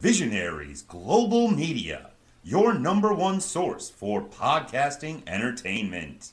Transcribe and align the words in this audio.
Visionaries 0.00 0.82
Global 0.82 1.48
Media, 1.48 2.10
your 2.44 2.74
number 2.74 3.14
one 3.14 3.40
source 3.40 3.88
for 3.88 4.20
podcasting 4.22 5.22
entertainment. 5.26 6.32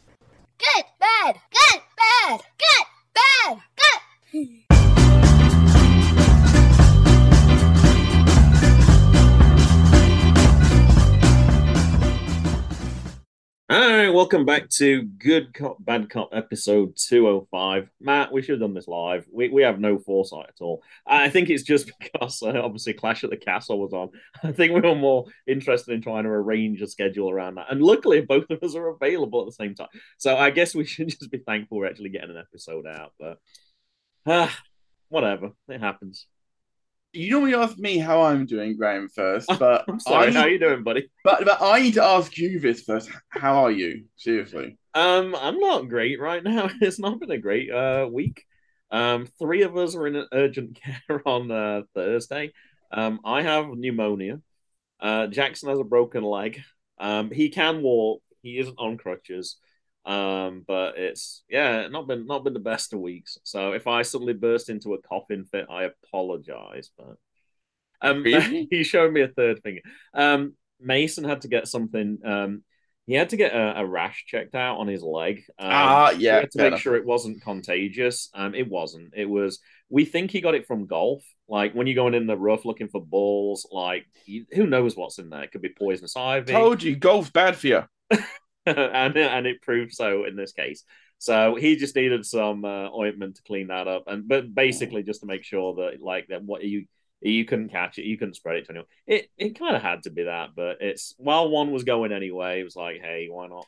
Good, 0.60 0.84
bad, 1.00 1.40
good, 1.50 1.82
bad, 1.98 2.42
good, 2.60 2.86
bad, 3.16 3.62
good. 4.34 4.64
All 13.70 13.80
right, 13.80 14.10
welcome 14.10 14.46
back 14.46 14.68
to 14.72 15.04
Good 15.04 15.54
Cop, 15.54 15.78
Bad 15.80 16.10
Cop 16.10 16.32
episode 16.34 16.98
205. 16.98 17.90
Matt, 18.02 18.34
we 18.34 18.42
should 18.42 18.56
have 18.56 18.60
done 18.60 18.74
this 18.74 18.90
live. 18.90 19.26
We, 19.32 19.48
we 19.48 19.62
have 19.64 19.80
no 19.80 19.98
foresight 19.98 20.48
at 20.50 20.62
all. 20.62 20.84
I 21.08 21.30
think 21.30 21.50
it's 21.50 21.64
just 21.64 21.90
because 22.00 22.44
uh, 22.44 22.60
obviously 22.62 22.92
Clash 22.92 23.24
at 23.24 23.30
the 23.30 23.38
Castle 23.38 23.80
was 23.80 23.94
on. 23.94 24.10
I 24.44 24.52
think 24.52 24.74
we 24.74 24.82
were 24.82 24.96
more 24.96 25.28
interested 25.48 25.94
in 25.94 26.02
trying 26.02 26.26
to 26.26 26.30
arrange 26.30 26.82
a 26.82 26.88
schedule 26.88 27.30
around 27.30 27.56
that. 27.56 27.72
And 27.72 27.82
luckily, 27.82 28.20
both 28.20 28.50
of 28.50 28.62
us 28.62 28.76
are 28.76 28.90
available 28.90 29.40
at 29.40 29.46
the 29.46 29.54
same 29.54 29.76
time. 29.76 29.88
So 30.18 30.36
I 30.36 30.50
guess 30.50 30.76
we 30.76 30.84
should 30.86 31.08
just 31.08 31.32
be 31.32 31.38
thankful 31.38 31.78
we're 31.78 31.88
actually 31.88 32.10
getting 32.10 32.32
an 32.32 32.38
episode 32.38 32.86
out. 32.86 33.14
But 33.18 33.38
uh, 34.26 34.50
whatever, 35.08 35.52
it 35.70 35.80
happens. 35.80 36.28
You 37.14 37.30
normally 37.30 37.54
ask 37.54 37.78
me 37.78 38.00
how 38.00 38.24
I'm 38.24 38.46
doing, 38.48 38.76
Graham, 38.76 39.08
first, 39.08 39.48
but 39.60 39.86
I'm 39.88 40.00
sorry, 40.00 40.30
I, 40.30 40.32
how 40.32 40.46
you 40.46 40.60
doing, 40.60 40.84
buddy? 40.84 41.10
but 41.24 41.46
but 41.46 41.62
I 41.62 41.82
need 41.82 41.94
to 41.96 42.04
ask 42.04 42.36
you 42.38 42.60
this 42.60 42.82
first. 42.82 43.10
How 43.30 43.64
are 43.64 43.72
you? 43.72 44.06
Seriously. 44.18 44.78
Um, 44.96 45.36
I'm 45.36 45.60
not 45.60 45.90
great 45.90 46.20
right 46.20 46.44
now. 46.44 46.70
It's 46.82 47.00
not 47.00 47.20
been 47.20 47.32
a 47.32 47.38
great 47.38 47.72
uh 47.72 48.08
week. 48.12 48.44
Um, 48.92 49.28
three 49.40 49.64
of 49.64 49.78
us 49.78 49.96
are 49.96 50.08
in 50.08 50.26
urgent 50.32 50.80
care 51.08 51.22
on 51.26 51.52
uh, 51.52 51.82
Thursday. 51.96 52.52
Um, 52.92 53.20
I 53.26 53.42
have 53.42 53.70
pneumonia. 53.70 54.40
Uh, 55.00 55.28
Jackson 55.28 55.70
has 55.70 55.80
a 55.80 55.84
broken 55.84 56.24
leg. 56.24 56.62
Um, 57.00 57.32
he 57.32 57.50
can 57.50 57.82
walk. 57.82 58.22
He 58.42 58.60
isn't 58.60 58.78
on 58.78 58.98
crutches. 58.98 59.58
Um, 60.06 60.64
but 60.68 60.98
it's 60.98 61.44
yeah, 61.50 61.88
not 61.88 62.08
been 62.08 62.26
not 62.26 62.44
been 62.44 62.54
the 62.54 62.60
best 62.60 62.94
of 62.94 63.00
weeks. 63.00 63.38
So 63.44 63.74
if 63.74 63.88
I 63.88 64.02
suddenly 64.02 64.34
burst 64.34 64.70
into 64.70 64.94
a 64.94 65.02
coughing 65.02 65.46
fit, 65.46 65.68
I 65.70 65.84
apologize. 65.86 66.90
But 66.98 67.18
um, 68.02 68.28
Really? 68.32 68.68
he 68.70 68.84
showed 68.84 69.14
me 69.14 69.22
a 69.22 69.28
third 69.28 69.62
finger. 69.64 69.82
Um, 70.14 70.54
Mason 70.80 71.24
had 71.24 71.42
to 71.42 71.48
get 71.48 71.68
something. 71.68 72.20
Um, 72.26 72.64
he 73.06 73.16
had 73.16 73.30
to 73.30 73.38
get 73.38 73.54
a, 73.54 73.80
a 73.82 73.86
rash 73.86 74.26
checked 74.28 74.56
out 74.56 74.78
on 74.78 74.88
his 74.88 75.04
leg. 75.04 75.44
Um, 75.60 76.06
Ah, 76.06 76.12
yeah, 76.12 76.46
to 76.52 76.60
make 76.60 76.68
enough. 76.68 76.78
sure 76.78 76.96
it 76.96 77.06
wasn't 77.06 77.42
contagious. 77.42 78.30
Um, 78.34 78.56
it 78.56 78.70
wasn't. 78.70 79.14
It 79.16 79.26
was. 79.30 79.60
We 79.90 80.06
think 80.06 80.32
he 80.32 80.42
got 80.42 80.56
it 80.56 80.68
from 80.68 80.88
golf. 80.88 81.24
Like 81.50 81.74
when 81.74 81.88
you're 81.88 81.96
going 81.96 82.14
in 82.14 82.28
the 82.28 82.38
rough 82.38 82.66
looking 82.66 82.88
for 82.88 83.02
balls, 83.06 83.68
like 83.72 84.06
you, 84.26 84.46
who 84.54 84.66
knows 84.66 84.96
what's 84.96 85.20
in 85.20 85.30
there? 85.30 85.44
It 85.44 85.52
could 85.52 85.62
be 85.62 85.70
poisonous 85.78 86.16
ivy 86.16 86.54
Told 86.54 86.84
you, 86.84 86.96
golf's 86.96 87.30
bad 87.32 87.56
for 87.58 87.68
you. 87.68 87.84
and 88.66 89.18
and 89.18 89.48
it 89.48 89.62
proved 89.62 89.94
so 89.94 90.26
in 90.26 90.36
this 90.36 90.54
case. 90.54 90.84
So 91.18 91.56
he 91.56 91.76
just 91.76 91.96
needed 91.96 92.26
some 92.26 92.66
uh, 92.66 92.90
ointment 92.92 93.38
to 93.38 93.44
clean 93.44 93.68
that 93.68 93.88
up, 93.88 94.04
and 94.08 94.28
but 94.28 94.54
basically 94.54 95.04
just 95.04 95.22
to 95.22 95.26
make 95.26 95.44
sure 95.44 95.76
that 95.76 96.02
like 96.02 96.28
that 96.28 96.44
what 96.44 96.64
you 96.64 96.86
you 97.22 97.46
couldn't 97.46 97.70
catch 97.70 97.98
it, 97.98 98.06
you 98.06 98.18
couldn't 98.18 98.36
spread 98.36 98.58
it 98.58 98.66
to 98.66 98.72
anyone. 98.72 98.88
It 99.08 99.30
it 99.38 99.60
kind 99.60 99.76
of 99.76 99.82
had 99.82 100.04
to 100.04 100.10
be 100.10 100.24
that, 100.24 100.50
but 100.56 100.78
it's 100.82 101.14
while 101.18 101.50
one 101.50 101.72
was 101.72 101.84
going 101.84 102.12
anyway, 102.12 102.60
it 102.60 102.64
was 102.64 102.76
like, 102.76 103.02
hey, 103.02 103.28
why 103.30 103.48
not? 103.48 103.66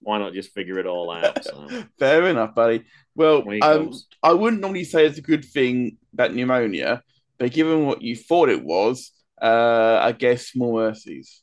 Why 0.00 0.18
not 0.18 0.34
just 0.34 0.52
figure 0.52 0.78
it 0.78 0.86
all 0.86 1.10
out? 1.10 1.42
So 1.42 1.68
Fair 1.98 2.26
enough, 2.26 2.54
buddy. 2.54 2.84
Well, 3.14 3.38
Away 3.38 3.60
um. 3.60 3.92
I 4.22 4.32
wouldn't 4.32 4.60
normally 4.60 4.84
say 4.84 5.06
it's 5.06 5.18
a 5.18 5.22
good 5.22 5.44
thing 5.44 5.98
about 6.12 6.34
pneumonia, 6.34 7.02
but 7.38 7.52
given 7.52 7.86
what 7.86 8.02
you 8.02 8.16
thought 8.16 8.48
it 8.48 8.62
was, 8.62 9.12
uh, 9.40 9.98
I 10.02 10.12
guess 10.12 10.54
more 10.54 10.80
mercies. 10.80 11.42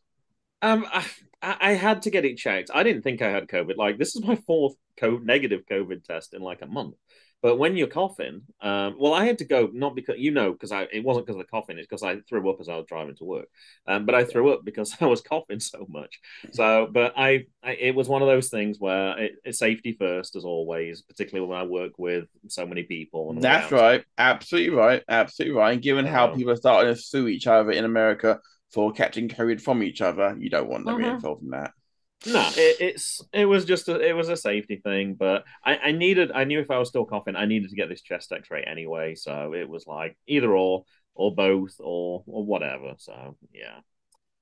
Um, 0.62 0.86
I, 0.92 1.06
I 1.44 1.58
I 1.62 1.74
had 1.74 2.04
to 2.04 2.12
get 2.12 2.26
it 2.26 2.38
checked. 2.38 2.72
I 2.74 2.84
didn't 2.84 3.04
think 3.04 3.22
I 3.22 3.30
had 3.32 3.48
COVID. 3.48 3.78
Like 3.78 4.00
this 4.00 4.16
is 4.16 4.24
my 4.24 4.38
fourth 4.48 4.76
co- 5.00 5.20
negative 5.20 5.64
COVID 5.72 6.06
test 6.06 6.34
in 6.34 6.42
like 6.42 6.64
a 6.64 6.68
month. 6.68 6.96
But 7.44 7.58
when 7.58 7.76
you're 7.76 7.88
coughing, 7.88 8.44
um, 8.62 8.96
well, 8.98 9.14
I 9.14 9.26
had 9.26 9.40
to 9.40 9.46
go 9.46 9.70
not 9.74 9.96
because 9.96 10.16
you 10.18 10.32
know 10.32 10.54
because 10.54 10.72
I 10.72 10.84
it 10.94 11.04
wasn't 11.04 11.26
because 11.26 11.36
of 11.40 11.46
the 11.46 11.52
coughing. 11.52 11.78
It's 11.78 11.88
because 11.88 12.02
I 12.02 12.22
threw 12.30 12.50
up 12.50 12.62
as 12.62 12.70
I 12.70 12.78
was 12.78 12.86
driving 12.88 13.16
to 13.18 13.26
work. 13.26 13.50
Um, 13.86 14.06
but 14.06 14.16
I 14.16 14.24
threw 14.24 14.54
up 14.54 14.62
because 14.64 14.96
I 15.02 15.08
was 15.08 15.20
coughing 15.22 15.60
so 15.60 15.86
much. 15.90 16.22
So, 16.54 16.88
but 16.90 17.14
I, 17.18 17.48
I 17.62 17.74
it 17.74 17.96
was 17.96 18.08
one 18.08 18.22
of 18.22 18.30
those 18.30 18.50
things 18.50 18.80
where 18.80 19.20
it, 19.20 19.34
it's 19.44 19.60
safety 19.60 19.98
first 20.00 20.38
as 20.38 20.46
always, 20.46 21.02
particularly 21.02 21.46
when 21.50 21.58
I 21.60 21.64
work 21.64 22.00
with 22.00 22.30
so 22.48 22.66
many 22.66 22.84
people. 22.84 23.34
That's 23.34 23.74
right. 23.74 24.06
Absolutely 24.18 24.78
right. 24.78 25.04
Absolutely 25.10 25.58
right. 25.58 25.74
And 25.74 25.82
given 25.82 26.06
how 26.06 26.32
Oh. 26.32 26.36
people 26.36 26.54
are 26.54 26.56
starting 26.56 26.96
to 26.96 27.02
sue 27.02 27.28
each 27.28 27.48
other 27.48 27.72
in 27.72 27.84
America 27.84 28.40
for 28.74 28.92
catching 28.92 29.30
COVID 29.30 29.62
from 29.62 29.84
each 29.84 30.02
other, 30.02 30.36
you 30.40 30.50
don't 30.50 30.70
want 30.70 30.86
them 30.86 30.96
Uh-huh. 30.96 31.14
involved 31.16 31.44
in 31.44 31.52
that. 31.52 31.72
No, 32.26 32.40
it, 32.56 32.78
it's 32.80 33.22
it 33.34 33.46
was 33.46 33.66
just 33.66 33.90
a 33.90 34.00
it 34.00 34.14
was 34.14 34.30
a 34.30 34.38
safety 34.38 34.78
thing, 34.78 35.16
but 35.16 35.44
I, 35.64 35.78
I 35.78 35.92
needed 35.92 36.32
I 36.32 36.46
knew 36.46 36.60
if 36.62 36.72
I 36.72 36.78
was 36.78 36.88
still 36.88 37.06
coughing, 37.06 37.36
I 37.36 37.46
needed 37.46 37.70
to 37.70 37.76
get 37.76 37.90
this 37.90 38.02
chest 38.02 38.32
X-ray 38.32 38.64
anyway. 38.64 39.16
So 39.16 39.54
it 39.54 39.68
was 39.68 39.86
like 39.88 40.18
either 40.26 40.56
or 40.56 40.86
or 41.16 41.36
both 41.36 41.76
or 41.80 42.24
or 42.26 42.46
whatever. 42.46 42.94
So 42.98 43.36
yeah. 43.54 43.80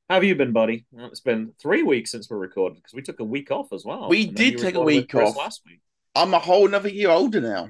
How 0.09 0.15
have 0.15 0.23
you 0.25 0.35
been, 0.35 0.51
buddy? 0.51 0.85
It's 0.95 1.21
been 1.21 1.53
three 1.59 1.83
weeks 1.83 2.11
since 2.11 2.29
we 2.29 2.37
recorded 2.37 2.75
because 2.75 2.93
we 2.93 3.01
took 3.01 3.19
a 3.21 3.23
week 3.23 3.49
off 3.49 3.71
as 3.73 3.83
well. 3.85 4.09
We 4.09 4.27
did 4.27 4.57
take 4.57 4.75
a 4.75 4.81
week 4.81 5.15
off. 5.15 5.37
last 5.37 5.61
week. 5.65 5.79
I'm 6.13 6.33
a 6.33 6.39
whole 6.39 6.67
another 6.67 6.89
year 6.89 7.09
older 7.09 7.39
now. 7.41 7.69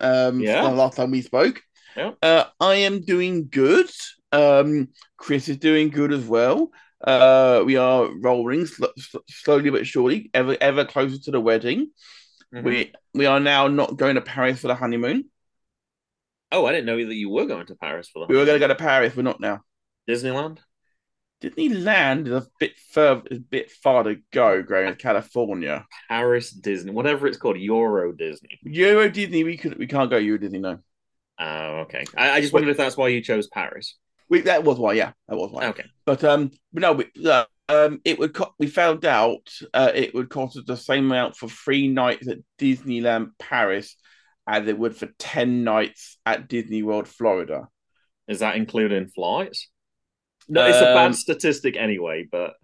Um, 0.00 0.40
Yeah. 0.40 0.62
from 0.62 0.70
the 0.72 0.82
last 0.82 0.96
time 0.96 1.10
we 1.10 1.20
spoke. 1.22 1.62
Yeah. 1.96 2.12
Uh, 2.22 2.44
I 2.60 2.74
am 2.76 3.00
doing 3.02 3.48
good. 3.48 3.88
Um, 4.32 4.88
Chris 5.16 5.48
is 5.48 5.58
doing 5.58 5.90
good 5.90 6.12
as 6.12 6.24
well. 6.24 6.70
Uh, 7.02 7.62
we 7.66 7.76
are 7.76 8.08
rolling 8.20 8.66
sl- 8.66 8.86
sl- 8.98 9.18
slowly 9.28 9.70
but 9.70 9.86
surely, 9.86 10.30
ever 10.34 10.56
ever 10.60 10.84
closer 10.84 11.18
to 11.18 11.30
the 11.30 11.40
wedding. 11.40 11.90
Mhm. 12.54 12.62
We 12.64 12.92
we 13.12 13.26
are 13.26 13.40
now 13.40 13.68
not 13.68 13.96
going 13.96 14.14
to 14.14 14.20
Paris 14.20 14.60
for 14.60 14.68
the 14.68 14.74
honeymoon. 14.74 15.30
Oh, 16.50 16.66
I 16.66 16.72
didn't 16.72 16.86
know 16.86 16.96
that 16.96 17.14
you 17.14 17.30
were 17.30 17.46
going 17.46 17.66
to 17.66 17.74
Paris 17.74 18.08
for 18.08 18.20
the 18.20 18.32
We 18.32 18.38
were 18.38 18.44
going 18.44 18.60
to 18.60 18.66
go 18.66 18.68
to 18.68 18.74
Paris. 18.74 19.16
We're 19.16 19.22
not 19.22 19.40
now. 19.40 19.60
Disneyland. 20.08 20.58
Disneyland 21.42 22.26
is 22.26 22.32
a 22.32 22.46
bit 22.58 22.72
further, 22.92 23.22
a 23.30 23.38
bit 23.38 23.70
far 23.70 24.04
to 24.04 24.16
go. 24.32 24.62
In 24.62 24.94
California, 24.94 25.84
Paris 26.08 26.50
Disney, 26.50 26.92
whatever 26.92 27.26
it's 27.26 27.36
called, 27.36 27.58
Euro 27.58 28.12
Disney. 28.12 28.58
Euro 28.62 29.10
Disney, 29.10 29.44
we 29.44 29.56
could 29.56 29.78
we 29.78 29.86
can't 29.86 30.10
go 30.10 30.16
Euro 30.16 30.38
Disney. 30.38 30.58
No, 30.60 30.78
Oh, 31.38 31.80
okay. 31.82 32.04
I, 32.16 32.30
I 32.32 32.40
just 32.40 32.52
wondered 32.52 32.70
if 32.70 32.76
that's 32.76 32.96
why 32.96 33.08
you 33.08 33.20
chose 33.20 33.48
Paris. 33.48 33.96
we, 34.28 34.42
that 34.42 34.64
was 34.64 34.78
why. 34.78 34.92
Yeah, 34.94 35.12
that 35.28 35.36
was 35.36 35.50
why. 35.50 35.66
Okay. 35.66 35.84
But 36.06 36.22
um, 36.24 36.50
but 36.72 36.80
no, 36.80 36.92
we, 36.92 37.06
uh, 37.26 37.44
um, 37.68 38.00
it 38.04 38.18
would. 38.18 38.34
Co- 38.34 38.54
we 38.58 38.66
found 38.66 39.04
out 39.04 39.48
uh, 39.72 39.90
it 39.94 40.14
would 40.14 40.28
cost 40.30 40.56
us 40.56 40.64
the 40.66 40.76
same 40.76 41.06
amount 41.06 41.36
for 41.36 41.48
three 41.48 41.88
nights 41.88 42.28
at 42.28 42.38
Disneyland 42.58 43.30
Paris 43.38 43.96
as 44.46 44.66
it 44.68 44.78
would 44.78 44.96
for 44.96 45.08
ten 45.18 45.64
nights 45.64 46.18
at 46.26 46.48
Disney 46.48 46.82
World 46.82 47.08
Florida. 47.08 47.68
Is 48.28 48.40
that 48.40 48.56
including 48.56 49.08
flights? 49.08 49.68
No, 50.48 50.66
it's 50.66 50.78
a 50.78 50.88
Um, 50.90 50.94
bad 50.94 51.14
statistic 51.16 51.76
anyway, 51.76 52.26
but 52.30 52.54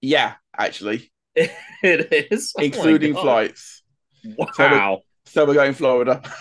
Yeah, 0.00 0.34
actually, 0.56 1.12
it 1.34 2.30
is 2.32 2.52
Oh 2.56 2.62
including 2.62 3.14
flights. 3.14 3.82
Wow. 4.24 5.02
So 5.26 5.44
we're 5.44 5.54
going 5.54 5.74
Florida. 5.74 6.22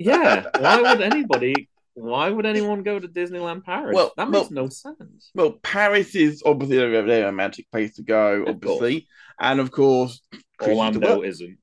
yeah. 0.00 0.46
Why 0.58 0.80
would 0.82 1.00
anybody? 1.12 1.68
Why 1.94 2.30
would 2.30 2.46
anyone 2.46 2.82
go 2.82 2.98
to 2.98 3.06
Disneyland 3.08 3.64
Paris? 3.64 3.94
Well- 3.94 4.12
that 4.16 4.30
makes 4.30 4.50
well- 4.50 4.64
no 4.64 4.68
sense. 4.68 5.30
well, 5.34 5.52
Paris 5.62 6.14
is 6.16 6.42
obviously 6.44 6.78
a 6.78 7.02
very 7.02 7.22
romantic 7.22 7.70
place 7.70 7.94
to 7.96 8.02
go, 8.02 8.42
Of 8.42 8.48
obviously, 8.56 9.06
and 9.38 9.60
of 9.60 9.70
course, 9.70 10.20
Chris 10.58 10.76
used 10.76 10.92
to 10.94 10.98
Orlando 11.06 11.22
isn't. 11.22 11.58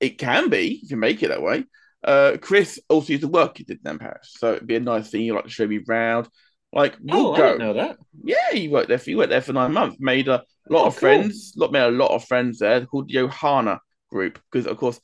it 0.00 0.18
can 0.18 0.48
be 0.48 0.80
if 0.82 0.90
you 0.90 0.96
make 0.96 1.22
it 1.22 1.28
that 1.28 1.42
way. 1.42 1.64
Uh, 2.04 2.36
Chris 2.40 2.78
also 2.88 3.12
used 3.12 3.22
to 3.22 3.28
work 3.28 3.60
at 3.60 3.66
Disneyland 3.66 4.00
Paris, 4.00 4.34
so 4.38 4.54
it'd 4.54 4.66
be 4.66 4.76
a 4.76 4.80
nice 4.80 5.10
thing. 5.10 5.22
You 5.22 5.34
like 5.34 5.44
to 5.44 5.50
show 5.50 5.66
me 5.66 5.80
round, 5.86 6.28
like 6.72 6.96
we'll 7.00 7.28
Oh, 7.28 7.34
I 7.34 7.38
go. 7.38 7.46
didn't 7.52 7.58
know 7.66 7.74
that. 7.74 7.96
Yeah, 8.22 8.52
you 8.52 8.70
worked 8.70 8.88
there. 8.88 8.98
For, 8.98 9.10
he 9.10 9.16
worked 9.16 9.30
there 9.30 9.40
for 9.40 9.52
nine 9.52 9.72
months. 9.72 9.96
Made 9.98 10.28
a 10.28 10.42
lot 10.70 10.84
Oh, 10.84 10.86
of 10.86 10.94
cool. 10.94 11.00
friends. 11.00 11.52
Lot 11.56 11.72
made 11.72 11.82
a 11.82 11.90
lot 11.90 12.12
of 12.12 12.24
friends 12.24 12.58
there. 12.60 12.84
Called 12.86 13.08
the 13.08 13.14
Ohana 13.16 13.78
Group 14.10 14.38
because, 14.50 14.66
of 14.66 14.76
course, 14.76 15.00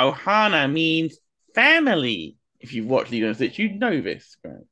Ohana 0.00 0.70
means 0.70 1.18
family. 1.54 2.36
If 2.58 2.74
you've 2.74 2.86
watched 2.86 3.10
Lilo 3.10 3.28
and 3.28 3.36
Stitch, 3.36 3.58
you 3.58 3.72
know 3.72 4.00
this. 4.00 4.36
Right? 4.44 4.66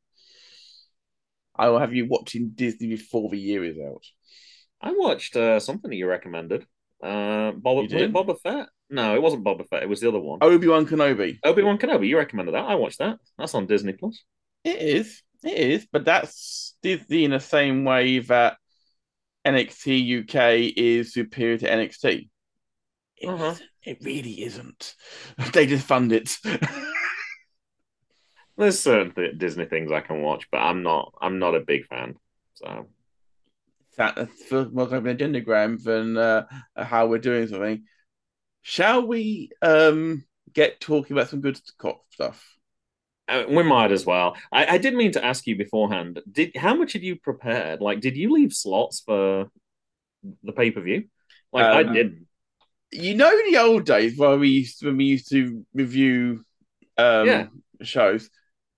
I 1.57 1.69
will 1.69 1.79
have 1.79 1.95
you 1.95 2.07
watching 2.07 2.51
Disney 2.55 2.89
before 2.89 3.31
the 3.31 3.39
year 3.39 3.65
is 3.65 3.79
out. 3.79 4.05
I 4.81 4.93
watched 4.93 5.37
uh, 5.37 5.59
something 5.59 5.91
that 5.91 5.97
you 5.97 6.07
recommended. 6.07 6.65
Uh, 7.03 7.53
Boba, 7.53 7.89
You 7.89 7.95
was 7.95 8.03
it 8.03 8.13
Boba 8.13 8.41
Fett? 8.41 8.69
No, 8.91 9.15
it 9.15 9.23
wasn't 9.23 9.45
Boba 9.45 9.69
Fett. 9.69 9.83
It 9.83 9.89
was 9.89 10.01
the 10.01 10.09
other 10.09 10.21
one. 10.21 10.39
Obi 10.41 10.67
Wan 10.69 10.87
Kenobi. 10.87 11.39
Obi 11.45 11.63
Wan 11.63 11.79
Kenobi. 11.79 12.09
You 12.09 12.17
recommended 12.17 12.55
that. 12.55 12.65
I 12.65 12.77
watched 12.77 12.99
that. 12.99 13.19
That's 13.37 13.55
on 13.55 13.67
Disney 13.67 13.93
Plus. 13.93 14.23
It 14.65 14.79
is. 14.81 15.23
It 15.45 15.57
is. 15.59 15.87
But 15.91 16.05
that's 16.05 16.77
Disney 16.83 17.25
in 17.25 17.33
the 17.33 17.41
same 17.41 17.85
way 17.85 18.21
that 18.21 18.57
NXT 19.47 20.23
UK 20.23 20.75
is 20.77 21.13
superior 21.13 21.59
to 21.59 21.69
NXT. 21.69 22.29
It, 23.17 23.29
Uh-huh. 23.29 23.55
Isn't. 23.85 23.99
it 24.01 24.05
really 24.05 24.43
isn't. 24.45 24.95
They 25.53 25.67
just 25.67 25.87
fund 25.87 26.13
it. 26.13 26.37
There's 28.59 28.79
certain 28.79 29.15
th- 29.15 29.39
Disney 29.39 29.65
things 29.67 29.91
I 29.93 30.01
can 30.01 30.21
watch, 30.23 30.51
but 30.51 30.59
I'm 30.59 30.83
not. 30.83 31.15
I'm 31.21 31.39
not 31.39 31.55
a 31.55 31.61
big 31.61 31.87
fan. 31.87 32.19
So 32.55 32.89
That 33.97 34.31
for 34.49 34.67
more 34.71 34.85
of 34.85 34.93
an 35.07 35.17
agendagram 35.17 35.83
than 35.83 36.17
uh, 36.17 36.47
how 36.77 37.07
we're 37.09 37.19
doing 37.19 37.49
something. 37.49 37.85
Shall 38.63 39.07
we 39.07 39.51
um 39.63 40.25
get 40.53 40.81
talking 40.81 41.17
about 41.17 41.31
some 41.31 41.41
good 41.43 41.61
cop 41.79 42.05
stuff? 42.13 42.59
uh, 43.29 43.45
we 43.49 43.63
might 43.63 43.93
as 43.93 44.07
well. 44.07 44.37
I, 44.51 44.67
I 44.75 44.79
did 44.79 44.95
mean 44.95 45.13
to 45.13 45.25
ask 45.25 45.47
you 45.47 45.57
beforehand. 45.57 46.21
Did 46.31 46.57
how 46.57 46.75
much 46.75 46.95
had 46.95 47.03
you 47.03 47.17
prepared? 47.17 47.81
Like, 47.81 48.01
did 48.01 48.17
you 48.17 48.33
leave 48.33 48.53
slots 48.55 49.01
for 49.05 49.51
the 50.45 50.53
pay 50.53 50.71
per 50.71 50.83
view? 50.83 51.07
Like, 51.53 51.73
I 51.73 51.83
Um, 51.83 51.93
didn't. 51.95 52.28
You 52.91 53.15
know 53.15 53.31
the 53.51 53.59
old 53.59 53.85
days 53.85 54.17
where 54.17 54.39
we 54.39 54.49
used 54.49 54.85
when 54.85 54.97
we 54.97 55.05
used 55.05 55.29
to 55.31 55.65
review 55.75 56.45
um 56.97 57.27
Yeah. 57.27 57.47
shows. 57.83 58.31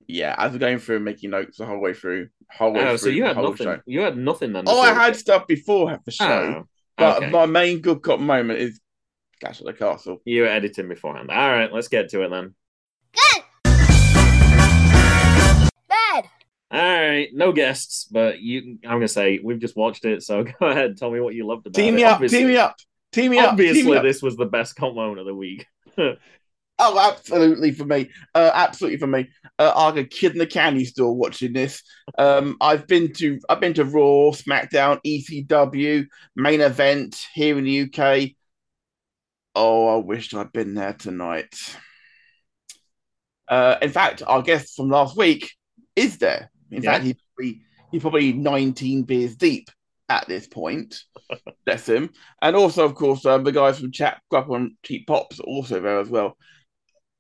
Yeah, 0.09 0.35
I 0.37 0.49
was 0.49 0.59
going 0.59 0.79
through 0.81 0.97
and 0.97 1.05
making 1.05 1.31
notes 1.31 1.59
the 1.59 1.67
whole 1.67 1.79
way 1.81 1.95
through. 1.95 2.29
Whole 2.51 2.73
way 2.73 2.81
Oh, 2.81 2.89
through 2.89 2.99
so 2.99 3.09
you 3.11 3.23
had 3.25 3.37
whole 3.37 3.51
nothing. 3.51 3.65
show. 3.67 3.81
You 3.87 4.01
had 4.01 4.17
nothing 4.17 4.53
then. 4.53 4.65
Oh, 4.67 4.81
I 4.81 4.93
had 4.93 5.15
stuff 5.15 5.47
before 5.47 5.97
the 6.05 6.11
show, 6.11 6.65
Oh, 6.65 6.69
but 6.97 7.17
okay. 7.19 7.31
my 7.31 7.47
main 7.47 7.79
good 7.81 8.03
cop 8.03 8.19
moment 8.19 8.59
is 8.59 8.81
Clash 9.41 9.61
of 9.61 9.67
the 9.67 9.73
Castle. 9.73 10.21
You 10.25 10.43
were 10.43 10.49
editing 10.49 10.89
beforehand. 10.89 11.31
All 11.31 11.37
right, 11.51 11.73
let's 11.73 11.87
get 11.87 12.09
to 12.11 12.23
it 12.23 12.31
then. 12.31 12.55
Good. 13.15 13.45
Bad. 15.89 16.25
All 16.73 16.81
right, 17.09 17.29
no 17.33 17.53
guests, 17.53 18.09
but 18.11 18.41
you. 18.41 18.79
I'm 18.85 18.97
gonna 18.97 19.07
say 19.09 19.39
we've 19.43 19.61
just 19.61 19.77
watched 19.77 20.05
it, 20.05 20.25
so 20.25 20.43
go 20.61 20.67
ahead. 20.67 20.97
Tell 20.97 21.13
me 21.13 21.21
what 21.21 21.35
you 21.35 21.47
loved 21.47 21.67
about 21.69 21.75
Team 21.77 21.95
it. 21.95 21.99
me 21.99 22.05
up, 22.05 22.15
Obviously- 22.17 22.39
team 22.41 22.49
me 22.49 22.57
up, 22.57 22.75
team 23.13 23.33
me 23.33 23.43
up, 23.43 23.67
team 23.67 23.87
Obviously, 23.87 23.99
up. 23.99 24.09
this 24.09 24.23
was 24.23 24.37
the 24.37 24.47
best 24.47 24.77
comp 24.77 24.95
moment 24.95 25.21
of 25.21 25.27
the 25.27 25.35
week. 25.35 25.67
Oh, 26.83 26.99
absolutely 26.99 27.73
for 27.73 27.85
me. 27.85 28.11
Uh, 28.35 28.51
absolutely 28.55 28.99
for 28.99 29.07
me. 29.07 29.29
Uh, 29.59 29.73
I'm 29.77 29.99
a 29.99 30.05
kid 30.05 30.33
in 30.33 30.39
the 30.39 30.47
candy 30.47 30.87
store 30.87 31.15
watching 31.15 31.53
this. 31.53 31.83
Um, 32.17 32.57
I've 32.61 32.87
been 32.87 33.13
to 33.15 33.39
I've 33.51 33.61
been 33.61 33.75
to 33.75 33.85
Raw, 33.85 34.31
SmackDown, 34.33 34.99
ECW, 35.05 36.07
main 36.37 36.63
event 36.63 37.27
here 37.35 37.59
in 37.59 37.65
the 37.65 37.71
UK. 37.83 38.35
Oh, 39.55 39.87
I 39.89 39.97
wish 39.99 40.35
I'd 40.35 40.53
been 40.53 40.75
there 40.75 40.93
tonight. 40.95 41.55
Uh, 43.49 43.77
in 43.83 43.91
fact, 43.91 44.23
our 44.27 44.43
guest 44.43 44.77
from 44.77 44.91
last 44.91 45.17
week 45.17 45.51
is 45.97 46.19
there. 46.19 46.51
In 46.71 46.83
Yeah. 46.83 46.83
fact, 46.83 47.05
he 47.05 47.15
probably, 47.15 47.63
he's 47.91 48.01
probably 48.03 48.33
19 48.33 49.03
beers 49.03 49.37
deep 49.37 49.69
at 50.11 50.27
this 50.29 50.47
point. 50.47 51.03
Bless 51.65 51.89
him. 51.89 52.11
And 52.43 52.57
also, 52.57 52.85
of 52.85 52.95
course, 52.95 53.25
um, 53.25 53.45
the 53.45 53.53
guys 53.53 53.79
from 53.79 53.93
Chat 53.93 54.21
Grapple 54.29 54.57
and 54.57 54.73
Cheap 54.83 55.07
Pops 55.07 55.41
are 55.41 55.45
also 55.45 55.81
there 55.81 56.01
as 56.01 56.09
well. 56.11 56.37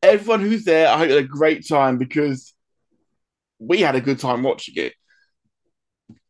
Everyone 0.02 0.40
who's 0.40 0.64
there, 0.64 0.88
I 0.88 0.98
hope 0.98 1.08
had 1.10 1.18
a 1.18 1.22
great 1.22 1.66
time 1.66 1.96
because 1.96 2.52
we 3.58 3.80
had 3.80 3.94
a 3.94 4.00
good 4.00 4.18
time 4.18 4.42
watching 4.42 4.74
it. 4.76 4.94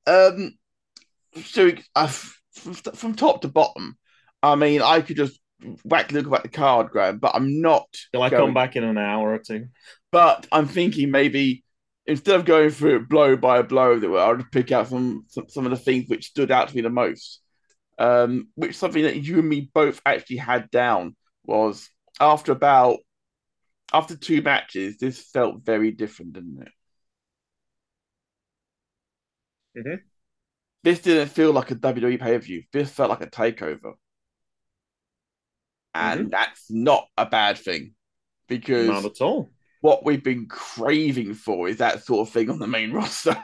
Um, 0.07 0.53
so 1.45 1.71
uh, 1.95 2.09
from, 2.53 2.75
from 2.75 3.15
top 3.15 3.41
to 3.43 3.49
bottom, 3.49 3.97
I 4.43 4.55
mean, 4.55 4.83
I 4.83 5.01
could 5.01 5.17
just 5.17 5.41
whack 5.85 6.13
look 6.13 6.27
about 6.27 6.43
the 6.43 6.49
card, 6.49 6.91
Graham, 6.91 7.19
but 7.19 7.35
I'm 7.35 7.61
not. 7.61 7.87
Shall 8.13 8.23
I 8.23 8.31
going- 8.31 8.47
come 8.47 8.55
back 8.55 8.77
in 8.77 8.85
an 8.85 8.99
hour 8.99 9.33
or 9.33 9.39
two? 9.39 9.69
But 10.13 10.47
I'm 10.53 10.67
thinking 10.67 11.11
maybe 11.11 11.65
instead 12.06 12.37
of 12.37 12.44
going 12.44 12.70
through 12.70 12.97
it 12.97 13.08
blow 13.08 13.37
by 13.37 13.62
blow, 13.62 13.99
that 13.99 14.08
I 14.11 14.32
would 14.32 14.50
pick 14.52 14.73
out 14.73 14.88
some, 14.88 15.25
some 15.29 15.49
some 15.49 15.64
of 15.67 15.70
the 15.70 15.76
things 15.76 16.08
which 16.08 16.26
stood 16.26 16.50
out 16.50 16.69
to 16.69 16.76
me 16.76 16.82
the 16.82 16.91
most. 16.91 17.41
Um, 17.99 18.49
which 18.56 18.76
something 18.76 19.02
that 19.05 19.17
you 19.23 19.41
and 19.41 19.49
me 19.49 19.70
both 19.75 20.00
actually 20.06 20.38
had 20.38 20.70
down 20.70 21.17
was 21.44 21.88
after 22.20 22.52
about 22.52 22.99
after 23.93 24.17
two 24.17 24.43
matches, 24.43 24.99
this 24.99 25.20
felt 25.31 25.62
very 25.64 25.93
different, 25.93 26.35
didn't 26.35 26.62
it? 26.62 26.73
Mhm. 29.75 30.11
This 30.82 31.00
didn't 31.00 31.31
feel 31.31 31.53
like 31.53 31.70
a 31.70 31.75
WWE 31.75 32.19
pay 32.19 32.37
per 32.37 32.38
view. 32.38 32.64
This 32.73 32.91
felt 32.91 33.08
like 33.08 33.23
a 33.23 33.26
takeover, 33.31 33.94
and 35.94 36.31
that's 36.31 36.70
not 36.70 37.06
a 37.17 37.26
bad 37.26 37.58
thing 37.58 37.94
because 38.49 38.88
Not 38.88 39.05
at 39.05 39.20
all. 39.20 39.50
What 39.81 40.05
we've 40.05 40.25
been 40.25 40.47
craving 40.47 41.35
for 41.35 41.69
is 41.69 41.79
that 41.79 42.05
sort 42.05 42.29
of 42.29 42.32
thing 42.32 42.50
on 42.50 42.59
the 42.59 42.67
main 42.67 42.93
roster. 42.94 43.37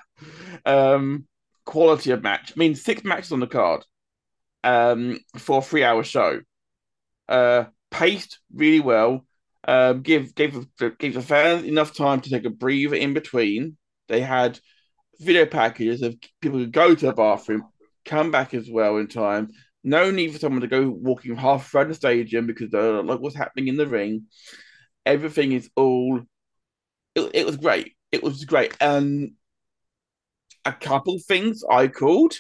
um, 0.65 1.27
quality 1.65 2.11
of 2.13 2.23
match. 2.23 2.53
I 2.55 2.59
mean, 2.59 2.75
six 2.75 3.05
matches 3.05 3.33
on 3.33 3.41
the 3.41 3.47
card 3.47 3.85
um, 4.65 5.19
for 5.37 5.59
a 5.59 5.63
three 5.63 5.85
hour 5.85 6.03
show. 6.05 6.41
Uh, 7.29 7.65
paced 7.91 8.39
really 8.55 8.81
well. 8.81 9.27
Um, 9.67 10.03
give 10.03 10.35
gave 10.35 10.67
gave 10.99 11.15
the 11.15 11.23
fans 11.23 11.65
enough 11.65 11.95
time 11.95 12.21
to 12.21 12.31
take 12.31 12.45
a 12.45 12.51
breather 12.51 12.95
in 12.95 13.15
between. 13.15 13.77
They 14.09 14.21
had 14.21 14.61
video 15.19 15.45
packages 15.45 16.03
of 16.03 16.17
people 16.41 16.59
who 16.59 16.69
go 16.69 16.95
to 16.95 17.07
the 17.07 17.13
bathroom, 17.13 17.65
come 18.05 18.31
back 18.31 18.55
as 18.55 18.71
well 18.71 18.99
in 18.99 19.09
time. 19.09 19.49
No 19.83 20.11
need 20.11 20.33
for 20.33 20.39
someone 20.39 20.61
to 20.61 20.69
go 20.69 20.89
walking 20.89 21.35
half 21.35 21.75
around 21.75 21.89
the 21.89 21.95
stadium 21.95 22.47
because 22.47 22.71
they 22.71 22.79
don't 22.79 23.07
like 23.07 23.21
what's 23.21 23.37
happening 23.37 23.69
in 23.69 23.77
the 23.77 23.87
ring 23.87 24.27
everything 25.07 25.53
is 25.53 25.71
all 25.77 26.21
it, 27.15 27.31
it 27.33 27.47
was 27.47 27.57
great. 27.57 27.95
It 28.13 28.23
was 28.23 28.45
great. 28.45 28.77
And 28.81 29.33
a 30.67 30.73
couple 30.73 31.17
things 31.21 31.63
i 31.71 31.87
called 31.87 32.35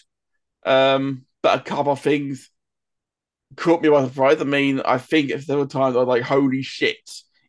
um 0.64 1.24
but 1.42 1.58
a 1.58 1.62
couple 1.62 1.92
of 1.92 2.00
things 2.00 2.50
caught 3.54 3.80
me 3.80 3.88
by 3.88 4.04
surprise. 4.04 4.40
I 4.40 4.44
mean 4.44 4.80
i 4.80 4.98
think 4.98 5.30
if 5.30 5.46
there 5.46 5.56
were 5.56 5.66
times 5.66 5.94
i 5.94 6.00
was 6.00 6.08
like 6.08 6.22
holy 6.22 6.62
shit 6.62 6.98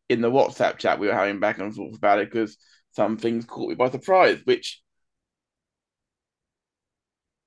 in 0.08 0.22
the 0.22 0.30
whatsapp 0.30 0.78
chat 0.78 1.00
we 1.00 1.08
were 1.08 1.14
having 1.14 1.40
back 1.40 1.58
and 1.58 1.76
forth 1.76 1.96
about 1.96 2.20
it 2.20 2.32
because 2.32 2.58
some 2.92 3.18
things 3.18 3.46
caught 3.46 3.70
me 3.70 3.76
by 3.76 3.90
surprise 3.90 4.40
which 4.46 4.82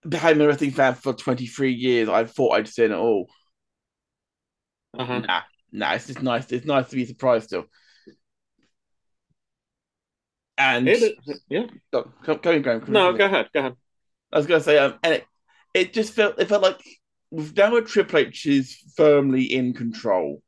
behind 0.08 0.40
a 0.40 0.46
wrestling 0.48 0.70
fan 0.70 0.94
for 0.94 1.12
23 1.12 1.72
years. 1.72 2.08
I 2.08 2.24
thought 2.24 2.54
i'd 2.54 2.68
seen 2.68 2.90
it 2.90 2.96
all. 2.96 3.28
Uh-huh. 4.98 5.20
Nah, 5.20 5.42
nah, 5.72 5.94
it's 5.94 6.06
just 6.06 6.22
nice. 6.22 6.50
It's 6.52 6.66
nice 6.66 6.88
to 6.90 6.96
be 6.96 7.06
surprised 7.06 7.46
still. 7.46 7.64
And 10.58 10.88
It- 10.88 11.16
yeah. 11.48 11.66
Go- 11.92 12.12
go- 12.22 12.36
going, 12.36 12.62
going, 12.62 12.84
No, 12.88 13.12
go 13.14 13.24
ahead. 13.24 13.48
Go 13.54 13.60
ahead. 13.60 13.76
I 14.32 14.36
was 14.36 14.46
gonna 14.46 14.60
say, 14.60 14.78
um, 14.78 14.98
and 15.02 15.14
it, 15.14 15.24
it 15.74 15.92
just 15.92 16.12
felt 16.12 16.38
it 16.38 16.48
felt 16.48 16.62
like 16.62 16.80
with 17.30 17.56
now 17.56 17.74
that 17.74 17.86
Triple 17.86 18.18
H 18.20 18.46
is 18.46 18.76
firmly 18.96 19.44
in 19.44 19.72
control. 19.72 20.42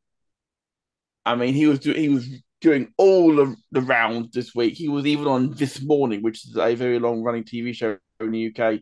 I 1.25 1.35
mean, 1.35 1.55
he 1.55 1.67
was 1.67 1.79
do, 1.79 1.93
he 1.93 2.09
was 2.09 2.29
doing 2.61 2.93
all 2.97 3.41
of 3.41 3.57
the 3.71 3.81
rounds 3.81 4.31
this 4.33 4.55
week. 4.55 4.75
He 4.75 4.89
was 4.89 5.07
even 5.07 5.27
on 5.27 5.53
this 5.55 5.83
morning, 5.83 6.23
which 6.23 6.47
is 6.47 6.57
a 6.57 6.75
very 6.75 6.99
long 6.99 7.23
running 7.23 7.45
TV 7.45 7.75
show 7.75 7.97
in 8.21 8.31
the 8.31 8.55
UK. 8.55 8.81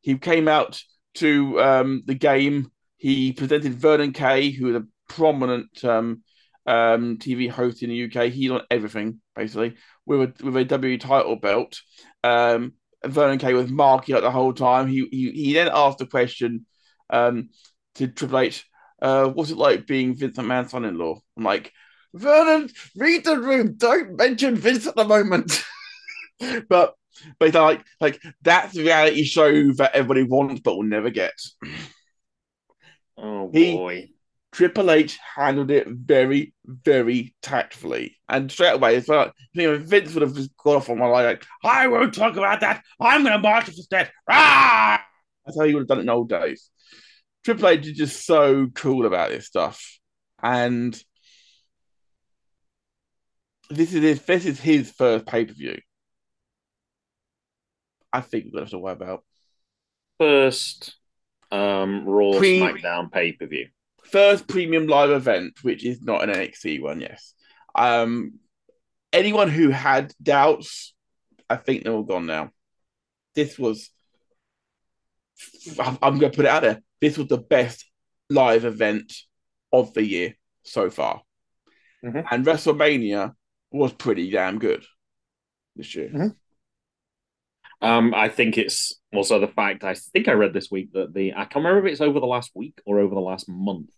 He 0.00 0.16
came 0.18 0.48
out 0.48 0.80
to 1.14 1.60
um, 1.60 2.02
the 2.06 2.14
game. 2.14 2.70
He 2.96 3.32
presented 3.32 3.74
Vernon 3.74 4.12
Kay, 4.12 4.50
who 4.50 4.76
a 4.76 4.82
prominent 5.16 5.84
um, 5.84 6.22
um, 6.66 7.18
TV 7.18 7.48
host 7.50 7.82
in 7.82 7.90
the 7.90 8.04
UK. 8.04 8.30
He's 8.30 8.50
on 8.50 8.62
everything 8.70 9.20
basically 9.34 9.76
with 10.06 10.40
a 10.40 10.44
with 10.44 10.56
a 10.56 10.64
W 10.64 10.98
title 10.98 11.36
belt. 11.36 11.80
Um, 12.24 12.74
Vernon 13.04 13.38
Kay 13.38 13.54
was 13.54 13.70
marking 13.70 14.14
out 14.14 14.22
the 14.22 14.30
whole 14.30 14.52
time. 14.52 14.86
He 14.86 15.06
he, 15.10 15.30
he 15.32 15.52
then 15.54 15.70
asked 15.72 15.98
the 15.98 16.06
question 16.06 16.66
um, 17.10 17.50
to 17.96 18.08
Triple 18.08 18.38
H, 18.38 18.64
uh, 19.00 19.26
"What's 19.28 19.50
it 19.50 19.58
like 19.58 19.86
being 19.86 20.14
Vince 20.14 20.36
McMahon's 20.36 20.70
son-in-law?" 20.70 21.18
I'm 21.36 21.44
like, 21.44 21.72
Vernon, 22.14 22.70
read 22.96 23.24
the 23.24 23.38
room. 23.38 23.74
Don't 23.76 24.16
mention 24.16 24.56
Vince 24.56 24.86
at 24.86 24.96
the 24.96 25.04
moment. 25.04 25.62
but 26.68 26.94
but 27.38 27.54
like 27.54 27.84
like 28.00 28.20
that's 28.42 28.74
the 28.74 28.82
reality 28.82 29.24
show 29.24 29.72
that 29.74 29.94
everybody 29.94 30.22
wants 30.22 30.60
but 30.60 30.76
will 30.76 30.82
never 30.84 31.10
get. 31.10 31.34
Oh 33.16 33.50
He- 33.52 33.76
boy. 33.76 34.08
Triple 34.52 34.90
H 34.90 35.18
handled 35.34 35.70
it 35.70 35.88
very, 35.88 36.52
very 36.66 37.34
tactfully. 37.40 38.16
And 38.28 38.52
straight 38.52 38.74
away, 38.74 38.96
it's 38.96 39.08
like, 39.08 39.32
you 39.54 39.66
know, 39.66 39.78
Vince 39.78 40.12
would 40.12 40.22
have 40.22 40.34
just 40.34 40.54
gone 40.58 40.76
off 40.76 40.90
on 40.90 40.98
my 40.98 41.06
line, 41.06 41.24
like, 41.24 41.46
I 41.64 41.86
won't 41.86 42.14
talk 42.14 42.36
about 42.36 42.60
that. 42.60 42.84
I'm 43.00 43.22
going 43.22 43.32
to 43.32 43.38
march 43.38 43.68
it 43.68 43.76
instead. 43.76 44.10
Ah! 44.28 45.02
That's 45.44 45.58
how 45.58 45.64
he 45.64 45.74
would 45.74 45.80
have 45.80 45.88
done 45.88 45.98
it 45.98 46.02
in 46.02 46.10
old 46.10 46.28
days. 46.28 46.68
Triple 47.44 47.68
H 47.68 47.86
is 47.86 47.96
just 47.96 48.26
so 48.26 48.68
cool 48.74 49.06
about 49.06 49.30
this 49.30 49.46
stuff. 49.46 49.82
And 50.42 51.02
this 53.70 53.94
is 53.94 54.02
his, 54.02 54.22
this 54.22 54.44
is 54.44 54.60
his 54.60 54.90
first 54.92 55.26
pay 55.26 55.46
per 55.46 55.54
view. 55.54 55.80
I 58.12 58.20
think 58.20 58.44
we're 58.44 58.50
going 58.50 58.66
to 58.66 58.66
have 58.66 58.70
to 58.70 58.78
worry 58.78 58.92
about. 58.92 59.24
First 60.18 60.94
um 61.50 62.04
Raw 62.06 62.38
Pre- 62.38 62.60
SmackDown 62.60 63.10
pay 63.10 63.32
per 63.32 63.46
view. 63.46 63.68
First 64.12 64.46
premium 64.46 64.86
live 64.86 65.10
event, 65.10 65.54
which 65.62 65.84
is 65.84 66.00
not 66.02 66.22
an 66.22 66.30
NXT 66.30 66.80
one, 66.82 67.00
yes. 67.00 67.34
Um, 67.74 68.34
anyone 69.12 69.48
who 69.48 69.70
had 69.70 70.12
doubts, 70.22 70.94
I 71.50 71.56
think 71.56 71.82
they're 71.84 71.92
all 71.92 72.02
gone 72.04 72.26
now. 72.26 72.50
This 73.34 73.58
was, 73.58 73.90
I'm, 75.80 75.98
I'm 76.02 76.18
going 76.18 76.30
to 76.32 76.36
put 76.36 76.44
it 76.44 76.50
out 76.50 76.62
there. 76.62 76.82
This 77.00 77.18
was 77.18 77.28
the 77.28 77.38
best 77.38 77.84
live 78.30 78.64
event 78.64 79.12
of 79.72 79.92
the 79.94 80.04
year 80.04 80.34
so 80.64 80.90
far, 80.90 81.22
Mhm. 82.04 82.24
and 82.30 82.44
WrestleMania 82.46 83.32
was 83.70 83.92
pretty 83.92 84.30
damn 84.30 84.58
good. 84.58 84.84
this 85.74 85.94
year. 85.94 86.10
Mhm. 86.10 86.36
Um, 87.80 88.12
I 88.14 88.28
think 88.28 88.58
it's 88.58 89.00
also 89.14 89.38
the 89.40 89.48
fact 89.48 89.84
I 89.84 89.94
think 89.94 90.28
I 90.28 90.32
read 90.32 90.52
this 90.52 90.70
week 90.70 90.92
that 90.92 91.14
the 91.14 91.32
I 91.32 91.46
can't 91.46 91.64
remember 91.64 91.86
if 91.86 91.92
it's 91.92 92.02
over 92.02 92.20
the 92.20 92.26
last 92.26 92.50
week 92.54 92.78
or 92.84 93.00
over 93.00 93.14
the 93.14 93.22
last 93.22 93.48
month, 93.48 93.88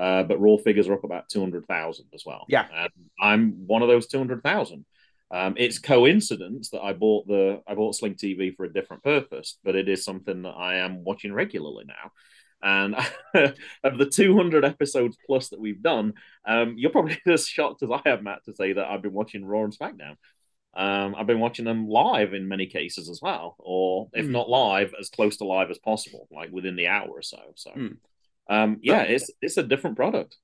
uh, 0.00 0.22
but 0.24 0.40
Raw 0.40 0.56
figures 0.56 0.88
are 0.88 0.94
up 0.94 1.04
about 1.04 1.28
two 1.28 1.40
hundred 1.40 1.66
thousand 1.66 2.06
as 2.14 2.24
well. 2.26 2.44
Yeah. 2.48 2.66
and 2.74 2.90
I'm 3.20 3.66
one 3.66 3.82
of 3.82 3.88
those 3.88 4.06
two 4.06 4.18
hundred 4.18 4.42
thousand. 4.42 4.84
Um, 5.32 5.54
it's 5.56 5.78
coincidence 5.78 6.70
that 6.70 6.80
I 6.82 6.92
bought 6.92 7.28
the 7.28 7.62
I 7.68 7.74
bought 7.74 7.94
Sling 7.94 8.14
TV 8.14 8.56
for 8.56 8.64
a 8.64 8.72
different 8.72 9.04
purpose, 9.04 9.58
but 9.62 9.76
it 9.76 9.88
is 9.88 10.04
something 10.04 10.42
that 10.42 10.56
I 10.56 10.76
am 10.76 11.04
watching 11.04 11.32
regularly 11.32 11.84
now. 11.86 12.10
And 12.62 12.94
of 13.84 13.96
the 13.98 14.10
200 14.12 14.64
episodes 14.66 15.16
plus 15.26 15.48
that 15.48 15.60
we've 15.60 15.80
done, 15.82 16.14
um, 16.46 16.74
you're 16.76 16.90
probably 16.90 17.18
as 17.26 17.46
shocked 17.46 17.82
as 17.82 17.90
I 17.90 18.02
am, 18.06 18.24
Matt, 18.24 18.44
to 18.46 18.54
say 18.54 18.72
that 18.74 18.86
I've 18.90 19.00
been 19.02 19.14
watching 19.14 19.44
Raw 19.46 19.64
and 19.64 19.72
SmackDown. 19.78 20.16
Um, 20.74 21.14
I've 21.16 21.26
been 21.26 21.40
watching 21.40 21.64
them 21.64 21.88
live 21.88 22.34
in 22.34 22.48
many 22.48 22.66
cases 22.66 23.08
as 23.08 23.20
well, 23.22 23.56
or 23.58 24.08
if 24.12 24.26
Hmm. 24.26 24.32
not 24.32 24.48
live, 24.50 24.92
as 25.00 25.08
close 25.08 25.36
to 25.38 25.44
live 25.44 25.70
as 25.70 25.78
possible, 25.78 26.28
like 26.30 26.50
within 26.52 26.76
the 26.76 26.86
hour 26.88 27.08
or 27.08 27.22
so. 27.22 27.40
So, 27.54 27.70
Hmm. 27.70 27.88
Um, 28.50 28.78
yeah, 28.82 29.02
it's 29.02 29.30
it's 29.40 29.56
a 29.56 29.62
different 29.62 29.96
product. 29.96 30.36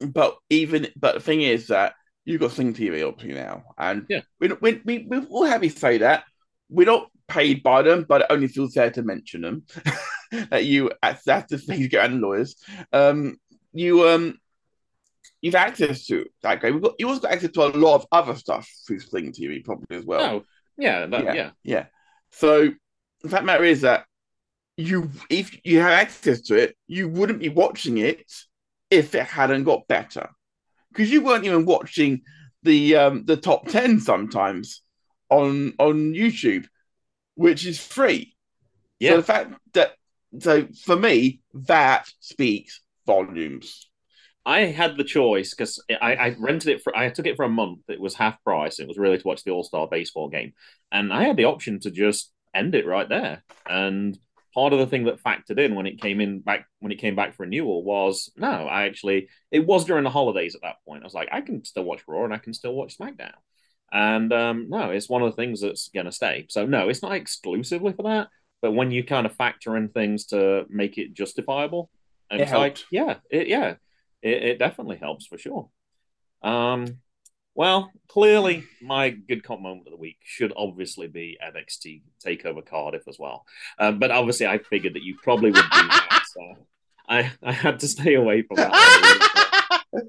But 0.00 0.36
even 0.50 0.88
but 0.96 1.14
the 1.14 1.20
thing 1.20 1.42
is 1.42 1.66
that 1.68 1.94
you've 2.24 2.40
got 2.40 2.52
Sling 2.52 2.74
TV 2.74 3.06
up 3.06 3.18
to 3.18 3.26
now, 3.28 3.64
and 3.76 4.06
Yeah. 4.08 4.20
we 4.38 4.48
we 4.60 4.80
we 4.84 5.06
we 5.08 5.18
will 5.18 5.44
have 5.44 5.64
you 5.64 5.70
say 5.70 5.98
that 5.98 6.22
we're 6.68 6.86
not 6.86 7.10
paid 7.26 7.62
by 7.62 7.82
them, 7.82 8.04
but 8.08 8.20
it 8.20 8.26
only 8.30 8.46
feels 8.48 8.74
fair 8.74 8.90
to 8.92 9.02
mention 9.02 9.40
them. 9.40 9.64
that 10.50 10.64
you 10.66 10.90
that's, 11.02 11.24
that's 11.24 11.50
the 11.50 11.58
thing 11.58 11.80
you 11.80 11.88
get 11.88 12.04
on 12.10 12.20
lawyers. 12.20 12.54
Um, 12.92 13.36
you 13.72 14.06
um. 14.08 14.38
You've 15.40 15.54
access 15.54 16.04
to 16.06 16.26
that 16.42 16.60
game. 16.60 16.74
We've 16.74 16.82
got, 16.82 16.94
you 16.98 17.06
also 17.08 17.20
got 17.20 17.30
access 17.30 17.52
to 17.52 17.62
a 17.62 17.68
lot 17.68 17.94
of 17.94 18.06
other 18.10 18.34
stuff 18.34 18.68
through 18.84 18.98
Sling 18.98 19.30
TV, 19.32 19.64
probably 19.64 19.96
as 19.96 20.04
well. 20.04 20.20
oh, 20.20 20.44
yeah, 20.76 21.06
that, 21.06 21.24
Yeah. 21.24 21.32
yeah, 21.34 21.50
Yeah. 21.62 21.86
So 22.32 22.70
the 23.22 23.28
fact 23.28 23.44
matter 23.44 23.62
is 23.62 23.82
that 23.82 24.04
you, 24.78 25.10
if 25.28 25.58
you 25.64 25.80
have 25.80 25.90
access 25.90 26.40
to 26.42 26.54
it, 26.54 26.76
you 26.86 27.08
wouldn't 27.08 27.40
be 27.40 27.48
watching 27.48 27.98
it 27.98 28.32
if 28.90 29.14
it 29.14 29.24
hadn't 29.24 29.64
got 29.64 29.88
better, 29.88 30.30
because 30.90 31.10
you 31.10 31.20
weren't 31.20 31.44
even 31.44 31.66
watching 31.66 32.22
the 32.62 32.96
um, 32.96 33.24
the 33.24 33.36
top 33.36 33.66
ten 33.66 34.00
sometimes 34.00 34.82
on 35.28 35.74
on 35.78 36.14
YouTube, 36.14 36.66
which 37.34 37.66
is 37.66 37.84
free. 37.84 38.34
Yeah. 39.00 39.10
So 39.10 39.16
the 39.18 39.22
fact 39.24 39.54
that 39.74 39.94
so 40.38 40.68
for 40.84 40.96
me 40.96 41.40
that 41.52 42.08
speaks 42.20 42.80
volumes. 43.04 43.86
I 44.46 44.60
had 44.60 44.96
the 44.96 45.04
choice 45.04 45.52
because 45.54 45.82
I, 46.00 46.14
I 46.14 46.36
rented 46.38 46.68
it 46.68 46.82
for 46.82 46.96
I 46.96 47.10
took 47.10 47.26
it 47.26 47.36
for 47.36 47.44
a 47.44 47.50
month. 47.50 47.80
It 47.88 48.00
was 48.00 48.14
half 48.14 48.42
price. 48.44 48.78
It 48.78 48.88
was 48.88 48.96
really 48.96 49.18
to 49.18 49.26
watch 49.26 49.44
the 49.44 49.50
All 49.50 49.64
Star 49.64 49.86
baseball 49.86 50.28
game, 50.28 50.52
and 50.90 51.12
I 51.12 51.24
had 51.24 51.36
the 51.36 51.44
option 51.44 51.80
to 51.80 51.90
just 51.90 52.32
end 52.54 52.74
it 52.74 52.86
right 52.86 53.08
there. 53.08 53.42
And 53.68 54.18
part 54.58 54.72
of 54.72 54.80
the 54.80 54.86
thing 54.88 55.04
that 55.04 55.22
factored 55.22 55.60
in 55.64 55.76
when 55.76 55.86
it 55.86 56.00
came 56.00 56.20
in 56.20 56.40
back 56.40 56.66
when 56.80 56.90
it 56.90 56.98
came 56.98 57.14
back 57.14 57.32
for 57.32 57.44
renewal 57.44 57.84
was 57.84 58.32
no, 58.36 58.48
I 58.48 58.86
actually 58.86 59.28
it 59.52 59.64
was 59.64 59.84
during 59.84 60.02
the 60.02 60.10
holidays 60.10 60.56
at 60.56 60.62
that 60.62 60.82
point. 60.84 61.04
I 61.04 61.06
was 61.06 61.14
like, 61.14 61.28
I 61.30 61.42
can 61.42 61.64
still 61.64 61.84
watch 61.84 62.02
Raw 62.08 62.24
and 62.24 62.34
I 62.34 62.38
can 62.38 62.52
still 62.52 62.74
watch 62.74 62.98
SmackDown. 62.98 63.38
And 63.92 64.32
um, 64.32 64.66
no, 64.68 64.90
it's 64.90 65.08
one 65.08 65.22
of 65.22 65.30
the 65.30 65.36
things 65.36 65.60
that's 65.60 65.90
gonna 65.94 66.10
stay. 66.10 66.46
So 66.48 66.66
no, 66.66 66.88
it's 66.88 67.02
not 67.02 67.12
exclusively 67.12 67.92
for 67.92 68.02
that. 68.02 68.30
But 68.60 68.72
when 68.72 68.90
you 68.90 69.04
kind 69.04 69.26
of 69.26 69.36
factor 69.36 69.76
in 69.76 69.90
things 69.90 70.26
to 70.26 70.66
make 70.68 70.98
it 70.98 71.14
justifiable, 71.14 71.88
It 72.28 72.40
it's 72.40 72.50
like, 72.52 72.78
yeah, 72.90 73.18
it, 73.30 73.46
yeah, 73.46 73.76
it, 74.22 74.42
it 74.42 74.58
definitely 74.58 74.96
helps 74.96 75.26
for 75.26 75.38
sure. 75.38 75.68
Um, 76.42 76.98
well, 77.58 77.90
clearly, 78.06 78.62
my 78.80 79.10
good 79.10 79.42
cop 79.42 79.60
moment 79.60 79.88
of 79.88 79.90
the 79.90 79.96
week 79.98 80.18
should 80.22 80.52
obviously 80.56 81.08
be 81.08 81.36
NXT 81.44 82.02
Takeover 82.24 82.64
Cardiff 82.64 83.02
as 83.08 83.18
well. 83.18 83.44
Um, 83.80 83.98
but 83.98 84.12
obviously, 84.12 84.46
I 84.46 84.58
figured 84.58 84.94
that 84.94 85.02
you 85.02 85.16
probably 85.20 85.50
would 85.50 85.56
do 85.56 85.88
that, 85.88 86.22
so 86.32 86.54
I 87.08 87.32
I 87.42 87.50
had 87.50 87.80
to 87.80 87.88
stay 87.88 88.14
away 88.14 88.42
from 88.42 88.58
that. 88.58 89.82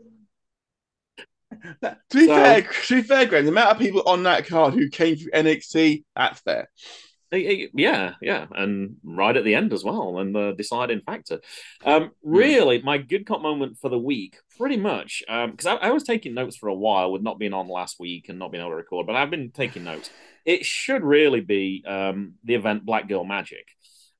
to 1.51 2.17
be 2.17 2.27
So- 2.27 2.35
fair, 2.35 2.61
to 2.61 2.95
be 2.95 3.01
fair, 3.01 3.25
Graham, 3.25 3.45
the 3.45 3.51
amount 3.51 3.71
of 3.71 3.79
people 3.79 4.03
on 4.05 4.21
that 4.23 4.45
card 4.45 4.75
who 4.75 4.87
came 4.89 5.15
through 5.15 5.31
NXT, 5.31 6.03
that's 6.15 6.41
fair. 6.41 6.69
Eh, 7.31 7.67
Yeah, 7.73 8.13
yeah, 8.21 8.47
and 8.51 8.95
right 9.03 9.37
at 9.37 9.43
the 9.43 9.53
end 9.55 9.71
as 9.71 9.83
well, 9.83 10.17
and 10.17 10.33
the 10.33 10.53
deciding 10.57 11.01
factor. 11.01 11.41
Um, 11.85 12.11
really, 12.23 12.81
my 12.81 12.97
good 12.97 13.25
cop 13.25 13.41
moment 13.41 13.77
for 13.77 13.89
the 13.89 13.99
week, 13.99 14.37
pretty 14.57 14.77
much, 14.77 15.23
because 15.27 15.65
I, 15.67 15.75
I 15.75 15.91
was 15.91 16.03
taking 16.03 16.33
notes 16.33 16.57
for 16.57 16.69
a 16.69 16.73
while 16.73 17.11
with 17.11 17.21
not 17.21 17.37
being 17.37 17.53
on 17.53 17.67
last 17.67 17.99
week 17.99 18.29
and 18.29 18.39
not 18.39 18.51
being 18.51 18.61
able 18.61 18.71
to 18.71 18.77
record, 18.77 19.05
but 19.05 19.15
I've 19.15 19.29
been 19.29 19.51
taking 19.51 19.83
notes. 19.83 20.09
It 20.45 20.65
should 20.65 21.03
really 21.03 21.41
be 21.41 21.83
um, 21.87 22.33
the 22.43 22.55
event 22.55 22.85
Black 22.85 23.07
Girl 23.07 23.23
Magic, 23.23 23.67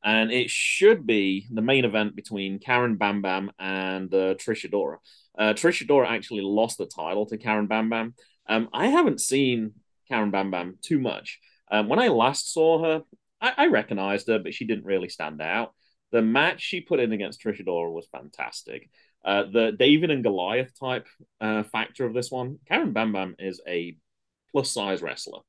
and 0.03 0.31
it 0.31 0.51
should 0.51 1.07
be 1.07 1.47
the 1.51 1.63
main 1.63 1.85
event 1.85 2.15
between 2.15 2.59
Karen 2.59 2.95
Bam 2.95 3.23
Bam 3.23 3.51
and 3.57 4.13
uh, 4.13 4.35
Trish 4.35 4.69
Adora. 4.69 4.97
Uh, 5.37 5.53
Trish 5.53 5.83
Adora 5.85 6.09
actually 6.09 6.41
lost 6.41 6.77
the 6.77 6.85
title 6.85 7.25
to 7.27 7.37
Karen 7.37 7.65
Bam 7.65 7.89
Bam. 7.89 8.13
Um, 8.47 8.69
I 8.71 8.87
haven't 8.87 9.19
seen 9.19 9.71
Karen 10.07 10.29
Bam 10.29 10.51
Bam 10.51 10.77
too 10.83 10.99
much. 10.99 11.39
Um, 11.71 11.87
when 11.89 11.99
I 11.99 12.07
last 12.07 12.53
saw 12.53 12.83
her, 12.83 13.03
I, 13.41 13.53
I 13.57 13.67
recognized 13.67 14.27
her, 14.27 14.39
but 14.39 14.53
she 14.53 14.65
didn't 14.65 14.85
really 14.85 15.09
stand 15.09 15.41
out. 15.41 15.73
The 16.11 16.21
match 16.21 16.61
she 16.61 16.81
put 16.81 16.99
in 16.99 17.11
against 17.11 17.41
Trish 17.41 17.63
Adora 17.63 17.91
was 17.91 18.07
fantastic. 18.11 18.89
Uh, 19.23 19.43
the 19.51 19.71
David 19.77 20.11
and 20.11 20.23
Goliath 20.23 20.71
type 20.79 21.07
uh, 21.41 21.63
factor 21.63 22.05
of 22.05 22.13
this 22.13 22.31
one, 22.31 22.57
Karen 22.67 22.93
Bam 22.93 23.13
Bam 23.13 23.35
is 23.37 23.61
a 23.67 23.97
plus 24.51 24.71
size 24.71 25.01
wrestler, 25.01 25.41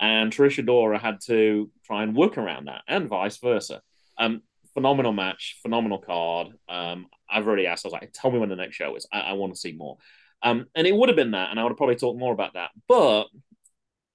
and 0.00 0.32
Trish 0.32 0.62
Adora 0.62 1.00
had 1.00 1.20
to 1.26 1.70
try 1.84 2.02
and 2.02 2.16
work 2.16 2.36
around 2.36 2.66
that, 2.66 2.82
and 2.88 3.08
vice 3.08 3.38
versa. 3.38 3.80
Um, 4.18 4.42
phenomenal 4.74 5.12
match, 5.12 5.58
phenomenal 5.62 5.98
card. 5.98 6.48
Um, 6.68 7.06
I've 7.30 7.46
already 7.46 7.66
asked. 7.66 7.86
I 7.86 7.88
was 7.88 7.92
like, 7.92 8.10
"Tell 8.12 8.30
me 8.30 8.38
when 8.38 8.48
the 8.48 8.56
next 8.56 8.76
show 8.76 8.96
is. 8.96 9.06
I, 9.12 9.20
I 9.20 9.32
want 9.34 9.54
to 9.54 9.60
see 9.60 9.72
more." 9.72 9.98
Um, 10.42 10.66
and 10.74 10.86
it 10.86 10.94
would 10.94 11.08
have 11.08 11.16
been 11.16 11.30
that, 11.30 11.50
and 11.50 11.60
I 11.60 11.62
would 11.62 11.70
have 11.70 11.78
probably 11.78 11.96
talked 11.96 12.18
more 12.18 12.32
about 12.32 12.54
that. 12.54 12.70
But 12.88 13.26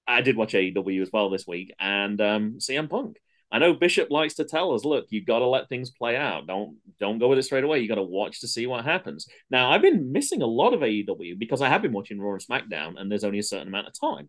I 0.08 0.22
did 0.22 0.36
watch 0.36 0.54
AEW 0.54 1.02
as 1.02 1.10
well 1.12 1.30
this 1.30 1.46
week, 1.46 1.74
and 1.78 2.20
um, 2.20 2.54
CM 2.58 2.88
Punk. 2.88 3.18
I 3.50 3.58
know 3.58 3.72
Bishop 3.72 4.10
likes 4.10 4.34
to 4.34 4.44
tell 4.44 4.74
us, 4.74 4.84
look, 4.84 5.06
you've 5.08 5.24
got 5.24 5.38
to 5.38 5.46
let 5.46 5.68
things 5.68 5.90
play 5.90 6.16
out. 6.16 6.46
Don't 6.46 6.76
don't 6.98 7.18
go 7.18 7.28
with 7.28 7.38
it 7.38 7.44
straight 7.44 7.64
away. 7.64 7.78
You 7.78 7.88
got 7.88 7.94
to 7.94 8.02
watch 8.02 8.40
to 8.40 8.48
see 8.48 8.66
what 8.66 8.84
happens. 8.84 9.26
Now, 9.50 9.70
I've 9.70 9.82
been 9.82 10.12
missing 10.12 10.42
a 10.42 10.46
lot 10.46 10.74
of 10.74 10.80
AEW 10.80 11.38
because 11.38 11.62
I 11.62 11.68
have 11.68 11.82
been 11.82 11.92
watching 11.92 12.20
Raw 12.20 12.32
and 12.32 12.44
SmackDown, 12.44 12.98
and 12.98 13.10
there's 13.10 13.24
only 13.24 13.38
a 13.38 13.44
certain 13.44 13.68
amount 13.68 13.86
of 13.86 13.98
time. 13.98 14.28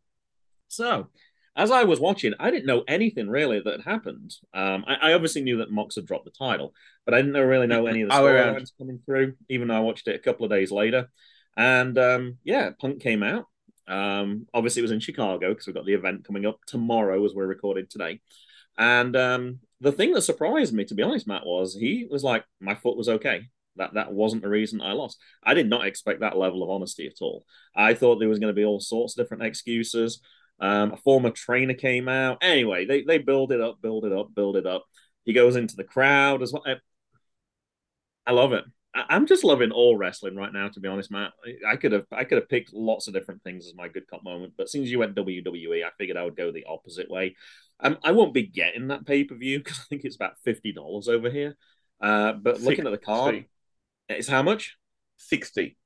So, 0.69 1.07
as 1.55 1.71
I 1.71 1.83
was 1.83 1.99
watching, 1.99 2.33
I 2.39 2.51
didn't 2.51 2.67
know 2.67 2.83
anything 2.87 3.29
really 3.29 3.59
that 3.59 3.81
had 3.81 3.91
happened. 3.91 4.33
Um, 4.53 4.85
I, 4.87 5.09
I 5.09 5.13
obviously 5.13 5.41
knew 5.41 5.57
that 5.57 5.71
Mox 5.71 5.95
had 5.95 6.05
dropped 6.05 6.25
the 6.25 6.31
title, 6.31 6.73
but 7.05 7.13
I 7.13 7.21
didn't 7.21 7.33
really 7.33 7.67
know 7.67 7.87
any 7.87 8.01
of 8.01 8.09
the 8.09 8.15
storylines 8.19 8.71
coming 8.77 8.99
through. 9.05 9.33
Even 9.49 9.67
though 9.67 9.77
I 9.77 9.81
watched 9.81 10.07
it 10.07 10.15
a 10.15 10.19
couple 10.19 10.45
of 10.45 10.51
days 10.51 10.71
later, 10.71 11.09
and 11.57 11.97
um, 11.97 12.37
yeah, 12.45 12.69
Punk 12.79 13.01
came 13.01 13.23
out. 13.23 13.47
Um, 13.89 14.47
obviously, 14.53 14.81
it 14.81 14.83
was 14.83 14.91
in 14.91 14.99
Chicago 14.99 15.49
because 15.49 15.67
we've 15.67 15.75
got 15.75 15.85
the 15.85 15.93
event 15.93 16.25
coming 16.25 16.45
up 16.45 16.59
tomorrow 16.65 17.25
as 17.25 17.33
we're 17.33 17.47
recorded 17.47 17.89
today. 17.89 18.21
And 18.77 19.15
um, 19.15 19.59
the 19.81 19.91
thing 19.91 20.13
that 20.13 20.21
surprised 20.21 20.73
me, 20.73 20.85
to 20.85 20.95
be 20.95 21.03
honest, 21.03 21.27
Matt, 21.27 21.45
was 21.45 21.75
he 21.75 22.07
was 22.09 22.23
like, 22.23 22.45
my 22.61 22.75
foot 22.75 22.95
was 22.97 23.09
okay. 23.09 23.49
That 23.75 23.93
that 23.95 24.13
wasn't 24.13 24.43
the 24.43 24.49
reason 24.49 24.81
I 24.81 24.93
lost. 24.93 25.19
I 25.43 25.53
did 25.53 25.69
not 25.69 25.85
expect 25.85 26.19
that 26.21 26.37
level 26.37 26.63
of 26.63 26.69
honesty 26.69 27.07
at 27.07 27.21
all. 27.21 27.45
I 27.75 27.93
thought 27.93 28.19
there 28.19 28.29
was 28.29 28.39
going 28.39 28.53
to 28.53 28.59
be 28.59 28.65
all 28.65 28.79
sorts 28.79 29.17
of 29.17 29.23
different 29.23 29.43
excuses. 29.43 30.21
Um, 30.59 30.93
a 30.93 30.97
former 30.97 31.31
trainer 31.31 31.73
came 31.73 32.07
out. 32.09 32.39
Anyway, 32.41 32.85
they 32.85 33.03
they 33.03 33.17
build 33.17 33.51
it 33.51 33.61
up, 33.61 33.81
build 33.81 34.05
it 34.05 34.11
up, 34.11 34.35
build 34.35 34.57
it 34.57 34.65
up. 34.65 34.85
He 35.23 35.33
goes 35.33 35.55
into 35.55 35.75
the 35.75 35.83
crowd 35.83 36.41
as 36.41 36.51
well. 36.51 36.63
I 38.25 38.31
love 38.31 38.53
it. 38.53 38.63
I'm 38.93 39.27
just 39.27 39.43
loving 39.43 39.71
all 39.71 39.97
wrestling 39.97 40.35
right 40.35 40.51
now. 40.51 40.67
To 40.69 40.79
be 40.79 40.87
honest, 40.87 41.11
Matt, 41.11 41.31
I, 41.67 41.75
could 41.75 41.91
have 41.91 42.05
I 42.11 42.23
could 42.23 42.37
have 42.37 42.49
picked 42.49 42.73
lots 42.73 43.07
of 43.07 43.13
different 43.13 43.43
things 43.43 43.67
as 43.67 43.75
my 43.75 43.87
good 43.87 44.07
cop 44.07 44.23
moment, 44.23 44.53
but 44.57 44.69
since 44.69 44.89
you 44.89 44.99
went 44.99 45.15
WWE, 45.15 45.83
I 45.83 45.89
figured 45.97 46.17
I 46.17 46.23
would 46.23 46.35
go 46.35 46.51
the 46.51 46.65
opposite 46.67 47.09
way. 47.09 47.35
Um, 47.79 47.97
I 48.03 48.11
won't 48.11 48.33
be 48.33 48.47
getting 48.47 48.87
that 48.87 49.05
pay 49.05 49.23
per 49.23 49.35
view 49.35 49.59
because 49.59 49.79
I 49.79 49.83
think 49.89 50.03
it's 50.05 50.15
about 50.15 50.39
fifty 50.43 50.71
dollars 50.71 51.07
over 51.07 51.29
here. 51.29 51.55
Uh, 52.01 52.33
but 52.33 52.61
looking 52.61 52.87
at 52.87 52.91
the 52.91 52.97
card, 52.97 53.45
it's 54.07 54.27
how 54.27 54.41
much? 54.41 54.75
60. 55.17 55.77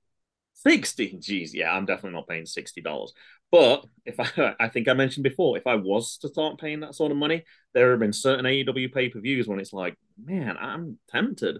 60 0.53 1.17
Jeez, 1.17 1.49
yeah 1.53 1.73
i'm 1.73 1.85
definitely 1.85 2.15
not 2.15 2.27
paying 2.27 2.45
60 2.45 2.81
dollars 2.81 3.11
but 3.51 3.85
if 4.05 4.19
i 4.19 4.55
i 4.59 4.69
think 4.69 4.87
i 4.87 4.93
mentioned 4.93 5.23
before 5.23 5.57
if 5.57 5.65
i 5.65 5.75
was 5.75 6.17
to 6.17 6.27
start 6.29 6.59
paying 6.59 6.81
that 6.81 6.95
sort 6.95 7.11
of 7.11 7.17
money 7.17 7.43
there 7.73 7.89
have 7.89 7.99
been 7.99 8.13
certain 8.13 8.45
aew 8.45 8.93
pay-per-views 8.93 9.47
when 9.47 9.59
it's 9.59 9.73
like 9.73 9.97
man 10.23 10.55
i'm 10.57 10.97
tempted 11.09 11.57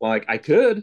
like 0.00 0.24
i 0.28 0.38
could 0.38 0.82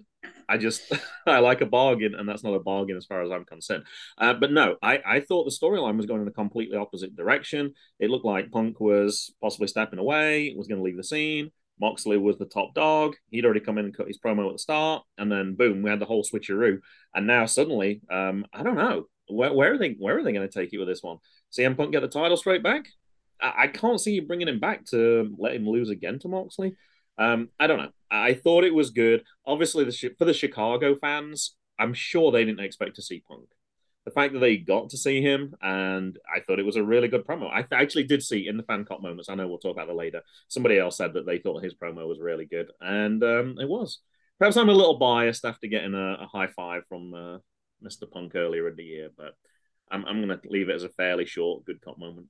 i 0.49 0.57
just 0.57 0.91
i 1.27 1.39
like 1.39 1.61
a 1.61 1.65
bargain 1.65 2.15
and 2.15 2.27
that's 2.27 2.43
not 2.43 2.53
a 2.53 2.59
bargain 2.59 2.97
as 2.97 3.05
far 3.05 3.21
as 3.21 3.31
i'm 3.31 3.45
concerned 3.45 3.83
uh, 4.17 4.33
but 4.33 4.51
no 4.51 4.75
i 4.81 4.99
i 5.05 5.19
thought 5.19 5.45
the 5.45 5.51
storyline 5.51 5.97
was 5.97 6.05
going 6.05 6.21
in 6.21 6.27
a 6.27 6.31
completely 6.31 6.77
opposite 6.77 7.15
direction 7.15 7.73
it 7.99 8.09
looked 8.09 8.25
like 8.25 8.51
punk 8.51 8.79
was 8.79 9.33
possibly 9.41 9.67
stepping 9.67 9.99
away 9.99 10.53
was 10.57 10.67
going 10.67 10.79
to 10.79 10.83
leave 10.83 10.97
the 10.97 11.03
scene 11.03 11.51
Moxley 11.79 12.17
was 12.17 12.37
the 12.37 12.45
top 12.45 12.73
dog. 12.73 13.15
He'd 13.29 13.45
already 13.45 13.59
come 13.59 13.77
in 13.77 13.85
and 13.85 13.95
cut 13.95 14.07
his 14.07 14.17
promo 14.17 14.47
at 14.47 14.53
the 14.53 14.59
start, 14.59 15.03
and 15.17 15.31
then 15.31 15.55
boom, 15.55 15.81
we 15.81 15.89
had 15.89 15.99
the 15.99 16.05
whole 16.05 16.23
switcheroo. 16.23 16.79
And 17.13 17.27
now 17.27 17.45
suddenly, 17.45 18.01
um, 18.09 18.45
I 18.53 18.63
don't 18.63 18.75
know 18.77 19.05
where, 19.27 19.53
where 19.53 19.73
are 19.73 19.77
they 19.77 19.95
where 19.99 20.17
are 20.17 20.23
they 20.23 20.33
going 20.33 20.47
to 20.47 20.53
take 20.53 20.73
it 20.73 20.77
with 20.77 20.87
this 20.87 21.03
one? 21.03 21.17
CM 21.51 21.77
Punk 21.77 21.91
get 21.91 22.01
the 22.01 22.07
title 22.07 22.37
straight 22.37 22.63
back. 22.63 22.87
I, 23.41 23.53
I 23.63 23.67
can't 23.67 23.99
see 23.99 24.13
you 24.13 24.23
bringing 24.23 24.47
him 24.47 24.59
back 24.59 24.85
to 24.87 25.33
let 25.37 25.55
him 25.55 25.67
lose 25.67 25.89
again 25.89 26.19
to 26.19 26.27
Moxley. 26.27 26.75
Um, 27.17 27.49
I 27.59 27.67
don't 27.67 27.79
know. 27.79 27.91
I 28.09 28.33
thought 28.33 28.63
it 28.63 28.73
was 28.73 28.91
good. 28.91 29.23
Obviously, 29.45 29.83
the 29.83 30.15
for 30.17 30.25
the 30.25 30.33
Chicago 30.33 30.95
fans, 30.95 31.55
I'm 31.79 31.93
sure 31.93 32.31
they 32.31 32.45
didn't 32.45 32.63
expect 32.63 32.95
to 32.95 33.01
see 33.01 33.23
Punk. 33.27 33.49
The 34.05 34.11
fact 34.11 34.33
that 34.33 34.39
they 34.39 34.55
got 34.55 34.91
to 34.91 34.97
see 34.97 35.21
him, 35.21 35.53
and 35.61 36.17
I 36.33 36.39
thought 36.39 36.59
it 36.59 36.65
was 36.65 36.77
a 36.77 36.83
really 36.83 37.09
good 37.09 37.27
promo. 37.27 37.51
I 37.51 37.65
actually 37.75 38.05
did 38.05 38.23
see 38.23 38.47
in 38.47 38.55
the 38.55 38.63
fan 38.63 38.85
cop 38.85 39.01
moments. 39.01 39.27
I 39.27 39.35
know 39.35 39.47
we'll 39.47 39.57
talk 39.57 39.75
about 39.75 39.87
that 39.87 39.95
later. 39.95 40.21
Somebody 40.47 40.79
else 40.79 40.95
said 40.95 41.13
that 41.13 41.25
they 41.25 41.39
thought 41.39 41.63
his 41.63 41.75
promo 41.75 42.07
was 42.07 42.19
really 42.19 42.45
good, 42.45 42.71
and 42.79 43.21
um, 43.23 43.57
it 43.59 43.67
was. 43.67 43.99
Perhaps 44.39 44.55
I'm 44.55 44.69
a 44.69 44.73
little 44.73 44.99
biased 44.99 45.43
after 45.43 45.67
getting 45.67 45.95
a, 45.95 46.19
a 46.21 46.27
high 46.27 46.47
five 46.47 46.83
from 46.87 47.13
uh, 47.13 47.37
Mr. 47.83 48.09
Punk 48.09 48.35
earlier 48.35 48.69
in 48.69 48.75
the 48.75 48.83
year, 48.83 49.09
but 49.17 49.35
I'm, 49.91 50.05
I'm 50.05 50.25
going 50.25 50.39
to 50.39 50.49
leave 50.49 50.69
it 50.69 50.75
as 50.75 50.83
a 50.83 50.89
fairly 50.89 51.25
short 51.25 51.65
good 51.65 51.81
cop 51.81 51.97
moment. 51.97 52.27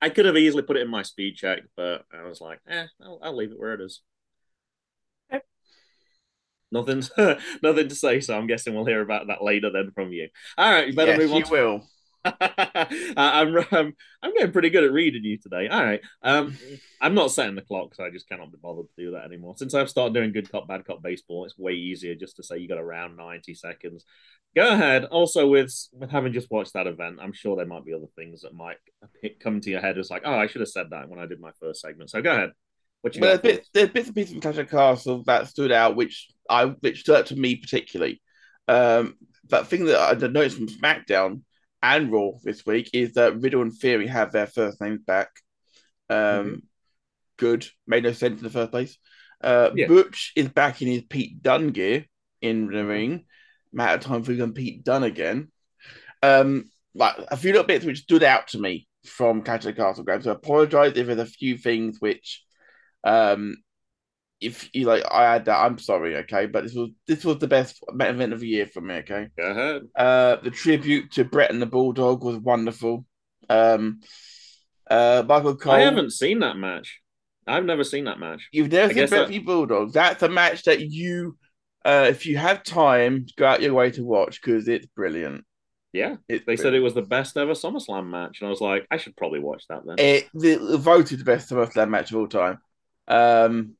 I 0.00 0.10
could 0.10 0.26
have 0.26 0.36
easily 0.36 0.62
put 0.62 0.76
it 0.76 0.82
in 0.82 0.90
my 0.90 1.02
speed 1.02 1.36
check, 1.36 1.60
but 1.76 2.04
I 2.12 2.22
was 2.22 2.40
like, 2.40 2.60
eh, 2.68 2.86
I'll, 3.02 3.18
I'll 3.22 3.36
leave 3.36 3.50
it 3.50 3.58
where 3.58 3.74
it 3.74 3.80
is. 3.80 4.00
Nothing, 6.70 7.02
nothing 7.62 7.88
to 7.88 7.94
say. 7.94 8.20
So 8.20 8.36
I'm 8.36 8.46
guessing 8.46 8.74
we'll 8.74 8.84
hear 8.84 9.00
about 9.00 9.28
that 9.28 9.42
later 9.42 9.70
then 9.70 9.90
from 9.94 10.12
you. 10.12 10.28
All 10.56 10.70
right, 10.70 10.88
you 10.88 10.94
better 10.94 11.12
yes, 11.12 11.20
move 11.20 11.32
on. 11.32 11.38
You 11.38 11.46
will. 11.50 11.86
I'm, 13.16 13.56
I'm 13.72 13.96
I'm 14.22 14.34
getting 14.34 14.52
pretty 14.52 14.70
good 14.70 14.84
at 14.84 14.92
reading 14.92 15.24
you 15.24 15.38
today. 15.38 15.68
All 15.68 15.82
right. 15.82 16.00
Um, 16.22 16.56
I'm 17.00 17.14
not 17.14 17.30
setting 17.30 17.54
the 17.54 17.62
clock 17.62 17.90
because 17.90 18.04
I 18.04 18.10
just 18.10 18.28
cannot 18.28 18.50
be 18.50 18.58
bothered 18.60 18.88
to 18.88 19.04
do 19.04 19.12
that 19.12 19.24
anymore. 19.24 19.54
Since 19.56 19.72
I've 19.72 19.88
started 19.88 20.14
doing 20.14 20.32
good 20.32 20.50
cop, 20.50 20.68
bad 20.68 20.84
cop 20.84 21.02
baseball, 21.02 21.44
it's 21.44 21.56
way 21.56 21.72
easier 21.72 22.14
just 22.14 22.36
to 22.36 22.42
say 22.42 22.58
you 22.58 22.68
got 22.68 22.78
around 22.78 23.16
90 23.16 23.54
seconds. 23.54 24.04
Go 24.56 24.68
ahead. 24.68 25.04
Also, 25.04 25.46
with 25.46 25.72
with 25.92 26.10
having 26.10 26.32
just 26.32 26.50
watched 26.50 26.72
that 26.72 26.86
event, 26.86 27.18
I'm 27.22 27.32
sure 27.32 27.56
there 27.56 27.66
might 27.66 27.84
be 27.84 27.94
other 27.94 28.06
things 28.16 28.42
that 28.42 28.54
might 28.54 28.78
come 29.40 29.60
to 29.60 29.70
your 29.70 29.80
head. 29.80 29.98
It's 29.98 30.10
like, 30.10 30.22
oh, 30.24 30.34
I 30.34 30.46
should 30.46 30.60
have 30.60 30.68
said 30.68 30.90
that 30.90 31.08
when 31.08 31.20
I 31.20 31.26
did 31.26 31.40
my 31.40 31.52
first 31.60 31.80
segment. 31.80 32.10
So 32.10 32.22
go 32.22 32.32
ahead. 32.32 32.50
What 33.02 33.14
you 33.14 33.20
well, 33.20 33.38
there's 33.38 33.56
bits, 33.56 33.70
there's 33.72 33.90
bits 33.90 34.06
and 34.06 34.14
pieces 34.16 34.32
from 34.32 34.40
Clash 34.40 34.58
of 34.58 34.68
Castle 34.68 35.22
that 35.26 35.46
stood 35.46 35.70
out, 35.70 35.94
which 35.94 36.28
I 36.50 36.66
which 36.66 37.00
stood 37.00 37.16
out 37.16 37.26
to 37.26 37.36
me 37.36 37.56
particularly. 37.56 38.20
Um, 38.66 39.16
that 39.48 39.68
thing 39.68 39.84
that 39.86 40.00
I 40.00 40.26
noticed 40.26 40.56
from 40.56 40.68
SmackDown 40.68 41.42
and 41.82 42.12
Raw 42.12 42.32
this 42.42 42.66
week 42.66 42.90
is 42.92 43.14
that 43.14 43.40
Riddle 43.40 43.62
and 43.62 43.72
Theory 43.72 44.08
have 44.08 44.32
their 44.32 44.46
first 44.46 44.80
names 44.80 45.00
back. 45.06 45.30
Um, 46.10 46.16
mm-hmm. 46.16 46.54
Good, 47.36 47.66
made 47.86 48.02
no 48.02 48.12
sense 48.12 48.38
in 48.38 48.44
the 48.44 48.50
first 48.50 48.72
place. 48.72 48.98
Uh, 49.40 49.70
yeah. 49.76 49.86
Butch 49.86 50.32
is 50.34 50.48
back 50.48 50.82
in 50.82 50.88
his 50.88 51.02
Pete 51.02 51.40
Dunne 51.40 51.68
gear 51.68 52.06
in 52.42 52.66
the 52.66 52.84
ring. 52.84 53.26
Matter 53.78 53.94
of 53.94 54.00
time 54.00 54.22
for 54.24 54.32
him 54.32 54.52
Pete 54.52 54.84
Dunne 54.84 55.04
again. 55.04 55.48
Um, 56.22 56.70
like 56.94 57.14
a 57.28 57.36
few 57.36 57.52
little 57.52 57.66
bits 57.66 57.84
which 57.84 58.02
stood 58.02 58.22
out 58.22 58.48
to 58.48 58.58
me 58.58 58.88
from 59.06 59.42
Catch 59.42 59.64
the 59.64 59.72
Castle 59.72 60.04
Grab. 60.04 60.22
So 60.22 60.30
I 60.30 60.34
apologize 60.34 60.96
if 60.96 61.06
there's 61.06 61.18
a 61.18 61.26
few 61.26 61.56
things 61.56 62.00
which 62.00 62.42
um 63.04 63.56
if 64.40 64.70
you 64.72 64.86
like, 64.86 65.04
I 65.10 65.32
had 65.32 65.46
that. 65.46 65.58
I'm 65.58 65.78
sorry, 65.78 66.16
okay, 66.18 66.46
but 66.46 66.64
this 66.64 66.74
was 66.74 66.90
this 67.06 67.24
was 67.24 67.38
the 67.38 67.48
best 67.48 67.82
event 67.88 68.32
of 68.32 68.40
the 68.40 68.48
year 68.48 68.66
for 68.66 68.80
me. 68.80 68.94
Okay, 68.96 69.28
go 69.36 69.44
ahead. 69.44 69.82
Uh, 69.96 70.36
the 70.42 70.50
tribute 70.50 71.12
to 71.12 71.24
Bret 71.24 71.50
and 71.50 71.60
the 71.60 71.66
Bulldog 71.66 72.22
was 72.22 72.36
wonderful. 72.36 73.04
Um, 73.48 74.00
uh, 74.88 75.24
Michael 75.26 75.56
Cole. 75.56 75.72
I 75.72 75.80
haven't 75.80 76.12
seen 76.12 76.40
that 76.40 76.56
match. 76.56 77.00
I've 77.46 77.64
never 77.64 77.82
seen 77.82 78.04
that 78.04 78.20
match. 78.20 78.48
You've 78.52 78.70
never 78.70 78.92
I 78.92 78.94
seen 78.94 79.08
Bret 79.08 79.28
that... 79.28 79.44
Bulldog. 79.44 79.92
That's 79.92 80.22
a 80.22 80.28
match 80.28 80.64
that 80.64 80.80
you, 80.80 81.36
uh, 81.88 82.04
if 82.04 82.26
you 82.26 82.36
have 82.36 82.62
time, 82.62 83.24
go 83.38 83.46
out 83.46 83.62
your 83.62 83.72
way 83.72 83.90
to 83.90 84.04
watch 84.04 84.42
because 84.42 84.68
it's 84.68 84.84
brilliant. 84.84 85.46
Yeah, 85.94 86.16
it's 86.28 86.44
they 86.44 86.56
brilliant. 86.56 86.60
said 86.60 86.74
it 86.74 86.80
was 86.80 86.92
the 86.92 87.00
best 87.00 87.38
ever 87.38 87.52
SummerSlam 87.52 88.10
match, 88.10 88.40
and 88.40 88.46
I 88.46 88.50
was 88.50 88.60
like, 88.60 88.86
I 88.90 88.98
should 88.98 89.16
probably 89.16 89.40
watch 89.40 89.64
that 89.70 89.86
then. 89.86 89.96
It, 89.98 90.28
it 90.34 90.78
voted 90.80 91.18
the 91.18 91.24
best 91.24 91.48
SummerSlam 91.48 91.88
match 91.88 92.10
of 92.10 92.18
all 92.18 92.28
time. 92.28 92.58
Um, 93.08 93.74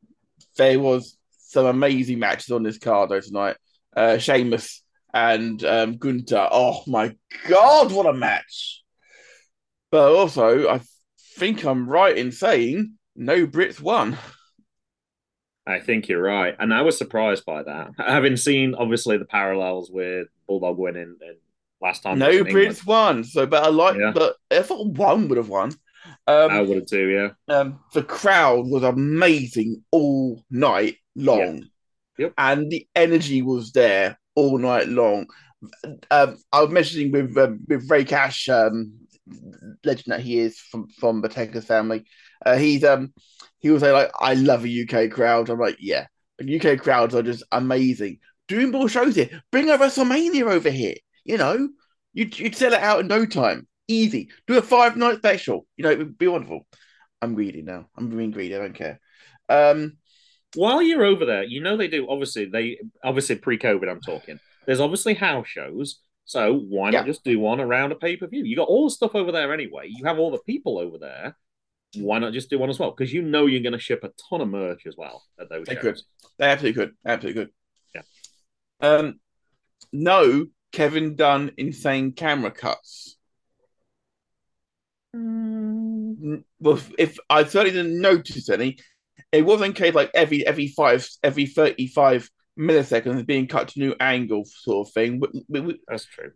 there 0.57 0.81
was 0.81 1.19
some 1.37 1.67
amazing 1.67 2.19
matches 2.19 2.51
on 2.51 2.63
this 2.63 2.79
card 2.79 3.11
though 3.11 3.21
tonight. 3.21 3.57
Uh, 3.95 4.17
Sheamus 4.17 4.83
and 5.13 5.63
um, 5.65 5.99
Gunther. 5.99 6.49
Oh 6.51 6.83
my 6.87 7.15
god, 7.47 7.93
what 7.93 8.07
a 8.07 8.15
match! 8.15 8.83
But 9.91 10.15
also, 10.15 10.67
I 10.71 10.81
think 11.37 11.63
I'm 11.63 11.87
right 11.87 12.17
in 12.17 12.33
saying 12.33 12.95
no 13.15 13.47
Brits 13.47 13.83
won. 13.83 14.17
I 15.69 15.81
think 15.81 16.09
you're 16.09 16.23
right, 16.23 16.57
and 16.59 16.73
I 16.73 16.81
was 16.81 16.97
surprised 16.97 17.45
by 17.45 17.63
that. 17.63 17.91
Having 17.99 18.39
seen 18.39 18.75
obviously 18.75 19.19
the 19.19 19.27
parallels 19.27 19.91
with 19.91 20.29
Bulldog 20.47 20.79
winning 20.79 21.17
and 21.21 21.37
last 21.81 22.03
time, 22.03 22.19
no 22.19 22.43
Brits 22.43 22.87
won. 22.87 23.23
So, 23.23 23.47
but 23.47 23.63
I 23.63 23.69
like, 23.69 23.99
yeah. 23.99 24.13
but 24.15 24.37
I 24.51 24.63
thought 24.63 24.87
one 24.95 25.29
would 25.29 25.37
have 25.37 25.51
won. 25.51 25.73
Um, 26.27 26.51
I 26.51 26.63
would 26.63 26.77
have 26.77 26.87
too, 26.87 27.09
yeah. 27.09 27.55
Um, 27.55 27.81
the 27.93 28.03
crowd 28.03 28.67
was 28.67 28.83
amazing 28.83 29.85
all 29.91 30.43
night 30.51 30.97
long. 31.15 31.57
Yep. 31.57 31.65
yep. 32.19 32.33
And 32.39 32.71
the 32.71 32.89
energy 32.97 33.43
was 33.43 33.73
there 33.73 34.19
all 34.35 34.57
night 34.57 34.89
long. 34.89 35.27
Um, 36.11 36.39
I 36.51 36.63
was 36.63 36.71
mentioning 36.71 37.13
with 37.13 37.37
um, 37.37 37.61
with 37.69 37.91
Ray 37.91 38.05
Cash, 38.05 38.49
um, 38.49 38.95
legend 39.85 40.13
that 40.13 40.21
he 40.21 40.39
is 40.39 40.59
from 40.59 40.89
from 40.89 41.21
the 41.21 41.29
Taker's 41.29 41.67
family. 41.67 42.07
Uh, 42.45 42.57
he's 42.57 42.85
um 42.85 43.13
he 43.59 43.71
was 43.71 43.83
like, 43.83 44.11
I 44.21 44.35
love 44.35 44.65
a 44.65 44.83
UK 44.83 45.11
crowd. 45.11 45.51
I'm 45.51 45.59
like, 45.59 45.77
yeah, 45.81 46.07
UK 46.43 46.79
crowds 46.79 47.15
are 47.15 47.23
just 47.23 47.43
amazing. 47.53 48.19
Doing 48.47 48.71
more 48.71 48.89
shows 48.89 49.17
here. 49.17 49.43
Bring 49.51 49.69
a 49.69 49.77
WrestleMania 49.77 50.45
over 50.45 50.71
here. 50.71 50.95
You 51.25 51.37
know, 51.37 51.69
you'd, 52.13 52.39
you'd 52.39 52.55
sell 52.55 52.73
it 52.73 52.81
out 52.81 53.01
in 53.01 53.09
no 53.09 53.27
time. 53.27 53.67
Easy. 53.89 54.31
Do 54.47 54.59
a 54.59 54.63
five 54.63 54.97
night 54.97 55.19
special. 55.19 55.67
You 55.77 55.85
know, 55.85 55.91
it 55.91 55.99
would 55.99 56.19
be 56.19 56.29
wonderful. 56.29 56.67
I'm 57.21 57.35
greedy 57.35 57.63
now. 57.63 57.87
I'm 57.97 58.09
being 58.09 58.31
greedy. 58.31 58.55
I 58.55 58.59
don't 58.59 58.75
care. 58.75 59.01
Um, 59.49 59.99
While 60.55 60.83
you're 60.83 61.05
over 61.05 61.25
there, 61.25 61.43
you 61.43 61.61
know 61.61 61.77
they 61.77 61.89
do. 61.89 62.09
Obviously, 62.09 62.47
they 62.47 62.79
obviously 63.03 63.37
pre-COVID. 63.37 63.91
I'm 63.91 64.01
talking. 64.01 64.39
There's 64.67 64.81
obviously 64.81 65.15
house 65.15 65.49
shows. 65.49 66.01
So 66.25 66.55
why 66.55 66.91
not 66.91 67.01
yeah. 67.01 67.05
just 67.05 67.25
do 67.25 67.39
one 67.41 67.59
around 67.59 67.93
a 67.93 67.97
pay 67.97 68.17
per 68.17 68.27
view? 68.27 68.45
You 68.45 68.55
got 68.55 68.69
all 68.69 68.85
the 68.85 68.91
stuff 68.95 69.15
over 69.15 69.33
there 69.33 69.53
anyway. 69.53 69.89
You 69.89 70.05
have 70.05 70.19
all 70.19 70.31
the 70.31 70.39
people 70.39 70.79
over 70.79 70.99
there. 70.99 71.35
Why 71.97 72.19
not 72.19 72.33
just 72.33 72.51
do 72.51 72.59
one 72.59 72.71
as 72.71 72.79
well? 72.79 72.91
Because 72.91 73.13
you 73.13 73.23
know 73.23 73.47
you're 73.47 73.63
going 73.63 73.73
to 73.73 73.79
ship 73.79 74.05
a 74.05 74.11
ton 74.29 74.41
of 74.41 74.49
merch 74.49 74.83
as 74.87 74.97
well 74.97 75.23
at 75.41 75.49
those. 75.49 75.67
They 75.67 75.75
shows. 75.75 75.83
could. 75.83 76.01
They 76.39 76.47
absolutely 76.47 76.85
could. 76.85 76.95
Absolutely 77.05 77.45
could. 77.45 77.53
Yeah. 77.95 78.03
Um. 78.81 79.21
No, 79.93 80.47
Kevin 80.73 81.17
Dunn 81.17 81.53
insane 81.57 82.13
camera 82.13 82.51
cuts. 82.51 83.17
Mm. 85.17 86.45
Well, 86.61 86.81
if 86.99 87.19
I 87.31 87.45
certainly 87.45 87.71
didn't 87.71 88.01
notice 88.01 88.51
any, 88.51 88.79
it 89.33 89.47
wasn't 89.47 89.77
case 89.77 89.95
like 89.95 90.11
every 90.15 90.47
every 90.47 90.69
five 90.69 91.09
every 91.23 91.47
thirty 91.47 91.87
five 91.87 92.29
milliseconds 92.59 93.25
being 93.27 93.47
cut 93.47 93.69
to 93.69 93.79
new 93.79 93.95
angle 93.99 94.45
sort 94.45 94.89
of 94.89 94.93
thing. 94.93 95.23
That's 95.87 96.05
true. 96.05 96.33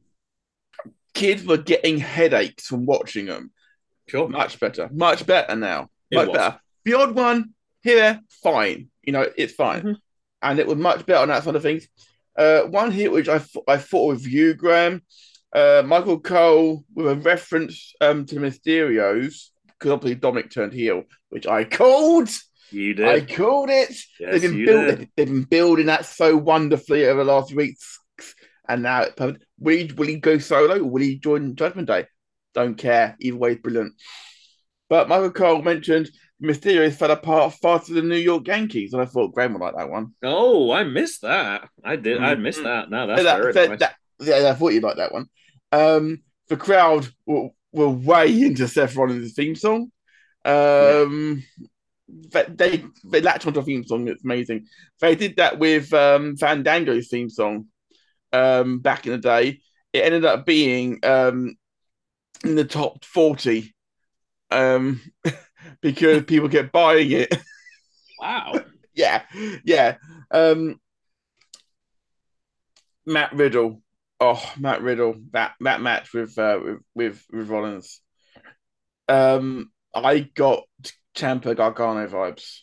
Kids 1.15 1.45
were 1.45 1.59
getting 1.59 1.99
headaches 1.99 2.67
from 2.67 2.87
watching 2.87 3.27
them. 3.27 3.51
Sure, 4.09 4.29
much 4.29 4.59
better, 4.61 4.89
much 4.93 5.27
better 5.27 5.57
now. 5.57 5.89
It 6.11 6.17
much 6.17 6.29
was. 6.29 6.37
better. 6.37 6.61
The 6.85 6.95
odd 6.95 7.15
one 7.15 7.51
here, 7.83 8.21
fine. 8.43 8.89
You 9.03 9.13
know, 9.13 9.27
it's 9.37 9.55
fine, 9.55 9.81
mm-hmm. 9.81 9.93
and 10.43 10.59
it 10.59 10.67
was 10.67 10.79
much 10.79 11.07
better 11.07 11.21
on 11.21 11.29
that 11.29 11.45
sort 11.45 11.57
of 11.57 11.63
things. 11.63 11.89
Uh, 12.37 12.63
one 12.63 12.91
here 12.91 13.11
which 13.11 13.29
I 13.29 13.41
I 13.69 13.77
thought 13.77 14.09
with 14.09 14.27
you, 14.27 14.55
Graham, 14.55 15.03
uh, 15.55 15.83
Michael 15.85 16.21
Cole 16.21 16.85
with 16.95 17.07
a 17.07 17.17
reference 17.17 17.93
um, 18.01 18.25
to 18.27 18.35
the 18.35 18.41
Mysterios, 18.41 19.51
because 19.67 19.91
obviously 19.93 20.17
Dominic 20.17 20.51
turned 20.51 20.73
heel, 20.73 21.05
which 21.31 21.47
I 21.47 21.65
called. 21.65 22.31
You 22.71 22.95
did. 22.95 23.07
I 23.07 23.21
called 23.21 23.69
it. 23.69 23.95
Yes, 24.19 24.41
they've, 24.41 24.43
been 24.43 24.65
building, 24.65 25.11
they've 25.17 25.27
been 25.27 25.43
building 25.43 25.87
that 25.87 26.07
so 26.07 26.37
wonderfully 26.37 27.07
over 27.07 27.23
the 27.23 27.33
last 27.33 27.55
weeks. 27.55 28.01
And 28.69 28.83
now, 28.85 29.07
will 29.59 29.77
he, 29.77 29.93
will 29.93 30.07
he 30.07 30.17
go 30.17 30.39
solo 30.39 30.79
or 30.79 30.85
will 30.85 31.03
he 31.03 31.19
join 31.19 31.55
Judgment 31.55 31.89
Day? 31.89 32.07
Don't 32.55 32.77
care. 32.77 33.17
Either 33.21 33.37
way, 33.37 33.55
brilliant. 33.57 33.95
But 34.89 35.09
Michael 35.09 35.31
Cole 35.31 35.63
mentioned 35.63 36.11
Mysterios 36.43 36.95
fell 36.95 37.11
apart 37.11 37.55
faster 37.55 37.95
than 37.95 38.09
New 38.09 38.17
York 38.17 38.47
Yankees, 38.47 38.93
and 38.93 39.01
I 39.01 39.07
thought 39.07 39.33
Graham 39.33 39.53
would 39.55 39.63
like 39.63 39.77
that 39.77 39.89
one. 39.89 40.13
Oh, 40.23 40.73
I 40.73 40.85
missed 40.85 41.23
that. 41.23 41.69
I 41.85 41.97
did. 41.97 42.17
Mm-hmm. 42.17 42.25
I 42.25 42.35
missed 42.35 42.61
mm. 42.61 42.65
that. 42.65 42.91
No, 42.91 43.07
that's 43.07 43.23
that, 43.23 43.41
very 43.41 43.53
that, 43.53 43.69
nice. 43.71 43.79
that, 43.79 43.95
yeah, 44.21 44.51
I 44.51 44.55
thought 44.55 44.73
you'd 44.73 44.83
like 44.83 44.97
that 44.97 45.13
one. 45.13 45.27
Um, 45.71 46.23
the 46.49 46.57
crowd 46.57 47.09
were, 47.27 47.51
were 47.73 47.89
way 47.89 48.29
into 48.43 48.67
Seth 48.67 48.97
Rollins' 48.97 49.35
theme 49.35 49.55
song. 49.55 49.93
Um, 50.45 51.45
yeah. 52.09 52.43
they 52.49 52.85
they 53.05 53.21
latched 53.21 53.47
onto 53.47 53.61
a 53.61 53.63
theme 53.63 53.85
song 53.85 54.09
It's 54.09 54.25
amazing. 54.25 54.67
They 55.01 55.15
did 55.15 55.37
that 55.37 55.59
with 55.59 55.93
um, 55.95 56.37
Fandango's 56.37 57.09
theme 57.09 57.31
song 57.31 57.67
um, 58.33 58.81
back 58.81 59.07
in 59.07 59.13
the 59.13 59.19
day. 59.19 59.61
It 59.93 60.05
ended 60.05 60.25
up 60.25 60.45
being 60.45 60.99
um, 61.05 61.55
in 62.45 62.55
the 62.55 62.65
top 62.65 63.05
forty 63.05 63.75
um, 64.51 65.01
because 65.81 66.25
people 66.25 66.49
kept 66.49 66.73
buying 66.73 67.11
it. 67.11 67.35
Wow. 68.21 68.61
yeah, 68.95 69.23
yeah. 69.65 69.97
Um, 70.31 70.81
Matt 73.05 73.33
Riddle 73.33 73.83
oh 74.23 74.53
Matt 74.59 74.83
Riddle 74.83 75.17
that 75.33 75.53
that 75.61 75.81
match 75.81 76.15
with 76.15 76.39
uh, 76.39 76.59
with 76.63 76.79
with, 76.95 77.25
with 77.33 77.49
Rollins. 77.49 78.01
Um, 79.09 79.71
I 79.95 80.21
got 80.21 80.63
Ciampa 81.17 81.57
Gargano 81.57 82.07
vibes. 82.07 82.61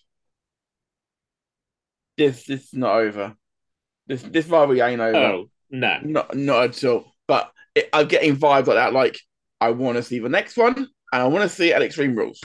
This 2.17 2.45
this 2.45 2.65
is 2.67 2.73
not 2.73 2.95
over. 2.95 3.35
This 4.07 4.23
this 4.23 4.47
rivalry 4.47 4.79
ain't 4.79 5.01
over. 5.01 5.17
Oh 5.17 5.49
no, 5.69 5.99
Not 6.01 6.35
not 6.35 6.63
at 6.63 6.83
all. 6.85 7.13
But 7.27 7.51
it, 7.75 7.89
I'm 7.93 8.07
getting 8.07 8.35
vibes 8.35 8.67
like 8.67 8.77
that. 8.77 8.93
Like 8.93 9.19
I 9.62 9.72
want 9.72 9.98
to 9.98 10.04
see 10.04 10.19
the 10.19 10.30
next 10.30 10.58
one, 10.58 10.76
and 10.78 10.88
I 11.12 11.28
want 11.28 11.50
to 11.50 11.56
see 11.56 11.69
it 11.69 11.76
at 11.76 11.82
Extreme 11.82 12.15
Rules. 12.15 12.41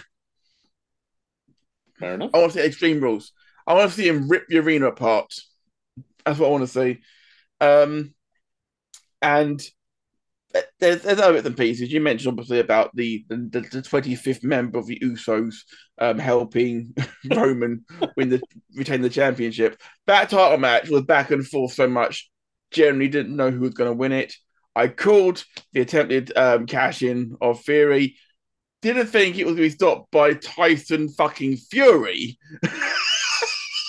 fair 1.99 2.15
enough. 2.15 2.31
I 2.35 2.39
want 2.39 2.53
to 2.53 2.59
see 2.59 2.67
Extreme 2.67 3.01
Rules. 3.01 3.33
I 3.67 3.75
want 3.75 3.91
to 3.91 3.97
see 3.97 4.09
him 4.09 4.29
rip 4.29 4.47
the 4.49 4.59
arena 4.59 4.87
apart. 4.87 5.33
That's 6.25 6.39
what 6.39 6.49
I 6.49 6.51
want 6.51 6.65
to 6.65 6.69
see. 6.69 7.01
Um, 7.61 8.15
and 9.23 9.63
there's, 10.79 11.03
there's 11.03 11.19
other 11.19 11.35
bits 11.35 11.47
and 11.47 11.57
pieces. 11.57 11.93
You 11.93 12.01
mentioned 12.01 12.29
obviously 12.29 12.61
about 12.61 12.95
the 12.95 13.25
the, 13.29 13.37
the 13.51 13.83
25th 13.83 14.45
member 14.45 14.79
of 14.79 14.87
the 14.87 14.99
Usos 15.01 15.55
um, 15.99 16.19
helping 16.19 16.95
Roman 17.31 17.85
win 18.17 18.29
the 18.29 18.43
retain 18.77 19.03
the 19.03 19.11
championship. 19.11 19.81
That 20.07 20.31
title 20.31 20.59
match 20.59 20.89
was 20.89 21.03
back 21.03 21.31
and 21.31 21.47
forth 21.47 21.73
so 21.73 21.89
much. 21.89 22.31
Generally 22.71 23.09
didn't 23.09 23.37
know 23.37 23.51
who 23.51 23.61
was 23.61 23.75
going 23.75 23.91
to 23.91 23.97
win 23.97 24.13
it. 24.13 24.35
I 24.77 24.89
called 24.89 25.45
the 25.73 25.81
attempted 25.81 26.37
um, 26.37 26.67
cash 26.67 27.03
in 27.03 27.37
of 27.41 27.61
Fury. 27.61 28.17
Didn't 28.83 29.07
think 29.07 29.39
it 29.39 29.47
was 29.47 29.57
going 29.57 29.69
to 29.69 29.75
be 29.75 29.77
stopped 29.77 30.11
by 30.11 30.35
Tyson 30.35 31.09
fucking 31.09 31.57
Fury, 31.57 32.39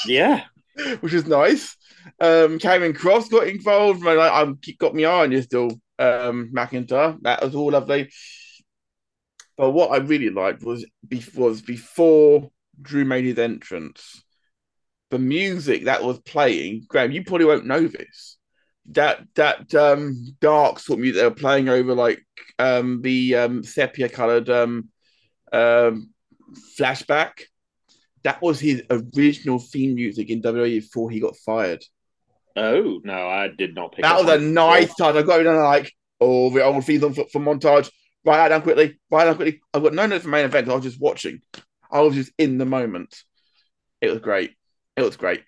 Yeah, 0.05 0.43
which 1.01 1.13
is 1.13 1.27
nice. 1.27 1.75
Um, 2.19 2.59
Karrion 2.59 2.95
Kross 2.95 3.29
got 3.29 3.47
involved. 3.47 4.05
I 4.05 4.45
got 4.77 4.95
my 4.95 5.03
eye 5.03 5.23
on 5.23 5.31
you 5.31 5.41
still, 5.41 5.71
um, 5.99 6.51
McIntyre. 6.55 7.17
That 7.21 7.41
was 7.41 7.55
all 7.55 7.71
lovely. 7.71 8.09
But 9.57 9.71
what 9.71 9.91
I 9.91 9.97
really 9.97 10.29
liked 10.29 10.63
was 10.63 10.85
was 11.35 11.61
before 11.61 12.51
Drew 12.81 13.05
made 13.05 13.25
his 13.25 13.39
entrance, 13.39 14.23
the 15.11 15.19
music 15.19 15.85
that 15.85 16.03
was 16.03 16.19
playing. 16.19 16.85
Graham, 16.87 17.11
you 17.11 17.23
probably 17.23 17.45
won't 17.45 17.65
know 17.65 17.87
this. 17.87 18.34
That 18.91 19.25
that 19.35 19.73
um 19.73 20.35
dark 20.39 20.79
sort 20.79 20.99
of 20.99 21.01
music 21.01 21.21
they 21.21 21.27
were 21.27 21.33
playing 21.33 21.69
over 21.69 21.95
like 21.95 22.23
um 22.59 23.01
the 23.01 23.35
um 23.35 23.63
sepia 23.63 24.09
colored 24.09 24.49
um 24.49 24.89
um 25.51 26.11
flashback. 26.77 27.31
That 28.23 28.41
was 28.41 28.59
his 28.59 28.83
original 28.89 29.59
theme 29.59 29.95
music 29.95 30.29
in 30.29 30.41
WWE 30.41 30.81
before 30.81 31.09
he 31.09 31.19
got 31.19 31.35
fired. 31.37 31.83
Oh 32.55 33.01
no, 33.03 33.27
I 33.27 33.49
did 33.49 33.75
not 33.75 33.91
pick. 33.91 34.03
That 34.03 34.19
up 34.19 34.25
was 34.25 34.41
a 34.41 34.43
nice 34.43 34.93
touch. 34.95 35.15
I 35.15 35.21
got 35.21 35.41
it 35.41 35.47
on 35.47 35.57
like, 35.57 35.91
oh, 36.21 36.49
the 36.49 36.63
old 36.63 36.85
themes 36.85 37.03
on 37.03 37.13
for, 37.13 37.25
for 37.31 37.39
montage. 37.39 37.91
Write 38.23 38.37
that 38.37 38.49
down 38.49 38.61
quickly. 38.61 38.99
Write 39.11 39.25
that 39.25 39.31
down 39.31 39.35
quickly. 39.35 39.61
I've 39.73 39.83
got 39.83 39.93
no 39.93 40.05
notes 40.05 40.23
for 40.23 40.29
main 40.29 40.45
event. 40.45 40.69
I 40.69 40.75
was 40.75 40.83
just 40.83 40.99
watching. 40.99 41.41
I 41.91 41.99
was 42.01 42.15
just 42.15 42.31
in 42.37 42.57
the 42.57 42.65
moment. 42.65 43.15
It 44.01 44.09
was 44.09 44.19
great. 44.19 44.55
It 44.95 45.01
was 45.01 45.17
great. 45.17 45.43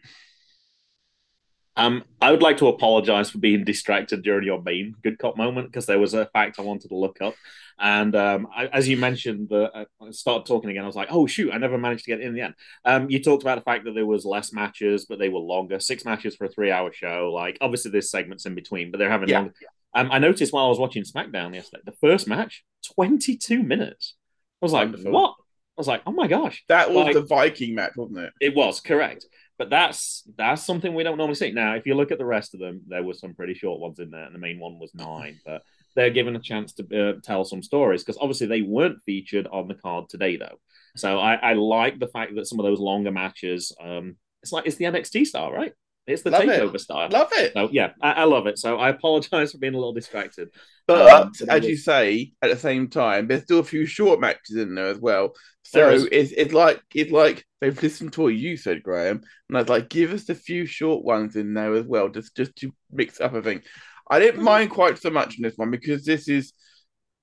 Um, 1.77 2.03
I 2.21 2.31
would 2.31 2.41
like 2.41 2.57
to 2.57 2.67
apologize 2.67 3.29
for 3.29 3.37
being 3.37 3.63
distracted 3.63 4.23
during 4.23 4.45
your 4.45 4.61
main 4.61 4.95
good 5.03 5.19
cop 5.19 5.37
moment 5.37 5.67
because 5.67 5.85
there 5.85 5.99
was 5.99 6.13
a 6.13 6.25
fact 6.27 6.59
I 6.59 6.63
wanted 6.63 6.89
to 6.89 6.95
look 6.95 7.21
up, 7.21 7.35
and 7.79 8.15
um, 8.15 8.47
I, 8.55 8.65
as 8.67 8.87
you 8.89 8.97
mentioned, 8.97 9.49
the 9.49 9.71
uh, 9.71 9.85
I 10.01 10.09
started 10.11 10.47
talking 10.47 10.69
again. 10.71 10.83
I 10.83 10.87
was 10.87 10.95
like, 10.95 11.09
"Oh 11.11 11.27
shoot, 11.27 11.53
I 11.53 11.57
never 11.59 11.77
managed 11.77 12.05
to 12.05 12.11
get 12.11 12.21
in 12.21 12.33
the 12.33 12.41
end." 12.41 12.55
Um, 12.83 13.09
you 13.09 13.21
talked 13.21 13.43
about 13.43 13.55
the 13.59 13.63
fact 13.63 13.85
that 13.85 13.93
there 13.93 14.05
was 14.07 14.25
less 14.25 14.51
matches, 14.51 15.05
but 15.05 15.19
they 15.19 15.29
were 15.29 15.39
longer. 15.39 15.79
Six 15.79 16.03
matches 16.03 16.35
for 16.35 16.45
a 16.45 16.49
three-hour 16.49 16.91
show. 16.93 17.31
Like, 17.33 17.57
obviously, 17.61 17.91
there's 17.91 18.09
segments 18.09 18.45
in 18.47 18.55
between, 18.55 18.89
but 18.89 18.97
they're 18.97 19.11
having 19.11 19.29
Yeah. 19.29 19.39
longer. 19.39 19.53
Um, 19.93 20.09
I 20.11 20.17
noticed 20.19 20.51
while 20.53 20.65
I 20.65 20.69
was 20.69 20.79
watching 20.79 21.03
SmackDown 21.03 21.53
yesterday, 21.53 21.81
the 21.85 21.91
first 22.01 22.27
match, 22.27 22.63
22 22.95 23.61
minutes. 23.63 24.15
I 24.61 24.65
was 24.65 24.73
like, 24.73 24.87
Wonderful. 24.89 25.11
"What?" 25.11 25.31
I 25.39 25.81
was 25.81 25.87
like, 25.87 26.01
"Oh 26.07 26.11
my 26.11 26.25
gosh!" 26.27 26.63
That 26.69 26.89
was 26.89 27.05
Like- 27.05 27.13
the 27.13 27.21
Viking 27.21 27.75
match, 27.75 27.91
wasn't 27.95 28.17
it? 28.19 28.33
It 28.41 28.55
was 28.55 28.79
correct, 28.79 29.27
but 29.57 29.69
that's 29.69 30.23
that's 30.37 30.63
something 30.63 30.93
we 30.93 31.03
don't 31.03 31.17
normally 31.17 31.35
see. 31.35 31.51
Now, 31.51 31.75
if 31.75 31.85
you 31.85 31.95
look 31.95 32.11
at 32.11 32.17
the 32.17 32.25
rest 32.25 32.53
of 32.53 32.59
them, 32.59 32.81
there 32.87 33.03
were 33.03 33.13
some 33.13 33.33
pretty 33.33 33.53
short 33.53 33.79
ones 33.79 33.99
in 33.99 34.11
there, 34.11 34.23
and 34.23 34.35
the 34.35 34.39
main 34.39 34.59
one 34.59 34.79
was 34.79 34.93
nine. 34.93 35.39
But 35.45 35.63
they're 35.95 36.11
given 36.11 36.35
a 36.35 36.39
chance 36.39 36.73
to 36.73 37.09
uh, 37.09 37.13
tell 37.23 37.43
some 37.43 37.63
stories 37.63 38.03
because 38.03 38.19
obviously 38.21 38.45
they 38.45 38.61
weren't 38.61 39.01
featured 39.03 39.47
on 39.47 39.67
the 39.67 39.73
card 39.73 40.09
today, 40.09 40.37
though. 40.37 40.59
So 40.95 41.19
I, 41.19 41.35
I 41.35 41.53
like 41.53 41.99
the 41.99 42.07
fact 42.07 42.35
that 42.35 42.45
some 42.45 42.59
of 42.59 42.65
those 42.65 42.79
longer 42.79 43.11
matches. 43.11 43.75
Um, 43.81 44.17
it's 44.43 44.51
like 44.51 44.67
it's 44.67 44.75
the 44.75 44.85
NXT 44.85 45.25
style, 45.25 45.51
right? 45.51 45.73
It's 46.07 46.21
the 46.23 46.29
Love 46.31 46.43
it. 46.43 46.61
takeover 46.61 46.79
style. 46.79 47.09
Love 47.11 47.29
it. 47.33 47.53
So 47.53 47.69
yeah, 47.71 47.91
I, 48.01 48.11
I 48.13 48.23
love 48.23 48.47
it. 48.47 48.57
So 48.57 48.77
I 48.77 48.89
apologize 48.89 49.51
for 49.53 49.57
being 49.57 49.73
a 49.73 49.77
little 49.77 49.93
distracted. 49.93 50.49
But 50.87 51.11
Um, 51.11 51.31
as 51.49 51.67
you 51.67 51.75
say, 51.75 52.31
at 52.41 52.49
the 52.49 52.57
same 52.57 52.89
time, 52.89 53.27
there's 53.27 53.43
still 53.43 53.59
a 53.59 53.63
few 53.63 53.85
short 53.85 54.19
matches 54.21 54.55
in 54.55 54.73
there 54.73 54.87
as 54.87 54.99
well. 54.99 55.33
So 55.63 56.07
it's 56.09 56.31
it's 56.31 56.53
like 56.53 56.81
it's 56.95 57.11
like 57.11 57.43
they've 57.59 57.81
listened 57.83 58.13
to 58.13 58.21
what 58.21 58.35
you 58.35 58.55
said, 58.55 58.83
Graham, 58.83 59.21
and 59.49 59.57
I 59.57 59.61
was 59.61 59.69
like, 59.69 59.89
give 59.89 60.13
us 60.13 60.29
a 60.29 60.35
few 60.35 60.65
short 60.65 61.03
ones 61.03 61.35
in 61.35 61.53
there 61.53 61.73
as 61.73 61.85
well, 61.85 62.07
just 62.07 62.35
just 62.37 62.55
to 62.57 62.71
mix 62.89 63.19
up 63.19 63.33
a 63.33 63.41
thing. 63.41 63.61
I 64.09 64.19
didn't 64.19 64.43
mind 64.43 64.69
quite 64.69 64.97
so 64.97 65.09
much 65.09 65.35
in 65.37 65.43
this 65.43 65.57
one 65.57 65.71
because 65.71 66.05
this 66.05 66.29
is 66.29 66.53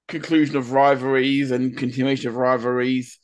conclusion 0.09 0.57
of 0.57 0.73
rivalries 0.73 1.51
and 1.51 1.75
continuation 1.77 2.29
of 2.29 2.37
rivalries. 2.37 3.19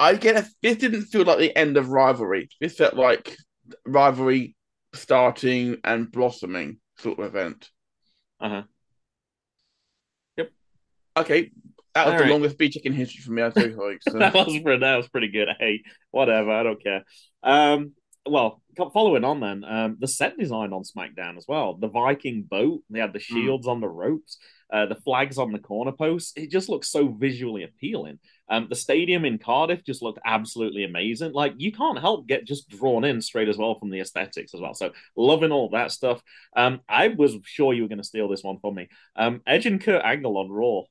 I 0.00 0.16
get 0.16 0.36
a, 0.36 0.48
this 0.62 0.76
didn't 0.78 1.02
feel 1.02 1.24
like 1.24 1.38
the 1.38 1.56
end 1.56 1.76
of 1.76 1.88
rivalry. 1.90 2.48
This 2.60 2.76
felt 2.76 2.94
like 2.94 3.36
rivalry 3.86 4.56
starting 4.94 5.78
and 5.84 6.10
blossoming 6.10 6.78
sort 6.98 7.18
of 7.18 7.24
event. 7.26 7.70
Uh-huh. 8.40 8.62
Yep. 10.36 10.50
Okay, 11.16 11.50
that 11.94 12.06
was 12.06 12.12
All 12.12 12.18
the 12.18 12.24
right. 12.24 12.32
longest 12.32 12.54
speech 12.54 12.76
in 12.76 12.92
history 12.92 13.22
for 13.22 13.32
me. 13.32 13.42
I 13.42 13.50
think. 13.54 13.76
Like, 13.76 14.02
so. 14.02 14.18
that 14.18 14.34
was 14.34 14.58
pretty, 14.60 14.80
that 14.80 14.96
was 14.96 15.08
pretty 15.08 15.28
good. 15.28 15.48
Hey, 15.58 15.82
whatever, 16.10 16.50
I 16.50 16.62
don't 16.62 16.82
care. 16.82 17.04
Um, 17.42 17.92
well, 18.24 18.62
following 18.92 19.24
on 19.24 19.40
then, 19.40 19.64
um, 19.64 19.96
the 19.98 20.06
set 20.06 20.38
design 20.38 20.72
on 20.72 20.84
SmackDown 20.84 21.36
as 21.36 21.44
well. 21.48 21.74
The 21.74 21.88
Viking 21.88 22.42
boat, 22.42 22.82
they 22.88 23.00
had 23.00 23.12
the 23.12 23.18
shields 23.18 23.66
on 23.66 23.80
the 23.80 23.88
ropes, 23.88 24.38
uh, 24.72 24.86
the 24.86 24.94
flags 24.94 25.38
on 25.38 25.50
the 25.50 25.58
corner 25.58 25.92
posts. 25.92 26.32
It 26.36 26.50
just 26.50 26.68
looks 26.68 26.88
so 26.90 27.08
visually 27.08 27.64
appealing. 27.64 28.20
Um, 28.52 28.66
the 28.68 28.76
stadium 28.76 29.24
in 29.24 29.38
Cardiff 29.38 29.82
just 29.82 30.02
looked 30.02 30.18
absolutely 30.26 30.84
amazing. 30.84 31.32
Like 31.32 31.54
you 31.56 31.72
can't 31.72 31.98
help 31.98 32.26
get 32.26 32.46
just 32.46 32.68
drawn 32.68 33.02
in 33.02 33.22
straight 33.22 33.48
as 33.48 33.56
well 33.56 33.78
from 33.78 33.88
the 33.88 34.00
aesthetics 34.00 34.52
as 34.52 34.60
well. 34.60 34.74
So 34.74 34.92
loving 35.16 35.52
all 35.52 35.70
that 35.70 35.90
stuff. 35.90 36.22
Um, 36.54 36.82
I 36.86 37.08
was 37.08 37.34
sure 37.44 37.72
you 37.72 37.80
were 37.80 37.88
going 37.88 37.96
to 37.96 38.04
steal 38.04 38.28
this 38.28 38.44
one 38.44 38.58
from 38.60 38.74
me. 38.74 38.88
Um, 39.16 39.40
Edge 39.46 39.64
and 39.64 39.80
Kurt 39.82 40.04
Angle 40.04 40.36
on 40.36 40.50
Raw. 40.50 40.82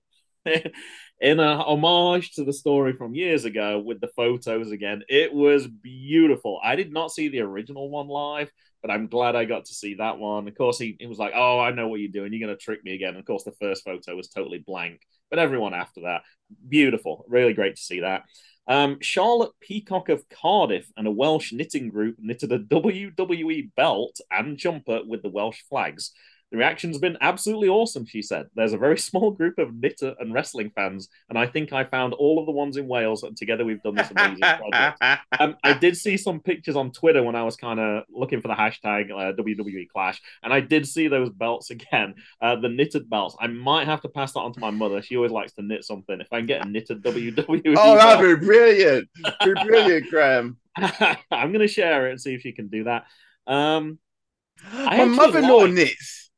in 1.22 1.40
a 1.40 1.62
homage 1.62 2.32
to 2.32 2.44
the 2.44 2.52
story 2.52 2.94
from 2.94 3.14
years 3.14 3.46
ago 3.46 3.78
with 3.80 4.02
the 4.02 4.10
photos 4.16 4.72
again. 4.72 5.04
It 5.08 5.32
was 5.32 5.68
beautiful. 5.68 6.60
I 6.64 6.76
did 6.76 6.92
not 6.92 7.12
see 7.12 7.30
the 7.30 7.42
original 7.42 7.92
one 7.92 8.08
live, 8.08 8.50
but 8.82 8.90
I'm 8.90 9.06
glad 9.06 9.36
I 9.36 9.46
got 9.46 9.66
to 9.66 9.74
see 9.76 9.94
that 9.96 10.18
one. 10.18 10.48
Of 10.48 10.58
course, 10.58 10.80
he, 10.80 10.98
he 11.00 11.06
was 11.06 11.20
like, 11.20 11.34
Oh, 11.36 11.60
I 11.60 11.70
know 11.70 11.88
what 11.88 12.00
you're 12.00 12.12
doing. 12.12 12.34
You're 12.34 12.48
going 12.48 12.58
to 12.58 12.64
trick 12.64 12.84
me 12.84 12.96
again. 12.96 13.16
of 13.18 13.26
course, 13.26 13.44
the 13.44 13.54
first 13.62 13.86
photo 13.86 14.16
was 14.16 14.30
totally 14.30 14.64
blank, 14.66 15.02
but 15.30 15.38
everyone 15.38 15.76
after 15.76 16.02
that, 16.02 16.24
beautiful. 16.68 17.26
Really 17.28 17.54
great 17.54 17.76
to 17.76 17.82
see 17.82 18.02
that. 18.02 18.24
Um, 18.68 18.98
Charlotte 19.02 19.52
Peacock 19.60 20.10
of 20.10 20.24
Cardiff 20.30 20.88
and 20.96 21.08
a 21.08 21.12
Welsh 21.12 21.52
knitting 21.52 21.90
group 21.90 22.18
knitted 22.20 22.52
a 22.52 22.60
WWE 22.60 23.72
belt 23.76 24.20
and 24.30 24.58
jumper 24.58 25.02
with 25.06 25.24
the 25.24 25.30
Welsh 25.30 25.62
flags. 25.70 26.12
The 26.52 26.58
reaction's 26.58 26.98
been 26.98 27.18
absolutely 27.22 27.70
awesome, 27.70 28.06
she 28.06 28.22
said. 28.22 28.48
There's 28.56 28.74
a 28.74 28.78
very 28.78 28.98
small 29.10 29.32
group 29.32 29.58
of 29.58 29.74
knitter 29.74 30.16
and 30.20 30.34
wrestling 30.34 30.72
fans, 30.76 31.08
and 31.30 31.38
I 31.38 31.48
think 31.48 31.72
I 31.72 31.86
found 31.86 32.14
all 32.14 32.40
of 32.40 32.46
the 32.46 32.52
ones 32.52 32.76
in 32.76 32.88
Wales, 32.88 33.24
and 33.24 33.38
together 33.38 33.64
we've 33.64 33.82
done 33.82 33.96
this 33.96 34.12
amazing 34.12 34.40
project. 34.72 35.02
Um, 35.40 35.56
I 35.64 35.74
did 35.74 35.96
see 35.96 36.18
some 36.18 36.42
pictures 36.42 36.76
on 36.76 36.92
Twitter 36.92 37.24
when 37.24 37.36
I 37.36 37.44
was 37.44 37.56
kind 37.56 37.80
of 37.80 38.04
looking 38.10 38.42
for 38.42 38.50
the 38.50 38.54
hashtag 38.54 39.12
uh, 39.12 39.34
WWE 39.42 39.88
Clash, 39.88 40.22
and 40.44 40.54
I 40.54 40.60
did 40.60 40.86
see 40.86 41.08
those 41.08 41.30
belts 41.30 41.70
again, 41.70 42.16
uh, 42.42 42.58
the 42.58 42.70
knitted 42.70 43.10
belts. 43.10 43.36
I 43.40 43.48
might 43.48 43.88
have 43.88 44.02
to 44.02 44.10
pass 44.10 44.34
that 44.34 44.42
on 44.42 44.54
to 44.54 44.60
my 44.60 44.72
mother. 44.72 45.02
She 45.02 45.16
always 45.16 45.32
likes 45.32 45.54
to 45.54 45.62
knit 45.62 45.86
something. 45.86 46.20
If 46.20 46.28
I 46.34 46.40
can 46.40 46.48
get 46.48 46.66
a 46.66 46.70
knitted 46.70 47.02
WWE 47.04 47.62
oh, 47.68 47.76
belt, 47.76 47.98
that'd 47.98 48.40
be 48.40 48.46
brilliant. 48.46 49.08
Be 49.46 49.54
brilliant, 49.54 50.10
Graham. 50.10 50.58
I'm 50.76 51.52
going 51.52 51.60
to 51.60 51.68
share 51.68 52.08
it 52.08 52.12
and 52.12 52.22
see 52.22 52.34
if 52.34 52.42
she 52.42 52.52
can 52.52 52.68
do 52.68 52.86
that. 52.86 53.06
Um, 53.48 54.00
My 54.74 55.06
mother-in-law 55.06 55.58
like- 55.58 55.74
knits. 55.74 56.31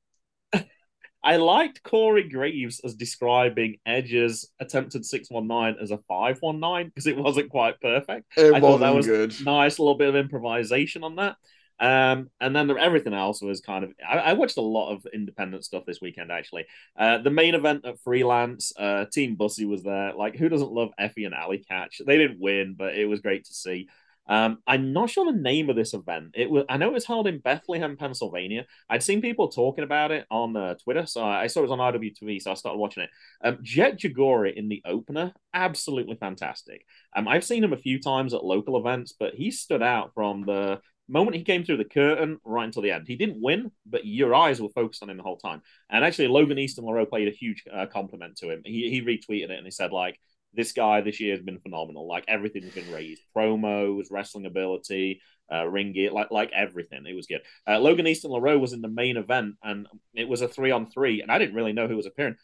I 1.23 1.37
liked 1.37 1.83
Corey 1.83 2.27
Graves 2.27 2.81
as 2.83 2.95
describing 2.95 3.77
Edge's 3.85 4.49
attempted 4.59 5.05
619 5.05 5.81
as 5.81 5.91
a 5.91 5.99
519 6.09 6.87
because 6.87 7.07
it 7.07 7.17
wasn't 7.17 7.49
quite 7.49 7.79
perfect. 7.79 8.25
It 8.37 8.53
I 8.53 8.59
thought 8.59 8.79
that 8.79 8.93
was 8.93 9.07
good. 9.07 9.33
Nice 9.45 9.79
little 9.79 9.95
bit 9.95 10.09
of 10.09 10.15
improvisation 10.15 11.03
on 11.03 11.15
that. 11.15 11.37
Um, 11.79 12.29
and 12.39 12.55
then 12.55 12.67
the, 12.67 12.75
everything 12.75 13.13
else 13.13 13.41
was 13.41 13.61
kind 13.61 13.83
of. 13.83 13.91
I, 14.07 14.17
I 14.17 14.33
watched 14.33 14.57
a 14.57 14.61
lot 14.61 14.93
of 14.93 15.05
independent 15.13 15.65
stuff 15.65 15.85
this 15.85 16.01
weekend, 16.01 16.31
actually. 16.31 16.65
Uh, 16.97 17.17
the 17.17 17.31
main 17.31 17.55
event 17.55 17.85
at 17.85 17.99
Freelance, 17.99 18.71
uh, 18.77 19.05
Team 19.11 19.35
Bussy 19.35 19.65
was 19.65 19.83
there. 19.83 20.13
Like, 20.13 20.35
who 20.35 20.49
doesn't 20.49 20.71
love 20.71 20.89
Effy 20.99 21.25
and 21.25 21.33
Allie 21.33 21.65
Katch? 21.69 22.01
They 22.05 22.17
didn't 22.17 22.39
win, 22.39 22.75
but 22.77 22.95
it 22.95 23.05
was 23.05 23.21
great 23.21 23.45
to 23.45 23.53
see. 23.53 23.87
Um, 24.27 24.59
I'm 24.65 24.93
not 24.93 25.09
sure 25.09 25.25
the 25.25 25.37
name 25.37 25.69
of 25.69 25.75
this 25.75 25.93
event. 25.93 26.31
It 26.35 26.49
was 26.49 26.63
I 26.69 26.77
know 26.77 26.87
it 26.87 26.93
was 26.93 27.05
held 27.05 27.27
in 27.27 27.39
Bethlehem, 27.39 27.97
Pennsylvania. 27.97 28.65
I'd 28.89 29.03
seen 29.03 29.21
people 29.21 29.49
talking 29.49 29.83
about 29.83 30.11
it 30.11 30.25
on 30.31 30.55
uh, 30.55 30.75
Twitter, 30.75 31.05
so 31.05 31.23
I 31.23 31.47
saw 31.47 31.59
it 31.59 31.69
was 31.69 31.71
on 31.71 31.79
IWTV, 31.79 32.41
so 32.41 32.51
I 32.51 32.53
started 32.55 32.77
watching 32.79 33.03
it. 33.03 33.09
Um, 33.43 33.59
Jet 33.61 33.99
Jagori 33.99 34.53
in 34.53 34.69
the 34.69 34.81
opener, 34.85 35.33
absolutely 35.53 36.15
fantastic. 36.15 36.85
Um, 37.15 37.27
I've 37.27 37.43
seen 37.43 37.63
him 37.63 37.73
a 37.73 37.77
few 37.77 37.99
times 37.99 38.33
at 38.33 38.45
local 38.45 38.77
events, 38.77 39.13
but 39.17 39.33
he 39.33 39.51
stood 39.51 39.83
out 39.83 40.13
from 40.13 40.45
the 40.45 40.79
moment 41.09 41.35
he 41.35 41.43
came 41.43 41.63
through 41.63 41.77
the 41.77 41.85
curtain 41.85 42.39
right 42.45 42.63
until 42.63 42.81
the 42.81 42.91
end. 42.91 43.07
He 43.07 43.15
didn't 43.15 43.41
win, 43.41 43.71
but 43.85 44.05
your 44.05 44.33
eyes 44.33 44.61
were 44.61 44.69
focused 44.69 45.03
on 45.03 45.09
him 45.09 45.17
the 45.17 45.23
whole 45.23 45.37
time. 45.37 45.61
And 45.89 46.05
actually, 46.05 46.29
Logan 46.29 46.59
Easton 46.59 46.85
LaRoux 46.85 47.09
played 47.09 47.27
a 47.27 47.31
huge 47.31 47.63
uh, 47.71 47.87
compliment 47.87 48.37
to 48.37 48.49
him. 48.49 48.61
He 48.65 48.89
he 48.89 49.01
retweeted 49.01 49.49
it 49.49 49.57
and 49.57 49.65
he 49.65 49.71
said 49.71 49.91
like 49.91 50.19
this 50.53 50.71
guy 50.71 51.01
this 51.01 51.19
year 51.19 51.35
has 51.35 51.43
been 51.43 51.59
phenomenal. 51.59 52.07
Like 52.07 52.25
everything's 52.27 52.73
been 52.73 52.91
raised, 52.91 53.21
promos, 53.35 54.05
wrestling 54.11 54.45
ability, 54.45 55.21
uh, 55.51 55.65
ring 55.65 55.93
gear, 55.93 56.11
like 56.11 56.31
like 56.31 56.51
everything. 56.53 57.05
It 57.05 57.15
was 57.15 57.27
good. 57.27 57.41
Uh, 57.67 57.79
Logan 57.79 58.07
Easton 58.07 58.31
LaRoux 58.31 58.59
was 58.59 58.73
in 58.73 58.81
the 58.81 58.87
main 58.87 59.17
event, 59.17 59.55
and 59.63 59.87
it 60.13 60.27
was 60.27 60.41
a 60.41 60.47
three 60.47 60.71
on 60.71 60.89
three, 60.89 61.21
and 61.21 61.31
I 61.31 61.37
didn't 61.37 61.55
really 61.55 61.73
know 61.73 61.87
who 61.87 61.97
was 61.97 62.05
appearing. 62.05 62.35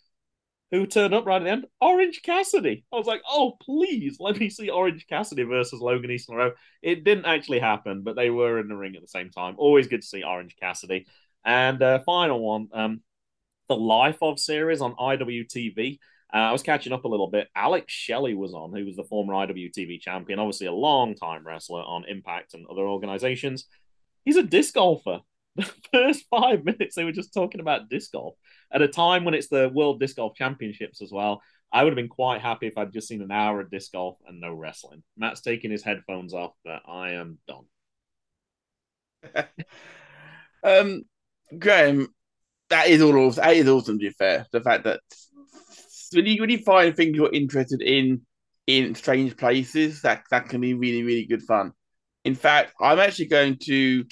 Who 0.72 0.86
turned 0.86 1.16
up 1.16 1.26
right 1.26 1.42
at 1.42 1.46
the 1.46 1.50
end? 1.50 1.66
Orange 1.82 2.22
Cassidy. 2.22 2.86
I 2.94 2.96
was 2.96 3.08
like, 3.08 3.22
oh 3.28 3.58
please, 3.62 4.18
let 4.20 4.38
me 4.38 4.50
see 4.50 4.70
Orange 4.70 5.08
Cassidy 5.08 5.44
versus 5.44 5.82
Logan 5.82 6.12
Easton 6.12 6.36
LaRoux. 6.36 6.54
It 6.84 7.04
didn't 7.04 7.26
actually 7.26 7.60
happen, 7.60 8.04
but 8.04 8.16
they 8.16 8.30
were 8.30 8.60
in 8.60 8.68
the 8.68 8.76
ring 8.76 8.96
at 8.96 9.02
the 9.02 9.08
same 9.08 9.32
time. 9.32 9.56
Always 9.58 9.88
good 9.88 10.02
to 10.02 10.08
see 10.08 10.24
Orange 10.24 10.56
Cassidy. 10.60 11.08
And 11.44 11.82
uh, 11.82 12.00
final 12.00 12.40
one, 12.40 12.68
um, 12.74 13.02
the 13.68 13.76
Life 13.76 14.18
of 14.22 14.40
series 14.40 14.82
on 14.82 14.96
IWTV. 14.96 16.00
Uh, 16.34 16.38
I 16.38 16.52
was 16.52 16.64
catching 16.64 16.94
up 16.94 17.06
a 17.06 17.08
little 17.08 17.30
bit. 17.30 17.48
Alex 17.56 17.92
Shelley 17.92 18.36
was 18.36 18.54
on, 18.54 18.72
who 18.72 18.86
was 18.86 18.96
the 18.96 19.04
former 19.04 19.34
IWTV 19.34 20.00
champion, 20.00 20.40
obviously 20.40 20.68
a 20.68 20.72
long 20.72 21.16
time 21.16 21.46
wrestler 21.46 21.82
on 21.82 22.06
Impact 22.08 22.54
and 22.54 22.68
other 22.68 22.84
organizations. 22.84 23.66
He's 24.26 24.38
a 24.38 24.44
disc 24.44 24.74
golfer. 24.74 25.20
The 25.56 25.66
first 25.92 26.26
five 26.30 26.64
minutes, 26.64 26.96
they 26.96 27.04
were 27.04 27.12
just 27.12 27.34
talking 27.34 27.60
about 27.60 27.90
disc 27.90 28.14
golf 28.14 28.36
at 28.72 28.82
a 28.84 28.88
time 28.88 29.26
when 29.26 29.34
it's 29.34 29.50
the 29.50 29.70
World 29.74 30.00
Disc 30.00 30.16
Golf 30.16 30.36
Championships 30.36 31.02
as 31.02 31.12
well. 31.12 31.42
I 31.72 31.84
would 31.84 31.92
have 31.92 31.98
been 31.98 32.08
quite 32.08 32.42
happy 32.42 32.68
if 32.68 32.78
I'd 32.78 32.94
just 32.94 33.08
seen 33.08 33.22
an 33.22 33.32
hour 33.32 33.60
of 33.60 33.70
disc 33.70 33.92
golf 33.92 34.18
and 34.26 34.40
no 34.40 34.54
wrestling. 34.54 35.04
Matt's 35.18 35.42
taking 35.42 35.70
his 35.70 35.84
headphones 35.84 36.34
off, 36.34 36.54
but 36.64 36.82
I 36.88 37.12
am 37.12 37.40
done. 37.48 37.66
um, 40.64 41.04
Graham, 41.58 42.08
that 42.70 42.88
is 42.88 43.02
all. 43.02 43.32
That 43.32 43.56
is 43.56 43.68
awesome. 43.68 44.00
To 44.00 44.06
be 44.06 44.12
fair, 44.12 44.48
the 44.52 44.62
fact 44.62 44.86
that 44.86 45.02
when 46.14 46.26
you 46.26 46.42
when 46.42 46.50
you 46.50 46.60
find 46.60 46.96
things 46.96 47.16
you're 47.16 47.34
interested 47.34 47.82
in 47.82 48.22
in 48.68 48.96
strange 48.96 49.36
places, 49.38 50.02
that 50.02 50.24
that 50.32 50.50
can 50.50 50.62
be 50.62 50.74
really 50.74 51.04
really 51.04 51.26
good 51.26 51.44
fun. 51.44 51.74
In 52.26 52.36
fact, 52.36 52.74
I'm 52.80 53.00
actually 53.00 53.28
going 53.28 53.58
to 53.64 54.06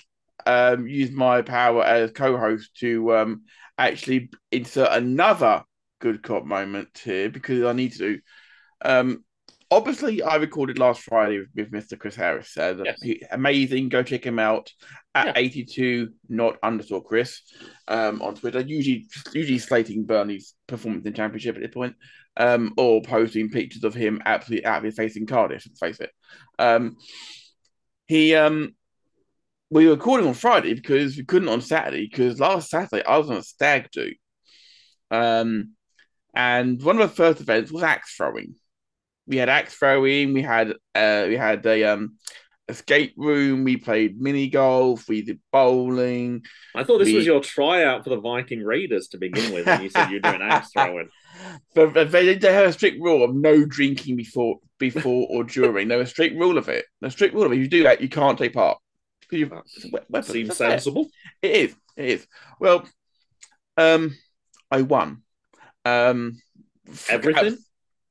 um, 0.46 0.88
use 0.88 1.12
my 1.12 1.42
power 1.42 1.84
as 1.84 2.12
co-host 2.12 2.76
to 2.80 3.16
um, 3.16 3.44
actually 3.78 4.30
insert 4.52 4.90
another 4.92 5.64
good 6.00 6.24
cop 6.24 6.46
moment 6.46 7.02
here 7.04 7.30
because 7.30 7.64
I 7.64 7.74
need 7.74 7.94
to. 7.94 8.20
Um, 8.84 9.24
obviously, 9.71 10.21
I 10.21 10.36
recorded 10.36 10.80
last 10.80 11.01
Friday 11.01 11.43
with, 11.56 11.71
Mr. 11.71 11.97
Chris 11.99 12.15
Harris. 12.15 12.56
Uh, 12.58 12.82
Yes. 12.86 13.01
he- 13.01 13.23
amazing. 13.32 13.89
Go 13.89 14.03
check 14.03 14.25
him 14.25 14.39
out 14.39 14.71
at 15.15 15.27
Yeah. 15.27 15.34
82 15.36 16.13
not 16.30 16.58
underscore 16.63 17.03
Chris 17.03 17.41
um, 17.88 18.21
on 18.21 18.36
Twitter. 18.36 18.60
Usually, 18.62 19.08
usually 19.34 19.60
slating 19.60 20.06
Burnley's 20.06 20.53
performance 20.67 21.06
in 21.06 21.13
championship 21.13 21.56
at 21.56 21.62
this 21.62 21.73
point, 21.73 21.95
um, 22.38 22.73
or 22.77 23.01
posting 23.01 23.49
pictures 23.49 23.84
of 23.84 23.93
him 23.93 24.21
absolutely 24.25 24.65
out 24.65 24.80
of 24.80 24.84
his 24.84 24.95
face 24.95 25.15
in 25.17 25.25
Cardiff. 25.25 25.65
Let's 25.67 25.80
face 25.80 25.99
it. 25.99 26.12
Um, 26.60 26.97
he 28.08 28.36
um, 28.36 28.73
we 29.69 29.86
were 29.86 29.91
recording 29.95 30.27
on 30.27 30.34
Friday 30.34 30.73
because 30.73 31.17
we 31.17 31.25
couldn't 31.25 31.49
on 31.49 31.62
Saturday 31.62 32.08
because 32.10 32.39
last 32.39 32.69
Saturday 32.69 33.03
I 33.06 33.17
was 33.17 33.30
on 33.30 33.38
a 33.38 33.43
stag 33.43 33.89
do. 33.91 34.13
Um, 35.12 35.73
and 36.34 36.82
one 36.84 36.99
of 37.01 37.10
the 37.10 37.15
first 37.15 37.41
events 37.41 37.71
was 37.71 37.84
axe 37.84 38.13
throwing. 38.15 38.56
We 39.28 39.38
had 39.38 39.50
axe 39.50 39.76
throwing. 39.76 40.34
We 40.34 40.42
had 40.42 40.72
uh, 40.96 41.26
we 41.28 41.36
had 41.36 41.66
a 41.66 41.84
um 41.84 42.18
escape 42.70 43.13
room. 43.18 43.63
We 43.63 43.78
played 43.78 44.20
mini 44.20 44.50
golf. 44.50 45.08
We 45.08 45.22
did 45.22 45.40
bowling. 45.52 46.44
I 46.76 46.84
thought 46.84 47.00
this 47.00 47.08
We- 47.08 47.16
was 47.16 47.26
your 47.26 47.42
tryout 47.42 48.04
for 48.04 48.10
the 48.10 48.20
Viking 48.20 48.63
Raiders 48.63 49.10
to 49.10 49.18
begin 49.18 49.54
with, 49.54 49.68
and 49.68 49.84
you 49.84 49.90
said 49.90 50.10
you're 50.10 50.20
doing 50.22 50.42
axe 50.42 50.70
throwing. 50.74 51.10
But 51.76 51.94
but 51.94 52.12
they, 52.12 52.36
they 52.36 52.54
have 52.54 52.68
a 52.70 52.74
strict 52.74 53.02
rule 53.02 53.24
of 53.24 53.36
no 53.36 53.66
drinking 53.66 54.16
before 54.16 54.60
before 54.80 55.28
or 55.30 55.44
during. 55.44 55.88
There's 55.88 56.08
a 56.08 56.12
strict 56.12 56.36
rule 56.38 56.58
of 56.58 56.70
it. 56.70 56.86
A 57.02 57.12
strict 57.12 57.34
rule 57.34 57.46
of 57.46 57.52
it. 57.52 57.56
If 57.56 57.62
you 57.63 57.70
do 57.70 57.84
that, 57.84 58.02
you 58.02 58.10
can't 58.10 58.38
take 58.38 58.54
part. 58.54 58.78
you- 59.32 59.52
it's 59.66 59.86
a 59.86 59.90
we- 59.92 60.22
Seems 60.24 60.48
That's 60.50 60.62
it. 60.62 60.70
sensible. 60.72 61.10
It 61.42 61.52
is. 61.52 61.76
It 61.98 62.06
is. 62.06 62.28
Well, 62.60 62.88
um, 63.78 64.16
I 64.72 64.82
won. 64.84 65.24
Um, 65.86 66.38
Everything? 67.10 67.58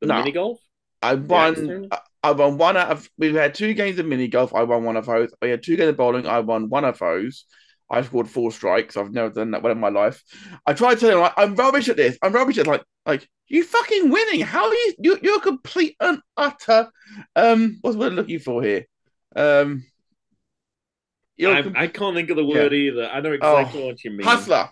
The 0.01 0.07
No. 0.09 0.19
mini 0.19 0.33
golf? 0.33 0.61
I 1.07 1.15
won. 1.15 1.89
I- 2.23 2.33
won 2.33 2.59
one 2.59 2.77
out 2.77 2.91
of. 2.91 3.09
We 3.19 3.33
had 3.35 3.55
two 3.55 3.73
games 3.75 3.99
of 3.99 4.07
mini 4.07 4.27
golf. 4.29 4.53
I 4.55 4.65
won 4.65 4.85
one 4.85 4.97
of 4.97 5.07
those. 5.07 5.33
We 5.41 5.51
had 5.51 5.63
two 5.63 5.77
games 5.77 5.91
of 5.91 5.97
bowling. 5.97 6.27
I 6.27 6.41
won 6.41 6.69
one 6.69 6.85
of 6.85 6.99
those. 6.99 7.45
I 7.89 8.03
scored 8.03 8.29
four 8.29 8.51
strikes. 8.51 8.97
I've 8.97 9.13
never 9.13 9.31
done 9.31 9.53
that 9.53 9.63
well 9.63 9.73
in 9.73 9.79
my 9.79 9.91
life. 9.91 10.23
I 10.67 10.73
tried 10.73 10.95
to 10.95 11.01
tell 11.01 11.11
him 11.11 11.21
like, 11.21 11.35
I'm 11.37 11.55
rubbish 11.55 11.89
at 11.89 11.97
this. 11.97 12.19
I'm 12.21 12.33
rubbish 12.33 12.59
at 12.59 12.67
like 12.67 12.83
like 13.07 13.29
you 13.47 13.63
fucking 13.63 14.11
winning. 14.11 14.41
How 14.41 14.67
are 14.67 14.75
you? 14.75 14.95
you 14.99 15.19
you're 15.23 15.37
a 15.39 15.41
complete 15.41 15.95
and 16.01 16.21
utter. 16.37 16.91
Um, 17.37 17.79
what's 17.83 17.97
what 17.97 18.09
I'm 18.09 18.17
looking 18.17 18.41
for 18.41 18.61
here? 18.63 18.87
Um, 19.37 19.85
I, 21.41 21.63
com- 21.63 21.77
I 21.77 21.87
can't 21.87 22.17
think 22.17 22.31
of 22.31 22.37
the 22.37 22.45
word 22.45 22.73
either. 22.73 23.07
I 23.09 23.21
know 23.21 23.33
exactly 23.33 23.85
what 23.85 24.03
you 24.03 24.11
mean. 24.11 24.23
hustler. 24.27 24.69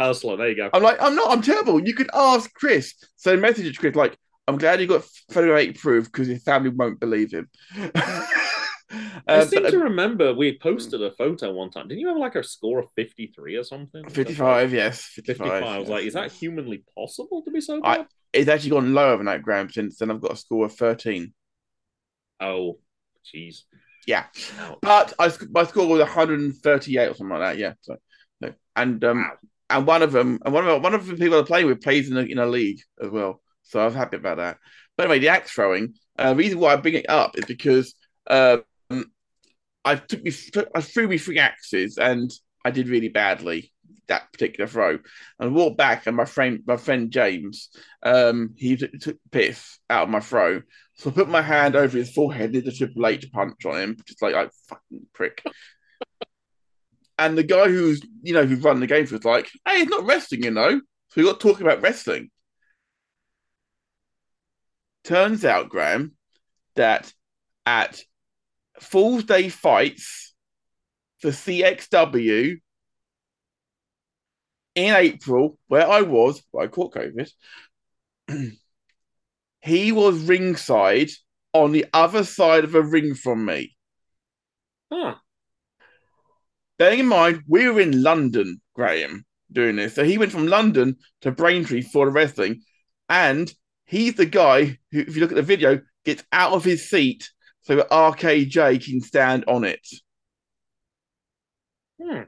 Hustler. 0.00 0.36
There 0.36 0.48
you 0.48 0.56
go. 0.56 0.70
I'm 0.72 0.82
like, 0.82 1.00
I'm 1.00 1.14
not, 1.14 1.30
I'm 1.30 1.42
terrible. 1.42 1.86
You 1.86 1.94
could 1.94 2.10
ask 2.14 2.52
Chris. 2.54 2.94
So 3.16 3.36
message 3.36 3.78
Chris, 3.78 3.94
like, 3.94 4.16
I'm 4.48 4.58
glad 4.58 4.80
you 4.80 4.86
got 4.86 5.04
federated 5.30 5.76
proof 5.78 6.04
because 6.06 6.28
his 6.28 6.42
family 6.42 6.70
won't 6.70 7.00
believe 7.00 7.32
him. 7.32 7.48
I 8.88 9.38
Uh, 9.40 9.44
seem 9.44 9.64
but, 9.64 9.70
to 9.70 9.78
remember 9.80 10.32
we 10.32 10.56
posted 10.58 11.02
a 11.02 11.10
photo 11.10 11.52
one 11.52 11.70
time. 11.70 11.88
Didn't 11.88 12.00
you 12.00 12.08
have 12.08 12.16
like 12.16 12.36
a 12.36 12.44
score 12.44 12.78
of 12.78 12.86
53 12.94 13.56
or 13.56 13.64
something? 13.64 14.08
55, 14.08 14.72
yes. 14.72 15.02
55. 15.02 15.48
55. 15.48 15.62
I 15.64 15.78
was 15.78 15.88
yes, 15.88 15.88
like, 15.92 16.04
is 16.04 16.14
that 16.14 16.30
humanly 16.32 16.84
possible 16.96 17.42
to 17.42 17.50
be 17.50 17.60
so 17.60 17.80
I- 17.82 17.98
bad? 17.98 18.06
It's 18.32 18.48
actually 18.48 18.70
gone 18.70 18.92
lower 18.94 19.16
than 19.16 19.26
that, 19.26 19.42
Graham, 19.42 19.70
since 19.70 19.96
then 19.98 20.10
I've 20.10 20.20
got 20.20 20.32
a 20.32 20.36
score 20.36 20.66
of 20.66 20.74
13. 20.74 21.32
Oh, 22.40 22.78
jeez. 23.34 23.62
Yeah. 24.06 24.24
Ouch. 24.60 24.78
But 24.82 25.14
I, 25.18 25.32
my 25.50 25.64
score 25.64 25.88
was 25.88 26.00
138 26.00 27.08
or 27.08 27.14
something 27.14 27.36
like 27.36 27.40
that, 27.54 27.58
yeah. 27.58 27.72
So, 27.80 27.96
so 28.42 28.52
and 28.76 29.02
um, 29.04 29.18
Wow. 29.18 29.32
and 29.70 29.86
one 29.86 30.02
of 30.02 30.12
them, 30.12 30.38
and 30.44 30.52
one 30.54 30.68
of 30.68 30.82
one 30.82 30.94
of 30.94 31.06
the 31.06 31.14
people 31.16 31.38
I'm 31.38 31.46
playing 31.46 31.66
with 31.66 31.80
plays 31.82 32.10
in 32.10 32.16
a, 32.16 32.20
in 32.20 32.38
a 32.38 32.46
league 32.46 32.80
as 33.02 33.10
well. 33.10 33.40
So 33.68 33.80
I 33.80 33.84
was 33.84 33.94
happy 33.94 34.16
about 34.16 34.38
that. 34.38 34.58
But 34.96 35.04
anyway, 35.04 35.18
the 35.18 35.28
axe 35.28 35.52
throwing. 35.52 35.94
Uh, 36.18 36.30
the 36.30 36.36
reason 36.36 36.58
why 36.58 36.72
I 36.72 36.76
bring 36.76 36.94
it 36.94 37.10
up 37.10 37.36
is 37.36 37.44
because 37.44 37.94
um, 38.28 38.62
I 39.84 39.96
took 39.96 40.22
me, 40.22 40.32
I 40.74 40.80
threw 40.80 41.08
me 41.08 41.18
three 41.18 41.38
axes 41.38 41.98
and 41.98 42.30
I 42.64 42.70
did 42.70 42.88
really 42.88 43.08
badly 43.08 43.72
that 44.08 44.32
particular 44.32 44.66
throw. 44.66 44.90
And 44.90 45.00
I 45.40 45.46
walked 45.48 45.78
back, 45.78 46.06
and 46.06 46.16
my 46.16 46.24
friend, 46.24 46.62
my 46.66 46.76
friend 46.76 47.10
James, 47.10 47.70
um, 48.02 48.54
he 48.56 48.76
took 48.76 48.92
the 48.92 49.18
piss 49.30 49.78
out 49.90 50.04
of 50.04 50.08
my 50.08 50.20
throw. 50.20 50.62
So 50.94 51.10
I 51.10 51.12
put 51.12 51.28
my 51.28 51.42
hand 51.42 51.76
over 51.76 51.96
his 51.96 52.12
forehead, 52.12 52.52
did 52.52 52.66
a 52.66 52.72
Triple 52.72 53.06
H 53.06 53.30
punch 53.32 53.64
on 53.66 53.78
him, 53.78 53.96
just 54.06 54.22
like 54.22 54.34
like 54.34 54.50
fucking 54.68 55.06
prick. 55.12 55.42
and 57.18 57.36
the 57.36 57.42
guy 57.42 57.68
who's 57.68 58.02
you 58.22 58.34
know 58.34 58.44
who's 58.44 58.62
run 58.62 58.80
the 58.80 58.86
game 58.86 59.06
was 59.10 59.24
like, 59.24 59.50
hey, 59.66 59.82
it's 59.82 59.90
not 59.90 60.04
wrestling, 60.04 60.44
you 60.44 60.50
know. 60.50 60.80
So 61.10 61.20
we 61.20 61.24
got 61.24 61.40
talking 61.40 61.66
about 61.66 61.82
wrestling. 61.82 62.30
Turns 65.06 65.44
out, 65.44 65.68
Graham, 65.68 66.16
that 66.74 67.12
at 67.64 68.02
Fool's 68.80 69.22
Day 69.22 69.48
fights 69.48 70.34
for 71.20 71.30
CXW 71.30 72.56
in 74.74 74.94
April, 74.94 75.58
where 75.68 75.88
I 75.88 76.02
was, 76.02 76.42
where 76.50 76.64
I 76.64 76.66
caught 76.66 76.96
COVID, 76.96 77.30
he 79.60 79.92
was 79.92 80.18
ringside 80.24 81.10
on 81.52 81.70
the 81.70 81.86
other 81.92 82.24
side 82.24 82.64
of 82.64 82.74
a 82.74 82.82
ring 82.82 83.14
from 83.14 83.44
me. 83.44 83.76
Huh. 84.92 85.14
Bearing 86.80 86.98
in 86.98 87.06
mind, 87.06 87.44
we 87.46 87.70
were 87.70 87.80
in 87.80 88.02
London, 88.02 88.60
Graham, 88.74 89.24
doing 89.52 89.76
this. 89.76 89.94
So 89.94 90.02
he 90.02 90.18
went 90.18 90.32
from 90.32 90.48
London 90.48 90.96
to 91.20 91.30
Braintree 91.30 91.82
for 91.82 92.06
the 92.06 92.12
wrestling. 92.12 92.62
And 93.08 93.54
he's 93.86 94.14
the 94.14 94.26
guy 94.26 94.78
who, 94.92 95.00
if 95.00 95.14
you 95.14 95.20
look 95.20 95.32
at 95.32 95.36
the 95.36 95.42
video, 95.42 95.80
gets 96.04 96.24
out 96.32 96.52
of 96.52 96.64
his 96.64 96.88
seat 96.88 97.30
so 97.62 97.76
that 97.76 97.90
RKJ 97.90 98.84
can 98.84 99.00
stand 99.00 99.44
on 99.48 99.64
it. 99.64 99.86
Hmm. 102.00 102.22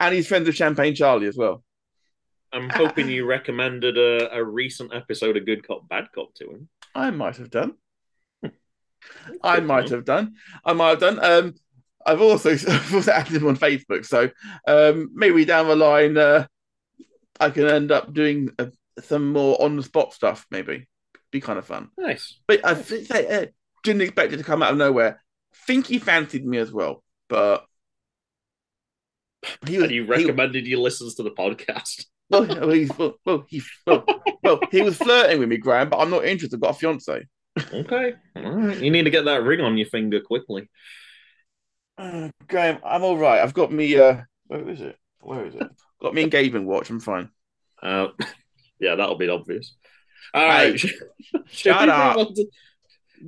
And 0.00 0.14
he's 0.14 0.26
friends 0.26 0.46
with 0.46 0.56
Champagne 0.56 0.94
Charlie 0.94 1.26
as 1.26 1.36
well. 1.36 1.62
I'm 2.52 2.70
hoping 2.70 3.08
you 3.08 3.26
recommended 3.26 3.98
a, 3.98 4.36
a 4.36 4.42
recent 4.42 4.94
episode 4.94 5.36
of 5.36 5.44
Good 5.44 5.66
Cop, 5.66 5.88
Bad 5.88 6.06
Cop 6.14 6.34
to 6.34 6.50
him. 6.50 6.68
I 6.94 7.10
might 7.10 7.36
have 7.36 7.50
done. 7.50 7.74
I 9.42 9.60
might 9.60 9.90
have 9.90 10.04
done. 10.04 10.34
I 10.64 10.72
might 10.72 10.90
have 10.90 11.00
done. 11.00 11.18
Um, 11.22 11.54
I've 12.06 12.20
also, 12.20 12.50
I've 12.68 12.94
also 12.94 13.12
added 13.12 13.34
him 13.34 13.46
on 13.46 13.56
Facebook, 13.56 14.06
so 14.06 14.30
um, 14.66 15.10
maybe 15.14 15.44
down 15.44 15.68
the 15.68 15.76
line, 15.76 16.16
uh, 16.16 16.46
I 17.40 17.50
can 17.50 17.66
end 17.66 17.90
up 17.90 18.12
doing 18.12 18.50
uh, 18.58 18.66
some 19.00 19.32
more 19.32 19.60
on 19.62 19.76
the 19.76 19.82
spot 19.82 20.12
stuff. 20.12 20.46
Maybe 20.50 20.86
be 21.34 21.40
kind 21.40 21.58
of 21.58 21.66
fun. 21.66 21.90
Nice. 21.98 22.38
But 22.46 22.64
I 22.64 22.74
th- 22.74 23.10
uh, 23.10 23.46
didn't 23.82 24.02
expect 24.02 24.32
it 24.32 24.36
to 24.38 24.44
come 24.44 24.62
out 24.62 24.72
of 24.72 24.78
nowhere. 24.78 25.22
Think 25.66 25.86
he 25.86 25.98
fancied 25.98 26.46
me 26.46 26.58
as 26.58 26.72
well, 26.72 27.02
but 27.28 27.64
he 29.66 29.76
And 29.76 29.90
you 29.90 30.06
recommended 30.06 30.66
you 30.66 30.80
listens 30.80 31.16
to 31.16 31.22
the 31.22 31.30
podcast. 31.30 32.06
well, 32.30 32.46
well, 32.46 32.70
he's, 32.70 32.96
well, 32.96 33.14
well, 33.24 33.44
he, 33.48 33.62
well, 33.86 34.04
well, 34.42 34.60
he 34.70 34.82
was 34.82 34.96
flirting 34.96 35.40
with 35.40 35.48
me, 35.48 35.58
Graham, 35.58 35.90
but 35.90 35.98
I'm 35.98 36.10
not 36.10 36.24
interested. 36.24 36.56
I've 36.56 36.62
got 36.62 36.76
a 36.76 36.78
fiance. 36.78 37.26
Okay. 37.72 38.14
All 38.36 38.52
right. 38.52 38.80
You 38.80 38.90
need 38.90 39.04
to 39.04 39.10
get 39.10 39.26
that 39.26 39.42
ring 39.42 39.60
on 39.60 39.76
your 39.76 39.86
finger 39.86 40.20
quickly. 40.20 40.68
Uh, 41.98 42.30
Graham, 42.48 42.78
I'm 42.84 43.04
all 43.04 43.18
right. 43.18 43.40
I've 43.40 43.54
got 43.54 43.72
me. 43.72 43.96
Uh, 43.98 44.22
where 44.46 44.68
is 44.68 44.80
it? 44.80 44.96
Where 45.20 45.46
is 45.46 45.54
it? 45.54 45.68
got 46.02 46.14
me 46.14 46.22
engagement 46.22 46.66
watch. 46.66 46.90
I'm 46.90 47.00
fine. 47.00 47.30
Uh, 47.82 48.08
yeah, 48.84 48.94
that'll 48.94 49.16
be 49.18 49.28
obvious. 49.28 49.74
All 50.32 50.46
right. 50.46 50.80
Hey, 50.80 50.90
shut 51.50 51.88
up. 51.88 52.16
move 52.16 52.26
on 52.28 52.34
to- 52.34 52.46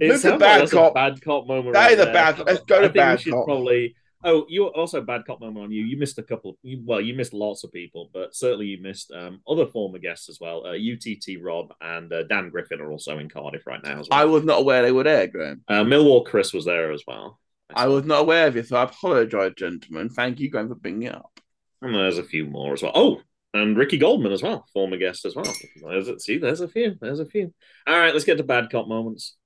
It 0.01 0.09
Move 0.09 0.23
to 0.23 0.39
bad 0.39 0.61
that's 0.61 0.73
a 0.73 0.77
cop. 0.77 0.95
bad 0.95 1.21
cop 1.23 1.47
moment. 1.47 1.73
That 1.75 1.85
right 1.85 1.93
is 1.93 2.01
a 2.01 2.05
there. 2.05 2.13
bad- 2.15 2.39
let's 2.47 2.65
go 2.65 2.81
to 2.81 2.87
I 2.87 2.89
bad 2.89 3.25
cop. 3.25 3.47
Probably. 3.47 3.95
Oh, 4.25 4.45
you 4.49 4.67
also 4.67 5.01
bad 5.03 5.25
cop 5.25 5.41
moment 5.41 5.65
on 5.67 5.71
you. 5.71 5.85
You 5.85 5.97
missed 5.99 6.19
a 6.19 6.23
couple. 6.23 6.59
You, 6.63 6.83
well, 6.85 7.01
you 7.01 7.15
missed 7.15 7.33
lots 7.33 7.63
of 7.63 7.73
people, 7.73 8.11
but 8.13 8.35
certainly 8.35 8.67
you 8.67 8.83
missed 8.83 9.13
um, 9.13 9.41
other 9.47 9.67
former 9.67 9.99
guests 9.99 10.29
as 10.29 10.39
well. 10.41 10.67
Uh, 10.67 10.73
UTT 10.73 11.41
Rob 11.41 11.73
and 11.81 12.13
uh, 12.13 12.25
Dan 12.25 12.51
Griffin 12.51 12.81
are 12.81 12.91
also 12.91 13.19
in 13.19 13.29
Cardiff 13.29 13.67
right 13.69 13.81
now 13.85 14.01
as 14.01 14.09
well. 14.11 14.19
I 14.21 14.25
was 14.25 14.43
not 14.43 14.59
aware 14.61 14.83
they 14.83 14.91
were 14.91 15.05
there, 15.05 15.29
Graham. 15.29 15.63
Uh, 15.69 15.85
Millwall 15.85 16.27
Chris 16.27 16.53
was 16.53 16.65
there 16.65 16.91
as 16.93 17.05
well. 17.07 17.39
I 17.73 17.87
was 17.87 18.05
not 18.05 18.23
aware 18.23 18.49
of 18.49 18.57
it, 18.57 18.67
so 18.67 18.77
I 18.77 18.85
apologise, 18.85 19.53
gentlemen. 19.57 20.09
Thank 20.09 20.41
you, 20.41 20.51
Graham, 20.51 20.69
for 20.69 20.75
bringing 20.77 21.05
it 21.05 21.15
up. 21.15 21.39
And 21.83 21.95
there's 21.95 22.19
a 22.19 22.25
few 22.25 22.47
more 22.47 22.73
as 22.73 22.83
well. 22.83 22.93
Oh, 22.97 23.21
and 23.57 23.77
Ricky 23.77 23.99
Goldman 23.99 24.33
as 24.33 24.43
well, 24.43 24.67
former 24.73 24.97
guest 24.97 25.25
as 25.25 25.35
well. 25.35 25.53
There's 25.83 26.09
a, 26.09 26.19
see, 26.21 26.39
there's 26.39 26.61
a 26.61 26.69
few. 26.69 26.97
There's 27.01 27.21
a 27.21 27.27
few. 27.27 27.53
All 27.87 27.99
right, 27.99 28.13
let's 28.13 28.25
get 28.25 28.37
to 28.39 28.45
bad 28.45 28.71
cop 28.71 28.89
moments. 28.89 29.37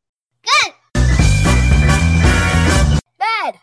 Good. 0.43 0.75
Bad. 3.19 3.55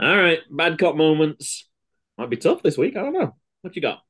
All 0.00 0.16
right, 0.16 0.40
bad 0.50 0.78
cop 0.78 0.96
moments. 0.96 1.68
Might 2.18 2.30
be 2.30 2.36
tough 2.36 2.62
this 2.62 2.78
week. 2.78 2.96
I 2.96 3.02
don't 3.02 3.12
know. 3.12 3.36
What 3.62 3.76
you 3.76 3.82
got? 3.82 4.00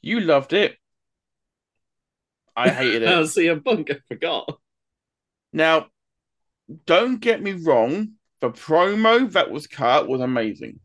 You 0.00 0.20
loved 0.20 0.52
it. 0.52 0.76
I 2.56 2.68
hated 2.68 3.04
Oh, 3.04 3.22
it. 3.22 3.24
CM 3.26 3.64
Punk. 3.64 3.90
I 3.90 3.96
forgot. 4.08 4.58
now, 5.52 5.86
don't 6.86 7.20
get 7.20 7.42
me 7.42 7.52
wrong. 7.52 8.12
The 8.40 8.50
promo 8.50 9.30
that 9.32 9.50
was 9.50 9.66
cut 9.66 10.08
was 10.08 10.20
amazing. 10.20 10.80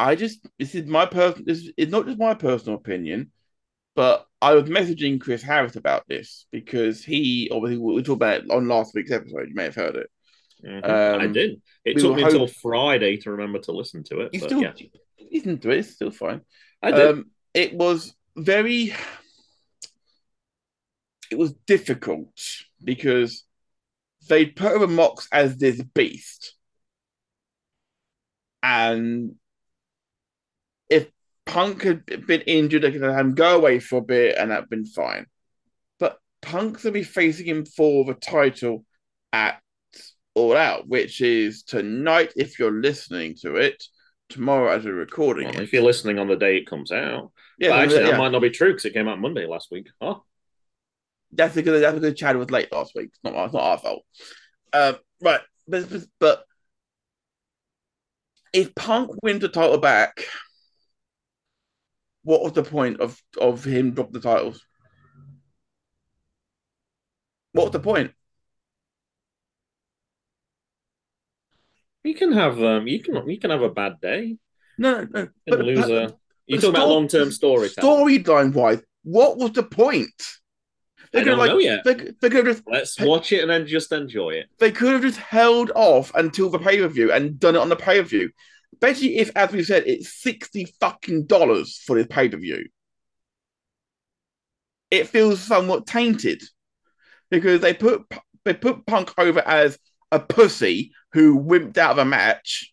I 0.00 0.14
just 0.14 0.46
this 0.58 0.74
is 0.74 0.86
my 0.86 1.04
person. 1.04 1.44
This 1.46 1.58
is 1.58 1.72
it's 1.76 1.92
not 1.92 2.06
just 2.06 2.18
my 2.18 2.34
personal 2.34 2.78
opinion, 2.78 3.32
but 3.94 4.26
I 4.40 4.54
was 4.54 4.68
messaging 4.68 5.20
Chris 5.20 5.42
Harris 5.42 5.76
about 5.76 6.08
this 6.08 6.46
because 6.50 7.04
he 7.04 7.50
obviously 7.52 7.78
we 7.78 8.02
talked 8.02 8.16
about 8.16 8.44
it 8.44 8.50
on 8.50 8.66
last 8.66 8.94
week's 8.94 9.10
episode. 9.10 9.48
You 9.48 9.54
may 9.54 9.64
have 9.64 9.74
heard 9.74 9.96
it. 9.96 10.10
Mhm, 10.64 10.84
I 10.84 11.24
Um, 11.26 11.32
did. 11.32 11.60
It 11.84 11.96
we 11.96 12.02
took 12.02 12.16
me 12.16 12.22
until 12.22 12.46
Friday 12.46 13.18
to 13.18 13.30
remember 13.32 13.58
to 13.60 13.72
listen 13.72 14.02
to 14.04 14.20
it. 14.20 14.32
You 14.32 14.40
but 14.40 14.48
still 14.48 14.62
yeah, 14.62 14.72
listen 15.30 15.58
to 15.58 15.70
it. 15.70 15.78
It's 15.78 15.90
still 15.90 16.10
fine. 16.10 16.40
I 16.82 16.92
did. 16.92 17.10
Um, 17.10 17.30
it 17.52 17.74
was 17.74 18.14
very. 18.36 18.94
It 21.30 21.38
was 21.38 21.52
difficult 21.66 22.32
because 22.82 23.44
they 24.28 24.46
put 24.46 24.72
over 24.72 24.86
Mox 24.86 25.28
as 25.30 25.58
this 25.58 25.82
beast, 25.82 26.54
and 28.62 29.36
if 30.90 31.08
Punk 31.46 31.82
had 31.82 32.04
been 32.26 32.42
injured, 32.42 32.82
they 32.82 32.92
could 32.92 33.02
have 33.02 33.14
had 33.14 33.20
him 33.24 33.34
go 33.34 33.56
away 33.56 33.78
for 33.78 33.96
a 33.98 34.02
bit, 34.02 34.36
and 34.36 34.50
that'd 34.50 34.68
been 34.68 34.84
fine. 34.84 35.26
But 35.98 36.18
Punk's 36.42 36.82
gonna 36.82 36.92
be 36.92 37.02
facing 37.02 37.46
him 37.46 37.64
for 37.64 38.04
the 38.04 38.14
title 38.14 38.84
at 39.32 39.60
All 40.34 40.56
Out, 40.56 40.86
which 40.88 41.20
is 41.20 41.62
tonight. 41.62 42.32
If 42.36 42.58
you're 42.58 42.70
listening 42.70 43.36
to 43.42 43.56
it, 43.56 43.82
tomorrow 44.28 44.70
as 44.70 44.84
we're 44.84 44.94
recording 44.94 45.46
Well, 45.48 45.56
it. 45.60 45.62
if 45.62 45.72
you're 45.72 45.82
listening 45.82 46.18
on 46.18 46.28
the 46.28 46.36
day 46.36 46.58
it 46.58 46.66
comes 46.66 46.92
out, 46.92 47.32
Yeah, 47.58 47.70
but 47.70 47.80
actually, 47.80 48.00
yeah. 48.02 48.10
that 48.12 48.18
might 48.18 48.32
not 48.32 48.42
be 48.42 48.50
true 48.50 48.70
because 48.70 48.84
it 48.84 48.92
came 48.94 49.08
out 49.08 49.18
Monday 49.20 49.46
last 49.46 49.70
week. 49.72 49.88
Oh, 50.00 50.22
That's 51.32 51.54
because 51.54 51.80
that's 51.80 51.98
because 51.98 52.14
Chad 52.18 52.36
was 52.36 52.50
late 52.50 52.70
last 52.72 52.92
week. 52.94 53.06
It's 53.12 53.18
not 53.24 53.34
it's 53.44 53.54
not 53.54 53.62
our 53.62 53.78
fault. 53.78 54.04
Um, 54.72 54.96
right, 55.20 55.40
but 55.66 55.88
but 56.20 56.44
if 58.52 58.74
Punk 58.74 59.10
wins 59.22 59.40
the 59.40 59.48
title 59.48 59.78
back, 59.78 60.24
what 62.22 62.42
was 62.42 62.52
the 62.52 62.62
point 62.62 63.00
of 63.00 63.20
of 63.40 63.64
him 63.64 63.92
drop 63.92 64.12
the 64.12 64.20
titles? 64.20 64.64
What 67.52 67.64
was 67.64 67.72
the 67.72 67.80
point? 67.80 68.12
you 72.02 72.14
can 72.14 72.32
have 72.32 72.62
um, 72.62 72.86
you 72.86 73.02
can 73.02 73.28
you 73.28 73.38
can 73.38 73.50
have 73.50 73.62
a 73.62 73.70
bad 73.70 74.00
day. 74.00 74.36
No, 74.78 75.02
no, 75.02 75.08
no. 75.12 75.28
You 75.46 75.56
can 75.56 75.66
lose 75.66 75.88
a. 75.88 76.14
You 76.46 76.58
talk 76.58 76.70
about 76.70 76.88
long 76.88 77.08
term 77.08 77.30
story. 77.30 77.68
Storyline 77.68 78.52
wise, 78.52 78.82
what 79.02 79.36
was 79.38 79.52
the 79.52 79.62
point? 79.62 80.10
Don't 81.12 81.26
know 81.26 81.58
yet. 81.58 81.84
They, 81.84 81.94
they 81.94 82.30
could 82.30 82.46
have 82.46 82.56
just 82.56 82.62
Let's 82.66 83.00
watch 83.00 83.32
it 83.32 83.40
and 83.40 83.50
then 83.50 83.66
just 83.66 83.90
enjoy 83.90 84.30
it. 84.30 84.46
they 84.60 84.70
could 84.70 84.92
have 84.92 85.02
just 85.02 85.18
held 85.18 85.72
off 85.74 86.12
until 86.14 86.50
the 86.50 86.58
pay 86.58 86.78
per 86.78 86.86
view 86.88 87.12
and 87.12 87.38
done 87.38 87.56
it 87.56 87.58
on 87.58 87.68
the 87.68 87.76
pay 87.76 88.00
per 88.00 88.06
view. 88.06 88.30
Especially 88.74 89.18
if, 89.18 89.30
as 89.36 89.52
we 89.52 89.62
said, 89.64 89.84
it's 89.86 90.22
sixty 90.22 90.66
fucking 90.80 91.26
dollars 91.26 91.82
for 91.86 91.96
this 91.96 92.06
pay 92.08 92.28
per 92.28 92.36
view. 92.36 92.66
It 94.90 95.08
feels 95.08 95.40
somewhat 95.40 95.86
tainted 95.86 96.42
because 97.30 97.60
they 97.60 97.74
put 97.74 98.02
they 98.44 98.54
put 98.54 98.86
Punk 98.86 99.12
over 99.18 99.40
as 99.46 99.78
a 100.10 100.18
pussy 100.18 100.92
who 101.12 101.38
wimped 101.38 101.78
out 101.78 101.92
of 101.92 101.98
a 101.98 102.04
match. 102.04 102.72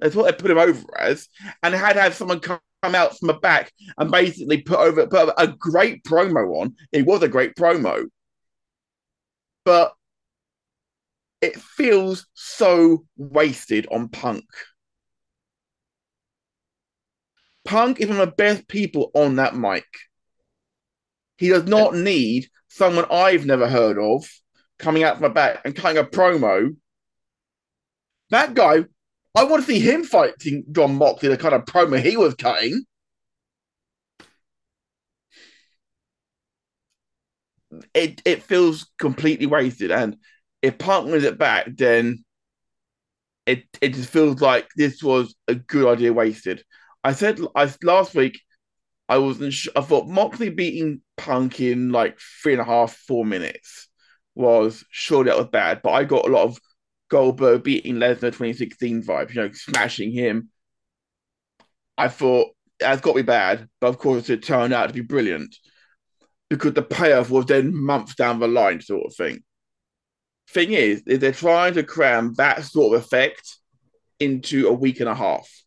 That's 0.00 0.14
what 0.14 0.24
they 0.24 0.40
put 0.40 0.50
him 0.50 0.58
over 0.58 0.82
as, 0.98 1.28
and 1.62 1.74
had 1.74 1.94
to 1.94 2.00
have 2.00 2.14
someone 2.14 2.40
come 2.40 2.60
come 2.82 2.94
out 2.96 3.16
from 3.16 3.28
the 3.28 3.34
back 3.34 3.72
and 3.96 4.10
basically 4.10 4.60
put 4.60 4.78
over 4.78 5.06
put 5.06 5.20
over 5.20 5.34
a 5.38 5.46
great 5.46 6.02
promo 6.04 6.60
on. 6.60 6.74
It 6.90 7.06
was 7.06 7.22
a 7.22 7.28
great 7.28 7.54
promo, 7.54 8.06
but 9.64 9.94
it 11.40 11.60
feels 11.60 12.26
so 12.34 13.04
wasted 13.16 13.86
on 13.90 14.08
Punk. 14.08 14.44
Punk 17.64 18.00
is 18.00 18.08
one 18.08 18.20
of 18.20 18.28
the 18.28 18.34
best 18.34 18.68
people 18.68 19.10
on 19.14 19.36
that 19.36 19.56
mic. 19.56 19.84
He 21.36 21.48
does 21.48 21.64
not 21.64 21.94
need 21.94 22.48
someone 22.68 23.04
I've 23.10 23.44
never 23.44 23.68
heard 23.68 23.98
of 23.98 24.24
coming 24.78 25.02
out 25.04 25.16
from 25.16 25.24
the 25.24 25.30
back 25.30 25.60
and 25.64 25.76
cutting 25.76 25.98
a 25.98 26.04
promo. 26.04 26.74
That 28.30 28.54
guy, 28.54 28.84
I 29.36 29.44
want 29.44 29.64
to 29.64 29.72
see 29.72 29.78
him 29.78 30.02
fighting 30.04 30.64
Jon 30.72 30.96
Moxley, 30.96 31.28
the 31.28 31.36
kind 31.36 31.54
of 31.54 31.64
promo 31.64 32.00
he 32.02 32.16
was 32.16 32.34
cutting. 32.34 32.84
It 37.94 38.20
it 38.24 38.42
feels 38.42 38.90
completely 38.98 39.46
wasted, 39.46 39.90
and 39.90 40.16
if 40.60 40.78
Punk 40.78 41.06
wins 41.10 41.24
it 41.24 41.38
back, 41.38 41.66
then 41.74 42.24
it 43.46 43.64
it 43.80 43.94
just 43.94 44.10
feels 44.10 44.40
like 44.40 44.68
this 44.76 45.02
was 45.02 45.34
a 45.48 45.54
good 45.54 45.86
idea 45.92 46.12
wasted. 46.12 46.62
I 47.04 47.12
said 47.12 47.40
I 47.54 47.72
last 47.82 48.14
week 48.14 48.40
I 49.08 49.18
wasn't. 49.18 49.54
I 49.76 49.80
thought 49.80 50.08
Moxley 50.08 50.50
beating 50.50 51.02
Punk 51.16 51.60
in 51.60 51.90
like 51.90 52.18
three 52.42 52.52
and 52.52 52.62
a 52.62 52.64
half, 52.64 52.94
four 52.94 53.24
minutes 53.24 53.88
was 54.34 54.84
surely 54.90 55.28
that 55.28 55.38
was 55.38 55.48
bad. 55.48 55.82
But 55.82 55.90
I 55.90 56.04
got 56.04 56.26
a 56.26 56.32
lot 56.32 56.44
of 56.44 56.58
Goldberg 57.10 57.64
beating 57.64 57.96
Lesnar 57.96 58.32
2016 58.32 59.02
vibes. 59.02 59.34
You 59.34 59.42
know, 59.42 59.52
smashing 59.52 60.12
him. 60.12 60.48
I 61.98 62.08
thought 62.08 62.48
that's 62.80 63.00
got 63.00 63.12
to 63.12 63.16
be 63.16 63.22
bad, 63.22 63.68
but 63.80 63.88
of 63.88 63.98
course 63.98 64.30
it 64.30 64.42
turned 64.42 64.72
out 64.72 64.88
to 64.88 64.94
be 64.94 65.02
brilliant 65.02 65.54
because 66.48 66.72
the 66.72 66.82
payoff 66.82 67.30
was 67.30 67.46
then 67.46 67.74
months 67.74 68.14
down 68.14 68.40
the 68.40 68.48
line, 68.48 68.80
sort 68.80 69.06
of 69.06 69.14
thing. 69.14 69.42
Thing 70.48 70.72
is, 70.72 71.02
is 71.06 71.18
they're 71.18 71.32
trying 71.32 71.74
to 71.74 71.82
cram 71.82 72.34
that 72.34 72.64
sort 72.64 72.96
of 72.96 73.02
effect 73.02 73.58
into 74.20 74.68
a 74.68 74.72
week 74.72 75.00
and 75.00 75.08
a 75.08 75.14
half 75.14 75.61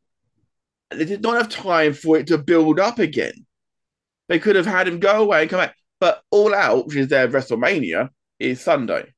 they 0.91 1.05
did 1.05 1.21
not 1.21 1.38
have 1.38 1.49
time 1.49 1.93
for 1.93 2.17
it 2.17 2.27
to 2.27 2.38
build 2.38 2.79
up 2.79 2.99
again. 2.99 3.45
They 4.27 4.39
could 4.39 4.55
have 4.55 4.65
had 4.65 4.88
him 4.88 4.99
go 4.99 5.21
away 5.21 5.41
and 5.41 5.49
come 5.49 5.59
back. 5.59 5.75
But 5.99 6.21
All 6.31 6.53
Out, 6.53 6.88
which 6.88 6.97
is 6.97 7.07
their 7.07 7.27
WrestleMania, 7.27 8.09
is 8.39 8.61
Sunday. 8.61 9.13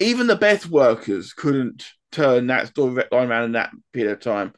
Even 0.00 0.26
the 0.26 0.36
best 0.36 0.68
workers 0.68 1.32
couldn't 1.32 1.84
turn 2.12 2.48
that 2.48 2.68
story 2.68 3.02
storyline 3.04 3.28
around 3.28 3.44
in 3.44 3.52
that 3.52 3.70
period 3.92 4.12
of 4.12 4.20
time. 4.20 4.52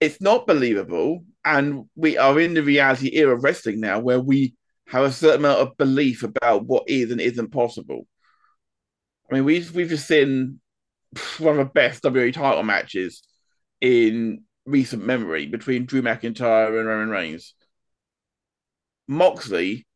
It's 0.00 0.20
not 0.20 0.46
believable. 0.46 1.24
And 1.44 1.88
we 1.96 2.16
are 2.16 2.38
in 2.38 2.54
the 2.54 2.62
reality 2.62 3.10
era 3.14 3.36
of 3.36 3.42
wrestling 3.42 3.80
now 3.80 3.98
where 3.98 4.20
we 4.20 4.54
have 4.88 5.04
a 5.04 5.12
certain 5.12 5.40
amount 5.40 5.60
of 5.60 5.76
belief 5.76 6.22
about 6.22 6.66
what 6.66 6.84
is 6.86 7.10
and 7.10 7.20
isn't 7.20 7.50
possible. 7.50 8.06
I 9.30 9.34
mean, 9.34 9.44
we've 9.44 9.74
we've 9.74 9.88
just 9.88 10.06
seen 10.06 10.60
one 11.38 11.58
of 11.58 11.66
the 11.66 11.72
best 11.72 12.02
WWE 12.02 12.32
title 12.32 12.62
matches 12.62 13.22
in 13.80 14.42
recent 14.66 15.04
memory 15.04 15.46
between 15.46 15.86
Drew 15.86 16.02
McIntyre 16.02 16.78
and 16.78 16.86
Roman 16.86 17.10
Reigns. 17.10 17.54
Moxley 19.08 19.86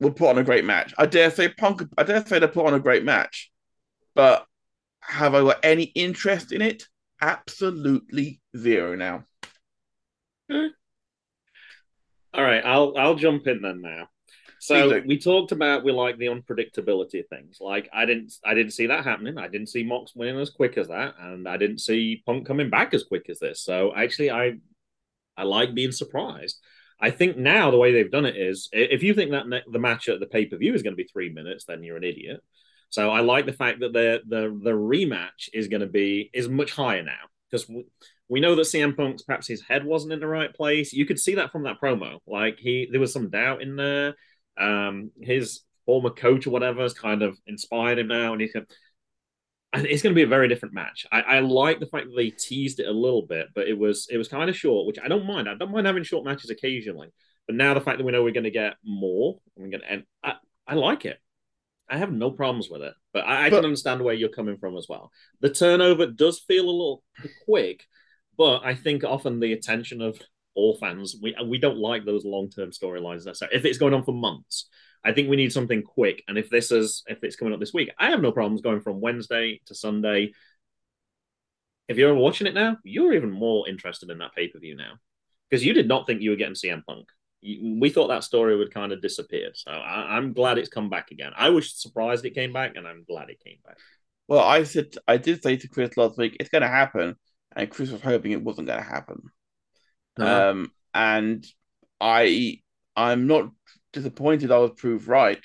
will 0.00 0.12
put 0.12 0.30
on 0.30 0.38
a 0.38 0.44
great 0.44 0.64
match. 0.64 0.94
I 0.96 1.06
dare 1.06 1.30
say 1.30 1.48
Punk. 1.48 1.82
I 1.96 2.04
dare 2.04 2.24
say 2.24 2.38
they 2.38 2.46
put 2.46 2.66
on 2.66 2.74
a 2.74 2.80
great 2.80 3.04
match, 3.04 3.50
but 4.14 4.46
have 5.00 5.34
I 5.34 5.40
got 5.40 5.64
any 5.64 5.84
interest 5.84 6.52
in 6.52 6.62
it? 6.62 6.84
Absolutely 7.20 8.40
zero 8.56 8.94
now. 8.94 9.24
Hmm. 10.50 10.68
All 12.32 12.44
right, 12.44 12.64
I'll 12.64 12.94
I'll 12.96 13.16
jump 13.16 13.46
in 13.46 13.62
then 13.62 13.80
now. 13.82 14.08
So 14.68 15.02
we 15.06 15.18
talked 15.18 15.52
about 15.52 15.82
we 15.82 15.92
like 15.92 16.18
the 16.18 16.26
unpredictability 16.26 17.20
of 17.20 17.28
things. 17.28 17.58
Like 17.60 17.88
I 17.92 18.04
didn't 18.04 18.34
I 18.44 18.54
didn't 18.54 18.72
see 18.72 18.86
that 18.86 19.04
happening. 19.04 19.38
I 19.38 19.48
didn't 19.48 19.68
see 19.68 19.82
Mox 19.82 20.14
winning 20.14 20.38
as 20.38 20.50
quick 20.50 20.76
as 20.76 20.88
that, 20.88 21.14
and 21.18 21.48
I 21.48 21.56
didn't 21.56 21.78
see 21.78 22.22
Punk 22.26 22.46
coming 22.46 22.68
back 22.68 22.92
as 22.92 23.04
quick 23.04 23.30
as 23.30 23.38
this. 23.38 23.62
So 23.62 23.94
actually, 23.94 24.30
I 24.30 24.58
I 25.36 25.44
like 25.44 25.74
being 25.74 25.92
surprised. 25.92 26.58
I 27.00 27.10
think 27.10 27.36
now 27.36 27.70
the 27.70 27.78
way 27.78 27.92
they've 27.92 28.10
done 28.10 28.26
it 28.26 28.36
is 28.36 28.68
if 28.72 29.02
you 29.02 29.14
think 29.14 29.30
that 29.30 29.48
ne- 29.48 29.62
the 29.70 29.78
match 29.78 30.08
at 30.08 30.20
the 30.20 30.26
pay 30.26 30.46
per 30.46 30.56
view 30.56 30.74
is 30.74 30.82
going 30.82 30.92
to 30.92 31.02
be 31.02 31.08
three 31.10 31.30
minutes, 31.30 31.64
then 31.64 31.82
you're 31.82 31.96
an 31.96 32.04
idiot. 32.04 32.40
So 32.90 33.10
I 33.10 33.20
like 33.20 33.46
the 33.46 33.52
fact 33.52 33.80
that 33.80 33.92
the 33.92 34.20
the 34.26 34.58
the 34.62 34.72
rematch 34.72 35.48
is 35.52 35.68
going 35.68 35.82
to 35.82 35.86
be 35.86 36.30
is 36.34 36.48
much 36.48 36.72
higher 36.72 37.02
now 37.02 37.28
because 37.50 37.68
we, 37.68 37.86
we 38.28 38.40
know 38.40 38.54
that 38.54 38.62
CM 38.62 38.96
Punk's 38.96 39.22
perhaps 39.22 39.46
his 39.46 39.62
head 39.62 39.84
wasn't 39.84 40.12
in 40.12 40.20
the 40.20 40.26
right 40.26 40.52
place. 40.54 40.92
You 40.92 41.06
could 41.06 41.18
see 41.18 41.36
that 41.36 41.52
from 41.52 41.62
that 41.62 41.80
promo. 41.80 42.18
Like 42.26 42.58
he 42.58 42.88
there 42.90 43.00
was 43.00 43.12
some 43.12 43.30
doubt 43.30 43.62
in 43.62 43.76
there. 43.76 44.14
Um, 44.58 45.10
his 45.20 45.60
former 45.86 46.10
coach 46.10 46.46
or 46.46 46.50
whatever 46.50 46.82
has 46.82 46.94
kind 46.94 47.22
of 47.22 47.38
inspired 47.46 47.98
him 47.98 48.08
now, 48.08 48.32
and 48.32 48.40
he's 48.40 48.54
it's 49.74 50.02
going 50.02 50.14
to 50.14 50.18
be 50.18 50.22
a 50.22 50.26
very 50.26 50.48
different 50.48 50.74
match. 50.74 51.06
I, 51.12 51.20
I, 51.20 51.40
like 51.40 51.78
the 51.78 51.86
fact 51.86 52.06
that 52.06 52.16
they 52.16 52.30
teased 52.30 52.80
it 52.80 52.88
a 52.88 52.92
little 52.92 53.26
bit, 53.26 53.48
but 53.54 53.68
it 53.68 53.78
was 53.78 54.06
it 54.10 54.16
was 54.16 54.28
kind 54.28 54.48
of 54.48 54.56
short, 54.56 54.86
which 54.86 54.98
I 55.02 55.08
don't 55.08 55.26
mind. 55.26 55.48
I 55.48 55.54
don't 55.54 55.72
mind 55.72 55.86
having 55.86 56.04
short 56.04 56.24
matches 56.24 56.50
occasionally, 56.50 57.08
but 57.46 57.56
now 57.56 57.74
the 57.74 57.80
fact 57.80 57.98
that 57.98 58.04
we 58.04 58.12
know 58.12 58.22
we're 58.22 58.32
going 58.32 58.44
to 58.44 58.50
get 58.50 58.74
more, 58.84 59.38
we're 59.56 59.68
going 59.68 59.80
to, 59.80 59.90
and 59.92 60.02
I, 60.24 60.34
I 60.66 60.74
like 60.74 61.04
it. 61.04 61.18
I 61.90 61.96
have 61.96 62.12
no 62.12 62.30
problems 62.30 62.68
with 62.70 62.82
it, 62.82 62.94
but 63.12 63.24
I, 63.26 63.46
I 63.46 63.50
but, 63.50 63.56
can 63.56 63.64
understand 63.64 64.02
where 64.02 64.14
you're 64.14 64.28
coming 64.28 64.58
from 64.58 64.76
as 64.76 64.86
well. 64.88 65.10
The 65.40 65.50
turnover 65.50 66.06
does 66.06 66.38
feel 66.38 66.64
a 66.64 66.70
little 66.70 67.02
quick, 67.46 67.84
but 68.36 68.62
I 68.64 68.74
think 68.74 69.04
often 69.04 69.40
the 69.40 69.54
attention 69.54 70.02
of 70.02 70.20
all 70.58 70.76
fans, 70.78 71.16
we 71.22 71.34
we 71.46 71.58
don't 71.58 71.78
like 71.78 72.04
those 72.04 72.24
long 72.24 72.50
term 72.50 72.70
storylines. 72.70 73.26
If 73.52 73.64
it's 73.64 73.78
going 73.78 73.94
on 73.94 74.04
for 74.04 74.12
months, 74.12 74.68
I 75.04 75.12
think 75.12 75.28
we 75.28 75.36
need 75.36 75.52
something 75.52 75.82
quick. 75.82 76.22
And 76.28 76.36
if 76.36 76.50
this 76.50 76.70
is 76.70 77.02
if 77.06 77.22
it's 77.22 77.36
coming 77.36 77.54
up 77.54 77.60
this 77.60 77.74
week, 77.74 77.90
I 77.98 78.10
have 78.10 78.20
no 78.20 78.32
problems 78.32 78.60
going 78.60 78.80
from 78.80 79.00
Wednesday 79.00 79.60
to 79.66 79.74
Sunday. 79.74 80.32
If 81.88 81.96
you're 81.96 82.14
watching 82.14 82.46
it 82.46 82.54
now, 82.54 82.76
you're 82.84 83.14
even 83.14 83.30
more 83.30 83.66
interested 83.68 84.10
in 84.10 84.18
that 84.18 84.34
pay 84.34 84.48
per 84.48 84.58
view 84.58 84.76
now 84.76 84.94
because 85.48 85.64
you 85.64 85.72
did 85.72 85.88
not 85.88 86.06
think 86.06 86.20
you 86.20 86.30
were 86.30 86.36
getting 86.36 86.54
CM 86.54 86.84
Punk 86.84 87.08
we 87.42 87.90
thought 87.90 88.08
that 88.08 88.24
story 88.24 88.56
would 88.56 88.74
kind 88.74 88.92
of 88.92 89.00
disappear. 89.00 89.50
So 89.54 89.70
I, 89.70 90.16
am 90.16 90.32
glad 90.32 90.58
it's 90.58 90.68
come 90.68 90.90
back 90.90 91.10
again. 91.10 91.32
I 91.36 91.50
was 91.50 91.72
surprised 91.80 92.24
it 92.24 92.34
came 92.34 92.52
back, 92.52 92.72
and 92.76 92.86
I'm 92.86 93.04
glad 93.08 93.30
it 93.30 93.42
came 93.44 93.58
back. 93.64 93.78
Well, 94.26 94.40
I 94.40 94.64
said 94.64 94.94
I 95.06 95.16
did 95.16 95.42
say 95.42 95.56
to 95.56 95.68
Chris 95.68 95.96
last 95.96 96.18
week 96.18 96.36
it's 96.40 96.50
going 96.50 96.62
to 96.62 96.68
happen, 96.68 97.14
and 97.54 97.70
Chris 97.70 97.90
was 97.90 98.02
hoping 98.02 98.32
it 98.32 98.42
wasn't 98.42 98.66
going 98.66 98.82
to 98.82 98.88
happen. 98.88 99.22
Uh-huh. 100.18 100.50
Um, 100.50 100.72
and 100.94 101.46
I 102.00 102.60
I'm 102.96 103.26
not 103.26 103.50
disappointed 103.92 104.50
I 104.50 104.58
was 104.58 104.72
proved 104.76 105.06
right. 105.08 105.44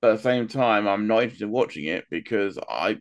But 0.00 0.12
at 0.12 0.16
the 0.16 0.22
same 0.22 0.48
time, 0.48 0.88
I'm 0.88 1.06
not 1.06 1.24
interested 1.24 1.44
in 1.44 1.50
watching 1.50 1.84
it 1.84 2.06
because 2.10 2.58
I 2.68 2.98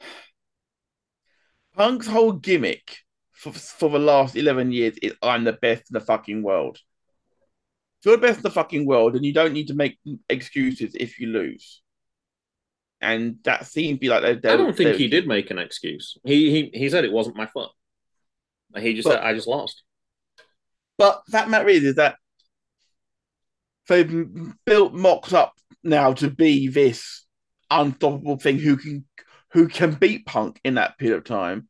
Punk's 1.76 2.06
whole 2.08 2.32
gimmick 2.32 2.98
for, 3.32 3.52
for 3.52 3.90
the 3.90 3.98
last 3.98 4.36
11 4.36 4.72
years 4.72 4.96
is 5.02 5.14
I'm 5.22 5.44
the 5.44 5.52
best 5.52 5.82
in 5.90 5.94
the 5.94 6.00
fucking 6.00 6.42
world. 6.42 6.78
If 8.00 8.06
you're 8.06 8.16
the 8.16 8.26
best 8.26 8.38
in 8.38 8.42
the 8.42 8.50
fucking 8.50 8.86
world, 8.86 9.14
and 9.14 9.24
you 9.24 9.32
don't 9.32 9.52
need 9.52 9.68
to 9.68 9.74
make 9.74 9.98
excuses 10.28 10.96
if 10.98 11.20
you 11.20 11.28
lose. 11.28 11.82
And 13.00 13.36
that 13.44 13.66
seems 13.66 13.96
to 13.96 14.00
be 14.00 14.08
like 14.08 14.22
they're, 14.22 14.34
they're, 14.36 14.54
I 14.54 14.56
don't 14.56 14.76
think 14.76 14.96
he 14.96 15.08
did 15.08 15.26
make 15.26 15.50
an 15.50 15.58
excuse. 15.58 16.16
He 16.24 16.50
he 16.50 16.78
he 16.78 16.88
said 16.88 17.04
it 17.04 17.12
wasn't 17.12 17.36
my 17.36 17.46
fault. 17.46 17.72
He 18.78 18.94
just 18.94 19.06
but, 19.06 19.14
said 19.14 19.22
I 19.22 19.34
just 19.34 19.48
lost. 19.48 19.82
But 20.98 21.22
that 21.28 21.50
matter 21.50 21.68
is, 21.68 21.84
is 21.84 21.94
that 21.96 22.16
they've 23.88 24.26
built 24.64 24.94
Mox 24.94 25.32
up 25.32 25.54
now 25.82 26.12
to 26.14 26.30
be 26.30 26.68
this 26.68 27.26
unstoppable 27.70 28.36
thing 28.36 28.58
who 28.58 28.76
can 28.76 29.04
who 29.52 29.68
can 29.68 29.92
beat 29.94 30.24
Punk 30.26 30.60
in 30.64 30.74
that 30.74 30.98
period 30.98 31.18
of 31.18 31.24
time 31.24 31.68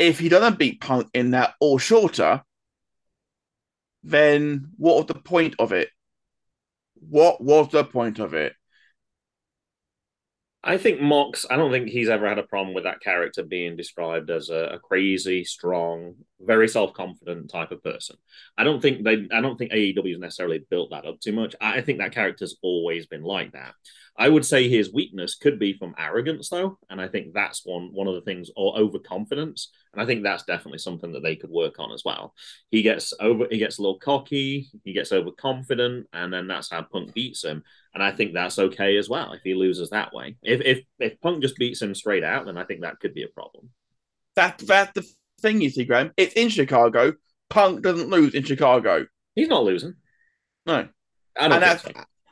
if 0.00 0.18
he 0.18 0.30
doesn't 0.30 0.58
beat 0.58 0.80
Punk 0.80 1.08
in 1.12 1.32
that 1.32 1.54
or 1.60 1.78
shorter, 1.78 2.42
then 4.02 4.70
what 4.78 4.96
was 4.96 5.06
the 5.06 5.14
point 5.14 5.54
of 5.58 5.72
it? 5.72 5.90
What 6.94 7.42
was 7.42 7.68
the 7.68 7.84
point 7.84 8.18
of 8.18 8.32
it? 8.32 8.54
I 10.62 10.76
think 10.76 11.00
Mox, 11.00 11.46
I 11.48 11.56
don't 11.56 11.70
think 11.70 11.88
he's 11.88 12.10
ever 12.10 12.28
had 12.28 12.38
a 12.38 12.42
problem 12.42 12.74
with 12.74 12.84
that 12.84 13.00
character 13.00 13.42
being 13.42 13.76
described 13.76 14.30
as 14.30 14.50
a, 14.50 14.72
a 14.74 14.78
crazy, 14.78 15.42
strong, 15.42 16.16
very 16.38 16.68
self-confident 16.68 17.48
type 17.50 17.70
of 17.70 17.82
person. 17.82 18.16
I 18.58 18.64
don't 18.64 18.82
think 18.82 19.02
they 19.02 19.26
I 19.32 19.40
don't 19.40 19.56
think 19.56 19.72
AEW 19.72 20.10
has 20.10 20.18
necessarily 20.18 20.62
built 20.68 20.90
that 20.90 21.06
up 21.06 21.18
too 21.20 21.32
much. 21.32 21.54
I 21.62 21.80
think 21.80 21.98
that 21.98 22.12
character's 22.12 22.58
always 22.62 23.06
been 23.06 23.22
like 23.22 23.52
that. 23.52 23.72
I 24.20 24.28
would 24.28 24.44
say 24.44 24.68
his 24.68 24.92
weakness 24.92 25.34
could 25.34 25.58
be 25.58 25.72
from 25.72 25.94
arrogance 25.96 26.50
though, 26.50 26.78
and 26.90 27.00
I 27.00 27.08
think 27.08 27.32
that's 27.32 27.64
one 27.64 27.88
one 27.94 28.06
of 28.06 28.14
the 28.14 28.20
things 28.20 28.50
or 28.54 28.76
overconfidence. 28.76 29.70
And 29.94 30.02
I 30.02 30.04
think 30.04 30.22
that's 30.22 30.42
definitely 30.42 30.78
something 30.78 31.12
that 31.14 31.22
they 31.22 31.36
could 31.36 31.48
work 31.48 31.78
on 31.78 31.90
as 31.90 32.02
well. 32.04 32.34
He 32.70 32.82
gets 32.82 33.14
over 33.18 33.46
he 33.50 33.56
gets 33.56 33.78
a 33.78 33.82
little 33.82 33.98
cocky, 33.98 34.68
he 34.84 34.92
gets 34.92 35.10
overconfident, 35.10 36.06
and 36.12 36.30
then 36.30 36.46
that's 36.48 36.70
how 36.70 36.82
Punk 36.82 37.14
beats 37.14 37.42
him. 37.42 37.64
And 37.94 38.02
I 38.02 38.12
think 38.12 38.34
that's 38.34 38.58
okay 38.58 38.98
as 38.98 39.08
well 39.08 39.32
if 39.32 39.40
he 39.42 39.54
loses 39.54 39.88
that 39.88 40.12
way. 40.12 40.36
If 40.42 40.60
if 40.60 40.84
if 40.98 41.18
Punk 41.22 41.40
just 41.40 41.56
beats 41.56 41.80
him 41.80 41.94
straight 41.94 42.22
out, 42.22 42.44
then 42.44 42.58
I 42.58 42.64
think 42.64 42.82
that 42.82 43.00
could 43.00 43.14
be 43.14 43.22
a 43.22 43.28
problem. 43.28 43.70
That 44.36 44.58
that's 44.58 44.92
the 44.92 45.10
thing, 45.40 45.62
you 45.62 45.70
see, 45.70 45.86
Graham. 45.86 46.12
It's 46.18 46.34
in 46.34 46.50
Chicago. 46.50 47.14
Punk 47.48 47.80
doesn't 47.80 48.10
lose 48.10 48.34
in 48.34 48.44
Chicago. 48.44 49.06
He's 49.34 49.48
not 49.48 49.64
losing. 49.64 49.94
No. 50.66 50.88
and 51.36 51.52
that's 51.54 51.84
so. 51.84 51.90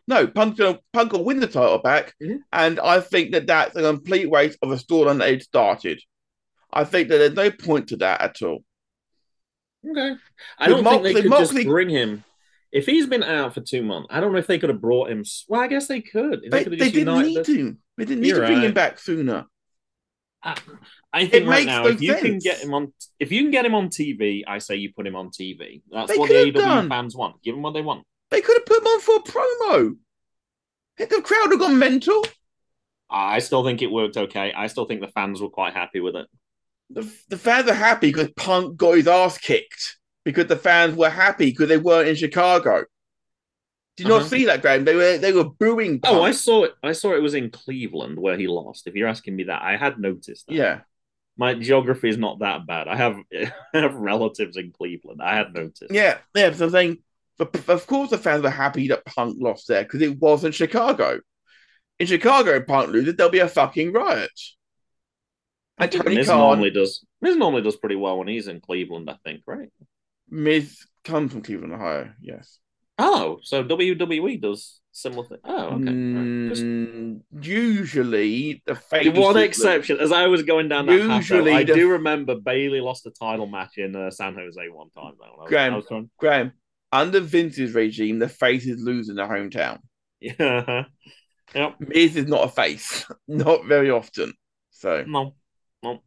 No 0.08 0.26
Punk. 0.26 0.58
Punk 0.92 1.12
will 1.12 1.24
win 1.24 1.40
the 1.40 1.46
title 1.46 1.78
back, 1.78 2.14
mm-hmm. 2.22 2.38
and 2.52 2.80
I 2.80 3.00
think 3.00 3.32
that 3.32 3.46
that's 3.46 3.76
a 3.76 3.82
complete 3.82 4.28
waste 4.28 4.58
of 4.62 4.72
a 4.72 4.76
storyline 4.76 5.18
that 5.18 5.30
it 5.30 5.42
started. 5.42 6.00
I 6.72 6.84
think 6.84 7.08
that 7.08 7.18
there's 7.18 7.34
no 7.34 7.50
point 7.50 7.88
to 7.88 7.96
that 7.98 8.20
at 8.20 8.42
all. 8.42 8.64
Okay, 9.88 10.16
I 10.58 10.68
don't 10.68 10.82
Moxley, 10.82 11.02
think 11.02 11.14
they 11.14 11.22
could 11.22 11.30
Moxley, 11.30 11.62
just 11.62 11.68
bring 11.68 11.88
him 11.88 12.24
if 12.72 12.86
he's 12.86 13.06
been 13.06 13.22
out 13.22 13.54
for 13.54 13.60
two 13.60 13.82
months, 13.82 14.08
I 14.10 14.20
don't 14.20 14.32
know 14.32 14.38
if 14.38 14.46
they 14.46 14.58
could 14.58 14.70
have 14.70 14.80
brought 14.80 15.10
him. 15.10 15.24
Well, 15.48 15.60
I 15.60 15.68
guess 15.68 15.86
they 15.86 16.00
could. 16.00 16.42
They, 16.42 16.64
they, 16.64 16.76
they 16.76 16.90
didn't 16.90 17.22
need 17.22 17.44
to. 17.44 17.76
They 17.96 18.04
didn't 18.04 18.22
need 18.22 18.34
to 18.34 18.40
bring 18.40 18.52
right. 18.54 18.64
him 18.64 18.74
back 18.74 18.98
sooner. 18.98 19.46
I, 20.42 20.56
I 21.12 21.26
think 21.26 21.46
it 21.46 21.48
right 21.48 21.66
now, 21.66 21.86
if 21.86 22.00
you 22.00 22.12
sense. 22.12 22.22
can 22.22 22.38
get 22.38 22.62
him 22.62 22.74
on, 22.74 22.92
if 23.18 23.32
you 23.32 23.42
can 23.42 23.50
get 23.50 23.64
him 23.64 23.74
on 23.74 23.88
TV, 23.88 24.44
I 24.46 24.58
say 24.58 24.76
you 24.76 24.92
put 24.92 25.06
him 25.06 25.16
on 25.16 25.30
TV. 25.30 25.82
That's 25.90 26.12
they 26.12 26.18
what 26.18 26.28
the 26.28 26.52
AEW 26.52 26.88
fans 26.88 27.16
want. 27.16 27.42
Give 27.42 27.54
them 27.54 27.62
what 27.62 27.72
they 27.72 27.82
want. 27.82 28.06
They 28.30 28.40
could 28.40 28.56
have 28.56 28.66
put 28.66 28.78
him 28.78 28.86
on 28.86 29.00
for 29.00 29.16
a 29.16 29.20
promo. 29.20 29.96
The 30.98 31.22
crowd 31.22 31.50
have 31.50 31.60
gone 31.60 31.78
mental. 31.78 32.24
I 33.10 33.38
still 33.38 33.64
think 33.64 33.80
it 33.80 33.90
worked 33.90 34.16
okay. 34.16 34.52
I 34.52 34.66
still 34.66 34.84
think 34.84 35.00
the 35.00 35.08
fans 35.08 35.40
were 35.40 35.48
quite 35.48 35.74
happy 35.74 36.00
with 36.00 36.16
it. 36.16 36.26
The, 36.90 37.10
the 37.28 37.38
fans 37.38 37.68
are 37.68 37.74
happy 37.74 38.12
because 38.12 38.30
Punk 38.36 38.76
got 38.76 38.96
his 38.96 39.08
ass 39.08 39.38
kicked 39.38 39.98
because 40.24 40.46
the 40.46 40.56
fans 40.56 40.96
were 40.96 41.10
happy 41.10 41.46
because 41.46 41.68
they 41.68 41.78
weren't 41.78 42.08
in 42.08 42.16
Chicago. 42.16 42.84
Did 43.96 44.06
you 44.06 44.14
uh-huh. 44.14 44.22
not 44.22 44.30
see 44.30 44.44
that, 44.44 44.62
Graham? 44.62 44.84
They 44.84 44.94
were 44.94 45.18
they 45.18 45.32
were 45.32 45.48
booing. 45.48 46.00
Punk. 46.00 46.16
Oh, 46.16 46.22
I 46.22 46.32
saw 46.32 46.64
it. 46.64 46.74
I 46.82 46.92
saw 46.92 47.14
it 47.14 47.22
was 47.22 47.34
in 47.34 47.50
Cleveland 47.50 48.18
where 48.18 48.36
he 48.36 48.46
lost. 48.46 48.86
If 48.86 48.94
you're 48.94 49.08
asking 49.08 49.36
me 49.36 49.44
that, 49.44 49.62
I 49.62 49.76
had 49.76 49.98
noticed. 49.98 50.46
That. 50.46 50.54
Yeah, 50.54 50.80
my 51.36 51.54
geography 51.54 52.08
is 52.08 52.18
not 52.18 52.40
that 52.40 52.66
bad. 52.66 52.88
I 52.88 52.96
have 52.96 53.16
I 53.34 53.52
have 53.78 53.94
relatives 53.94 54.56
in 54.56 54.72
Cleveland. 54.72 55.20
I 55.22 55.36
had 55.36 55.52
noticed. 55.54 55.90
Yeah, 55.90 56.18
yeah. 56.34 56.52
So 56.52 56.66
I'm 56.66 56.70
saying, 56.70 56.98
of 57.38 57.86
course, 57.86 58.10
the 58.10 58.18
fans 58.18 58.42
were 58.42 58.50
happy 58.50 58.88
that 58.88 59.04
Punk 59.04 59.36
lost 59.40 59.68
there 59.68 59.82
because 59.82 60.02
it 60.02 60.18
wasn't 60.18 60.54
Chicago. 60.54 61.20
In 61.98 62.06
Chicago, 62.06 62.60
Punk 62.60 62.90
loses, 62.90 63.16
there'll 63.16 63.32
be 63.32 63.38
a 63.38 63.48
fucking 63.48 63.92
riot. 63.92 64.30
And 65.78 65.92
Tony 65.92 66.16
Miz 66.16 66.26
Khan 66.26 66.38
normally 66.38 66.70
does. 66.70 67.04
Miz 67.20 67.36
normally 67.36 67.62
does 67.62 67.76
pretty 67.76 67.96
well 67.96 68.18
when 68.18 68.28
he's 68.28 68.48
in 68.48 68.60
Cleveland. 68.60 69.08
I 69.08 69.16
think, 69.24 69.42
right? 69.46 69.70
Miz 70.28 70.84
comes 71.04 71.32
from 71.32 71.42
Cleveland, 71.42 71.72
Ohio. 71.72 72.12
Yes. 72.20 72.58
Oh, 72.98 73.38
so 73.42 73.62
WWE 73.62 74.40
does 74.40 74.80
similar 74.90 75.24
thing. 75.24 75.38
Oh, 75.44 75.66
okay. 75.66 75.84
Mm, 75.84 76.48
Just... 77.30 77.48
Usually, 77.48 78.62
the 78.66 78.74
face. 78.74 79.16
One 79.16 79.36
exception, 79.36 79.98
as 80.00 80.10
I 80.10 80.26
was 80.26 80.42
going 80.42 80.68
down 80.68 80.86
that 80.86 80.92
usually 80.92 81.52
path, 81.52 81.60
I 81.60 81.64
the... 81.64 81.74
do 81.74 81.90
remember 81.92 82.34
Bayley 82.34 82.80
lost 82.80 83.06
a 83.06 83.10
title 83.10 83.46
match 83.46 83.78
in 83.78 83.94
uh, 83.94 84.10
San 84.10 84.34
Jose 84.34 84.60
one 84.68 84.90
time. 84.90 85.12
Though. 85.18 85.46
Graham, 85.46 85.74
was, 85.74 85.86
Graham, 86.18 86.52
under 86.92 87.20
Vince's 87.20 87.74
regime, 87.74 88.18
the 88.18 88.28
face 88.28 88.66
is 88.66 88.82
losing 88.82 89.16
their 89.16 89.28
hometown. 89.28 89.78
Yeah. 90.20 90.84
Yep. 91.54 91.76
Miz 91.80 92.14
is 92.14 92.26
not 92.26 92.44
a 92.44 92.48
face, 92.48 93.06
not 93.28 93.64
very 93.64 93.90
often. 93.90 94.34
So 94.70 95.04
No. 95.06 95.34
No. 95.82 96.02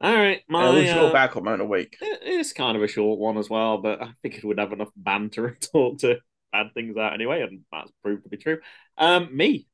All 0.00 0.16
right. 0.16 0.40
My, 0.48 0.84
short 0.86 1.10
uh, 1.10 1.12
back 1.12 1.34
moment 1.36 1.60
a 1.60 1.66
week. 1.66 1.96
it's 2.00 2.52
kind 2.52 2.76
of 2.76 2.82
a 2.82 2.88
short 2.88 3.18
one 3.18 3.36
as 3.36 3.50
well, 3.50 3.78
but 3.78 4.02
I 4.02 4.12
think 4.22 4.36
it 4.36 4.44
would 4.44 4.58
have 4.58 4.72
enough 4.72 4.88
banter 4.96 5.46
and 5.48 5.60
talk 5.60 5.98
to 5.98 6.18
add 6.52 6.72
things 6.74 6.96
out 6.96 7.14
anyway, 7.14 7.42
and 7.42 7.60
that's 7.70 7.92
proved 8.02 8.24
to 8.24 8.30
be 8.30 8.36
true. 8.36 8.58
Um, 8.96 9.36
me. 9.36 9.66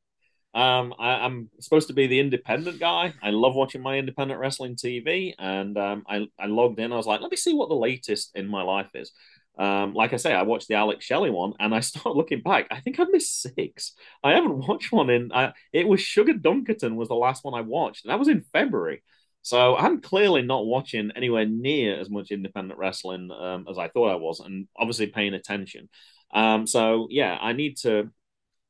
Um, 0.54 0.94
I, 0.98 1.10
I'm 1.10 1.50
supposed 1.60 1.88
to 1.88 1.94
be 1.94 2.06
the 2.06 2.20
independent 2.20 2.80
guy. 2.80 3.12
I 3.22 3.30
love 3.30 3.54
watching 3.54 3.82
my 3.82 3.96
independent 3.96 4.40
wrestling 4.40 4.76
TV, 4.76 5.34
and 5.38 5.76
um, 5.78 6.04
I 6.08 6.26
I 6.38 6.46
logged 6.46 6.80
in. 6.80 6.92
I 6.92 6.96
was 6.96 7.06
like, 7.06 7.20
let 7.20 7.30
me 7.30 7.36
see 7.36 7.54
what 7.54 7.68
the 7.68 7.76
latest 7.76 8.32
in 8.34 8.48
my 8.48 8.62
life 8.62 8.90
is. 8.94 9.12
Um, 9.58 9.92
like 9.92 10.12
I 10.12 10.16
say, 10.16 10.32
I 10.32 10.42
watched 10.42 10.68
the 10.68 10.74
Alex 10.74 11.04
Shelley 11.04 11.30
one, 11.30 11.54
and 11.58 11.74
I 11.74 11.80
started 11.80 12.16
looking 12.16 12.42
back. 12.42 12.68
I 12.70 12.80
think 12.80 13.00
I 13.00 13.04
missed 13.04 13.42
six. 13.42 13.94
I 14.22 14.32
haven't 14.32 14.66
watched 14.68 14.92
one 14.92 15.10
in. 15.10 15.32
I, 15.32 15.52
it 15.72 15.86
was 15.88 16.00
Sugar 16.00 16.34
Dunkerton 16.34 16.96
was 16.96 17.08
the 17.08 17.14
last 17.14 17.44
one 17.44 17.54
I 17.54 17.62
watched, 17.62 18.04
and 18.04 18.10
that 18.12 18.18
was 18.18 18.28
in 18.28 18.44
February. 18.52 19.02
So 19.42 19.76
I'm 19.76 20.00
clearly 20.00 20.42
not 20.42 20.66
watching 20.66 21.10
anywhere 21.16 21.46
near 21.46 21.98
as 21.98 22.10
much 22.10 22.30
independent 22.30 22.78
wrestling 22.78 23.30
um, 23.30 23.66
as 23.70 23.78
I 23.78 23.88
thought 23.88 24.10
I 24.12 24.16
was, 24.16 24.40
and 24.40 24.68
obviously 24.76 25.06
paying 25.06 25.34
attention. 25.34 25.88
Um, 26.32 26.66
so 26.66 27.08
yeah, 27.10 27.36
I 27.40 27.52
need 27.52 27.78
to. 27.78 28.10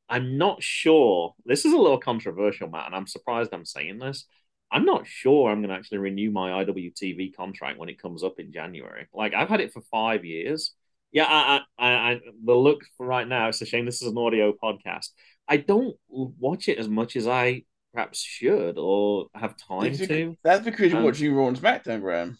I'm 0.08 0.38
not 0.38 0.62
sure. 0.62 1.34
This 1.44 1.64
is 1.64 1.72
a 1.72 1.76
little 1.78 1.98
controversial, 1.98 2.68
Matt, 2.68 2.86
and 2.86 2.94
I'm 2.94 3.06
surprised 3.06 3.52
I'm 3.52 3.66
saying 3.66 3.98
this. 3.98 4.26
I'm 4.70 4.84
not 4.84 5.06
sure 5.06 5.50
I'm 5.50 5.60
going 5.60 5.70
to 5.70 5.74
actually 5.76 5.98
renew 5.98 6.30
my 6.30 6.64
IWTV 6.64 7.34
contract 7.34 7.78
when 7.78 7.88
it 7.88 8.00
comes 8.00 8.22
up 8.22 8.38
in 8.38 8.52
January. 8.52 9.06
Like 9.14 9.34
I've 9.34 9.48
had 9.48 9.60
it 9.60 9.72
for 9.72 9.80
five 9.90 10.24
years. 10.24 10.74
Yeah, 11.12 11.24
I, 11.26 11.60
I, 11.78 11.88
I, 11.88 12.20
the 12.44 12.54
look 12.54 12.80
for 12.96 13.06
right 13.06 13.26
now. 13.26 13.48
It's 13.48 13.62
a 13.62 13.66
shame 13.66 13.86
this 13.86 14.02
is 14.02 14.08
an 14.08 14.18
audio 14.18 14.52
podcast. 14.52 15.08
I 15.48 15.56
don't 15.56 15.96
watch 16.08 16.68
it 16.68 16.78
as 16.78 16.88
much 16.88 17.16
as 17.16 17.26
I 17.26 17.62
perhaps 17.94 18.20
should 18.20 18.76
or 18.76 19.28
have 19.34 19.56
time 19.56 19.96
bec- 19.96 20.08
to. 20.08 20.36
That's 20.44 20.64
because 20.64 20.90
you're 20.90 20.98
Um, 20.98 21.04
watching 21.04 21.34
Raw 21.34 21.48
and 21.48 21.58
SmackDown, 21.58 22.00
Graham. 22.00 22.38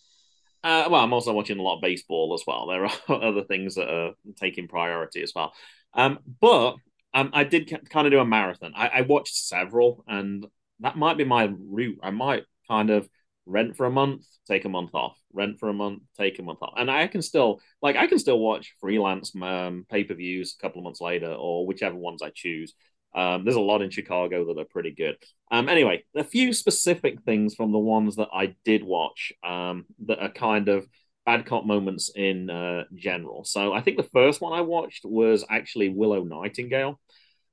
Uh, 0.63 0.89
well, 0.91 1.03
I'm 1.03 1.13
also 1.13 1.33
watching 1.33 1.59
a 1.59 1.63
lot 1.63 1.77
of 1.77 1.83
baseball 1.83 2.35
as 2.35 2.45
well. 2.47 2.67
There 2.67 2.85
are 2.85 2.93
other 3.23 3.45
things 3.45 3.77
that 3.77 3.89
are 3.89 4.13
taking 4.37 4.69
priority 4.69 5.23
as 5.23 5.33
well. 5.35 5.53
Um, 5.95 6.19
but 6.41 6.75
um, 7.15 7.31
I 7.33 7.45
did 7.45 7.73
kind 7.89 8.07
of 8.07 8.11
do 8.11 8.19
a 8.19 8.25
marathon. 8.27 8.73
I, 8.77 8.89
I 8.89 9.01
watched 9.03 9.35
several, 9.35 10.05
and 10.07 10.47
that 10.81 10.97
might 10.97 11.17
be 11.17 11.25
my 11.25 11.45
route. 11.59 12.01
I 12.03 12.11
might 12.11 12.45
kind 12.69 12.91
of 12.91 13.09
rent 13.49 13.77
for 13.77 13.87
a 13.87 13.91
month, 13.91 14.25
take 14.47 14.65
a 14.65 14.69
month 14.69 14.95
off, 14.95 15.17
rent 15.33 15.59
for 15.59 15.69
a 15.69 15.75
month, 15.75 16.03
take 16.17 16.39
a 16.39 16.43
month 16.43 16.59
off, 16.63 16.75
and 16.77 16.91
I 16.91 17.07
can 17.07 17.23
still 17.23 17.61
like 17.83 17.97
I 17.97 18.07
can 18.07 18.19
still 18.19 18.39
watch 18.39 18.75
freelance 18.81 19.33
um, 19.41 19.87
pay 19.91 20.05
per 20.05 20.15
views 20.15 20.57
a 20.59 20.63
couple 20.63 20.81
of 20.81 20.85
months 20.85 21.01
later, 21.01 21.33
or 21.33 21.67
whichever 21.67 21.97
ones 21.97 22.23
I 22.23 22.31
choose. 22.31 22.75
Um, 23.15 23.45
there's 23.45 23.57
a 23.57 23.61
lot 23.61 23.83
in 23.83 23.91
Chicago 23.91 24.45
that 24.47 24.61
are 24.61 24.67
pretty 24.67 24.91
good. 24.91 25.17
Um, 25.51 25.69
anyway, 25.69 26.05
a 26.15 26.23
few 26.23 26.53
specific 26.53 27.23
things 27.23 27.55
from 27.55 27.73
the 27.73 27.79
ones 27.79 28.17
that 28.17 28.29
I 28.33 28.55
did 28.65 28.85
watch 28.85 29.33
um, 29.43 29.87
that 30.07 30.21
are 30.21 30.31
kind 30.31 30.69
of 30.69 30.87
bad 31.25 31.47
cop 31.47 31.65
moments 31.65 32.11
in 32.15 32.51
uh, 32.51 32.85
general. 32.95 33.45
So 33.45 33.73
I 33.73 33.81
think 33.81 33.97
the 33.97 34.03
first 34.03 34.41
one 34.41 34.53
I 34.53 34.61
watched 34.61 35.05
was 35.05 35.45
actually 35.49 35.89
Willow 35.89 36.23
Nightingale. 36.23 37.01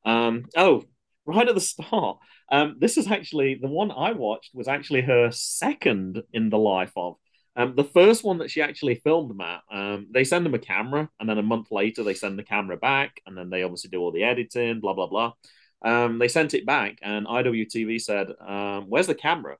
Um, 0.05 0.45
oh, 0.55 0.83
right 1.25 1.47
at 1.47 1.55
the 1.55 1.61
start, 1.61 2.17
um, 2.51 2.75
this 2.79 2.97
is 2.97 3.09
actually 3.09 3.55
the 3.55 3.67
one 3.67 3.91
I 3.91 4.11
watched 4.11 4.51
was 4.53 4.67
actually 4.67 5.01
her 5.01 5.31
second 5.31 6.21
in 6.33 6.49
the 6.49 6.57
life 6.57 6.91
of. 6.95 7.15
Um, 7.57 7.73
the 7.75 7.85
first 7.85 8.23
one 8.23 8.39
that 8.39 8.51
she 8.51 8.61
actually 8.61 8.95
filmed, 8.95 9.35
Matt, 9.35 9.61
um, 9.71 10.07
they 10.11 10.25
send 10.25 10.45
them 10.45 10.53
a 10.53 10.59
camera, 10.59 11.09
and 11.19 11.29
then 11.29 11.37
a 11.37 11.43
month 11.43 11.71
later 11.71 12.03
they 12.03 12.13
send 12.13 12.37
the 12.37 12.43
camera 12.43 12.75
back, 12.75 13.21
and 13.25 13.37
then 13.37 13.49
they 13.49 13.63
obviously 13.63 13.89
do 13.89 14.01
all 14.01 14.11
the 14.11 14.23
editing, 14.23 14.81
blah 14.81 14.93
blah 14.93 15.07
blah. 15.07 15.33
Um, 15.81 16.19
they 16.19 16.27
sent 16.27 16.53
it 16.53 16.65
back, 16.65 16.97
and 17.01 17.25
IWTV 17.27 18.01
said, 18.01 18.27
um, 18.45 18.85
"Where's 18.89 19.07
the 19.07 19.15
camera?" 19.15 19.57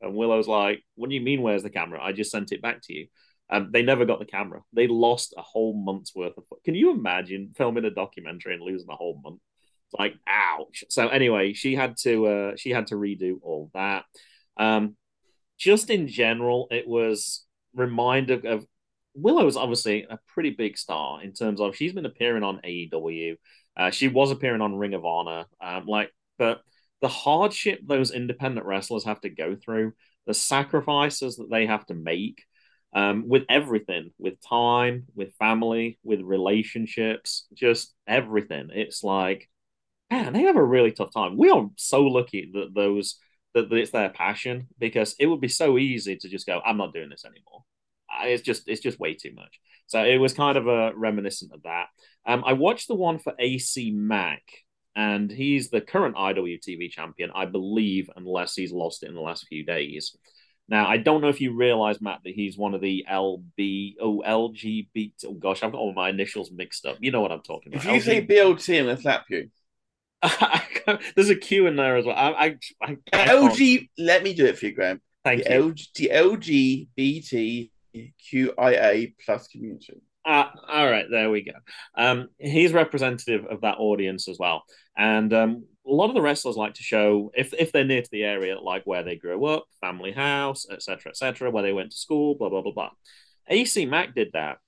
And 0.00 0.14
Willow's 0.14 0.48
like, 0.48 0.82
"What 0.94 1.08
do 1.08 1.16
you 1.16 1.20
mean? 1.20 1.42
Where's 1.42 1.62
the 1.64 1.70
camera? 1.70 2.00
I 2.02 2.12
just 2.12 2.30
sent 2.30 2.52
it 2.52 2.62
back 2.62 2.80
to 2.84 2.94
you." 2.94 3.08
Um, 3.50 3.70
they 3.72 3.82
never 3.82 4.04
got 4.04 4.18
the 4.18 4.24
camera. 4.24 4.62
They 4.72 4.86
lost 4.86 5.34
a 5.36 5.42
whole 5.42 5.74
month's 5.74 6.14
worth 6.14 6.38
of. 6.38 6.44
Can 6.64 6.74
you 6.74 6.92
imagine 6.92 7.52
filming 7.56 7.84
a 7.84 7.90
documentary 7.90 8.54
and 8.54 8.62
losing 8.62 8.88
a 8.88 8.96
whole 8.96 9.20
month? 9.22 9.40
Like, 9.92 10.14
ouch. 10.26 10.84
So 10.88 11.08
anyway, 11.08 11.52
she 11.52 11.74
had 11.74 11.96
to 11.98 12.26
uh, 12.26 12.56
she 12.56 12.70
had 12.70 12.88
to 12.88 12.94
redo 12.94 13.38
all 13.42 13.70
that. 13.74 14.04
Um, 14.56 14.96
just 15.58 15.90
in 15.90 16.08
general, 16.08 16.68
it 16.70 16.86
was 16.86 17.44
reminded 17.74 18.44
of 18.44 18.66
Willow's 19.14 19.56
obviously 19.56 20.06
a 20.08 20.18
pretty 20.28 20.50
big 20.50 20.78
star 20.78 21.22
in 21.22 21.32
terms 21.32 21.60
of 21.60 21.76
she's 21.76 21.92
been 21.92 22.06
appearing 22.06 22.42
on 22.42 22.60
AEW. 22.64 23.36
Uh, 23.76 23.90
she 23.90 24.08
was 24.08 24.30
appearing 24.30 24.60
on 24.60 24.74
Ring 24.76 24.94
of 24.94 25.04
Honor. 25.04 25.44
Um, 25.60 25.86
like, 25.86 26.10
but 26.38 26.62
the 27.00 27.08
hardship 27.08 27.80
those 27.84 28.10
independent 28.10 28.66
wrestlers 28.66 29.04
have 29.04 29.20
to 29.22 29.30
go 29.30 29.56
through, 29.56 29.92
the 30.26 30.34
sacrifices 30.34 31.36
that 31.36 31.50
they 31.50 31.66
have 31.66 31.84
to 31.86 31.94
make, 31.94 32.42
um, 32.94 33.28
with 33.28 33.44
everything, 33.48 34.10
with 34.18 34.34
time, 34.46 35.04
with 35.14 35.34
family, 35.34 35.98
with 36.04 36.20
relationships, 36.20 37.46
just 37.54 37.94
everything. 38.06 38.68
It's 38.72 39.02
like, 39.02 39.48
man, 40.12 40.32
they 40.32 40.42
have 40.42 40.56
a 40.56 40.64
really 40.64 40.92
tough 40.92 41.12
time. 41.12 41.36
We 41.36 41.50
are 41.50 41.68
so 41.76 42.02
lucky 42.02 42.50
that 42.52 42.74
those 42.74 43.18
that, 43.54 43.68
that 43.70 43.76
it's 43.76 43.90
their 43.90 44.10
passion 44.10 44.68
because 44.78 45.14
it 45.18 45.26
would 45.26 45.40
be 45.40 45.48
so 45.48 45.78
easy 45.78 46.16
to 46.16 46.28
just 46.28 46.46
go, 46.46 46.60
I'm 46.64 46.76
not 46.76 46.92
doing 46.92 47.10
this 47.10 47.24
anymore. 47.24 47.64
It's 48.24 48.42
just 48.42 48.68
it's 48.68 48.82
just 48.82 49.00
way 49.00 49.14
too 49.14 49.32
much. 49.34 49.58
So 49.86 50.04
it 50.04 50.18
was 50.18 50.34
kind 50.34 50.56
of 50.58 50.68
a 50.68 50.92
reminiscent 50.94 51.52
of 51.52 51.62
that. 51.62 51.86
Um, 52.26 52.44
I 52.46 52.52
watched 52.52 52.88
the 52.88 52.94
one 52.94 53.18
for 53.18 53.32
AC 53.38 53.90
Mack, 53.90 54.42
and 54.94 55.30
he's 55.30 55.70
the 55.70 55.80
current 55.80 56.16
IWTV 56.16 56.90
champion, 56.90 57.30
I 57.34 57.46
believe, 57.46 58.10
unless 58.14 58.54
he's 58.54 58.72
lost 58.72 59.02
it 59.02 59.08
in 59.08 59.14
the 59.14 59.20
last 59.20 59.46
few 59.48 59.64
days. 59.64 60.16
Now, 60.68 60.86
I 60.86 60.98
don't 60.98 61.20
know 61.20 61.28
if 61.28 61.40
you 61.40 61.56
realize, 61.56 62.00
Matt, 62.00 62.20
that 62.24 62.34
he's 62.34 62.56
one 62.56 62.74
of 62.74 62.80
the 62.80 63.04
LB, 63.10 63.94
oh, 64.00 64.22
LGBT. 64.24 65.12
Oh, 65.26 65.32
gosh, 65.32 65.62
I've 65.62 65.72
got 65.72 65.78
all 65.78 65.92
my 65.92 66.10
initials 66.10 66.50
mixed 66.52 66.86
up. 66.86 66.96
You 67.00 67.10
know 67.10 67.20
what 67.20 67.32
I'm 67.32 67.42
talking 67.42 67.74
about. 67.74 67.86
If 67.86 67.92
you 67.92 68.00
say 68.00 68.24
BLT, 68.24 68.78
I'm 68.78 68.86
gonna 68.86 69.00
slap 69.00 69.24
you. 69.28 69.50
There's 71.14 71.30
a 71.30 71.36
Q 71.36 71.66
in 71.66 71.76
there 71.76 71.96
as 71.96 72.04
well. 72.04 72.16
I, 72.16 72.56
I, 72.80 72.96
I, 73.12 73.26
LG, 73.26 73.88
let 73.98 74.22
me 74.22 74.34
do 74.34 74.46
it 74.46 74.58
for 74.58 74.66
you, 74.66 74.74
Graham. 74.74 75.00
Thank 75.24 75.44
the, 75.44 75.54
you. 75.54 75.72
LG, 75.72 75.92
the 75.94 77.68
LGBTQIA 78.24 79.14
plus 79.24 79.48
community. 79.48 80.00
Ah, 80.24 80.52
all 80.68 80.88
right, 80.88 81.06
there 81.10 81.30
we 81.30 81.42
go. 81.42 81.52
Um, 81.96 82.28
he's 82.38 82.72
representative 82.72 83.44
of 83.46 83.62
that 83.62 83.78
audience 83.78 84.28
as 84.28 84.38
well, 84.38 84.62
and 84.96 85.32
um, 85.32 85.64
a 85.84 85.90
lot 85.90 86.08
of 86.08 86.14
the 86.14 86.20
wrestlers 86.22 86.56
like 86.56 86.74
to 86.74 86.82
show 86.84 87.32
if 87.34 87.52
if 87.54 87.72
they're 87.72 87.84
near 87.84 88.02
to 88.02 88.10
the 88.12 88.22
area, 88.22 88.60
like 88.60 88.84
where 88.84 89.02
they 89.02 89.16
grew 89.16 89.44
up, 89.46 89.64
family 89.80 90.12
house, 90.12 90.64
etc., 90.70 91.10
etc., 91.10 91.50
where 91.50 91.64
they 91.64 91.72
went 91.72 91.90
to 91.90 91.96
school, 91.96 92.36
blah 92.36 92.48
blah 92.48 92.62
blah 92.62 92.72
blah. 92.72 92.90
AC 93.48 93.84
Mack 93.86 94.14
did 94.14 94.30
that, 94.34 94.58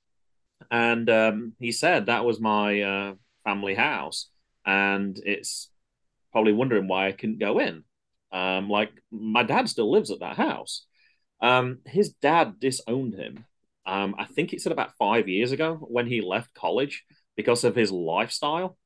and 0.72 1.09
um, 1.09 1.52
he 1.61 1.70
said 1.70 2.07
that 2.07 2.24
was 2.24 2.40
my 2.40 2.80
uh, 2.80 3.14
family 3.44 3.74
house, 3.74 4.30
and 4.64 5.18
it's 5.24 5.70
probably 6.32 6.52
wondering 6.52 6.88
why 6.88 7.08
I 7.08 7.12
couldn't 7.12 7.38
go 7.38 7.58
in. 7.58 7.84
Um, 8.32 8.68
like 8.68 8.90
my 9.10 9.42
dad 9.44 9.68
still 9.68 9.90
lives 9.90 10.10
at 10.10 10.20
that 10.20 10.36
house. 10.36 10.86
Um, 11.40 11.78
his 11.86 12.10
dad 12.10 12.58
disowned 12.58 13.14
him 13.14 13.44
um, 13.86 14.14
I 14.18 14.24
think 14.24 14.52
it 14.52 14.60
said 14.60 14.72
about 14.72 14.96
five 14.98 15.28
years 15.28 15.52
ago 15.52 15.74
when 15.80 16.06
he 16.06 16.20
left 16.20 16.54
college 16.54 17.04
because 17.36 17.64
of 17.64 17.74
his 17.74 17.92
lifestyle. 17.92 18.78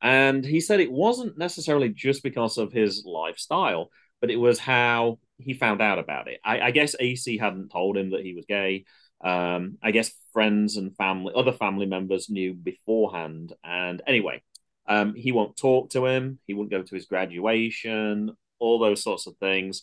And 0.00 0.44
he 0.44 0.60
said 0.60 0.80
it 0.80 0.92
wasn't 0.92 1.38
necessarily 1.38 1.88
just 1.88 2.22
because 2.22 2.58
of 2.58 2.72
his 2.72 3.04
lifestyle, 3.06 3.90
but 4.20 4.30
it 4.30 4.36
was 4.36 4.58
how 4.58 5.20
he 5.38 5.54
found 5.54 5.80
out 5.80 5.98
about 5.98 6.28
it. 6.28 6.40
I, 6.44 6.60
I 6.60 6.70
guess 6.72 6.96
AC 6.98 7.38
hadn't 7.38 7.70
told 7.70 7.96
him 7.96 8.10
that 8.10 8.24
he 8.24 8.34
was 8.34 8.44
gay. 8.46 8.84
Um, 9.24 9.78
I 9.82 9.92
guess 9.92 10.12
friends 10.32 10.76
and 10.76 10.96
family, 10.96 11.32
other 11.36 11.52
family 11.52 11.86
members 11.86 12.28
knew 12.28 12.52
beforehand. 12.52 13.52
And 13.62 14.02
anyway, 14.06 14.42
um, 14.86 15.14
he 15.14 15.32
won't 15.32 15.56
talk 15.56 15.90
to 15.90 16.06
him. 16.06 16.38
He 16.46 16.54
won't 16.54 16.70
go 16.70 16.82
to 16.82 16.94
his 16.94 17.06
graduation, 17.06 18.36
all 18.58 18.78
those 18.78 19.02
sorts 19.02 19.26
of 19.26 19.36
things. 19.36 19.82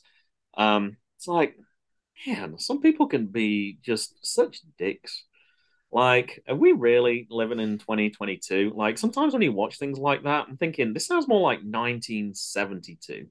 Um, 0.58 0.98
it's 1.18 1.28
like, 1.28 1.56
man, 2.28 2.60
some 2.60 2.82
people 2.82 3.08
can 3.08 3.28
be 3.28 3.78
just 3.82 4.14
such 4.26 4.60
dicks. 4.78 5.24
Like, 5.92 6.44
are 6.48 6.56
we 6.56 6.72
really 6.72 7.28
living 7.32 7.60
in 7.60 7.80
2022? 7.80 8.74
Like, 8.76 8.98
sometimes 8.98 9.34
when 9.34 9.42
you 9.42 9.52
watch 9.52 9.78
things 9.78 9.98
like 9.98 10.24
that, 10.24 10.46
I'm 10.48 10.58
thinking 10.58 10.94
this 10.94 11.08
sounds 11.08 11.28
more 11.28 11.42
like 11.42 11.60
1972. 11.60 13.28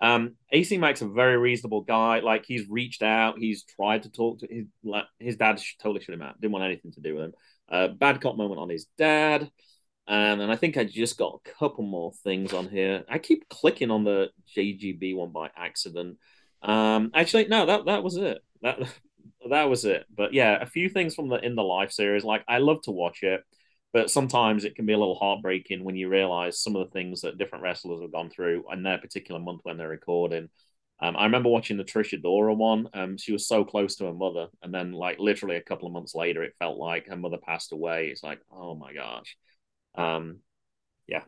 Um, 0.00 0.34
AC 0.50 0.76
Mack's 0.76 1.00
a 1.00 1.08
very 1.08 1.38
reasonable 1.38 1.82
guy. 1.82 2.20
Like, 2.20 2.44
he's 2.44 2.68
reached 2.68 3.02
out, 3.02 3.38
he's 3.38 3.64
tried 3.64 4.02
to 4.02 4.10
talk 4.10 4.40
to 4.40 4.48
his 4.50 4.66
like, 4.84 5.04
his 5.18 5.36
dad. 5.36 5.62
Totally 5.80 6.04
shut 6.04 6.14
him 6.14 6.22
out. 6.22 6.38
Didn't 6.40 6.52
want 6.52 6.64
anything 6.64 6.92
to 6.92 7.00
do 7.00 7.14
with 7.14 7.24
him. 7.24 7.32
Uh, 7.68 7.88
bad 7.88 8.20
cop 8.20 8.36
moment 8.36 8.60
on 8.60 8.68
his 8.68 8.86
dad. 8.98 9.50
Um, 10.08 10.40
and 10.40 10.50
I 10.50 10.56
think 10.56 10.76
I 10.76 10.84
just 10.84 11.16
got 11.16 11.40
a 11.44 11.50
couple 11.58 11.84
more 11.84 12.12
things 12.24 12.52
on 12.52 12.68
here. 12.68 13.04
I 13.08 13.18
keep 13.18 13.48
clicking 13.48 13.90
on 13.90 14.04
the 14.04 14.30
JGB 14.56 15.14
one 15.14 15.30
by 15.30 15.50
accident. 15.56 16.18
Um, 16.62 17.10
actually, 17.14 17.46
no, 17.48 17.66
that 17.66 17.86
that 17.86 18.02
was 18.02 18.16
it. 18.16 18.38
That 18.62 18.78
that 19.50 19.64
was 19.70 19.84
it. 19.84 20.04
But 20.14 20.32
yeah, 20.34 20.58
a 20.60 20.66
few 20.66 20.88
things 20.88 21.14
from 21.14 21.28
the 21.28 21.36
in 21.36 21.54
the 21.54 21.62
life 21.62 21.92
series. 21.92 22.24
Like 22.24 22.44
I 22.48 22.58
love 22.58 22.82
to 22.82 22.90
watch 22.90 23.22
it, 23.22 23.42
but 23.92 24.10
sometimes 24.10 24.64
it 24.64 24.74
can 24.74 24.86
be 24.86 24.92
a 24.92 24.98
little 24.98 25.14
heartbreaking 25.14 25.84
when 25.84 25.96
you 25.96 26.08
realize 26.08 26.60
some 26.60 26.74
of 26.76 26.84
the 26.86 26.92
things 26.92 27.20
that 27.22 27.38
different 27.38 27.62
wrestlers 27.62 28.00
have 28.02 28.12
gone 28.12 28.30
through 28.30 28.64
in 28.72 28.82
their 28.82 28.98
particular 28.98 29.40
month 29.40 29.60
when 29.62 29.76
they're 29.76 29.88
recording. 29.88 30.48
Um, 31.00 31.16
I 31.16 31.24
remember 31.24 31.48
watching 31.48 31.76
the 31.76 31.84
Trish 31.84 32.12
Adora 32.18 32.56
one. 32.56 32.88
Um, 32.94 33.16
she 33.18 33.32
was 33.32 33.46
so 33.48 33.64
close 33.64 33.96
to 33.96 34.06
her 34.06 34.12
mother, 34.14 34.48
and 34.62 34.72
then 34.74 34.92
like 34.92 35.18
literally 35.18 35.56
a 35.56 35.62
couple 35.62 35.86
of 35.86 35.92
months 35.92 36.14
later, 36.14 36.42
it 36.42 36.54
felt 36.58 36.78
like 36.78 37.08
her 37.08 37.16
mother 37.16 37.38
passed 37.38 37.72
away. 37.72 38.08
It's 38.08 38.22
like, 38.22 38.40
oh 38.52 38.74
my 38.74 38.92
gosh. 38.94 39.36
Um, 39.94 40.38
yeah. 41.06 41.22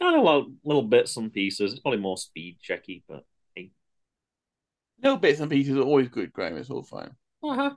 Kind 0.00 0.16
of 0.16 0.22
little, 0.24 0.52
little 0.64 0.82
bits 0.82 1.16
and 1.16 1.32
pieces. 1.32 1.72
It's 1.72 1.80
probably 1.80 2.00
more 2.00 2.16
speed 2.18 2.58
checky, 2.66 3.02
but 3.08 3.24
hey. 3.54 3.70
Little 5.02 5.18
bits 5.18 5.40
and 5.40 5.50
pieces 5.50 5.76
are 5.76 5.82
always 5.82 6.08
good, 6.08 6.32
Graham. 6.32 6.56
It's 6.56 6.70
all 6.70 6.82
fine. 6.82 7.10
Uh-huh. 7.42 7.70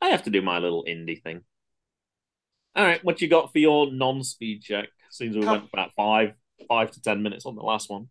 I 0.00 0.08
have 0.08 0.24
to 0.24 0.30
do 0.30 0.42
my 0.42 0.58
little 0.58 0.84
indie 0.88 1.22
thing. 1.22 1.42
All 2.74 2.84
right, 2.84 3.02
what 3.02 3.22
you 3.22 3.28
got 3.28 3.52
for 3.52 3.58
your 3.58 3.90
non-speed 3.90 4.62
check? 4.62 4.88
Seems 5.10 5.34
we 5.34 5.42
Come- 5.42 5.52
went 5.60 5.70
about 5.72 5.94
five, 5.94 6.34
five 6.68 6.90
to 6.90 7.00
ten 7.00 7.22
minutes 7.22 7.46
on 7.46 7.56
the 7.56 7.62
last 7.62 7.88
one. 7.88 8.08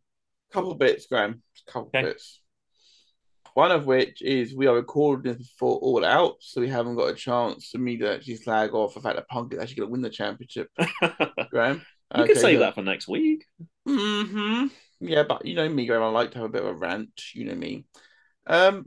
Couple 0.52 0.74
bits, 0.74 1.06
Graham. 1.06 1.44
Couple 1.68 1.90
Okay. 1.94 2.02
bits. 2.02 2.42
One 3.56 3.72
of 3.72 3.86
which 3.86 4.22
is 4.22 4.54
we 4.54 4.68
are 4.68 4.76
recording 4.76 5.32
this 5.32 5.48
before 5.48 5.78
All 5.78 6.04
Out, 6.04 6.36
so 6.42 6.60
we 6.60 6.68
haven't 6.68 6.96
got 6.98 7.10
a 7.10 7.16
chance 7.16 7.70
for 7.70 7.78
me 7.78 7.96
to 7.98 8.14
actually 8.16 8.36
flag 8.36 8.74
off 8.74 8.94
the 8.94 9.00
fact 9.00 9.16
that 9.16 9.30
Punk 9.30 9.54
is 9.54 9.60
actually 9.60 9.78
going 9.78 9.88
to 9.88 9.92
win 9.94 10.02
the 10.02 10.10
championship, 10.10 10.68
you 10.78 10.88
Graham. 11.50 11.82
can 12.14 12.36
save 12.36 12.60
that 12.60 12.76
for 12.76 12.82
next 12.82 13.08
week. 13.08 13.46
Mm-hmm. 13.88 14.68
Yeah, 15.00 15.24
but 15.24 15.46
you 15.46 15.56
know 15.56 15.70
me, 15.70 15.86
Graham. 15.86 16.04
I 16.04 16.10
like 16.10 16.32
to 16.32 16.40
have 16.40 16.46
a 16.48 16.52
bit 16.52 16.64
of 16.64 16.68
a 16.68 16.74
rant. 16.74 17.12
You 17.34 17.46
know 17.46 17.56
me. 17.56 17.86
Um, 18.46 18.84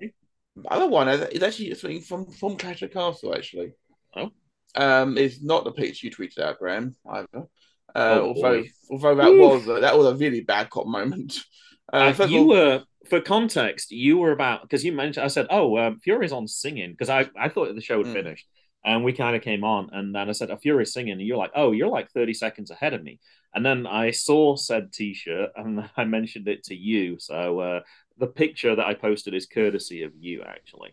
the 0.55 0.69
other 0.71 0.87
one 0.87 1.09
is 1.09 1.43
actually 1.43 1.73
something 1.75 2.03
from 2.03 2.31
from 2.31 2.57
Clash 2.59 2.83
of 2.83 2.93
Castle. 2.93 3.35
Actually, 3.35 3.73
Oh. 4.15 4.31
um, 4.75 5.17
it's 5.17 5.41
not 5.43 5.65
the 5.65 5.73
picture 5.73 6.07
you 6.09 6.13
tweeted 6.13 6.41
out, 6.41 6.59
Graham. 6.59 6.95
Either. 7.11 7.27
Uh, 7.35 8.19
Oh, 8.21 8.35
although 8.37 8.61
boy. 8.63 8.69
although 8.91 9.15
that 9.15 9.33
was 9.33 9.67
a, 9.67 9.81
that 9.81 9.97
was 9.97 10.07
a 10.09 10.17
really 10.17 10.43
bad 10.43 10.69
cop 10.69 10.87
moment. 10.87 11.35
Uh, 11.93 12.13
Uh, 12.19 12.27
you 12.27 12.41
all- 12.41 12.49
were, 12.49 12.85
for 13.09 13.21
context, 13.21 13.91
you 13.91 14.19
were 14.19 14.33
about 14.33 14.63
because 14.63 14.85
you 14.85 14.93
mentioned. 14.93 15.25
I 15.25 15.29
said, 15.29 15.47
"Oh, 15.51 15.77
um, 15.79 15.99
Fury's 16.01 16.33
on 16.33 16.47
singing," 16.49 16.91
because 16.93 17.09
I 17.09 17.29
I 17.37 17.49
thought 17.49 17.75
the 17.75 17.81
show 17.81 17.99
had 17.99 18.09
Mm. 18.09 18.13
finished, 18.13 18.47
and 18.85 19.05
we 19.05 19.13
kind 19.13 19.35
of 19.37 19.43
came 19.43 19.65
on, 19.65 19.89
and 19.93 20.15
then 20.15 20.29
I 20.29 20.33
said, 20.33 20.51
"Oh, 20.51 20.57
Fury's 20.57 20.93
singing," 20.93 21.13
and 21.13 21.23
you're 21.23 21.39
like, 21.39 21.53
"Oh, 21.55 21.73
you're 21.73 21.89
like 21.89 22.11
thirty 22.11 22.35
seconds 22.35 22.71
ahead 22.71 22.93
of 22.95 23.03
me," 23.03 23.21
and 23.55 23.65
then 23.65 23.87
I 23.87 24.11
saw 24.11 24.57
said 24.57 24.93
T-shirt, 24.93 25.51
and 25.57 25.89
I 25.97 26.05
mentioned 26.05 26.49
it 26.49 26.65
to 26.65 26.75
you. 26.75 27.19
So 27.19 27.61
uh, 27.61 27.81
the 28.19 28.27
picture 28.27 28.75
that 28.77 28.87
I 28.87 28.95
posted 28.95 29.33
is 29.35 29.47
courtesy 29.47 30.03
of 30.03 30.13
you, 30.19 30.43
actually. 30.43 30.91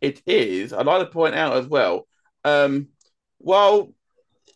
It 0.00 0.22
is. 0.26 0.72
I'd 0.72 0.86
like 0.86 1.00
to 1.06 1.12
point 1.12 1.34
out 1.34 1.56
as 1.56 1.66
well. 1.66 2.06
Um, 2.44 2.88
while 3.38 3.92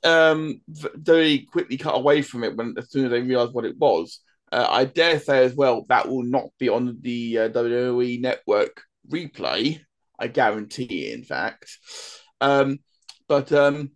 um, 0.05 0.61
very 0.69 1.41
quickly 1.41 1.77
cut 1.77 1.97
away 1.97 2.23
from 2.23 2.45
it 2.45 2.57
when 2.57 2.75
as 2.79 2.91
soon 2.91 3.07
as 3.07 3.11
they 3.11 3.21
realised 3.23 3.53
what 3.53 3.65
it 3.65 3.77
was, 3.77 4.21
uh, 4.53 4.67
I 4.69 4.85
dare 4.85 5.21
say 5.21 5.45
as 5.45 5.55
well 5.55 5.87
that 5.89 6.09
will 6.09 6.23
not 6.23 6.47
be 6.59 6.69
on 6.69 6.99
the 7.01 7.39
uh, 7.39 7.49
WWE 7.51 8.21
Network 8.21 8.83
replay. 9.09 9.81
I 10.19 10.27
guarantee 10.29 11.07
it. 11.07 11.15
In 11.19 11.25
fact, 11.25 11.79
um, 12.41 12.79
but 13.29 13.53
um, 13.53 13.93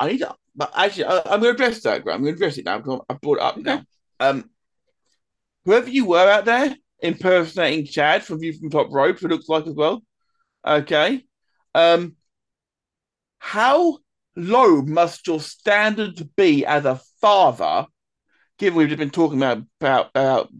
I 0.00 0.08
need 0.08 0.18
to. 0.18 0.34
But 0.54 0.72
actually, 0.74 1.04
I, 1.04 1.18
I'm 1.18 1.40
going 1.40 1.56
to 1.56 1.64
address 1.64 1.82
that. 1.82 2.02
Graham. 2.02 2.16
I'm 2.18 2.22
going 2.24 2.34
to 2.34 2.38
address 2.38 2.58
it 2.58 2.64
now 2.64 2.78
because 2.78 3.00
I 3.08 3.14
brought 3.14 3.38
it 3.38 3.42
up 3.42 3.56
Okay. 3.58 3.62
now. 3.62 3.82
Um, 4.20 4.50
whoever 5.64 5.88
you 5.88 6.06
were 6.06 6.28
out 6.30 6.44
there 6.44 6.76
impersonating 7.00 7.86
Chad 7.86 8.22
from 8.24 8.40
View 8.40 8.52
from 8.52 8.70
Top 8.70 8.88
Rope, 8.90 9.16
it 9.16 9.28
looks 9.28 9.48
like 9.48 9.66
as 9.66 9.74
well. 9.74 10.02
Okay. 10.66 11.24
Um, 11.74 12.16
how 13.38 13.98
low 14.36 14.82
must 14.82 15.26
your 15.26 15.40
standards 15.40 16.22
be 16.36 16.64
as 16.64 16.84
a 16.84 17.00
father, 17.20 17.86
given 18.58 18.76
we've 18.76 18.88
just 18.88 18.98
been 18.98 19.10
talking 19.10 19.38
about 19.38 19.62
about, 19.80 20.10
about 20.14 20.50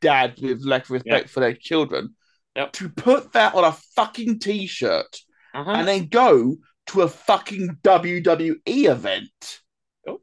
dads 0.00 0.40
with 0.40 0.64
lack 0.64 0.84
of 0.84 0.90
respect 0.90 1.28
for 1.30 1.40
their 1.40 1.54
children, 1.54 2.14
Yep. 2.56 2.72
to 2.72 2.88
put 2.88 3.32
that 3.32 3.54
on 3.54 3.64
a 3.64 3.72
fucking 3.94 4.38
t-shirt 4.38 5.16
Uh-huh. 5.54 5.70
and 5.70 5.86
then 5.88 6.06
go 6.08 6.56
to 6.88 7.02
a 7.02 7.08
fucking 7.08 7.78
WWE 7.82 8.88
event? 8.88 9.60
Oh. 10.06 10.20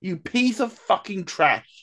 You 0.00 0.16
piece 0.16 0.60
of 0.60 0.72
fucking 0.72 1.24
trash. 1.24 1.78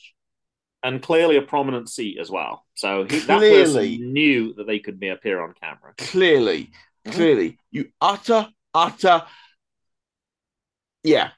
and 0.82 1.02
clearly 1.02 1.36
a 1.36 1.42
prominent 1.42 1.90
seat 1.90 2.16
as 2.18 2.30
well. 2.30 2.64
So 2.74 3.04
he, 3.04 3.18
that 3.18 3.38
person 3.40 4.14
knew 4.14 4.54
that 4.54 4.66
they 4.66 4.78
could 4.78 4.98
be 4.98 5.08
appear 5.08 5.42
on 5.42 5.52
camera. 5.60 5.92
Clearly, 5.98 6.70
Mhm. 7.06 7.12
clearly, 7.12 7.58
you 7.70 7.90
utter, 8.00 8.48
utter. 8.72 9.26
Yeah. 11.02 11.32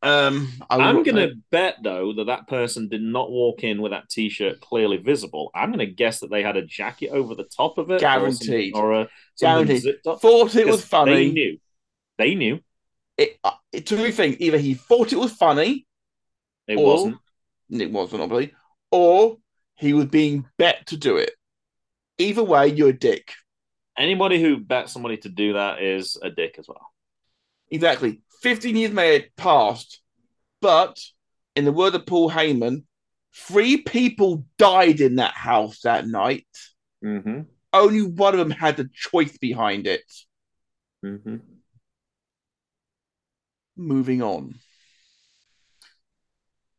Um, 0.00 0.52
I 0.70 0.76
I'm 0.76 1.02
gonna 1.02 1.30
bet 1.50 1.76
though 1.82 2.12
that 2.12 2.26
that 2.28 2.46
person 2.46 2.88
did 2.88 3.02
not 3.02 3.30
walk 3.32 3.64
in 3.64 3.82
with 3.82 3.90
that 3.90 4.08
T-shirt 4.08 4.60
clearly 4.60 4.96
visible. 4.98 5.50
I'm 5.54 5.70
gonna 5.72 5.86
guess 5.86 6.20
that 6.20 6.30
they 6.30 6.42
had 6.42 6.56
a 6.56 6.64
jacket 6.64 7.08
over 7.10 7.34
the 7.34 7.42
top 7.44 7.78
of 7.78 7.90
it, 7.90 8.00
Guaranteed. 8.00 8.74
something- 8.74 8.76
or, 8.76 8.92
a 8.92 9.08
Guaranteed. 9.40 9.96
thought 10.04 10.54
it 10.54 10.66
was 10.68 10.84
funny. 10.84 11.14
They 11.14 11.30
knew. 11.32 11.58
They 12.16 12.34
knew 12.36 12.60
It, 13.16 13.38
uh, 13.42 13.52
it, 13.72 13.86
two 13.86 14.12
things: 14.12 14.36
either 14.38 14.58
he 14.58 14.74
thought 14.74 15.12
it 15.12 15.18
was 15.18 15.32
funny, 15.32 15.84
it 16.68 16.76
Or- 16.76 16.84
wasn't. 16.84 17.16
it 17.70 17.90
wasn't, 17.90 18.22
obviously, 18.22 18.54
or 18.92 19.38
he 19.74 19.92
was 19.94 20.06
being 20.06 20.46
bet 20.58 20.86
to 20.88 20.96
do 20.96 21.16
it. 21.16 21.32
Either 22.18 22.44
way, 22.44 22.68
you're 22.68 22.90
a 22.90 22.92
dick. 22.92 23.32
Anybody 23.96 24.40
who 24.40 24.58
bet 24.58 24.88
somebody 24.90 25.16
to 25.18 25.28
do 25.28 25.54
that 25.54 25.82
is 25.82 26.16
a 26.22 26.30
dick 26.30 26.54
as 26.60 26.68
well. 26.68 26.92
Exactly. 27.70 28.20
15 28.42 28.76
years 28.76 28.92
may 28.92 29.14
have 29.14 29.36
passed, 29.36 30.00
but 30.60 30.98
in 31.56 31.64
the 31.64 31.72
word 31.72 31.94
of 31.94 32.06
Paul 32.06 32.30
Heyman, 32.30 32.84
three 33.34 33.78
people 33.78 34.44
died 34.58 35.00
in 35.00 35.16
that 35.16 35.34
house 35.34 35.80
that 35.82 36.06
night. 36.06 36.46
Mm-hmm. 37.04 37.42
Only 37.72 38.02
one 38.02 38.34
of 38.34 38.38
them 38.38 38.50
had 38.50 38.76
the 38.76 38.88
choice 38.92 39.36
behind 39.38 39.86
it. 39.86 40.02
Mm-hmm. 41.04 41.36
Moving 43.76 44.22
on. 44.22 44.54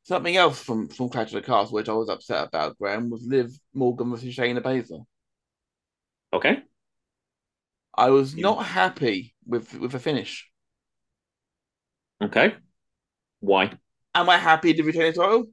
Something 0.04 0.36
else 0.36 0.62
from, 0.62 0.88
from 0.90 1.10
Clash 1.10 1.28
of 1.28 1.34
the 1.34 1.42
Castle, 1.42 1.76
which 1.76 1.88
I 1.88 1.94
was 1.94 2.10
upset 2.10 2.48
about, 2.48 2.78
Graham, 2.80 3.10
was 3.10 3.24
Liv 3.24 3.52
Morgan 3.74 4.10
versus 4.12 4.36
Shayna 4.36 4.62
Baszler. 4.62 5.04
Okay. 6.34 6.64
I 7.96 8.10
was 8.10 8.34
Yeah. 8.34 8.44
not 8.44 8.66
happy 8.66 9.36
with 9.46 9.74
with 9.78 9.92
the 9.92 10.00
finish. 10.00 10.50
Okay. 12.22 12.56
Why? 13.40 13.72
Am 14.14 14.30
I 14.30 14.38
happy 14.38 14.74
to 14.74 14.84
retain 14.84 15.04
the 15.04 15.14
title? 15.14 15.46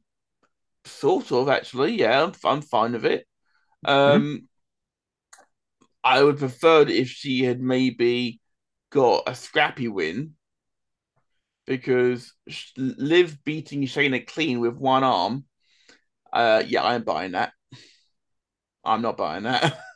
Sort 0.85 1.31
of, 1.33 1.49
actually. 1.49 1.99
Yeah, 1.99 2.23
I'm, 2.25 2.33
I'm 2.45 2.63
fine 2.63 2.93
with 2.93 3.05
it. 3.05 3.27
Um, 3.85 4.49
I 6.03 6.23
would 6.23 6.39
prefer 6.39 6.83
if 6.83 7.09
she 7.09 7.45
had 7.45 7.61
maybe 7.61 8.41
got 8.91 9.25
a 9.27 9.35
scrappy 9.35 9.89
win 9.89 10.35
because 11.67 12.33
Liv 12.77 13.43
beating 13.45 13.83
Shayna 13.83 14.27
clean 14.27 14.61
with 14.61 14.77
one 14.77 15.05
arm. 15.05 15.45
Uh, 16.33 16.63
yeah, 16.67 16.85
I'm 16.85 17.03
buying 17.03 17.33
that. 17.33 17.53
I'm 18.85 19.03
not 19.03 19.17
buying 19.17 19.45
that. 19.45 19.79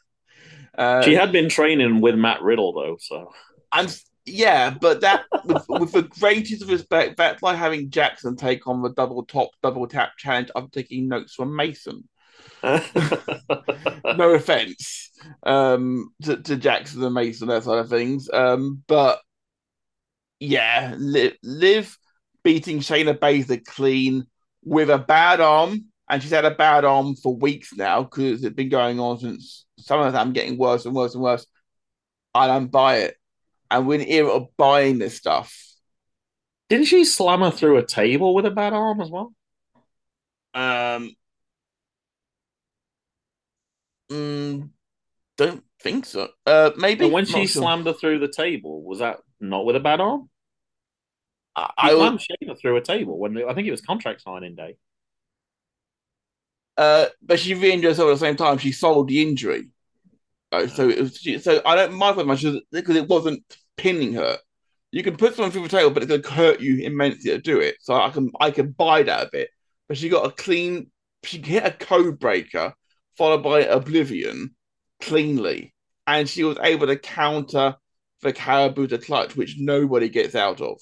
Uh, 0.79 1.03
She 1.05 1.15
had 1.15 1.33
been 1.33 1.49
training 1.49 2.01
with 2.01 2.15
Matt 2.15 2.43
Riddle 2.43 2.73
though, 2.73 2.97
so 3.01 3.33
I'm 3.73 3.89
yeah, 4.27 4.71
but 4.71 5.01
that 5.01 5.25
with, 5.45 5.65
with 5.69 5.93
the 5.93 6.03
greatest 6.03 6.69
respect, 6.69 7.17
that's 7.17 7.43
like 7.43 7.57
having 7.57 7.91
Jackson 7.91 8.37
take 8.37 8.67
on 8.67 8.83
the 8.83 8.91
double 8.91 9.25
top, 9.25 9.51
double 9.63 9.87
tap 9.87 10.13
challenge. 10.19 10.51
I'm 10.55 10.69
taking 10.69 11.09
notes 11.09 11.35
from 11.35 11.57
Mason. 11.57 12.09
No 14.05 14.31
offense 14.35 15.11
um, 15.45 16.13
to, 16.23 16.37
to 16.37 16.57
Jackson 16.57 17.03
and 17.03 17.15
Mason, 17.15 17.49
that 17.49 17.65
sort 17.65 17.79
of 17.79 17.89
things. 17.89 18.29
Um, 18.33 18.83
but 18.87 19.21
yeah, 20.39 20.95
Liv, 20.99 21.35
Liv 21.43 21.97
beating 22.43 22.81
Shayna 22.81 23.19
Baszler 23.19 23.65
clean 23.65 24.27
with 24.65 24.91
a 24.91 24.99
bad 24.99 25.41
arm, 25.41 25.87
and 26.09 26.23
she's 26.23 26.33
had 26.33 26.45
a 26.45 26.51
bad 26.51 26.85
arm 26.85 27.15
for 27.17 27.37
weeks 27.37 27.75
now 27.75 28.03
because 28.03 28.43
it's 28.43 28.55
been 28.55 28.69
going 28.69 29.01
on 29.01 29.19
since 29.19 29.67
some 29.79 30.01
of 30.01 30.13
them 30.13 30.33
getting 30.33 30.59
worse 30.59 30.85
and 30.87 30.95
worse 30.95 31.15
and 31.15 31.23
worse. 31.23 31.47
I 32.35 32.47
don't 32.47 32.69
buy 32.69 32.99
it. 32.99 33.17
And 33.71 33.87
we're 33.87 33.95
in 33.95 34.01
the 34.01 34.13
era 34.13 34.29
of 34.31 34.57
buying 34.57 34.99
this 34.99 35.17
stuff. 35.17 35.55
Didn't 36.71 36.87
she 36.87 37.05
slam 37.05 37.41
her 37.41 37.51
through 37.51 37.77
a 37.77 37.85
table 37.85 38.35
with 38.35 38.47
a 38.47 38.51
bad 38.51 38.73
arm 38.73 39.01
as 39.03 39.11
well? 39.11 39.35
Um, 40.55 41.15
mm, 44.11 44.71
don't 45.37 45.65
think 45.83 46.07
so. 46.07 46.29
Uh, 46.47 46.71
maybe 46.77 47.05
But 47.05 47.13
when 47.13 47.25
she 47.27 47.47
sure. 47.47 47.63
slammed 47.63 47.87
her 47.87 47.93
through 47.93 48.21
the 48.21 48.29
table, 48.29 48.83
was 48.83 49.01
that 49.01 49.21
not 49.41 49.65
with 49.65 49.77
a 49.77 49.81
bad 49.81 50.01
arm? 50.01 50.29
I, 51.57 51.71
I 51.77 51.95
would, 51.95 52.01
slammed 52.01 52.21
Shayna 52.21 52.59
through 52.59 52.77
a 52.77 52.81
table 52.81 53.19
when 53.19 53.37
I 53.37 53.55
think 53.55 53.67
it 53.69 53.71
was 53.73 53.81
contract 53.81 54.23
signing 54.23 54.55
day. 54.55 54.77
uh, 56.77 57.07
but 57.23 57.39
she 57.39 57.55
re-injured 57.55 57.91
herself 57.91 58.09
at 58.11 58.13
the 58.15 58.19
same 58.19 58.37
time. 58.37 58.59
She 58.59 58.73
sold 58.73 59.09
the 59.09 59.23
injury. 59.23 59.69
Uh, 60.53 60.67
so 60.67 60.89
it 60.89 61.01
was, 61.01 61.45
so 61.45 61.63
I 61.65 61.77
don't 61.77 61.95
mind 61.95 62.19
that 62.19 62.27
much 62.27 62.45
because 62.73 62.97
it 62.97 63.09
wasn't 63.09 63.43
pinning 63.77 64.15
her. 64.15 64.39
You 64.93 65.03
can 65.05 65.17
put 65.17 65.35
someone 65.35 65.53
through 65.53 65.63
the 65.63 65.69
table, 65.69 65.91
but 65.91 66.03
it's 66.03 66.11
going 66.11 66.23
to 66.23 66.31
hurt 66.31 66.61
you 66.61 66.85
immensely 66.85 67.31
to 67.31 67.39
do 67.39 67.61
it. 67.61 67.77
So 67.81 67.95
I 67.95 68.11
can 68.11 68.31
I 68.41 68.51
can 68.51 68.73
buy 68.73 69.05
that 69.05 69.29
a 69.29 69.31
bit. 69.31 69.51
But 69.89 69.97
she 69.97 70.09
got 70.09 70.27
a 70.27 70.33
clean. 70.33 70.91
She 71.25 71.41
hit 71.41 71.65
a 71.65 71.71
code 71.71 72.19
breaker 72.19 72.75
followed 73.17 73.43
by 73.43 73.61
Oblivion 73.61 74.55
cleanly, 75.01 75.75
and 76.07 76.29
she 76.29 76.43
was 76.43 76.59
able 76.63 76.87
to 76.87 76.97
counter 76.97 77.77
the 78.23 78.33
Kirifuda 78.33 79.05
clutch, 79.05 79.37
which 79.37 79.57
nobody 79.59 80.09
gets 80.09 80.35
out 80.35 80.61
of. 80.61 80.81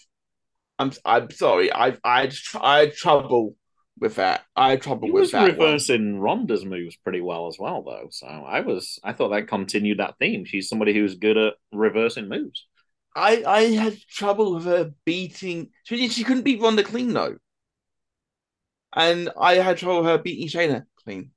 I'm 0.79 0.93
I'm 1.05 1.31
sorry. 1.31 1.73
I 1.73 1.97
I 2.05 2.31
I 2.61 2.79
had 2.81 2.95
trouble 2.95 3.57
with 4.01 4.17
that. 4.17 4.43
I 4.57 4.71
had 4.71 4.83
trouble 4.83 5.07
He 5.07 5.13
with 5.13 5.21
was 5.23 5.31
that. 5.33 5.41
one. 5.43 5.51
reversing 5.53 6.19
Ronda's 6.21 6.65
moves 6.65 6.97
pretty 6.97 7.21
well 7.21 7.47
as 7.49 7.59
well, 7.59 7.83
though. 7.83 8.09
So 8.11 8.27
I 8.27 8.61
was, 8.61 8.99
I 9.05 9.13
thought 9.13 9.29
that 9.31 9.49
continued 9.49 9.99
that 9.99 10.15
theme. 10.19 10.45
She's 10.45 10.69
somebody 10.69 10.95
who's 10.95 11.15
good 11.17 11.37
at 11.37 11.55
reversing 11.73 12.29
moves. 12.29 12.67
I 13.17 13.43
I 13.47 13.61
had 13.75 13.99
trouble 14.09 14.55
with 14.55 14.65
her 14.67 14.93
beating. 15.05 15.71
She 15.85 16.09
she 16.09 16.25
couldn't 16.25 16.45
beat 16.45 16.61
Ronda 16.61 16.85
clean 16.85 17.13
though, 17.13 17.37
and 18.95 19.31
I 19.41 19.55
had 19.55 19.77
trouble 19.79 19.99
with 20.03 20.07
her 20.11 20.19
beating 20.19 20.49
Shayna 20.49 20.85
clean. 21.05 21.31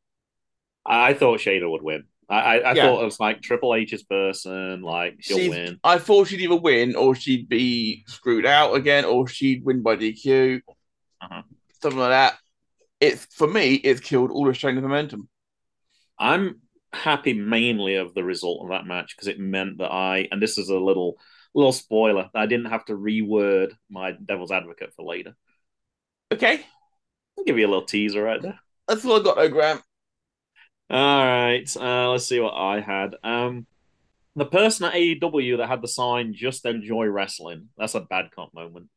I, 0.86 1.10
I 1.10 1.14
thought 1.14 1.40
Shayna 1.40 1.70
would 1.70 1.82
win. 1.82 2.04
I, 2.30 2.36
I, 2.40 2.56
I 2.58 2.74
Yeah. 2.74 2.86
thought 2.86 3.02
it 3.02 3.06
was 3.06 3.20
like 3.20 3.42
Triple 3.42 3.76
H's 3.76 4.04
person, 4.04 4.82
like 4.82 5.18
she'll 5.22 5.38
She's- 5.38 5.50
win. 5.50 5.80
I 5.84 5.98
thought 5.98 6.28
she'd 6.28 6.42
either 6.42 6.56
win 6.56 6.96
or 6.96 7.16
she'd 7.16 7.50
be 7.50 8.04
screwed 8.08 8.46
out 8.46 8.74
again, 8.76 9.06
or 9.06 9.28
she'd 9.28 9.66
win 9.66 9.82
by 9.82 9.96
DQ, 9.96 10.62
Uh-huh. 11.22 11.42
something 11.82 12.00
like 12.00 12.10
that. 12.12 12.38
It's 13.02 13.26
for 13.26 13.48
me, 13.48 13.74
it's 13.74 14.00
killed 14.00 14.32
all 14.32 14.48
of 14.48 14.64
momentum. 14.64 15.28
I'm 16.18 16.62
happy 16.94 17.34
mainly 17.34 17.96
of 17.96 18.14
the 18.14 18.24
result 18.24 18.64
of 18.64 18.70
that 18.70 18.86
match 18.86 19.16
because 19.16 19.28
it 19.28 19.40
meant 19.40 19.80
that 19.80 19.92
I, 19.92 20.28
and 20.32 20.42
this 20.42 20.58
is 20.58 20.70
a 20.70 20.78
little 20.78 21.18
little 21.54 21.74
spoiler, 21.74 22.30
I 22.34 22.46
didn't 22.46 22.68
have 22.68 22.86
to 22.86 22.94
reword 22.94 23.74
my 23.90 24.12
devil's 24.12 24.52
advocate 24.52 24.94
for 24.96 25.04
later. 25.04 25.36
Okay, 26.32 26.62
I'll 27.38 27.44
give 27.44 27.58
you 27.58 27.66
a 27.66 27.70
little 27.70 27.86
teaser 27.86 28.24
right 28.24 28.42
there. 28.42 28.60
that's 28.88 29.04
all 29.04 29.20
I 29.20 29.24
got, 29.24 29.36
though, 29.36 29.50
Graham. 29.50 29.82
All 30.90 31.26
right, 31.26 31.78
uh, 31.78 32.12
let's 32.12 32.28
see 32.28 32.40
what 32.40 32.54
I 32.54 32.80
had. 32.80 33.16
Um, 33.24 33.66
the 34.36 34.46
person 34.46 34.86
at 34.86 34.94
AEW 34.94 35.58
that 35.58 35.68
had 35.68 35.82
the 35.82 35.88
sign 35.88 36.34
"Just 36.34 36.66
Enjoy 36.66 37.08
Wrestling." 37.08 37.70
That's 37.78 37.96
a 37.96 38.02
bad 38.02 38.30
cop 38.34 38.54
moment. 38.54 38.90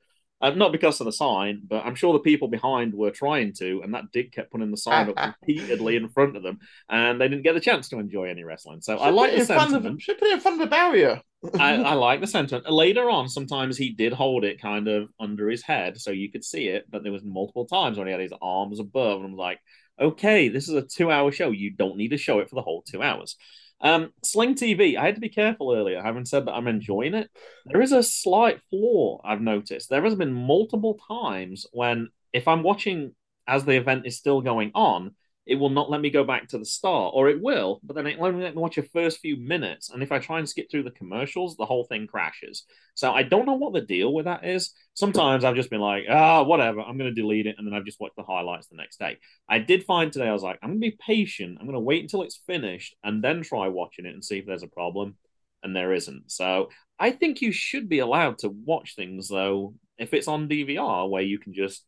Uh, 0.44 0.50
not 0.50 0.72
because 0.72 1.00
of 1.00 1.06
the 1.06 1.12
sign, 1.12 1.62
but 1.66 1.86
I'm 1.86 1.94
sure 1.94 2.12
the 2.12 2.18
people 2.18 2.48
behind 2.48 2.92
were 2.92 3.10
trying 3.10 3.54
to, 3.54 3.80
and 3.82 3.94
that 3.94 4.12
dick 4.12 4.30
kept 4.30 4.52
putting 4.52 4.70
the 4.70 4.76
sign 4.76 5.08
up 5.08 5.34
repeatedly 5.42 5.96
in 5.96 6.10
front 6.10 6.36
of 6.36 6.42
them, 6.42 6.58
and 6.90 7.18
they 7.18 7.28
didn't 7.28 7.44
get 7.44 7.54
the 7.54 7.60
chance 7.60 7.88
to 7.88 7.98
enjoy 7.98 8.24
any 8.24 8.44
wrestling. 8.44 8.82
So 8.82 8.98
I 8.98 9.08
like 9.08 9.30
the 9.30 9.38
it 9.38 9.40
in 9.40 9.46
front 9.46 9.70
sentiment. 9.70 9.94
Of, 9.96 10.02
should 10.02 10.18
put 10.18 10.28
it 10.28 10.34
in 10.34 10.40
front 10.40 10.60
of 10.60 10.66
the 10.68 10.70
barrier. 10.70 11.22
I, 11.58 11.76
I 11.76 11.94
like 11.94 12.20
the 12.20 12.26
sentiment. 12.36 12.70
Later 12.70 13.08
on, 13.08 13.30
sometimes 13.30 13.78
he 13.78 13.94
did 13.94 14.12
hold 14.12 14.44
it 14.44 14.60
kind 14.60 14.86
of 14.86 15.08
under 15.18 15.48
his 15.48 15.62
head 15.62 15.98
so 15.98 16.10
you 16.10 16.30
could 16.30 16.44
see 16.44 16.68
it, 16.68 16.84
but 16.90 17.02
there 17.02 17.12
was 17.12 17.24
multiple 17.24 17.64
times 17.64 17.96
when 17.96 18.06
he 18.06 18.12
had 18.12 18.20
his 18.20 18.34
arms 18.42 18.80
above, 18.80 19.22
and 19.22 19.30
I'm 19.30 19.36
like, 19.38 19.60
okay, 19.98 20.50
this 20.50 20.68
is 20.68 20.74
a 20.74 20.82
two-hour 20.82 21.32
show. 21.32 21.52
You 21.52 21.70
don't 21.70 21.96
need 21.96 22.08
to 22.08 22.18
show 22.18 22.40
it 22.40 22.50
for 22.50 22.56
the 22.56 22.62
whole 22.62 22.82
two 22.86 23.02
hours. 23.02 23.38
Um, 23.84 24.12
Sling 24.24 24.54
TV, 24.54 24.96
I 24.96 25.04
had 25.04 25.16
to 25.16 25.20
be 25.20 25.28
careful 25.28 25.74
earlier, 25.74 26.02
having 26.02 26.24
said 26.24 26.46
that 26.46 26.54
I'm 26.54 26.68
enjoying 26.68 27.12
it. 27.12 27.30
There 27.66 27.82
is 27.82 27.92
a 27.92 28.02
slight 28.02 28.60
flaw 28.70 29.20
I've 29.22 29.42
noticed. 29.42 29.90
There 29.90 30.02
has 30.02 30.14
been 30.14 30.32
multiple 30.32 30.98
times 31.06 31.66
when, 31.70 32.08
if 32.32 32.48
I'm 32.48 32.62
watching 32.62 33.14
as 33.46 33.66
the 33.66 33.76
event 33.76 34.06
is 34.06 34.16
still 34.16 34.40
going 34.40 34.70
on, 34.74 35.14
it 35.46 35.56
will 35.56 35.70
not 35.70 35.90
let 35.90 36.00
me 36.00 36.08
go 36.08 36.24
back 36.24 36.48
to 36.48 36.58
the 36.58 36.64
start, 36.64 37.12
or 37.14 37.28
it 37.28 37.40
will, 37.40 37.80
but 37.82 37.94
then 37.94 38.06
it 38.06 38.18
only 38.18 38.42
let 38.42 38.54
me 38.54 38.62
watch 38.62 38.76
the 38.76 38.82
first 38.82 39.20
few 39.20 39.36
minutes. 39.36 39.90
And 39.90 40.02
if 40.02 40.10
I 40.10 40.18
try 40.18 40.38
and 40.38 40.48
skip 40.48 40.70
through 40.70 40.84
the 40.84 40.90
commercials, 40.90 41.56
the 41.56 41.66
whole 41.66 41.84
thing 41.84 42.06
crashes. 42.06 42.64
So 42.94 43.12
I 43.12 43.24
don't 43.24 43.44
know 43.44 43.54
what 43.54 43.74
the 43.74 43.82
deal 43.82 44.14
with 44.14 44.24
that 44.24 44.44
is. 44.44 44.72
Sometimes 44.94 45.44
I've 45.44 45.56
just 45.56 45.68
been 45.68 45.80
like, 45.80 46.04
ah, 46.08 46.42
whatever, 46.44 46.80
I'm 46.80 46.96
going 46.96 47.14
to 47.14 47.20
delete 47.20 47.46
it, 47.46 47.56
and 47.58 47.66
then 47.66 47.74
I've 47.74 47.84
just 47.84 48.00
watched 48.00 48.16
the 48.16 48.22
highlights 48.22 48.68
the 48.68 48.76
next 48.76 48.98
day. 48.98 49.18
I 49.48 49.58
did 49.58 49.84
find 49.84 50.10
today, 50.10 50.28
I 50.28 50.32
was 50.32 50.42
like, 50.42 50.58
I'm 50.62 50.70
going 50.70 50.80
to 50.80 50.90
be 50.90 50.98
patient. 50.98 51.58
I'm 51.60 51.66
going 51.66 51.74
to 51.74 51.80
wait 51.80 52.02
until 52.02 52.22
it's 52.22 52.40
finished 52.46 52.96
and 53.04 53.22
then 53.22 53.42
try 53.42 53.68
watching 53.68 54.06
it 54.06 54.14
and 54.14 54.24
see 54.24 54.38
if 54.38 54.46
there's 54.46 54.62
a 54.62 54.68
problem. 54.68 55.16
And 55.62 55.74
there 55.74 55.94
isn't. 55.94 56.30
So 56.30 56.68
I 56.98 57.10
think 57.10 57.40
you 57.40 57.50
should 57.50 57.88
be 57.88 58.00
allowed 58.00 58.38
to 58.38 58.50
watch 58.50 58.96
things, 58.96 59.28
though, 59.28 59.74
if 59.96 60.12
it's 60.12 60.28
on 60.28 60.48
DVR, 60.48 61.08
where 61.08 61.22
you 61.22 61.38
can 61.38 61.54
just 61.54 61.84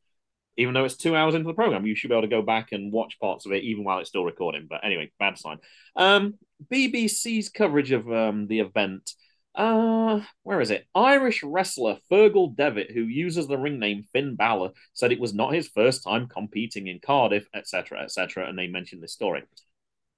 even 0.56 0.74
though 0.74 0.84
it's 0.84 0.96
two 0.96 1.14
hours 1.14 1.34
into 1.34 1.46
the 1.46 1.54
program, 1.54 1.86
you 1.86 1.94
should 1.94 2.08
be 2.08 2.14
able 2.14 2.22
to 2.22 2.28
go 2.28 2.42
back 2.42 2.72
and 2.72 2.92
watch 2.92 3.18
parts 3.20 3.46
of 3.46 3.52
it 3.52 3.64
even 3.64 3.84
while 3.84 3.98
it's 3.98 4.08
still 4.08 4.24
recording. 4.24 4.66
But 4.68 4.84
anyway, 4.84 5.10
bad 5.18 5.38
sign. 5.38 5.58
Um, 5.94 6.34
BBC's 6.72 7.48
coverage 7.48 7.92
of 7.92 8.10
um, 8.10 8.46
the 8.46 8.60
event. 8.60 9.10
Uh, 9.54 10.20
where 10.42 10.60
is 10.60 10.70
it? 10.70 10.86
Irish 10.94 11.42
wrestler 11.42 11.98
Fergal 12.10 12.54
Devitt, 12.54 12.90
who 12.90 13.02
uses 13.02 13.46
the 13.46 13.56
ring 13.56 13.78
name 13.78 14.04
Finn 14.12 14.36
Balor, 14.36 14.70
said 14.92 15.12
it 15.12 15.20
was 15.20 15.34
not 15.34 15.54
his 15.54 15.68
first 15.68 16.04
time 16.04 16.26
competing 16.28 16.88
in 16.88 17.00
Cardiff, 17.00 17.46
etc., 17.54 18.02
etc., 18.02 18.48
and 18.48 18.58
they 18.58 18.66
mentioned 18.66 19.02
this 19.02 19.14
story. 19.14 19.44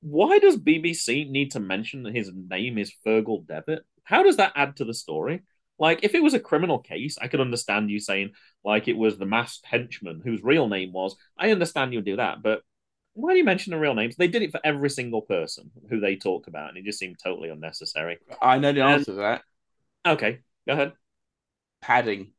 Why 0.01 0.39
does 0.39 0.57
BBC 0.57 1.28
need 1.30 1.53
to 1.53 1.61
mention 1.61 2.03
that 2.05 2.14
his 2.14 2.30
name 2.32 2.78
is 2.78 2.93
Fergal 3.07 3.47
Devitt? 3.47 3.82
How 4.05 4.22
does 4.22 4.36
that 4.36 4.53
add 4.57 4.76
to 4.76 4.84
the 4.84 4.95
story? 4.95 5.43
Like, 5.78 6.00
if 6.02 6.14
it 6.14 6.22
was 6.22 6.34
a 6.34 6.40
criminal 6.40 6.78
case, 6.80 7.18
I 7.20 7.28
could 7.28 7.40
understand 7.40 7.90
you 7.90 8.00
saying, 8.00 8.32
like, 8.64 8.88
it 8.88 8.96
was 8.96 9.16
the 9.16 9.26
masked 9.26 9.64
henchman 9.66 10.20
whose 10.24 10.42
real 10.42 10.68
name 10.68 10.92
was. 10.92 11.16
I 11.38 11.52
understand 11.52 11.92
you'd 11.92 12.04
do 12.04 12.16
that, 12.16 12.42
but 12.42 12.62
why 13.14 13.32
do 13.32 13.38
you 13.38 13.44
mention 13.44 13.72
the 13.72 13.78
real 13.78 13.94
names? 13.94 14.16
They 14.16 14.28
did 14.28 14.42
it 14.42 14.50
for 14.52 14.60
every 14.64 14.90
single 14.90 15.22
person 15.22 15.70
who 15.88 16.00
they 16.00 16.16
talked 16.16 16.48
about, 16.48 16.68
and 16.70 16.78
it 16.78 16.84
just 16.84 16.98
seemed 16.98 17.16
totally 17.22 17.48
unnecessary. 17.48 18.18
I 18.42 18.58
know 18.58 18.72
the 18.72 18.80
And- 18.80 18.90
answer 18.90 19.12
to 19.12 19.18
that. 19.18 19.42
Okay, 20.06 20.40
go 20.66 20.72
ahead. 20.74 20.92
Padding. 21.80 22.32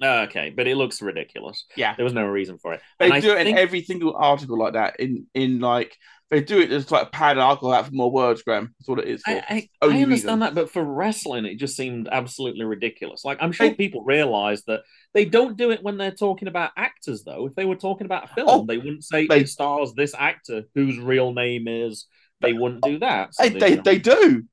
Oh, 0.00 0.20
okay, 0.22 0.50
but 0.50 0.68
it 0.68 0.76
looks 0.76 1.02
ridiculous. 1.02 1.64
Yeah. 1.76 1.94
There 1.96 2.04
was 2.04 2.12
no 2.14 2.24
reason 2.26 2.58
for 2.58 2.72
it. 2.74 2.80
They 2.98 3.06
And 3.06 3.14
I 3.14 3.20
do 3.20 3.32
it 3.32 3.38
think- 3.44 3.48
in 3.50 3.58
every 3.58 3.82
single 3.82 4.14
article 4.16 4.56
like 4.58 4.74
that. 4.74 5.00
In 5.00 5.26
in 5.34 5.58
like 5.60 5.96
they 6.30 6.42
do 6.42 6.60
it 6.60 6.68
just 6.68 6.90
like 6.92 7.10
pad 7.10 7.38
alcohol 7.38 7.72
out 7.72 7.86
for 7.86 7.92
more 7.92 8.10
words, 8.12 8.42
Graham. 8.42 8.74
That's 8.78 8.88
what 8.88 8.98
it 8.98 9.08
is 9.08 9.22
for. 9.22 9.30
I, 9.30 9.36
I, 9.48 9.68
I 9.82 9.86
understand 9.86 10.10
reason. 10.10 10.38
that, 10.40 10.54
but 10.54 10.70
for 10.70 10.84
wrestling, 10.84 11.46
it 11.46 11.56
just 11.56 11.74
seemed 11.74 12.06
absolutely 12.12 12.66
ridiculous. 12.66 13.24
Like, 13.24 13.38
I'm 13.40 13.50
sure 13.50 13.68
They- 13.70 13.74
people 13.74 14.02
realize 14.04 14.62
that 14.64 14.82
they 15.14 15.24
don't 15.24 15.56
do 15.56 15.70
it 15.70 15.82
when 15.82 15.96
they're 15.96 16.10
talking 16.10 16.46
about 16.46 16.72
actors, 16.76 17.24
though. 17.24 17.46
If 17.46 17.54
they 17.54 17.64
were 17.64 17.76
talking 17.76 18.04
about 18.04 18.30
a 18.30 18.34
film, 18.34 18.46
Oh, 18.48 18.64
they 18.66 18.76
wouldn't 18.76 19.04
say 19.04 19.26
they- 19.26 19.40
it 19.40 19.48
stars 19.48 19.94
this 19.94 20.14
actor 20.14 20.64
whose 20.74 20.98
real 20.98 21.32
name 21.32 21.66
is. 21.66 22.06
They 22.42 22.52
wouldn't 22.52 22.82
do 22.84 22.98
that. 22.98 23.34
So 23.34 23.48
They, 23.48 23.58
they, 23.58 23.74
they 23.76 23.98
do. 23.98 24.44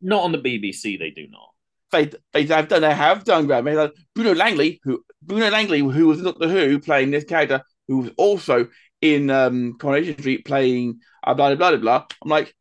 Not 0.00 0.22
on 0.24 0.32
the 0.32 0.38
BBC, 0.38 0.98
they 0.98 1.10
do 1.10 1.26
not. 1.28 1.49
They 1.92 2.10
they 2.32 2.44
have 2.46 2.68
done. 2.68 2.82
They 2.82 2.94
have 2.94 3.24
done. 3.24 3.46
Graham. 3.46 3.64
They 3.64 3.90
Bruno 4.14 4.34
Langley, 4.34 4.80
who 4.84 5.04
Bruno 5.22 5.50
Langley, 5.50 5.80
who 5.80 6.06
was 6.06 6.18
in 6.18 6.24
Doctor 6.24 6.48
Who, 6.48 6.78
playing 6.78 7.10
this 7.10 7.24
character, 7.24 7.62
who 7.88 7.98
was 7.98 8.10
also 8.16 8.68
in 9.00 9.30
um, 9.30 9.76
Coronation 9.78 10.18
Street 10.18 10.44
playing 10.44 11.00
uh, 11.24 11.34
blah 11.34 11.54
blah 11.54 11.70
blah 11.70 11.78
blah. 11.78 12.06
I'm 12.22 12.30
like, 12.30 12.54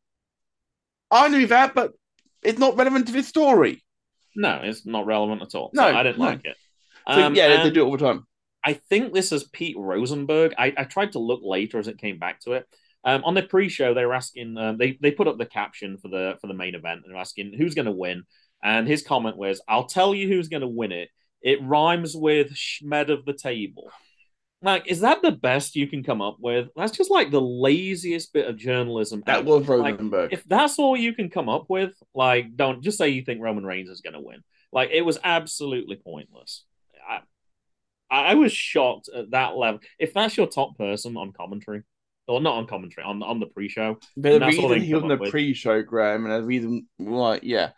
I 1.11 1.27
knew 1.27 1.47
that, 1.47 1.73
but 1.75 1.91
it's 2.43 2.59
not 2.59 2.77
relevant 2.77 3.07
to 3.07 3.13
this 3.13 3.27
story. 3.27 3.84
No, 4.36 4.61
it's 4.63 4.86
not 4.86 5.05
relevant 5.05 5.41
at 5.41 5.55
all. 5.55 5.71
No, 5.73 5.84
So 5.89 5.95
I 5.95 6.03
didn't 6.03 6.19
no. 6.19 6.25
like 6.25 6.45
it. 6.45 6.57
So 7.11 7.23
Um, 7.23 7.36
yeah, 7.36 7.47
they, 7.47 7.63
they 7.63 7.71
do 7.71 7.82
it 7.82 7.86
all 7.86 7.97
the 7.97 8.05
time. 8.05 8.25
I 8.63 8.73
think 8.73 9.13
this 9.13 9.32
is 9.32 9.43
Pete 9.45 9.77
Rosenberg. 9.77 10.53
I, 10.57 10.73
I 10.77 10.84
tried 10.84 11.13
to 11.13 11.19
look 11.19 11.41
later 11.43 11.80
as 11.80 11.88
it 11.88 11.97
came 11.97 12.19
back 12.19 12.39
to 12.41 12.53
it. 12.53 12.67
Um, 13.03 13.23
on 13.23 13.34
the 13.34 13.43
pre-show, 13.43 13.93
they 13.93 14.05
were 14.05 14.13
asking. 14.13 14.57
Um, 14.57 14.77
they 14.77 14.97
they 15.01 15.11
put 15.11 15.27
up 15.27 15.38
the 15.38 15.45
caption 15.45 15.97
for 15.97 16.09
the 16.09 16.36
for 16.41 16.47
the 16.47 16.53
main 16.53 16.75
event, 16.75 17.01
and 17.03 17.13
they're 17.13 17.21
asking 17.21 17.53
who's 17.57 17.75
going 17.75 17.86
to 17.86 17.91
win. 17.91 18.23
And 18.64 18.88
his 18.88 19.03
comment 19.03 19.38
was, 19.38 19.62
"I'll 19.68 19.86
tell 19.86 20.14
you 20.14 20.28
who's 20.28 20.49
going 20.49 20.62
to 20.62 20.68
win 20.68 20.91
it. 20.91 21.10
It 21.41 21.64
rhymes 21.64 22.16
with 22.16 22.53
Schmed 22.53 23.10
of 23.10 23.26
the 23.26 23.34
table." 23.34 23.89
Like, 24.62 24.88
is 24.88 24.99
that 24.99 25.22
the 25.22 25.32
best 25.32 25.78
you 25.78 25.88
can 25.88 26.03
come 26.03 26.22
up 26.22 26.36
with? 26.41 26.68
That's 26.76 26.91
just 26.91 27.10
like 27.10 27.32
the 27.32 27.39
laziest 27.39 28.34
bit 28.34 28.45
of 28.45 28.57
journalism. 28.57 29.24
That 29.26 29.39
ever. 29.39 29.60
was 29.60 29.70
Like, 29.70 29.99
if 30.34 30.43
that's 30.43 30.78
all 30.78 30.97
you 30.97 31.14
can 31.14 31.30
come 31.30 31.47
up 31.47 31.66
with, 31.70 31.93
like, 32.14 32.57
don't 32.57 32.84
just 32.84 32.97
say 32.97 33.07
you 33.07 33.22
think 33.22 33.41
Roman 33.41 33.66
Reigns 33.66 33.89
is 33.89 34.01
going 34.01 34.16
to 34.16 34.20
win. 34.20 34.43
Like, 34.74 34.89
it 34.91 35.03
was 35.03 35.18
absolutely 35.24 35.95
pointless. 35.95 36.66
I, 37.10 37.22
I 38.12 38.34
was 38.36 38.51
shocked 38.51 39.07
at 39.16 39.32
that 39.32 39.55
level. 39.55 39.80
If 39.97 40.14
that's 40.14 40.36
your 40.36 40.47
top 40.47 40.78
person 40.78 41.16
on 41.16 41.32
commentary, 41.32 41.84
or 42.28 42.41
not 42.41 42.55
on 42.55 42.68
commentary, 42.68 43.05
on 43.05 43.24
on 43.24 43.39
the 43.39 43.45
pre-show, 43.45 43.97
But 44.18 44.39
the 44.39 44.45
reason 44.45 44.82
he 44.82 44.93
was 44.93 45.03
up 45.03 45.10
the 45.10 45.18
with. 45.18 45.32
pre-show, 45.32 45.84
Graham, 45.84 46.26
and 46.26 46.34
the 46.34 46.45
reason, 46.45 46.88
like, 46.99 47.43
yeah. 47.43 47.70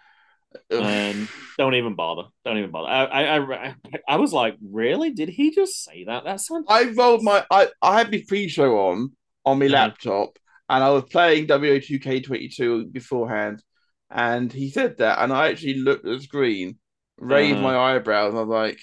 Ugh. 0.71 0.83
um, 0.83 1.29
don't 1.57 1.75
even 1.75 1.95
bother. 1.95 2.29
Don't 2.45 2.57
even 2.57 2.71
bother. 2.71 2.87
I, 2.89 3.05
I, 3.05 3.37
I, 3.67 3.75
I 4.07 4.15
was 4.17 4.33
like, 4.33 4.57
really? 4.61 5.11
Did 5.11 5.29
he 5.29 5.51
just 5.51 5.83
say 5.83 6.05
that? 6.05 6.23
That 6.23 6.41
sounds. 6.41 6.65
I 6.67 6.85
rolled 6.91 7.23
my 7.23 7.45
I, 7.51 7.67
I 7.81 7.97
had 7.99 8.11
my 8.11 8.23
pre-show 8.27 8.77
on 8.89 9.11
on 9.45 9.59
my 9.59 9.67
Mhm. 9.67 9.71
laptop 9.73 10.37
and 10.69 10.83
I 10.83 10.89
was 10.89 11.03
playing 11.05 11.47
WO2K22 11.47 12.85
beforehand 12.91 13.63
and 14.09 14.51
he 14.51 14.69
said 14.69 14.97
that 14.97 15.19
and 15.19 15.33
I 15.33 15.49
actually 15.49 15.75
looked 15.75 16.05
at 16.05 16.17
the 16.17 16.23
screen, 16.23 16.79
raised 17.17 17.59
Uh-huh. 17.59 17.61
my 17.61 17.77
eyebrows 17.77 18.29
and 18.29 18.39
I 18.39 18.41
was 18.43 18.49
like, 18.49 18.79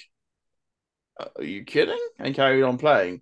Are 1.37 1.43
you 1.43 1.63
kidding? 1.63 1.99
And 2.17 2.35
carried 2.35 2.63
on 2.63 2.77
playing. 2.77 3.21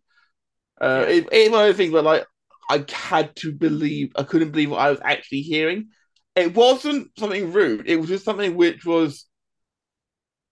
Uh 0.81 1.05
Yeah. 1.05 1.09
it, 1.09 1.27
it's 1.31 1.51
one 1.51 1.61
of 1.61 1.67
those 1.67 1.77
things 1.77 1.93
where 1.93 2.03
like 2.03 2.25
I 2.69 2.85
had 2.91 3.35
to 3.37 3.53
believe 3.53 4.13
I 4.17 4.23
couldn't 4.23 4.51
believe 4.51 4.71
what 4.71 4.81
I 4.81 4.91
was 4.91 5.01
actually 5.03 5.41
hearing. 5.41 5.89
It 6.37 6.53
wasn't 6.55 7.11
something 7.17 7.51
rude. 7.51 7.87
It 7.89 7.97
was 7.97 8.07
just 8.09 8.23
something 8.25 8.55
which 8.55 8.85
was 8.85 9.25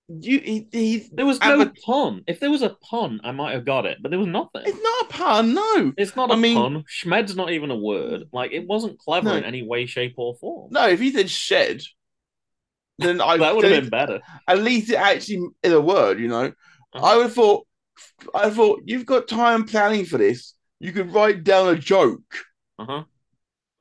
you. 0.07 0.39
He, 0.39 0.67
he's 0.71 1.09
There 1.09 1.25
was 1.25 1.39
no 1.39 1.61
Adver- 1.61 1.73
pun. 1.86 2.23
If 2.27 2.39
there 2.39 2.51
was 2.51 2.61
a 2.61 2.75
pun, 2.89 3.21
I 3.23 3.31
might 3.31 3.53
have 3.53 3.65
got 3.65 3.86
it, 3.86 3.97
but 4.01 4.09
there 4.09 4.19
was 4.19 4.27
nothing. 4.27 4.63
it's 4.65 4.81
not 4.81 5.05
a 5.05 5.07
pun. 5.09 5.53
No, 5.53 5.93
It's 5.97 6.15
not 6.15 6.29
a 6.29 6.33
I 6.33 6.38
mean- 6.38 6.57
pun. 6.57 6.83
Schmed's 6.88 7.36
not 7.36 7.51
even 7.51 7.71
a 7.71 7.75
word. 7.77 8.23
Like 8.31 8.51
it 8.51 8.67
wasn't 8.67 8.99
clever 8.99 9.29
No. 9.29 9.36
in 9.36 9.43
any 9.45 9.63
way, 9.63 9.86
shape, 9.86 10.15
or 10.17 10.36
form. 10.36 10.69
no. 10.71 10.88
If 10.88 10.99
he 10.99 11.11
said 11.11 11.29
shed, 11.29 11.81
then 12.99 13.21
I 13.21 13.38
that 13.43 13.55
would 13.55 13.65
have 13.65 13.81
been 13.83 13.89
better. 13.89 14.21
at 14.47 14.59
least 14.61 14.89
it 14.91 14.95
actually 14.95 15.47
is 15.63 15.73
a 15.73 15.81
word. 15.81 16.19
You 16.19 16.27
know, 16.27 16.45
Uh-huh. 16.93 17.05
I 17.05 17.17
would 17.17 17.23
have 17.27 17.33
thought. 17.33 17.65
I 18.33 18.49
thought 18.49 18.81
you've 18.86 19.05
got 19.05 19.27
time 19.27 19.65
planning 19.65 20.05
for 20.05 20.17
this. 20.17 20.53
You 20.79 20.91
could 20.91 21.13
write 21.13 21.43
down 21.43 21.69
a 21.73 21.77
joke. 21.77 22.21
Uh 22.77 22.86
huh. 22.86 23.03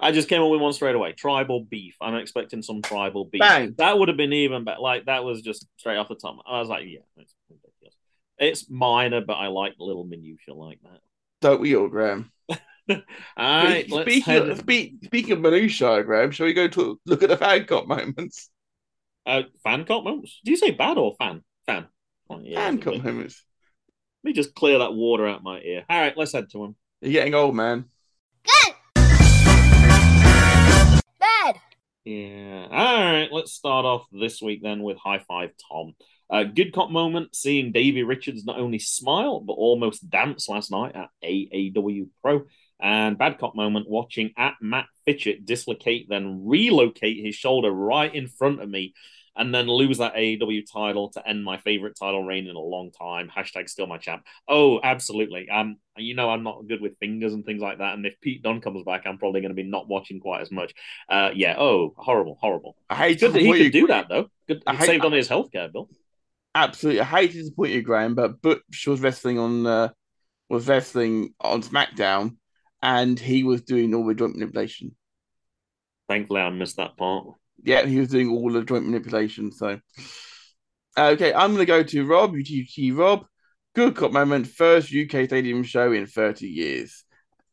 I 0.00 0.12
just 0.12 0.28
came 0.28 0.42
up 0.42 0.50
with 0.50 0.60
one 0.60 0.72
straight 0.72 0.94
away. 0.94 1.12
Tribal 1.12 1.64
beef. 1.64 1.96
I'm 2.00 2.16
expecting 2.16 2.62
some 2.62 2.82
tribal 2.82 3.24
beef. 3.26 3.40
Bang. 3.40 3.74
That 3.78 3.98
would 3.98 4.08
have 4.08 4.16
been 4.16 4.32
even 4.32 4.64
better. 4.64 4.80
Like 4.80 5.06
that 5.06 5.24
was 5.24 5.42
just 5.42 5.66
straight 5.76 5.96
off 5.96 6.08
the 6.08 6.16
top. 6.16 6.38
I 6.46 6.58
was 6.58 6.68
like, 6.68 6.84
yeah, 6.86 7.00
it's 7.16 7.34
ridiculous. 7.48 7.94
It's 8.38 8.68
minor, 8.68 9.20
but 9.20 9.34
I 9.34 9.46
like 9.46 9.74
little 9.78 10.04
minutia 10.04 10.54
like 10.54 10.80
that. 10.82 11.00
Don't 11.40 11.60
we 11.60 11.76
all, 11.76 11.88
Graham? 11.88 12.32
All 12.90 12.96
right, 13.36 13.88
let's 13.90 14.10
speaking, 14.10 14.22
head. 14.22 14.48
of, 14.48 14.58
speak, 14.58 14.96
speaking 15.04 15.32
of 15.32 15.40
minutia, 15.40 16.02
Graham, 16.02 16.30
shall 16.30 16.44
we 16.46 16.52
go 16.52 16.68
to 16.68 17.00
look 17.06 17.22
at 17.22 17.30
the 17.30 17.36
fan 17.36 17.64
cop 17.64 17.86
moments? 17.86 18.50
Uh, 19.24 19.42
fan 19.62 19.84
cop 19.86 20.04
moments. 20.04 20.38
Do 20.44 20.50
you 20.50 20.56
say 20.58 20.70
bad 20.72 20.98
or 20.98 21.14
fan? 21.18 21.42
Fan. 21.64 21.86
Oh, 22.28 22.40
yeah, 22.42 22.58
fan 22.58 22.76
let 22.76 22.84
cop 22.84 22.92
me- 22.94 23.00
moments. 23.00 23.42
Let 24.22 24.28
me 24.28 24.32
just 24.34 24.54
clear 24.54 24.78
that 24.78 24.94
water 24.94 25.26
out 25.26 25.42
my 25.42 25.60
ear. 25.60 25.84
All 25.88 25.98
right, 26.00 26.16
let's 26.16 26.32
head 26.32 26.50
to 26.50 26.64
him. 26.64 26.76
You're 27.00 27.12
getting 27.12 27.34
old, 27.34 27.54
man. 27.54 27.86
Good. 28.44 28.74
Yeah. 32.04 32.66
All 32.70 33.12
right, 33.12 33.28
let's 33.32 33.52
start 33.52 33.86
off 33.86 34.06
this 34.12 34.42
week 34.42 34.62
then 34.62 34.82
with 34.82 34.98
High 34.98 35.20
Five 35.26 35.50
Tom. 35.70 35.94
Uh, 36.28 36.44
good 36.44 36.72
cop 36.72 36.90
moment 36.90 37.34
seeing 37.34 37.72
Davey 37.72 38.02
Richards 38.02 38.44
not 38.44 38.58
only 38.58 38.78
smile 38.78 39.40
but 39.40 39.54
almost 39.54 40.08
dance 40.10 40.48
last 40.48 40.70
night 40.70 40.94
at 40.94 41.08
AAW 41.22 42.08
Pro. 42.22 42.42
And 42.80 43.16
bad 43.16 43.38
cop 43.38 43.54
moment 43.54 43.88
watching 43.88 44.32
at 44.36 44.54
Matt 44.60 44.86
Fitchett 45.06 45.46
dislocate, 45.46 46.08
then 46.08 46.44
relocate 46.44 47.24
his 47.24 47.34
shoulder 47.34 47.70
right 47.70 48.14
in 48.14 48.28
front 48.28 48.60
of 48.60 48.68
me, 48.68 48.94
and 49.36 49.54
then 49.54 49.66
lose 49.66 49.98
that 49.98 50.14
AAW 50.14 50.62
title 50.70 51.10
to 51.10 51.28
end 51.28 51.44
my 51.44 51.56
favorite 51.58 51.96
title 51.98 52.24
reign 52.24 52.46
in 52.46 52.56
a 52.56 52.60
long 52.60 52.90
time. 52.90 53.30
Hashtag 53.34 53.68
still 53.68 53.86
my 53.86 53.98
champ. 53.98 54.24
Oh, 54.48 54.80
absolutely. 54.82 55.48
Um, 55.48 55.76
you 55.96 56.14
know 56.14 56.30
I'm 56.30 56.42
not 56.42 56.66
good 56.68 56.80
with 56.80 56.98
fingers 56.98 57.34
and 57.34 57.44
things 57.44 57.62
like 57.62 57.78
that. 57.78 57.94
And 57.94 58.06
if 58.06 58.20
Pete 58.20 58.42
Dunne 58.42 58.60
comes 58.60 58.84
back, 58.84 59.02
I'm 59.06 59.18
probably 59.18 59.40
going 59.40 59.50
to 59.50 59.54
be 59.54 59.62
not 59.62 59.88
watching 59.88 60.20
quite 60.20 60.42
as 60.42 60.50
much. 60.50 60.74
Uh, 61.08 61.30
yeah. 61.34 61.56
Oh, 61.58 61.94
horrible, 61.96 62.38
horrible. 62.40 62.76
I 62.88 62.94
hate 62.96 63.18
to 63.20 63.26
Good 63.26 63.34
that 63.34 63.42
he 63.42 63.52
could 63.52 63.60
you, 63.60 63.70
do 63.70 63.86
that 63.88 64.08
though. 64.08 64.28
Good, 64.46 64.62
I 64.66 64.74
hate- 64.74 64.86
saved 64.86 65.04
on 65.04 65.12
his 65.12 65.28
healthcare 65.28 65.72
bill. 65.72 65.88
Absolutely, 66.56 67.00
I 67.00 67.04
hate 67.04 67.32
to 67.32 67.38
disappoint 67.38 67.72
you, 67.72 67.82
Graham, 67.82 68.14
but 68.14 68.40
Butch 68.40 68.86
was 68.86 69.00
wrestling 69.00 69.40
on 69.40 69.66
uh, 69.66 69.88
was 70.48 70.68
wrestling 70.68 71.34
on 71.40 71.62
SmackDown, 71.62 72.36
and 72.80 73.18
he 73.18 73.42
was 73.42 73.62
doing 73.62 73.92
all 73.92 74.06
the 74.06 74.14
joint 74.14 74.36
manipulation. 74.36 74.94
Thankfully, 76.08 76.42
I 76.42 76.50
missed 76.50 76.76
that 76.76 76.96
part. 76.96 77.26
Yeah, 77.64 77.86
he 77.86 77.98
was 77.98 78.08
doing 78.08 78.30
all 78.30 78.52
the 78.52 78.62
joint 78.62 78.84
manipulation. 78.86 79.52
So, 79.52 79.80
okay, 80.98 81.32
I'm 81.32 81.54
going 81.54 81.58
to 81.58 81.66
go 81.66 81.82
to 81.82 82.06
Rob, 82.06 82.34
UTT 82.34 82.94
Rob. 82.94 83.26
Good 83.74 83.96
cop 83.96 84.12
moment, 84.12 84.46
first 84.46 84.94
UK 84.94 85.26
stadium 85.26 85.64
show 85.64 85.92
in 85.92 86.06
30 86.06 86.46
years. 86.46 87.04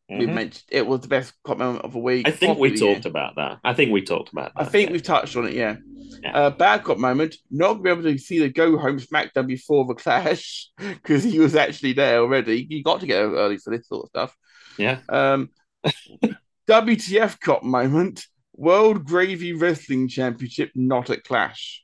We 0.10 0.26
Mhm. 0.28 0.34
mentioned 0.34 0.64
it 0.70 0.86
was 0.86 1.00
the 1.02 1.08
best 1.08 1.34
cop 1.44 1.58
moment 1.58 1.86
of 1.86 1.94
the 1.94 2.00
week. 2.00 2.28
I 2.28 2.32
think 2.32 2.60
we 2.60 2.78
talked 2.78 3.06
about 3.06 3.38
that. 3.38 3.60
I 3.64 3.74
think 3.74 3.92
we 3.92 4.02
talked 4.02 4.32
about 4.34 4.54
that. 4.54 4.62
I 4.62 4.66
think 4.66 4.90
yeah. 4.90 4.94
we've 4.94 5.04
touched 5.04 5.38
on 5.38 5.48
it, 5.48 5.54
yeah. 5.54 5.78
Yeah. 6.22 6.38
Uh, 6.38 6.50
bad 6.50 6.84
cop 6.84 6.98
moment, 6.98 7.38
not 7.50 7.82
be 7.82 7.90
able 7.90 8.04
to 8.04 8.18
see 8.18 8.40
the 8.40 8.50
go 8.50 8.78
home 8.78 9.00
SmackDown 9.00 9.48
before 9.48 9.86
the 9.86 9.96
clash 9.96 10.70
because 10.78 11.24
he 11.24 11.40
was 11.40 11.56
actually 11.56 11.94
there 11.94 12.20
already. 12.20 12.68
You 12.70 12.84
got 12.84 13.00
to 13.00 13.08
get 13.08 13.22
early 13.22 13.58
for 13.58 13.76
this 13.76 13.88
sort 13.88 14.04
of 14.04 14.10
stuff. 14.10 14.36
Yeah. 14.78 15.00
Um, 15.08 15.50
WTF 16.68 17.40
cop 17.40 17.64
moment, 17.64 18.26
World 18.62 19.06
Gravy 19.06 19.54
Wrestling 19.54 20.08
Championship 20.08 20.72
not 20.76 21.10
at 21.10 21.24
Clash. 21.24 21.84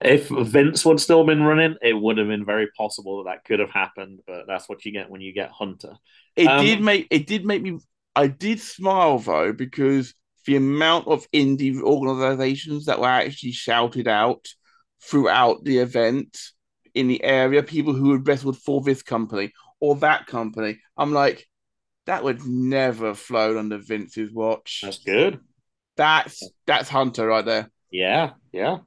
If 0.00 0.28
Vince 0.28 0.84
would 0.84 1.00
still 1.00 1.24
been 1.24 1.44
running, 1.44 1.76
it 1.80 1.94
would 1.94 2.18
have 2.18 2.26
been 2.26 2.44
very 2.44 2.66
possible 2.76 3.22
that 3.22 3.30
that 3.30 3.44
could 3.44 3.60
have 3.60 3.70
happened. 3.70 4.20
But 4.26 4.46
that's 4.48 4.68
what 4.68 4.84
you 4.84 4.92
get 4.92 5.08
when 5.08 5.20
you 5.20 5.32
get 5.32 5.50
Hunter. 5.50 5.94
It 6.34 6.48
Um, 6.48 6.66
did 6.66 6.80
make 6.80 7.06
it 7.10 7.26
did 7.26 7.46
make 7.46 7.62
me. 7.62 7.78
I 8.16 8.26
did 8.26 8.60
smile 8.60 9.18
though 9.20 9.52
because 9.52 10.12
the 10.46 10.56
amount 10.56 11.06
of 11.06 11.30
indie 11.30 11.80
organizations 11.80 12.86
that 12.86 12.98
were 13.00 13.06
actually 13.06 13.52
shouted 13.52 14.08
out 14.08 14.44
throughout 15.02 15.64
the 15.64 15.78
event 15.78 16.36
in 16.94 17.08
the 17.08 17.22
area, 17.22 17.62
people 17.62 17.94
who 17.94 18.12
had 18.12 18.26
wrestled 18.26 18.58
for 18.58 18.82
this 18.82 19.02
company 19.02 19.52
or 19.80 19.94
that 19.96 20.26
company. 20.26 20.80
I'm 20.96 21.12
like, 21.12 21.46
that 22.06 22.24
would 22.24 22.44
never 22.44 23.08
have 23.08 23.18
flown 23.18 23.56
under 23.56 23.78
Vince's 23.78 24.30
watch. 24.32 24.80
That's 24.82 24.98
good. 24.98 25.40
That's 25.96 26.48
that's 26.66 26.88
Hunter 26.88 27.26
right 27.26 27.44
there. 27.44 27.70
Yeah, 27.90 28.32
yeah. 28.52 28.78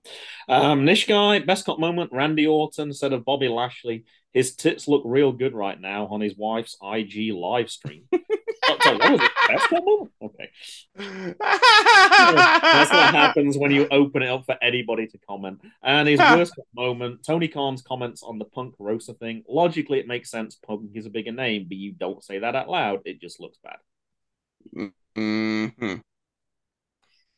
Um, 0.49 0.83
Nish 0.83 1.07
guy, 1.07 1.39
best 1.39 1.65
cop 1.65 1.79
moment, 1.79 2.11
Randy 2.11 2.45
Orton 2.45 2.89
instead 2.89 3.13
of 3.13 3.23
Bobby 3.23 3.47
Lashley. 3.47 4.05
His 4.33 4.55
tits 4.55 4.87
look 4.87 5.03
real 5.05 5.31
good 5.31 5.55
right 5.55 5.79
now 5.79 6.07
on 6.07 6.19
his 6.19 6.35
wife's 6.37 6.77
IG 6.83 7.33
live 7.33 7.69
stream. 7.69 8.03
what 8.09 8.85
was 8.85 9.21
it? 9.21 9.31
Best 9.47 9.69
cop? 9.69 9.83
Okay. 10.21 10.49
That's 11.39 12.91
what 12.91 13.13
happens 13.15 13.57
when 13.57 13.71
you 13.71 13.87
open 13.91 14.21
it 14.23 14.29
up 14.29 14.45
for 14.45 14.57
anybody 14.61 15.07
to 15.07 15.17
comment. 15.19 15.61
And 15.83 16.07
his 16.07 16.19
worst 16.31 16.53
moment, 16.75 17.23
Tony 17.25 17.47
Khan's 17.47 17.81
comments 17.81 18.23
on 18.23 18.39
the 18.39 18.45
Punk 18.45 18.75
Rosa 18.79 19.13
thing. 19.13 19.43
Logically, 19.47 19.99
it 19.99 20.07
makes 20.07 20.29
sense. 20.29 20.55
Punk 20.55 20.91
is 20.93 21.05
a 21.05 21.09
bigger 21.09 21.31
name, 21.31 21.65
but 21.67 21.77
you 21.77 21.93
don't 21.93 22.23
say 22.23 22.39
that 22.39 22.55
out 22.55 22.69
loud. 22.69 23.01
It 23.05 23.21
just 23.21 23.39
looks 23.39 23.57
bad. 23.63 24.91
hmm 25.15 25.95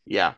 Yeah. 0.06 0.34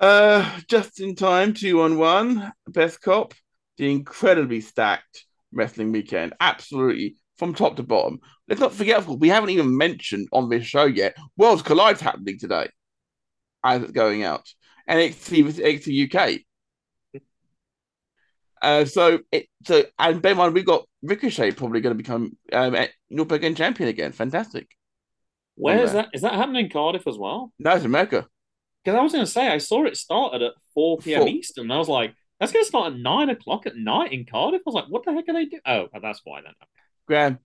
Uh, 0.00 0.60
just 0.68 1.00
in 1.00 1.16
time, 1.16 1.52
two 1.54 1.82
on 1.82 1.98
one. 1.98 2.52
Best 2.68 3.00
cop, 3.00 3.34
the 3.76 3.90
incredibly 3.90 4.60
stacked 4.60 5.24
wrestling 5.52 5.92
weekend. 5.92 6.34
Absolutely, 6.40 7.16
from 7.38 7.54
top 7.54 7.76
to 7.76 7.82
bottom. 7.82 8.20
Let's 8.48 8.60
not 8.60 8.74
forget, 8.74 8.98
of 8.98 9.06
course, 9.06 9.20
we 9.20 9.28
haven't 9.28 9.50
even 9.50 9.76
mentioned 9.76 10.28
on 10.32 10.48
this 10.48 10.66
show 10.66 10.84
yet. 10.84 11.16
Worlds 11.36 11.62
Collide's 11.62 12.00
happening 12.00 12.38
today 12.38 12.68
as 13.64 13.82
it's 13.82 13.92
going 13.92 14.24
out. 14.24 14.46
NXT 14.88 15.44
NXT 15.54 16.14
UK. 16.14 16.40
Uh, 18.60 18.84
so 18.84 19.20
it 19.30 19.46
so 19.64 19.84
and 20.00 20.20
bear 20.20 20.32
in 20.32 20.38
mind 20.38 20.52
we've 20.52 20.66
got 20.66 20.84
Ricochet 21.02 21.52
probably 21.52 21.80
going 21.80 21.96
to 21.96 22.02
become 22.02 22.36
um 22.52 22.74
North 23.08 23.28
American 23.28 23.54
champion 23.54 23.88
again. 23.88 24.12
Fantastic. 24.12 24.68
Where 25.54 25.82
is 25.82 25.92
that? 25.92 26.08
Is 26.12 26.22
that 26.22 26.34
happening 26.34 26.66
in 26.66 26.70
Cardiff 26.70 27.06
as 27.06 27.18
well? 27.18 27.52
No, 27.58 27.72
it's 27.72 27.84
America. 27.84 28.26
Because 28.84 28.98
I 28.98 29.02
was 29.02 29.12
going 29.12 29.24
to 29.24 29.30
say, 29.30 29.48
I 29.48 29.58
saw 29.58 29.84
it 29.84 29.96
started 29.96 30.40
at 30.40 30.52
4 30.74 30.98
p.m. 30.98 31.20
Four. 31.20 31.28
Eastern. 31.28 31.64
And 31.64 31.72
I 31.72 31.78
was 31.78 31.88
like, 31.88 32.14
that's 32.38 32.52
going 32.52 32.64
to 32.64 32.68
start 32.68 32.92
at 32.92 32.98
9 32.98 33.30
o'clock 33.30 33.66
at 33.66 33.76
night 33.76 34.12
in 34.12 34.24
Cardiff. 34.24 34.60
I 34.60 34.62
was 34.64 34.74
like, 34.74 34.88
what 34.88 35.04
the 35.04 35.12
heck 35.12 35.28
are 35.28 35.34
they 35.34 35.46
doing? 35.46 35.62
Oh, 35.66 35.88
that's 36.00 36.20
why 36.22 36.40
then. 36.42 36.54
Graham, 37.08 37.38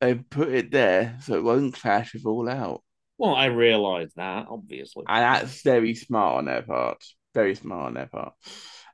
they 0.00 0.14
put 0.14 0.48
it 0.48 0.70
there 0.70 1.18
so 1.22 1.34
it 1.34 1.44
won't 1.44 1.74
clash 1.74 2.14
with 2.14 2.26
All 2.26 2.48
Out. 2.48 2.82
Well, 3.18 3.34
I 3.34 3.46
realised 3.46 4.14
that, 4.16 4.46
obviously. 4.48 5.04
And 5.08 5.22
that's 5.22 5.62
very 5.62 5.94
smart 5.94 6.38
on 6.38 6.44
their 6.46 6.62
part. 6.62 7.04
Very 7.34 7.54
smart 7.54 7.88
on 7.88 7.94
their 7.94 8.06
part. 8.06 8.32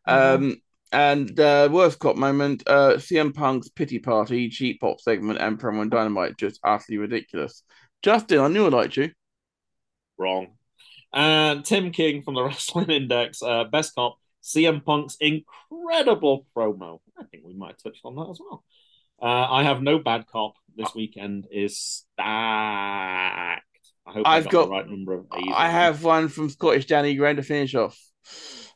Mhm. 0.09 0.35
Um, 0.35 0.57
and 0.93 1.39
uh, 1.41 1.69
worst 1.71 1.99
cop 1.99 2.17
moment, 2.17 2.63
uh, 2.67 2.95
CM 2.99 3.35
Punk's 3.35 3.69
pity 3.69 3.99
party, 3.99 4.49
cheap 4.49 4.81
pop 4.81 5.01
segment, 5.01 5.41
and 5.41 5.59
promo 5.59 5.81
on 5.81 5.89
Dynamite 5.89 6.37
just 6.37 6.61
utterly 6.65 6.99
ridiculous. 6.99 7.63
Justin, 8.03 8.41
I 8.41 8.49
knew 8.49 8.67
I 8.67 8.69
liked 8.69 8.97
you. 8.97 9.11
Wrong. 10.19 10.49
And 11.13 11.65
Tim 11.65 11.91
King 11.91 12.23
from 12.23 12.35
the 12.35 12.43
Wrestling 12.45 12.91
Index, 12.91 13.43
uh, 13.43 13.65
best 13.65 13.95
cop, 13.95 14.19
CM 14.43 14.85
Punk's 14.85 15.17
incredible 15.21 16.47
promo. 16.57 17.01
I 17.19 17.25
think 17.25 17.45
we 17.45 17.55
might 17.55 17.79
touch 17.79 17.99
on 18.05 18.15
that 18.17 18.29
as 18.31 18.39
well. 18.41 18.65
Uh, 19.21 19.27
I 19.27 19.63
have 19.63 19.83
no 19.83 19.99
bad 19.99 20.27
cop. 20.27 20.55
This 20.77 20.95
weekend 20.95 21.47
is 21.53 21.79
stacked. 21.79 22.19
I 24.07 24.13
hope 24.13 24.23
I've 24.27 24.45
got, 24.45 24.51
got- 24.51 24.65
the 24.65 24.71
right 24.71 24.89
number 24.91 25.15
of 25.15 25.27
A's. 25.37 25.53
I 25.55 25.69
have 25.71 26.03
one 26.03 26.29
from 26.29 26.51
Scottish 26.51 26.87
Danny 26.87 27.15
Graham 27.15 27.37
to 27.37 27.43
finish 27.43 27.75
off, 27.75 27.99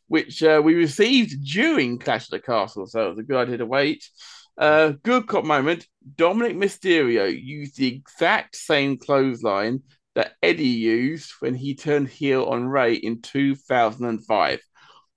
which 0.07 0.43
uh, 0.43 0.61
we 0.65 0.75
received 0.75 1.45
during 1.45 1.99
Clash 1.99 2.25
of 2.27 2.31
the 2.31 2.41
Castle, 2.41 2.87
so 2.87 3.07
it 3.07 3.11
was 3.11 3.19
a 3.19 3.23
good 3.25 3.37
idea 3.37 3.59
to 3.59 3.67
wait. 3.67 4.09
Uh, 4.57 4.93
good 5.03 5.27
cop 5.27 5.45
moment. 5.45 5.87
Dominic 6.17 6.57
Mysterio 6.57 7.29
used 7.31 7.77
the 7.77 7.89
exact 7.95 8.57
same 8.57 8.97
clothesline 8.97 9.83
that 10.15 10.33
Eddie 10.43 10.65
used 10.65 11.33
when 11.41 11.55
he 11.55 11.75
turned 11.75 12.09
heel 12.09 12.45
on 12.45 12.67
Ray 12.67 12.95
in 12.95 13.21
2005. 13.23 14.61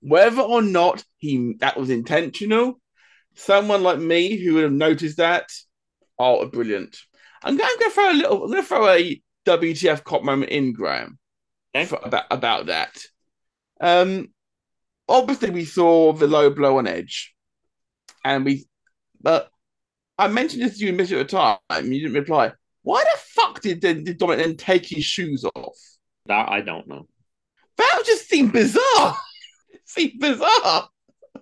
Whether 0.00 0.42
or 0.42 0.62
not 0.62 1.04
he 1.18 1.54
that 1.60 1.78
was 1.78 1.90
intentional, 1.90 2.80
someone 3.34 3.82
like 3.82 3.98
me 3.98 4.36
who 4.36 4.54
would 4.54 4.64
have 4.64 4.72
noticed 4.72 5.16
that, 5.18 5.50
oh, 6.18 6.46
brilliant. 6.46 6.96
I'm 7.42 7.56
going 7.56 7.78
to 7.78 7.90
throw 7.90 8.10
a 8.10 8.14
little. 8.14 8.44
I'm 8.44 8.50
going 8.50 8.62
to 8.62 8.68
throw 8.68 8.88
a 8.88 9.22
WTF 9.46 10.04
cop 10.04 10.22
moment 10.22 10.52
in, 10.52 10.72
Graham. 10.72 11.18
Okay. 11.74 11.86
for, 11.86 11.98
about 12.02 12.24
about 12.30 12.66
that. 12.66 12.96
Um, 13.80 14.28
obviously 15.08 15.50
we 15.50 15.64
saw 15.64 16.12
the 16.12 16.26
low 16.26 16.50
blow 16.50 16.78
on 16.78 16.86
Edge, 16.86 17.34
and 18.24 18.44
we, 18.44 18.66
but 19.20 19.50
I 20.18 20.28
mentioned 20.28 20.62
this 20.62 20.78
to 20.78 20.84
you 20.84 20.90
in 20.90 20.96
Mister 20.96 21.18
at 21.18 21.28
the 21.28 21.58
time. 21.68 21.92
You 21.92 22.00
didn't 22.00 22.14
reply. 22.14 22.52
Why 22.82 23.02
the 23.02 23.18
fuck 23.18 23.60
did, 23.60 23.80
did, 23.80 24.04
did 24.04 24.18
Dominic 24.18 24.44
then 24.44 24.56
take 24.56 24.86
his 24.86 25.04
shoes 25.04 25.44
off? 25.54 25.78
That 26.26 26.48
I 26.48 26.60
don't 26.60 26.88
know. 26.88 27.06
That 27.76 28.02
just 28.04 28.28
seemed 28.28 28.52
bizarre. 28.52 29.16
it 29.70 29.80
seemed 29.84 30.20
bizarre. 30.20 30.88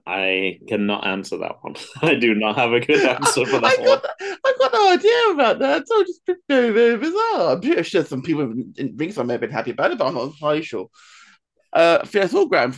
I 0.06 0.58
cannot 0.68 1.06
answer 1.06 1.38
that 1.38 1.56
one. 1.62 1.76
I 2.02 2.14
do 2.14 2.34
not 2.34 2.56
have 2.56 2.72
a 2.72 2.80
good 2.80 3.06
answer 3.08 3.46
for 3.46 3.56
I 3.56 3.60
that 3.60 3.78
one. 3.80 3.86
got, 3.86 4.06
I 4.20 4.54
got 4.58 4.72
no 4.72 4.92
idea 4.92 5.34
about 5.34 5.58
that. 5.60 5.86
So 5.86 6.00
it's 6.00 6.20
just 6.26 6.40
very, 6.48 6.70
very 6.70 6.96
bizarre. 6.96 7.52
I'm 7.52 7.60
pretty 7.60 7.82
sure 7.82 8.04
some 8.04 8.22
people 8.22 8.42
in 8.76 8.94
Ringside 8.96 9.26
may 9.26 9.34
have 9.34 9.40
been 9.40 9.50
happy 9.50 9.70
about 9.72 9.92
it, 9.92 9.98
but 9.98 10.06
I'm 10.08 10.14
not 10.14 10.24
entirely 10.32 10.62
sure. 10.62 10.88
Uh, 11.72 11.98
I 12.02 12.06
think 12.06 12.22
that's 12.22 12.34
all, 12.34 12.46
Graham. 12.46 12.74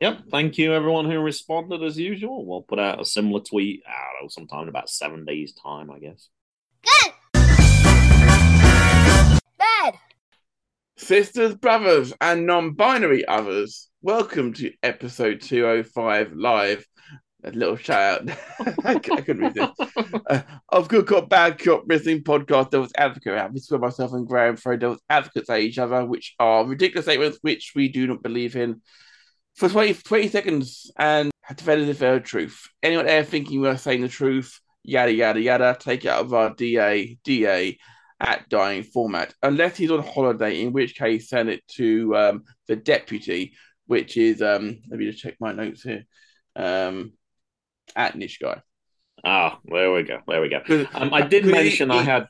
Yep. 0.00 0.24
Thank 0.30 0.58
you, 0.58 0.74
everyone 0.74 1.10
who 1.10 1.18
responded 1.20 1.82
as 1.82 1.98
usual. 1.98 2.44
We'll 2.46 2.62
put 2.62 2.78
out 2.78 3.00
a 3.00 3.04
similar 3.04 3.40
tweet. 3.40 3.82
I 3.88 3.92
don't 4.18 4.24
know, 4.24 4.28
sometime 4.28 4.64
in 4.64 4.68
about 4.68 4.90
seven 4.90 5.24
days' 5.24 5.54
time, 5.54 5.90
I 5.90 5.98
guess. 5.98 6.28
Good. 6.84 7.12
Bad. 9.58 9.94
Sisters, 10.98 11.54
brothers, 11.54 12.12
and 12.20 12.46
non 12.46 12.72
binary 12.72 13.26
others, 13.26 13.85
welcome 14.06 14.52
to 14.52 14.72
episode 14.84 15.40
205 15.40 16.32
live. 16.34 16.86
A 17.42 17.50
little 17.50 17.74
shout 17.74 18.30
out. 18.30 18.38
I 18.84 19.00
couldn't 19.00 19.40
read 19.40 19.54
this. 19.54 19.70
Uh, 20.28 20.42
of 20.70 20.88
Good 20.88 21.06
Cop, 21.06 21.28
Bad 21.28 21.58
Cop 21.58 21.84
Wrestling 21.86 22.22
Podcast, 22.22 22.70
Devil's 22.70 22.92
Advocate. 22.96 23.36
Happy 23.36 23.60
to 23.60 23.78
myself 23.78 24.12
and 24.12 24.26
Graham 24.26 24.56
throw 24.56 24.76
Devil's 24.76 25.00
Advocates 25.08 25.48
at 25.50 25.60
each 25.60 25.78
other, 25.78 26.04
which 26.04 26.34
are 26.40 26.66
ridiculous 26.66 27.06
statements 27.06 27.38
which 27.42 27.72
we 27.76 27.88
do 27.88 28.08
not 28.08 28.22
believe 28.22 28.56
in. 28.56 28.80
For 29.54 29.68
20, 29.68 29.94
20 29.94 30.28
seconds 30.28 30.90
and 30.96 31.30
defend 31.48 31.88
the 31.88 31.94
fair 31.94 32.18
truth. 32.18 32.68
Anyone 32.82 33.06
there 33.06 33.24
thinking 33.24 33.60
we're 33.60 33.76
saying 33.76 34.02
the 34.02 34.08
truth, 34.08 34.60
yada, 34.82 35.12
yada, 35.12 35.40
yada, 35.40 35.76
take 35.78 36.04
it 36.04 36.08
out 36.08 36.24
of 36.24 36.34
our 36.34 36.54
DA, 36.54 37.18
DA 37.24 37.78
at 38.18 38.48
dying 38.48 38.82
format, 38.82 39.34
unless 39.42 39.76
he's 39.76 39.90
on 39.90 40.02
holiday, 40.02 40.62
in 40.62 40.72
which 40.72 40.96
case 40.96 41.28
send 41.28 41.48
it 41.48 41.62
to 41.68 42.16
um, 42.16 42.44
the 42.66 42.76
deputy, 42.76 43.52
which 43.86 44.16
is 44.16 44.42
um, 44.42 44.78
let 44.88 44.98
me 44.98 45.06
just 45.10 45.22
check 45.22 45.36
my 45.40 45.52
notes 45.52 45.82
here. 45.82 46.04
Um, 46.54 47.12
at 47.94 48.16
Niche 48.16 48.40
Guy. 48.40 48.60
Ah, 49.24 49.58
there 49.64 49.92
we 49.92 50.02
go. 50.02 50.20
There 50.26 50.40
we 50.40 50.48
go. 50.48 50.86
Um, 50.92 51.12
I 51.12 51.22
did 51.22 51.44
mention 51.44 51.90
I 51.90 52.02
had. 52.02 52.28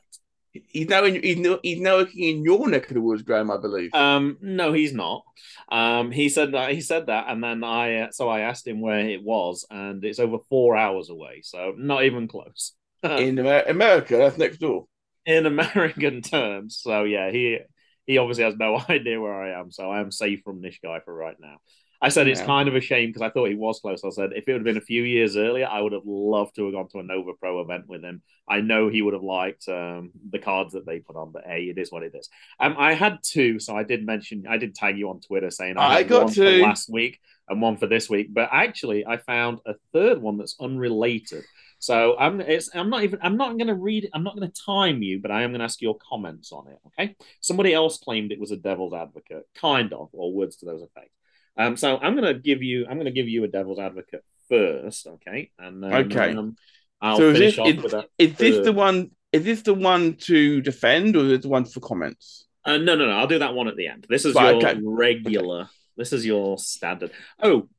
He's 0.51 0.87
now 0.87 1.03
in, 1.03 1.21
he's 1.21 1.37
now, 1.37 1.59
he's 1.61 1.79
now 1.79 1.97
working 1.97 2.23
in 2.23 2.43
your 2.43 2.67
neck 2.67 2.87
of 2.87 2.95
the 2.95 3.01
woods, 3.01 3.21
Graham, 3.21 3.51
I 3.51 3.57
believe. 3.57 3.93
Um, 3.93 4.37
no, 4.41 4.73
he's 4.73 4.93
not. 4.93 5.23
Um, 5.69 6.09
he 6.09 6.29
said 6.29 6.53
that 6.53 6.71
he 6.71 6.81
said 6.81 7.07
that, 7.07 7.25
and 7.27 7.43
then 7.43 7.63
I 7.63 7.99
uh, 8.01 8.11
so 8.11 8.27
I 8.27 8.39
asked 8.39 8.65
him 8.65 8.81
where 8.81 8.99
it 8.99 9.23
was, 9.23 9.65
and 9.69 10.03
it's 10.03 10.19
over 10.19 10.37
four 10.49 10.75
hours 10.75 11.09
away, 11.09 11.41
so 11.43 11.73
not 11.77 12.05
even 12.05 12.27
close. 12.27 12.73
in 13.03 13.37
Amer- 13.37 13.65
America, 13.67 14.17
that's 14.17 14.37
next 14.37 14.57
door. 14.57 14.87
in 15.25 15.45
American 15.45 16.21
terms. 16.23 16.79
So 16.81 17.03
yeah, 17.03 17.29
he 17.29 17.59
he 18.07 18.17
obviously 18.17 18.45
has 18.45 18.55
no 18.55 18.81
idea 18.89 19.21
where 19.21 19.33
I 19.33 19.59
am, 19.59 19.71
so 19.71 19.91
I 19.91 19.99
am 19.99 20.11
safe 20.11 20.41
from 20.43 20.61
this 20.61 20.77
guy 20.81 20.99
for 21.01 21.13
right 21.13 21.37
now. 21.39 21.57
I 22.01 22.09
said 22.09 22.27
it's 22.27 22.41
kind 22.41 22.69
of 22.69 22.75
a 22.75 22.81
shame 22.81 23.09
because 23.09 23.23
I 23.23 23.29
thought 23.29 23.49
he 23.49 23.55
was 23.55 23.79
close. 23.79 24.03
I 24.03 24.09
said 24.09 24.29
if 24.35 24.47
it 24.47 24.51
would 24.51 24.59
have 24.59 24.65
been 24.65 24.77
a 24.77 24.81
few 24.81 25.03
years 25.03 25.35
earlier, 25.35 25.67
I 25.67 25.81
would 25.81 25.93
have 25.93 26.05
loved 26.05 26.55
to 26.55 26.65
have 26.65 26.73
gone 26.73 26.87
to 26.89 26.99
a 26.99 27.03
Nova 27.03 27.33
Pro 27.33 27.59
event 27.61 27.87
with 27.87 28.03
him. 28.03 28.21
I 28.47 28.61
know 28.61 28.87
he 28.87 29.01
would 29.01 29.15
have 29.15 29.23
liked 29.23 29.67
um, 29.67 30.11
the 30.29 30.39
cards 30.39 30.73
that 30.73 30.85
they 30.85 30.99
put 30.99 31.15
on, 31.15 31.31
but 31.31 31.45
hey, 31.45 31.63
it 31.63 31.77
is 31.77 31.91
what 31.91 32.03
it 32.03 32.13
is. 32.13 32.29
Um, 32.59 32.75
I 32.77 32.93
had 32.93 33.19
two, 33.23 33.59
so 33.59 33.75
I 33.75 33.83
did 33.83 34.05
mention 34.05 34.45
I 34.47 34.57
did 34.57 34.75
tag 34.75 34.97
you 34.97 35.09
on 35.09 35.21
Twitter 35.21 35.49
saying 35.49 35.77
I 35.77 35.99
had 35.99 36.07
got 36.07 36.25
one 36.25 36.33
two. 36.33 36.59
for 36.59 36.67
last 36.67 36.87
week 36.87 37.19
and 37.49 37.61
one 37.61 37.77
for 37.77 37.87
this 37.87 38.09
week, 38.09 38.27
but 38.31 38.49
actually 38.51 39.05
I 39.05 39.17
found 39.17 39.59
a 39.65 39.73
third 39.91 40.21
one 40.21 40.37
that's 40.37 40.55
unrelated. 40.59 41.43
So 41.79 42.17
I'm 42.17 42.41
it's 42.41 42.69
I'm 42.75 42.89
not 42.89 43.03
even 43.03 43.19
I'm 43.21 43.37
not 43.37 43.57
going 43.57 43.67
to 43.67 43.75
read 43.75 44.09
I'm 44.13 44.23
not 44.23 44.35
going 44.35 44.49
to 44.49 44.61
time 44.65 45.03
you, 45.03 45.19
but 45.19 45.31
I 45.31 45.43
am 45.43 45.51
going 45.51 45.59
to 45.59 45.65
ask 45.65 45.81
your 45.81 45.97
comments 45.97 46.51
on 46.51 46.67
it. 46.67 46.79
Okay. 46.87 47.15
Somebody 47.41 47.73
else 47.73 47.97
claimed 47.99 48.31
it 48.31 48.39
was 48.39 48.51
a 48.51 48.57
devil's 48.57 48.93
advocate, 48.93 49.43
kind 49.55 49.93
of, 49.93 50.09
or 50.13 50.33
words 50.33 50.57
to 50.57 50.65
those 50.65 50.81
effects. 50.81 51.13
Um, 51.57 51.77
so 51.77 51.97
I'm 51.97 52.15
going 52.15 52.33
to 52.33 52.39
give 52.39 52.63
you 52.63 52.85
I'm 52.87 52.95
going 52.95 53.05
to 53.05 53.11
give 53.11 53.27
you 53.27 53.43
a 53.43 53.47
devil's 53.47 53.79
advocate 53.79 54.23
first, 54.49 55.07
okay? 55.07 55.51
And 55.59 55.83
then, 55.83 55.93
Okay. 55.93 56.31
um, 56.33 56.55
I'll 57.01 57.17
so 57.17 57.29
is 57.29 57.33
finish 57.33 57.59
this, 57.59 57.77
off 57.77 58.05
is, 58.17 58.31
is 58.31 58.37
this 58.37 58.65
the 58.65 58.73
one? 58.73 59.11
Is 59.31 59.43
this 59.43 59.61
the 59.61 59.73
one 59.73 60.15
to 60.21 60.61
defend, 60.61 61.15
or 61.15 61.25
is 61.25 61.31
it 61.33 61.41
the 61.41 61.49
one 61.49 61.65
for 61.65 61.79
comments? 61.79 62.47
Uh, 62.65 62.77
no, 62.77 62.95
no, 62.95 63.05
no. 63.05 63.11
I'll 63.11 63.27
do 63.27 63.39
that 63.39 63.53
one 63.53 63.67
at 63.67 63.75
the 63.75 63.87
end. 63.87 64.05
This 64.09 64.25
is 64.25 64.35
Right, 64.35 64.51
your 64.51 64.65
okay. 64.65 64.79
regular. 64.83 65.69
This 65.95 66.13
is 66.13 66.25
your 66.25 66.57
standard. 66.57 67.11
Oh, 67.41 67.69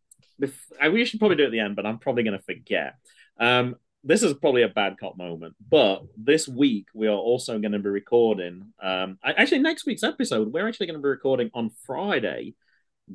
bef- 0.41 0.73
I 0.81 0.89
we 0.89 1.05
should 1.05 1.21
probably 1.21 1.37
do 1.37 1.45
it 1.45 1.47
at 1.47 1.53
the 1.53 1.61
end, 1.61 1.77
but 1.77 1.87
I'm 1.87 1.99
probably 1.99 2.23
going 2.23 2.39
to 2.39 2.45
forget. 2.45 2.95
Um, 3.39 3.77
this 4.05 4.23
is 4.23 4.35
probably 4.35 4.63
a 4.63 4.69
bad 4.69 4.97
cop 4.99 5.17
moment, 5.17 5.57
but 5.69 6.03
this 6.17 6.47
week 6.49 6.87
we 6.95 7.09
are 7.09 7.17
also 7.17 7.59
going 7.59 7.73
to 7.73 7.79
be 7.79 7.89
recording. 7.89 8.73
Um, 8.83 9.19
actually, 9.25 9.59
next 9.59 9.87
week's 9.87 10.05
episode 10.05 10.53
we're 10.53 10.69
actually 10.69 10.87
going 10.87 10.99
to 10.99 11.03
be 11.03 11.09
recording 11.09 11.51
on 11.55 11.71
Friday 11.87 12.55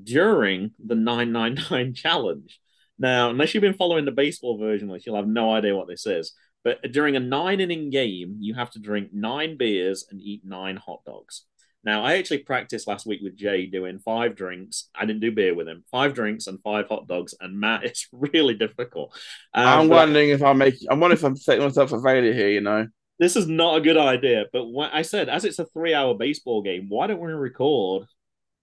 during 0.04 0.72
the 0.84 0.96
999 0.96 1.94
challenge. 1.96 2.60
Now, 3.00 3.30
unless 3.30 3.54
you've 3.54 3.62
been 3.62 3.74
following 3.74 4.06
the 4.06 4.12
baseball 4.12 4.58
version, 4.58 4.90
which 4.90 5.06
you'll 5.06 5.16
have 5.16 5.28
no 5.28 5.54
idea 5.54 5.76
what 5.76 5.88
this 5.88 6.06
is. 6.06 6.34
But 6.64 6.82
during 6.92 7.16
a 7.16 7.20
nine 7.20 7.60
inning 7.60 7.90
game, 7.90 8.38
you 8.40 8.54
have 8.54 8.72
to 8.72 8.80
drink 8.80 9.10
nine 9.12 9.58
beers 9.58 10.06
and 10.10 10.22
eat 10.22 10.46
nine 10.46 10.78
hot 10.78 11.02
dogs. 11.06 11.44
Now, 11.86 12.04
I 12.04 12.16
actually 12.18 12.40
practiced 12.40 12.88
last 12.88 13.06
week 13.06 13.20
with 13.22 13.36
Jay 13.36 13.66
doing 13.66 14.00
five 14.00 14.36
drinks. 14.36 14.90
I 14.96 15.06
didn't 15.06 15.20
do 15.20 15.34
beer 15.34 15.54
with 15.54 15.68
him. 15.68 15.84
Five 15.92 16.14
drinks 16.14 16.48
and 16.48 16.62
five 16.64 16.88
hot 16.88 17.08
dogs. 17.08 17.36
And 17.42 17.60
Matt, 17.60 17.84
it's 17.84 18.08
really 18.14 18.54
difficult. 18.54 19.14
Um, 19.54 19.68
I'm 19.68 19.90
wondering 19.90 20.30
if 20.30 20.42
I'm 20.42 20.58
making. 20.58 20.88
I'm 20.90 21.00
wondering 21.00 21.18
if 21.18 21.26
I'm 21.26 21.36
setting 21.36 21.64
myself 21.64 21.92
a 21.92 22.02
failure 22.02 22.34
here. 22.34 22.50
You 22.50 22.62
know. 22.62 22.88
this 23.20 23.36
is 23.36 23.48
not 23.48 23.78
a 23.78 23.82
good 23.82 23.98
idea. 23.98 24.46
But 24.54 24.66
when 24.66 24.90
I 24.92 25.02
said, 25.02 25.28
as 25.28 25.44
it's 25.44 25.60
a 25.60 25.66
three-hour 25.66 26.16
baseball 26.16 26.62
game, 26.62 26.86
why 26.88 27.08
don't 27.08 27.20
we 27.20 27.32
record 27.34 28.08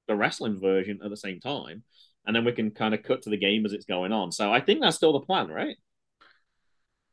the 0.08 0.16
wrestling 0.16 0.58
version 0.58 1.00
at 1.04 1.10
the 1.10 1.16
same 1.16 1.40
time, 1.40 1.84
and 2.26 2.34
then 2.34 2.44
we 2.44 2.52
can 2.52 2.70
kind 2.70 2.94
of 2.94 3.02
cut 3.02 3.22
to 3.22 3.30
the 3.30 3.36
game 3.36 3.66
as 3.66 3.74
it's 3.74 3.84
going 3.84 4.12
on. 4.12 4.32
So 4.32 4.50
I 4.50 4.60
think 4.60 4.80
that's 4.80 4.96
still 4.96 5.12
the 5.12 5.20
plan, 5.20 5.48
right? 5.48 5.76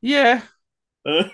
Yeah. 0.02 0.42
um, 1.06 1.32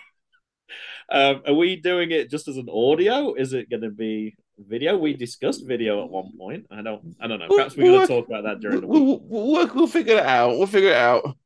are 1.12 1.54
we 1.54 1.76
doing 1.76 2.10
it 2.10 2.32
just 2.32 2.48
as 2.48 2.58
an 2.58 2.70
audio? 2.74 3.36
Is 3.36 3.54
it 3.54 3.70
going 3.70 3.84
to 3.84 3.92
be 3.92 4.36
video? 4.58 4.98
We 4.98 5.14
discussed 5.14 5.66
video 5.66 6.04
at 6.04 6.10
one 6.10 6.32
point. 6.38 6.66
I 6.72 6.82
don't. 6.82 7.16
I 7.20 7.28
don't 7.28 7.40
know. 7.40 7.48
Perhaps 7.48 7.76
we're 7.76 7.92
going 7.92 8.08
to 8.08 8.08
talk 8.08 8.28
about 8.28 8.44
that 8.44 8.60
during 8.60 8.82
the 8.82 8.88
We'll, 8.88 9.06
week. 9.06 9.22
we'll, 9.26 9.68
we'll, 9.74 9.88
figure 9.88 10.18
it 10.18 10.26
out. 10.26 10.58
We'll 10.58 10.68
figure 10.68 10.92
it 10.92 10.98
out. 10.98 11.38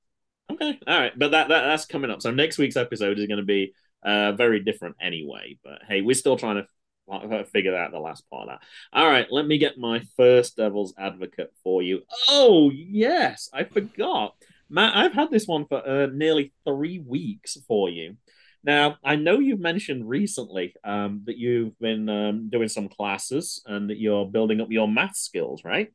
Okay, 0.50 0.80
all 0.88 1.00
right, 1.00 1.12
but 1.18 1.32
that, 1.32 1.50
that 1.50 1.64
that's 1.64 1.86
coming 1.86 2.10
up. 2.10 2.22
So 2.22 2.32
next 2.32 2.58
week's 2.58 2.78
episode 2.78 3.20
is 3.20 3.28
going 3.28 3.40
to 3.40 3.46
be 3.46 3.74
uh 4.04 4.32
very 4.34 4.62
different 4.62 4.96
anyway. 5.02 5.58
But 5.64 5.80
hey, 5.88 6.02
we're 6.02 6.16
still 6.16 6.38
trying 6.38 6.64
to 6.64 7.46
figure 7.52 7.76
out 7.76 7.92
the 7.92 8.00
last 8.00 8.30
part 8.30 8.50
of 8.50 8.50
that. 8.50 8.68
All 8.98 9.08
right, 9.08 9.28
let 9.32 9.46
me 9.46 9.58
get 9.58 9.78
my 9.78 10.04
first 10.16 10.58
devil's 10.58 10.94
advocate 10.98 11.52
for 11.64 11.82
you. 11.82 12.02
Oh 12.30 12.72
yes, 12.72 13.50
I 13.54 13.64
forgot, 13.66 14.36
Matt. 14.70 14.96
I've 14.96 15.14
had 15.14 15.32
this 15.32 15.48
one 15.48 15.66
for 15.66 15.86
uh, 15.86 16.08
nearly 16.08 16.54
three 16.66 17.00
weeks 17.00 17.58
for 17.68 17.90
you. 17.90 18.18
Now, 18.64 18.98
I 19.04 19.16
know 19.16 19.40
you've 19.40 19.60
mentioned 19.60 20.08
recently 20.08 20.74
um, 20.84 21.22
that 21.26 21.38
you've 21.38 21.78
been 21.80 22.10
um, 22.10 22.50
doing 22.50 22.68
some 22.68 22.90
classes 22.90 23.62
and 23.66 23.90
that 23.90 24.00
you're 24.00 24.26
building 24.26 24.62
up 24.62 24.72
your 24.72 24.88
math 24.88 25.16
skills, 25.16 25.64
right? 25.64 25.90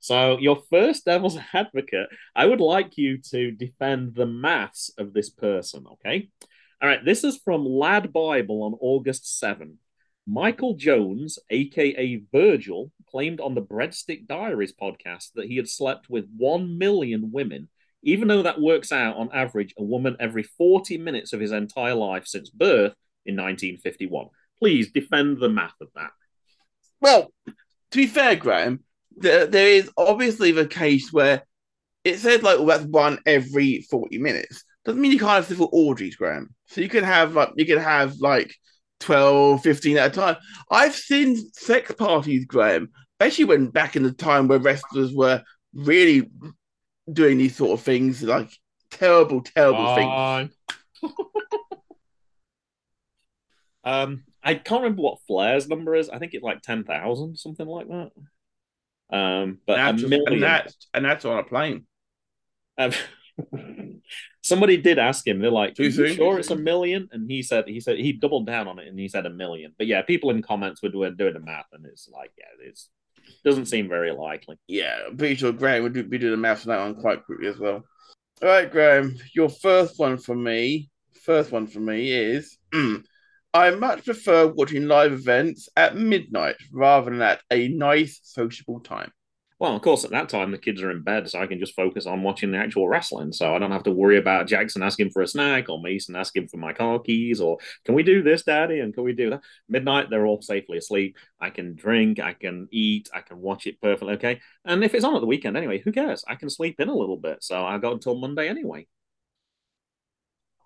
So, 0.00 0.38
your 0.38 0.62
first 0.70 1.04
devil's 1.04 1.38
advocate, 1.52 2.08
I 2.34 2.46
would 2.46 2.60
like 2.60 2.98
you 2.98 3.18
to 3.30 3.50
defend 3.50 4.14
the 4.14 4.26
maths 4.26 4.90
of 4.98 5.12
this 5.12 5.30
person, 5.30 5.86
okay? 5.92 6.28
All 6.80 6.88
right, 6.88 7.04
this 7.04 7.24
is 7.24 7.40
from 7.44 7.66
Lad 7.66 8.12
Bible 8.12 8.62
on 8.62 8.74
August 8.80 9.38
7. 9.38 9.78
Michael 10.26 10.74
Jones, 10.74 11.38
aka 11.50 12.20
Virgil, 12.30 12.92
claimed 13.10 13.40
on 13.40 13.54
the 13.54 13.62
Breadstick 13.62 14.26
Diaries 14.26 14.74
podcast 14.74 15.32
that 15.34 15.46
he 15.46 15.56
had 15.56 15.68
slept 15.68 16.10
with 16.10 16.26
1 16.36 16.78
million 16.78 17.32
women, 17.32 17.68
even 18.02 18.28
though 18.28 18.42
that 18.42 18.60
works 18.60 18.92
out 18.92 19.16
on 19.16 19.30
average 19.32 19.74
a 19.78 19.82
woman 19.82 20.16
every 20.20 20.42
40 20.42 20.98
minutes 20.98 21.32
of 21.32 21.40
his 21.40 21.52
entire 21.52 21.94
life 21.94 22.26
since 22.26 22.50
birth 22.50 22.94
in 23.26 23.36
1951. 23.36 24.26
Please 24.58 24.92
defend 24.92 25.38
the 25.38 25.48
math 25.48 25.74
of 25.80 25.88
that. 25.94 26.10
Well, 27.00 27.32
to 27.46 27.96
be 27.96 28.06
fair, 28.06 28.36
Graham, 28.36 28.80
there, 29.16 29.46
there 29.46 29.68
is 29.68 29.90
obviously 29.96 30.52
the 30.52 30.66
case 30.66 31.12
where 31.12 31.42
it 32.04 32.18
says 32.18 32.42
like 32.42 32.58
well, 32.58 32.66
that's 32.66 32.84
one 32.84 33.18
every 33.26 33.86
40 33.90 34.18
minutes. 34.18 34.64
Doesn't 34.84 35.00
mean 35.00 35.12
you 35.12 35.18
can't 35.18 35.44
have 35.44 35.50
little 35.50 35.68
orgies, 35.72 36.16
Graham. 36.16 36.54
So 36.66 36.80
you 36.80 36.88
can 36.88 37.04
have 37.04 37.34
like 37.34 37.50
you 37.56 37.66
can 37.66 37.78
have 37.78 38.16
like 38.20 38.54
12, 39.00 39.62
15 39.62 39.96
at 39.98 40.10
a 40.10 40.14
time. 40.14 40.36
I've 40.70 40.94
seen 40.94 41.36
sex 41.52 41.92
parties, 41.92 42.46
Graham, 42.46 42.90
especially 43.20 43.44
when 43.44 43.66
back 43.68 43.96
in 43.96 44.02
the 44.02 44.12
time 44.12 44.48
where 44.48 44.58
wrestlers 44.58 45.12
were 45.12 45.42
really 45.74 46.30
doing 47.12 47.38
these 47.38 47.56
sort 47.56 47.78
of 47.78 47.84
things, 47.84 48.22
like 48.22 48.50
terrible, 48.90 49.42
terrible 49.42 49.94
things. 49.94 50.54
Um, 53.84 54.24
I 54.42 54.54
can't 54.54 54.82
remember 54.82 55.00
what 55.00 55.20
Flair's 55.26 55.66
number 55.66 55.94
is. 55.94 56.10
I 56.10 56.18
think 56.18 56.34
it's 56.34 56.44
like 56.44 56.60
ten 56.60 56.84
thousand, 56.84 57.38
something 57.38 57.66
like 57.66 57.88
that. 57.88 58.10
Um, 59.10 59.58
but 59.66 59.78
and, 59.78 59.98
a 59.98 60.02
that's, 60.02 60.10
million. 60.10 60.32
and 60.34 60.42
that's 60.42 60.88
and 60.92 61.04
that's 61.06 61.24
on 61.24 61.38
a 61.38 61.42
plane. 61.42 61.86
Um, 62.76 62.92
somebody 64.42 64.76
did 64.76 64.98
ask 64.98 65.26
him. 65.26 65.38
They're 65.40 65.50
like, 65.50 65.74
Too 65.74 65.84
"Are 65.84 65.86
you 65.86 66.14
sure 66.14 66.38
it's 66.38 66.50
a 66.50 66.56
million? 66.56 67.08
And 67.12 67.30
he 67.30 67.42
said, 67.42 67.66
he 67.66 67.80
said 67.80 67.96
he 67.96 68.12
doubled 68.12 68.46
down 68.46 68.68
on 68.68 68.78
it, 68.78 68.88
and 68.88 68.98
he 68.98 69.08
said 69.08 69.24
a 69.24 69.30
million. 69.30 69.74
But 69.78 69.86
yeah, 69.86 70.02
people 70.02 70.30
in 70.30 70.42
comments 70.42 70.82
were 70.82 70.90
doing, 70.90 71.16
doing 71.16 71.34
the 71.34 71.40
math, 71.40 71.66
and 71.72 71.86
it's 71.86 72.08
like, 72.08 72.32
yeah, 72.36 72.44
it's 72.60 72.90
doesn't 73.44 73.66
seem 73.66 73.88
very 73.88 74.12
likely. 74.12 74.56
Yeah, 74.66 74.96
I'm 75.08 75.16
pretty 75.16 75.36
sure 75.36 75.52
Graham 75.52 75.82
would 75.82 76.10
be 76.10 76.18
doing 76.18 76.32
the 76.32 76.36
maths 76.36 76.66
on 76.66 76.70
that 76.70 76.80
one 76.80 77.00
quite 77.00 77.24
quickly 77.24 77.48
as 77.48 77.58
well. 77.58 77.84
All 78.42 78.48
right, 78.48 78.70
Graham, 78.70 79.16
your 79.34 79.48
first 79.48 79.98
one 79.98 80.18
for 80.18 80.34
me, 80.34 80.90
first 81.24 81.50
one 81.50 81.66
for 81.66 81.80
me 81.80 82.12
is 82.12 82.58
I 83.54 83.70
much 83.70 84.04
prefer 84.04 84.46
watching 84.46 84.86
live 84.86 85.12
events 85.12 85.68
at 85.76 85.96
midnight 85.96 86.56
rather 86.72 87.10
than 87.10 87.22
at 87.22 87.40
a 87.50 87.68
nice 87.68 88.20
sociable 88.22 88.80
time. 88.80 89.10
Well, 89.60 89.74
of 89.74 89.82
course, 89.82 90.04
at 90.04 90.12
that 90.12 90.28
time 90.28 90.52
the 90.52 90.58
kids 90.58 90.82
are 90.82 90.90
in 90.90 91.02
bed, 91.02 91.28
so 91.28 91.40
I 91.40 91.48
can 91.48 91.58
just 91.58 91.74
focus 91.74 92.06
on 92.06 92.22
watching 92.22 92.52
the 92.52 92.58
actual 92.58 92.88
wrestling. 92.88 93.32
So 93.32 93.54
I 93.54 93.58
don't 93.58 93.72
have 93.72 93.82
to 93.84 93.90
worry 93.90 94.16
about 94.16 94.46
Jackson 94.46 94.84
asking 94.84 95.10
for 95.10 95.20
a 95.22 95.26
snack 95.26 95.68
or 95.68 95.82
Mason 95.82 96.14
asking 96.14 96.46
for 96.46 96.58
my 96.58 96.72
car 96.72 97.00
keys 97.00 97.40
or 97.40 97.58
can 97.84 97.96
we 97.96 98.04
do 98.04 98.22
this, 98.22 98.44
Daddy? 98.44 98.78
And 98.78 98.94
can 98.94 99.02
we 99.02 99.12
do 99.12 99.30
that? 99.30 99.40
Midnight, 99.68 100.10
they're 100.10 100.26
all 100.26 100.40
safely 100.42 100.78
asleep. 100.78 101.16
I 101.40 101.50
can 101.50 101.74
drink, 101.74 102.20
I 102.20 102.34
can 102.34 102.68
eat, 102.70 103.10
I 103.12 103.20
can 103.20 103.40
watch 103.40 103.66
it 103.66 103.80
perfectly 103.80 104.14
okay. 104.14 104.40
And 104.64 104.84
if 104.84 104.94
it's 104.94 105.04
on 105.04 105.16
at 105.16 105.20
the 105.20 105.26
weekend 105.26 105.56
anyway, 105.56 105.80
who 105.80 105.90
cares? 105.90 106.24
I 106.28 106.36
can 106.36 106.50
sleep 106.50 106.78
in 106.78 106.88
a 106.88 106.96
little 106.96 107.16
bit. 107.16 107.42
So 107.42 107.64
I 107.64 107.78
got 107.78 107.94
until 107.94 108.16
Monday 108.16 108.48
anyway. 108.48 108.86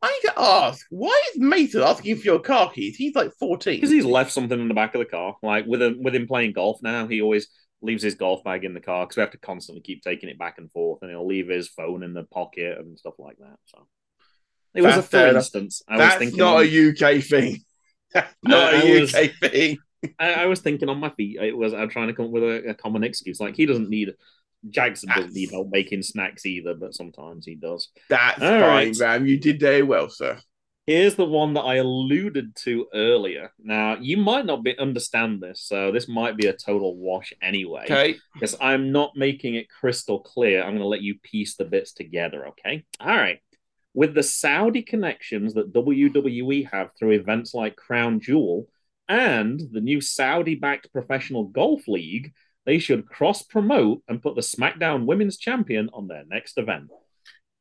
I 0.02 0.10
need 0.10 0.28
to 0.30 0.38
ask, 0.38 0.84
why 0.90 1.22
is 1.30 1.40
Mason 1.40 1.80
asking 1.80 2.16
for 2.16 2.24
your 2.24 2.40
car 2.40 2.70
keys? 2.72 2.96
He's 2.96 3.14
like 3.14 3.32
14. 3.38 3.76
Because 3.76 3.90
he's 3.90 4.04
left 4.04 4.32
something 4.32 4.60
in 4.60 4.66
the 4.66 4.74
back 4.74 4.94
of 4.94 4.98
the 4.98 5.04
car. 5.06 5.36
Like 5.42 5.64
with 5.64 5.80
him, 5.80 6.02
with 6.02 6.14
him 6.14 6.26
playing 6.26 6.52
golf 6.52 6.80
now, 6.82 7.06
he 7.06 7.22
always 7.22 7.48
leaves 7.82 8.02
his 8.02 8.14
golf 8.14 8.42
bag 8.44 8.64
in 8.64 8.74
the 8.74 8.80
car 8.80 9.04
because 9.04 9.16
we 9.16 9.20
have 9.22 9.32
to 9.32 9.38
constantly 9.38 9.82
keep 9.82 10.02
taking 10.02 10.28
it 10.28 10.38
back 10.38 10.58
and 10.58 10.70
forth, 10.70 11.02
and 11.02 11.10
he'll 11.10 11.26
leave 11.26 11.48
his 11.48 11.68
phone 11.68 12.02
in 12.02 12.14
the 12.14 12.22
pocket 12.24 12.78
and 12.78 12.98
stuff 12.98 13.14
like 13.18 13.36
that. 13.38 13.58
So 13.66 13.86
it 14.74 14.82
was 14.82 14.94
That's 14.94 15.06
a 15.06 15.10
fair 15.10 15.30
for 15.32 15.36
instance. 15.38 15.82
I 15.88 15.98
That's 15.98 16.14
was 16.14 16.18
thinking 16.20 16.38
not 16.38 16.56
on, 16.56 16.64
a 16.64 16.88
UK 17.18 17.22
thing. 17.24 17.58
That's 18.14 18.34
not 18.42 18.74
I- 18.74 18.76
a 18.82 18.96
I 18.96 19.00
was- 19.00 19.14
UK 19.14 19.30
thing. 19.40 19.78
I, 20.18 20.32
I 20.34 20.46
was 20.46 20.60
thinking 20.60 20.88
on 20.88 20.98
my 20.98 21.10
feet. 21.10 21.36
It 21.40 21.56
was 21.56 21.72
I'm 21.74 21.88
trying 21.88 22.08
to 22.08 22.14
come 22.14 22.26
up 22.26 22.30
with 22.32 22.42
a, 22.42 22.70
a 22.70 22.74
common 22.74 23.04
excuse. 23.04 23.38
Like 23.40 23.54
he 23.56 23.66
doesn't 23.66 23.88
need 23.88 24.14
Jackson 24.68 25.08
doesn't 25.08 25.32
need 25.32 25.50
help 25.50 25.68
making 25.70 26.02
snacks 26.02 26.44
either, 26.46 26.74
but 26.74 26.94
sometimes 26.94 27.46
he 27.46 27.54
does. 27.56 27.88
That's 28.08 28.40
All 28.42 28.48
fine, 28.48 28.60
right. 28.60 28.96
Graham. 28.96 29.26
You 29.26 29.38
did 29.38 29.60
very 29.60 29.82
well, 29.82 30.08
sir. 30.08 30.38
Here's 30.86 31.14
the 31.14 31.24
one 31.24 31.54
that 31.54 31.60
I 31.60 31.76
alluded 31.76 32.56
to 32.64 32.88
earlier. 32.92 33.52
Now 33.62 33.96
you 34.00 34.16
might 34.16 34.46
not 34.46 34.64
be 34.64 34.76
understand 34.78 35.40
this, 35.40 35.60
so 35.60 35.92
this 35.92 36.08
might 36.08 36.36
be 36.36 36.48
a 36.48 36.52
total 36.52 36.96
wash 36.96 37.32
anyway. 37.40 37.84
Okay. 37.84 38.16
because 38.34 38.56
I'm 38.60 38.90
not 38.90 39.16
making 39.16 39.54
it 39.54 39.70
crystal 39.70 40.20
clear. 40.20 40.60
I'm 40.60 40.70
going 40.70 40.80
to 40.80 40.86
let 40.86 41.02
you 41.02 41.18
piece 41.22 41.56
the 41.56 41.64
bits 41.64 41.92
together, 41.92 42.48
okay? 42.48 42.84
All 43.00 43.16
right. 43.16 43.38
With 43.94 44.14
the 44.14 44.22
Saudi 44.22 44.82
connections 44.82 45.54
that 45.54 45.72
WWE 45.72 46.68
have 46.70 46.90
through 46.98 47.10
events 47.12 47.54
like 47.54 47.76
Crown 47.76 48.20
Jewel 48.20 48.66
and 49.08 49.60
the 49.70 49.80
new 49.80 50.00
Saudi 50.00 50.54
backed 50.54 50.92
professional 50.92 51.44
golf 51.44 51.86
league, 51.86 52.32
they 52.64 52.78
should 52.78 53.06
cross 53.06 53.42
promote 53.42 54.02
and 54.08 54.22
put 54.22 54.34
the 54.34 54.40
SmackDown 54.40 55.04
Women's 55.04 55.36
Champion 55.36 55.90
on 55.92 56.08
their 56.08 56.24
next 56.26 56.58
event. 56.58 56.90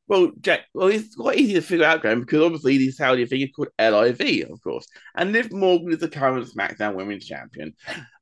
Well, 0.08 0.32
Jack, 0.40 0.62
well, 0.74 0.88
it's 0.88 1.14
quite 1.14 1.38
easy 1.38 1.54
to 1.54 1.62
figure 1.62 1.86
out, 1.86 2.02
Graham, 2.02 2.20
because 2.20 2.42
obviously 2.42 2.76
the 2.76 2.90
Saudi 2.90 3.24
thing 3.24 3.40
is 3.42 3.50
called 3.54 3.68
LIV, 3.80 4.50
of 4.50 4.60
course. 4.62 4.86
And 5.14 5.32
Liv 5.32 5.52
Morgan 5.52 5.92
is 5.92 6.00
the 6.00 6.08
current 6.08 6.46
SmackDown 6.48 6.96
Women's 6.96 7.24
Champion. 7.24 7.74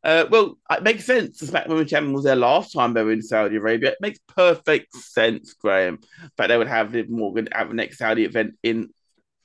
Uh, 0.04 0.26
well, 0.30 0.56
it 0.70 0.82
makes 0.82 1.04
sense. 1.04 1.38
The 1.38 1.46
SmackDown 1.46 1.68
Women's 1.70 1.90
Champion 1.90 2.12
was 2.12 2.24
their 2.24 2.36
last 2.36 2.72
time 2.72 2.92
they 2.92 3.02
were 3.02 3.12
in 3.12 3.22
Saudi 3.22 3.56
Arabia. 3.56 3.90
It 3.92 3.98
makes 4.00 4.18
perfect 4.28 4.94
sense, 4.94 5.54
Graham, 5.54 5.98
that 6.36 6.46
they 6.48 6.56
would 6.56 6.68
have 6.68 6.92
Liv 6.92 7.08
Morgan 7.10 7.48
at 7.52 7.68
the 7.68 7.74
next 7.74 7.98
Saudi 7.98 8.24
event 8.24 8.54
in 8.62 8.90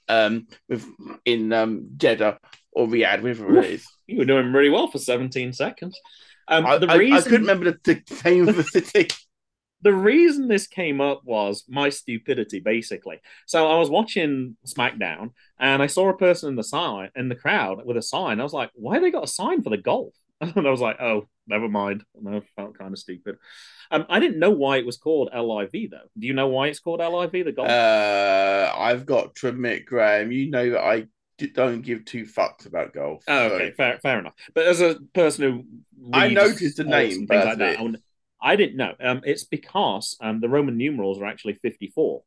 um 0.07 0.45
with 0.69 0.85
in 1.25 1.51
um 1.51 1.87
Jeddah 1.97 2.37
or 2.73 2.85
Riyadh, 2.85 3.21
wherever 3.21 3.57
it 3.57 3.65
is. 3.71 3.85
You 4.05 4.19
were 4.19 4.25
doing 4.25 4.53
really 4.53 4.69
well 4.69 4.87
for 4.87 4.99
17 4.99 5.53
seconds. 5.53 5.99
Um, 6.47 6.65
I, 6.65 6.77
the 6.77 6.91
I- 6.91 6.95
reason 6.97 7.17
I 7.17 7.21
couldn't 7.21 7.47
remember 7.47 7.71
the, 7.71 7.79
the 7.95 8.21
name 8.29 8.47
of 8.47 8.55
the 8.55 8.63
city. 8.63 9.07
The 9.85 9.93
reason 9.93 10.47
this 10.47 10.65
came 10.65 10.99
up 10.99 11.21
was 11.25 11.63
my 11.69 11.89
stupidity, 11.89 12.59
basically. 12.59 13.21
So 13.45 13.69
I 13.69 13.77
was 13.77 13.87
watching 13.87 14.57
SmackDown 14.65 15.33
and 15.59 15.83
I 15.83 15.85
saw 15.85 16.09
a 16.09 16.17
person 16.17 16.49
in 16.49 16.55
the 16.55 16.63
sign 16.63 17.11
in 17.15 17.29
the 17.29 17.35
crowd 17.35 17.85
with 17.85 17.95
a 17.95 18.01
sign. 18.01 18.39
I 18.39 18.43
was 18.43 18.51
like, 18.51 18.71
why 18.73 18.97
they 18.97 19.11
got 19.11 19.25
a 19.25 19.27
sign 19.27 19.61
for 19.61 19.69
the 19.69 19.77
golf? 19.77 20.13
And 20.41 20.67
I 20.67 20.71
was 20.71 20.81
like, 20.81 20.99
oh, 20.99 21.27
never 21.47 21.69
mind. 21.69 22.03
And 22.15 22.27
I 22.27 22.41
felt 22.55 22.77
kind 22.77 22.91
of 22.93 22.99
stupid. 22.99 23.37
Um, 23.91 24.05
I 24.09 24.19
didn't 24.19 24.39
know 24.39 24.49
why 24.49 24.77
it 24.77 24.85
was 24.87 24.97
called 24.97 25.29
LIV 25.33 25.91
though. 25.91 26.09
Do 26.17 26.27
you 26.27 26.33
know 26.33 26.47
why 26.47 26.67
it's 26.67 26.79
called 26.79 26.99
LIV, 26.99 27.45
the 27.45 27.51
golf? 27.51 27.69
Uh, 27.69 28.73
I've 28.75 29.05
got 29.05 29.35
to 29.35 29.47
admit, 29.47 29.85
Graham, 29.85 30.31
you 30.31 30.49
know 30.49 30.71
that 30.71 30.83
I 30.83 31.05
don't 31.53 31.81
give 31.81 32.05
two 32.05 32.25
fucks 32.25 32.65
about 32.65 32.93
golf. 32.93 33.23
Oh, 33.27 33.49
so- 33.49 33.71
fair, 33.77 33.99
fair 33.99 34.19
enough. 34.19 34.33
But 34.55 34.65
as 34.65 34.81
a 34.81 34.95
person 35.13 35.43
who 35.43 36.09
I 36.11 36.29
noticed 36.29 36.77
the 36.77 36.83
name, 36.83 37.27
but 37.27 37.35
things 37.35 37.45
like 37.45 37.57
that, 37.59 37.79
I, 38.41 38.55
didn't 38.55 38.77
know. 38.77 38.93
Um, 38.99 39.21
it's 39.23 39.43
because 39.43 40.17
um, 40.21 40.39
the 40.39 40.49
Roman 40.49 40.77
numerals 40.77 41.19
are 41.19 41.25
actually 41.25 41.53
fifty-four, 41.61 42.23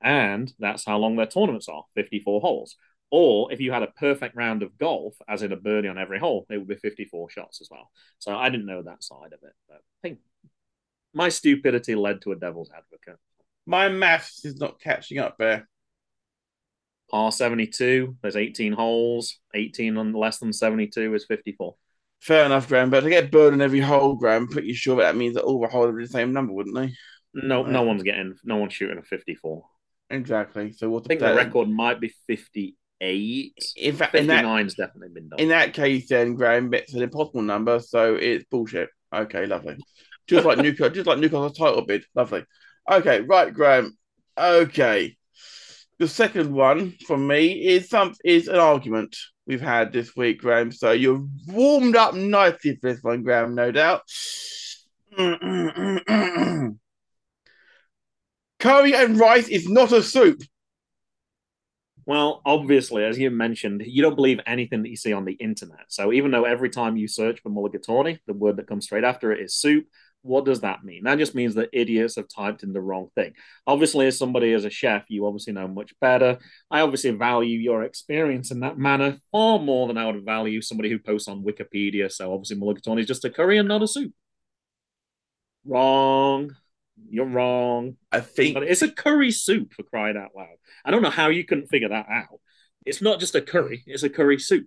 and 0.00 0.52
that's 0.58 0.84
how 0.84 0.98
long 0.98 1.16
their 1.16 1.26
tournaments 1.26 1.68
are: 1.68 1.84
fifty-four 1.94 2.40
holes. 2.40 2.76
Or 3.10 3.50
if 3.52 3.60
you 3.60 3.72
had 3.72 3.82
a 3.82 3.92
perfect 3.98 4.36
round 4.36 4.62
of 4.62 4.76
golf, 4.76 5.14
as 5.26 5.42
in 5.42 5.52
a 5.52 5.56
birdie 5.56 5.88
on 5.88 5.96
every 5.96 6.18
hole, 6.18 6.46
it 6.50 6.58
would 6.58 6.68
be 6.68 6.76
fifty-four 6.76 7.30
shots 7.30 7.60
as 7.60 7.68
well. 7.70 7.90
So 8.18 8.36
I 8.36 8.50
didn't 8.50 8.66
know 8.66 8.82
that 8.82 9.02
side 9.02 9.32
of 9.32 9.40
it. 9.42 9.54
But 9.66 9.76
I 9.76 10.00
think 10.02 10.18
my 11.14 11.30
stupidity 11.30 11.94
led 11.94 12.20
to 12.22 12.32
a 12.32 12.36
devil's 12.36 12.70
advocate. 12.70 13.18
My 13.66 13.88
maths 13.88 14.44
is 14.44 14.60
not 14.60 14.80
catching 14.80 15.18
up 15.18 15.36
there. 15.38 15.68
Par 17.10 17.32
seventy-two. 17.32 18.16
There's 18.20 18.36
eighteen 18.36 18.74
holes. 18.74 19.38
Eighteen 19.54 19.96
on 19.96 20.12
less 20.12 20.38
than 20.38 20.52
seventy-two 20.52 21.14
is 21.14 21.24
fifty-four. 21.24 21.76
Fair 22.20 22.44
enough, 22.44 22.68
Graham. 22.68 22.90
But 22.90 23.00
to 23.00 23.10
get 23.10 23.30
bird 23.30 23.52
on 23.52 23.62
every 23.62 23.80
hole, 23.80 24.14
Graham, 24.16 24.48
pretty 24.48 24.74
sure 24.74 24.96
that, 24.96 25.12
that 25.12 25.16
means 25.16 25.34
that 25.34 25.44
all 25.44 25.60
the 25.60 25.68
holes 25.68 25.94
are 25.94 26.00
the 26.00 26.06
same 26.08 26.32
number, 26.32 26.52
wouldn't 26.52 26.74
they? 26.74 26.92
No, 27.34 27.62
no 27.62 27.80
um, 27.80 27.86
one's 27.86 28.02
getting. 28.02 28.34
No 28.44 28.56
one's 28.56 28.72
shooting 28.72 28.98
a 28.98 29.02
fifty-four. 29.02 29.64
Exactly. 30.10 30.72
So 30.72 30.88
what? 30.90 31.04
I 31.04 31.08
think 31.08 31.20
the 31.20 31.34
record 31.34 31.68
might 31.68 32.00
be 32.00 32.12
58. 32.26 33.74
In 33.76 33.94
fact, 33.94 34.14
in 34.14 34.26
that 34.28 34.44
59's 34.44 34.74
definitely 34.74 35.10
been 35.14 35.28
done. 35.28 35.38
in 35.38 35.48
that 35.48 35.74
case, 35.74 36.08
then 36.08 36.34
Graham, 36.34 36.72
it's 36.72 36.94
an 36.94 37.02
impossible 37.02 37.42
number, 37.42 37.78
so 37.80 38.14
it's 38.14 38.44
bullshit. 38.50 38.88
Okay, 39.14 39.46
lovely. 39.46 39.76
Just 40.26 40.46
like 40.46 40.58
Newcastle, 40.62 40.90
just 40.90 41.06
like 41.06 41.18
Newcastle's 41.18 41.58
title 41.58 41.82
bid. 41.82 42.04
Lovely. 42.14 42.44
Okay, 42.90 43.20
right, 43.20 43.52
Graham. 43.52 43.96
Okay. 44.36 45.17
The 45.98 46.08
second 46.08 46.52
one 46.52 46.94
from 47.06 47.26
me 47.26 47.66
is 47.66 47.88
some 47.88 48.14
is 48.24 48.46
an 48.48 48.56
argument 48.56 49.16
we've 49.46 49.60
had 49.60 49.92
this 49.92 50.14
week, 50.14 50.40
Graham. 50.40 50.70
So 50.70 50.92
you're 50.92 51.26
warmed 51.48 51.96
up 51.96 52.14
nicely 52.14 52.76
for 52.76 52.92
this 52.92 53.02
one, 53.02 53.24
Graham, 53.24 53.54
no 53.56 53.72
doubt. 53.72 54.02
Curry 58.60 58.94
and 58.94 59.18
rice 59.18 59.48
is 59.48 59.68
not 59.68 59.92
a 59.92 60.02
soup. 60.02 60.40
well, 62.06 62.40
obviously, 62.46 63.04
as 63.04 63.18
you 63.18 63.30
mentioned, 63.30 63.82
you 63.84 64.02
don't 64.02 64.14
believe 64.16 64.40
anything 64.46 64.82
that 64.82 64.88
you 64.88 64.96
see 64.96 65.12
on 65.12 65.24
the 65.24 65.34
internet. 65.34 65.86
So 65.88 66.12
even 66.12 66.30
though 66.30 66.44
every 66.44 66.70
time 66.70 66.96
you 66.96 67.08
search 67.08 67.40
for 67.40 67.50
mulligatawny, 67.50 68.20
the 68.26 68.32
word 68.32 68.56
that 68.56 68.66
comes 68.66 68.84
straight 68.86 69.04
after 69.04 69.32
it 69.32 69.40
is 69.40 69.54
soup, 69.54 69.86
what 70.22 70.44
does 70.44 70.60
that 70.60 70.84
mean? 70.84 71.04
That 71.04 71.18
just 71.18 71.34
means 71.34 71.54
that 71.54 71.70
idiots 71.72 72.16
have 72.16 72.28
typed 72.28 72.62
in 72.62 72.72
the 72.72 72.80
wrong 72.80 73.08
thing. 73.14 73.32
Obviously, 73.66 74.06
as 74.06 74.18
somebody 74.18 74.52
as 74.52 74.64
a 74.64 74.70
chef, 74.70 75.04
you 75.08 75.26
obviously 75.26 75.52
know 75.52 75.68
much 75.68 75.92
better. 76.00 76.38
I 76.70 76.80
obviously 76.80 77.10
value 77.12 77.58
your 77.58 77.84
experience 77.84 78.50
in 78.50 78.60
that 78.60 78.78
manner 78.78 79.18
far 79.32 79.58
more 79.58 79.86
than 79.86 79.96
I 79.96 80.06
would 80.06 80.24
value 80.24 80.60
somebody 80.60 80.90
who 80.90 80.98
posts 80.98 81.28
on 81.28 81.44
Wikipedia. 81.44 82.10
So 82.10 82.32
obviously, 82.32 82.56
mulligatawny 82.56 83.00
is 83.00 83.06
just 83.06 83.24
a 83.24 83.30
curry 83.30 83.58
and 83.58 83.68
not 83.68 83.82
a 83.82 83.88
soup. 83.88 84.12
Wrong. 85.64 86.54
You're 87.08 87.26
wrong. 87.26 87.96
I 88.10 88.20
think 88.20 88.54
But 88.54 88.64
it's 88.64 88.82
a 88.82 88.90
curry 88.90 89.30
soup 89.30 89.72
for 89.72 89.84
crying 89.84 90.16
out 90.16 90.30
loud. 90.36 90.56
I 90.84 90.90
don't 90.90 91.02
know 91.02 91.10
how 91.10 91.28
you 91.28 91.44
couldn't 91.44 91.68
figure 91.68 91.90
that 91.90 92.06
out. 92.10 92.40
It's 92.84 93.02
not 93.02 93.20
just 93.20 93.34
a 93.34 93.40
curry, 93.42 93.82
it's 93.86 94.02
a 94.02 94.08
curry 94.08 94.38
soup. 94.38 94.66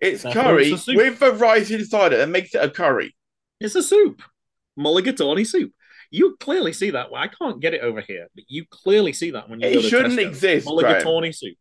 it's 0.00 0.22
curry 0.22 0.76
soup. 0.76 0.96
with 0.96 1.18
the 1.18 1.32
rice 1.32 1.70
inside 1.70 2.12
it 2.12 2.18
that 2.18 2.28
makes 2.28 2.54
it 2.54 2.62
a 2.62 2.70
curry. 2.70 3.14
It's 3.60 3.74
a 3.74 3.82
soup. 3.82 4.22
Mulligatawny 4.78 5.46
soup. 5.46 5.72
You 6.10 6.36
clearly 6.40 6.72
see 6.72 6.90
that. 6.90 7.08
I 7.14 7.28
can't 7.28 7.60
get 7.60 7.74
it 7.74 7.82
over 7.82 8.00
here, 8.00 8.28
but 8.34 8.44
you 8.48 8.64
clearly 8.70 9.12
see 9.12 9.32
that 9.32 9.48
when 9.50 9.60
you 9.60 9.68
It 9.68 9.74
go 9.74 9.80
to 9.82 9.88
shouldn't 9.88 10.14
Tesco. 10.18 10.28
exist, 10.28 10.66
Graham. 10.66 11.02
Mulligatawny 11.02 11.34
soup. 11.34 11.56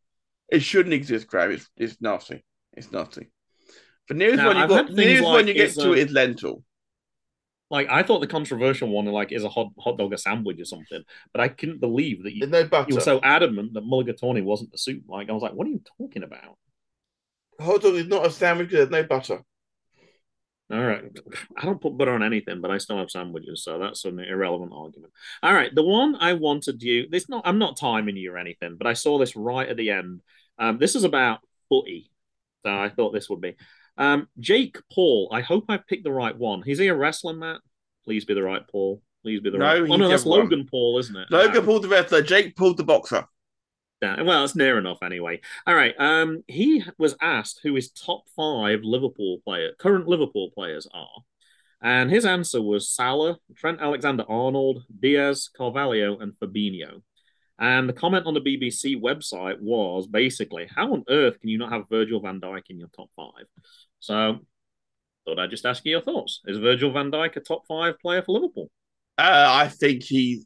It 0.49 0.61
shouldn't 0.61 0.94
exist, 0.94 1.27
Graham. 1.27 1.52
It's, 1.52 1.68
it's 1.76 1.98
nasty. 2.02 2.44
It's 2.73 2.91
nasty. 2.91 3.30
The 4.07 4.14
nearest 4.14 4.38
Now, 4.38 4.48
one 4.48 4.56
you 4.56 4.64
I've 4.64 4.69
got, 4.69 4.77
had 4.77 4.88
the 4.88 4.95
things 4.95 5.07
nearest 5.07 5.23
one 5.26 5.48
you 5.48 5.53
get 5.53 5.73
to 5.73 5.89
uh, 5.89 5.94
is 5.94 6.11
lentil. 6.11 6.64
Like 7.69 7.89
I 7.89 8.03
thought 8.03 8.19
the 8.19 8.27
controversial 8.27 8.88
one 8.88 9.06
like 9.07 9.34
is 9.34 9.44
a 9.44 9.49
hot 9.49 9.68
hot 9.77 9.98
dog 9.98 10.14
a 10.14 10.18
sandwich 10.18 10.61
or 10.61 10.64
something, 10.64 11.03
but 11.34 11.41
I 11.41 11.49
couldn't 11.49 11.81
believe 11.81 12.23
that 12.23 12.34
you, 12.34 12.48
no 12.48 12.64
butter. 12.65 12.85
you 12.89 12.95
were 12.95 13.02
so 13.02 13.19
adamant 13.22 13.73
that 13.73 13.84
mulligatawny 13.84 14.41
wasn't 14.41 14.72
the 14.72 14.77
soup. 14.77 15.03
Like 15.10 15.30
I 15.30 15.34
was 15.34 15.44
like, 15.44 15.52
what 15.52 15.68
are 15.68 15.72
you 15.72 15.81
talking 15.98 16.23
about? 16.23 16.57
Hot 17.60 17.81
dog 17.81 17.95
is 17.95 18.07
not 18.07 18.26
a 18.26 18.31
sandwich 18.31 18.69
because 18.69 18.88
there's 18.88 19.03
no 19.03 19.07
butter. 19.07 19.41
All 20.69 20.84
right. 20.84 21.03
I 21.56 21.65
don't 21.65 21.80
put 21.80 21.98
butter 21.98 22.14
on 22.14 22.23
anything, 22.23 22.60
but 22.60 22.72
I 22.72 22.77
still 22.77 22.98
have 22.98 23.10
sandwiches, 23.10 23.64
so 23.64 23.80
that's 23.80 24.03
an 24.03 24.19
irrelevant 24.19 24.73
argument. 24.76 25.14
All 25.41 25.53
right. 25.53 25.73
The 25.73 25.84
one 25.84 26.15
I 26.15 26.34
wanted 26.34 26.84
you 26.84 27.07
this 27.10 27.30
not 27.30 27.44
I'm 27.45 27.57
not 27.57 27.77
timing 27.77 28.18
you 28.18 28.34
or 28.34 28.38
anything, 28.38 28.76
but 28.77 28.88
I 28.88 28.94
saw 28.94 29.18
this 29.18 29.35
right 29.35 29.69
at 29.69 29.77
the 29.77 29.91
end. 29.91 30.22
Um, 30.60 30.77
this 30.77 30.95
is 30.95 31.06
about 31.06 31.39
footy. 31.69 32.11
So 32.65 32.72
I 32.77 32.89
thought 32.89 33.14
this 33.14 33.30
would 33.30 33.39
be. 33.39 33.56
Um, 33.98 34.27
Jake 34.39 34.77
Paul, 34.94 35.30
I 35.31 35.41
hope 35.41 35.65
I 35.69 35.77
picked 35.77 36.03
the 36.03 36.11
right 36.11 36.38
one. 36.38 36.64
Is 36.68 36.80
he 36.80 36.88
a 36.88 36.95
wrestler, 36.95 37.34
Matt? 37.34 37.61
Please 38.03 38.26
be 38.26 38.34
the 38.34 38.44
right 38.44 38.68
Paul. 38.68 39.02
Please 39.23 39.39
be 39.39 39.49
the 39.49 39.57
No, 39.57 39.65
right. 39.65 39.81
Oh 39.81 39.85
he's 39.85 39.98
no, 39.98 40.07
that's 40.10 40.26
Logan 40.26 40.68
Paul, 40.69 40.99
isn't 40.99 41.15
it? 41.15 41.31
Logan 41.31 41.61
Ah. 41.61 41.65
Paul 41.65 41.80
the 41.80 41.88
wrestler, 41.88 42.22
Jake 42.22 42.56
Paul 42.57 42.73
the 42.73 42.84
boxer. 42.84 43.26
Yeah, 44.02 44.22
well, 44.22 44.44
it's 44.44 44.56
near 44.56 44.78
enough 44.78 45.02
anyway. 45.02 45.41
All 45.65 45.74
right. 45.74 45.95
Um, 45.98 46.44
he 46.48 46.84
was 46.99 47.15
asked 47.19 47.61
who 47.64 47.74
his 47.74 47.90
top 47.90 48.26
five 48.36 48.82
Liverpool 48.84 49.40
player, 49.44 49.72
current 49.80 50.07
Liverpool 50.07 50.52
players 50.53 50.88
are, 50.94 51.24
and 51.82 52.11
his 52.11 52.26
answer 52.26 52.61
was 52.61 52.90
Salah, 52.90 53.40
Trent 53.56 53.82
Alexander-Arnold, 53.82 54.84
Diaz, 54.99 55.49
Carvalho, 55.56 56.19
and 56.19 56.34
Fabinho. 56.34 57.02
And 57.60 57.90
the 57.90 57.94
comment 57.94 58.28
on 58.28 58.36
the 58.36 58.41
BBC 58.41 59.02
website 59.02 59.60
was 59.60 60.06
basically, 60.06 60.68
"How 60.68 60.94
on 60.94 61.03
earth 61.10 61.40
can 61.40 61.49
you 61.49 61.57
not 61.57 61.72
have 61.72 61.90
Virgil 61.90 62.19
Van 62.19 62.40
Dijk 62.40 62.69
in 62.69 62.78
your 62.78 62.90
top 62.90 63.10
five? 63.15 63.48
So, 63.99 64.40
thought 65.26 65.40
I'd 65.40 65.49
just 65.49 65.65
ask 65.65 65.84
you 65.86 65.91
your 65.91 66.02
thoughts. 66.02 66.41
Is 66.45 66.60
Virgil 66.60 66.91
Van 66.91 67.11
Dijk 67.11 67.36
a 67.36 67.40
top 67.40 67.65
five 67.68 67.99
player 67.99 68.22
for 68.22 68.34
Liverpool? 68.34 68.69
Uh, 69.18 69.48
I 69.49 69.69
think 69.69 70.03
he 70.03 70.45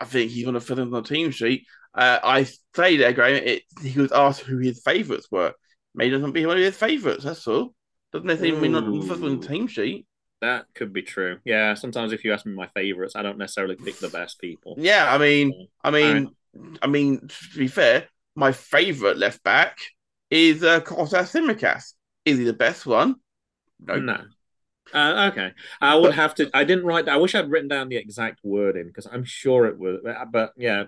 I 0.00 0.04
think 0.04 0.30
he's 0.30 0.44
going 0.44 0.54
to 0.54 0.60
fill 0.60 0.78
in 0.78 0.90
the 0.90 1.02
team 1.02 1.30
sheet. 1.30 1.64
Uh, 1.96 2.18
I 2.22 2.44
say 2.74 2.98
there, 2.98 3.12
Graham. 3.12 3.42
It, 3.42 3.62
he 3.82 3.98
was 3.98 4.12
asked 4.12 4.40
who 4.40 4.58
his 4.58 4.82
favourites 4.84 5.28
were. 5.30 5.54
Maybe 5.94 6.10
doesn't 6.10 6.32
be 6.32 6.44
one 6.44 6.58
of 6.58 6.62
his 6.62 6.76
favourites. 6.76 7.24
That's 7.24 7.46
all. 7.48 7.74
Doesn't 8.12 8.26
necessarily 8.26 8.60
mean 8.60 8.72
not 8.72 8.84
on 8.84 9.40
the 9.40 9.46
team 9.46 9.66
sheet. 9.66 10.06
That 10.42 10.66
could 10.74 10.92
be 10.92 11.02
true. 11.02 11.38
Yeah, 11.44 11.74
sometimes 11.74 12.12
if 12.12 12.22
you 12.22 12.32
ask 12.34 12.44
me 12.44 12.52
my 12.52 12.68
favorites, 12.68 13.16
I 13.16 13.22
don't 13.22 13.38
necessarily 13.38 13.76
pick 13.76 13.96
the 13.98 14.10
best 14.10 14.38
people. 14.38 14.76
Yeah, 14.78 15.10
I 15.12 15.16
mean, 15.16 15.68
I 15.82 15.90
mean, 15.90 16.30
I 16.82 16.86
mean. 16.86 17.28
To 17.52 17.58
be 17.58 17.68
fair, 17.68 18.08
my 18.34 18.52
favourite 18.52 19.16
left 19.16 19.42
back 19.42 19.78
is 20.30 20.62
uh, 20.62 20.80
Kostas 20.80 21.32
Tsimikas. 21.32 21.94
Is 22.26 22.38
he 22.38 22.44
the 22.44 22.52
best 22.52 22.84
one? 22.84 23.16
No. 23.80 23.96
No. 23.98 24.20
Uh, 24.94 25.30
okay, 25.32 25.52
I 25.80 25.96
would 25.96 26.14
have 26.14 26.34
to. 26.36 26.50
I 26.54 26.64
didn't 26.64 26.84
write. 26.84 27.08
I 27.08 27.16
wish 27.16 27.34
I'd 27.34 27.50
written 27.50 27.68
down 27.68 27.88
the 27.88 27.96
exact 27.96 28.40
wording 28.42 28.86
because 28.86 29.06
I'm 29.10 29.24
sure 29.24 29.66
it 29.66 29.78
was. 29.78 30.00
But 30.30 30.52
yeah, 30.56 30.84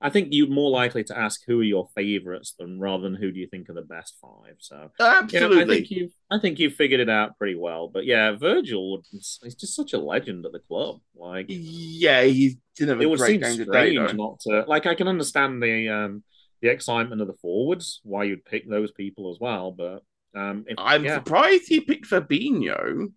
I 0.00 0.10
think 0.10 0.28
you're 0.30 0.48
more 0.48 0.70
likely 0.70 1.04
to 1.04 1.18
ask 1.18 1.42
who 1.46 1.60
are 1.60 1.64
your 1.64 1.88
favorites 1.94 2.54
than 2.58 2.80
rather 2.80 3.02
than 3.02 3.14
who 3.14 3.30
do 3.30 3.38
you 3.38 3.46
think 3.46 3.68
are 3.68 3.74
the 3.74 3.82
best 3.82 4.16
five. 4.20 4.56
So 4.58 4.90
yeah, 5.30 5.48
I 5.48 5.66
think 5.66 5.90
you. 5.90 6.10
I 6.30 6.38
think 6.38 6.58
you 6.58 6.70
figured 6.70 7.00
it 7.00 7.10
out 7.10 7.36
pretty 7.36 7.56
well. 7.56 7.88
But 7.88 8.06
yeah, 8.06 8.32
Virgil, 8.32 8.92
would- 8.92 9.06
he's 9.10 9.54
just 9.54 9.76
such 9.76 9.92
a 9.92 9.98
legend 9.98 10.46
at 10.46 10.52
the 10.52 10.60
club. 10.60 11.00
Like 11.14 11.46
yeah, 11.48 12.22
he 12.22 12.58
didn't 12.76 12.90
have 12.90 13.00
it 13.02 13.04
a 13.04 13.08
would 13.08 13.18
great 13.18 13.44
seem 13.44 13.64
strange 13.64 14.14
not 14.14 14.40
to. 14.40 14.64
Like 14.66 14.86
I 14.86 14.94
can 14.94 15.08
understand 15.08 15.62
the 15.62 15.88
um 15.88 16.22
the 16.62 16.70
excitement 16.70 17.20
of 17.20 17.26
the 17.26 17.34
forwards, 17.34 18.00
why 18.04 18.24
you'd 18.24 18.44
pick 18.44 18.68
those 18.68 18.92
people 18.92 19.30
as 19.30 19.38
well. 19.40 19.72
But 19.72 20.02
um, 20.34 20.64
if, 20.66 20.76
I'm 20.78 21.04
yeah. 21.04 21.16
surprised 21.16 21.64
he 21.68 21.80
picked 21.80 22.08
Fabinho. 22.08 23.12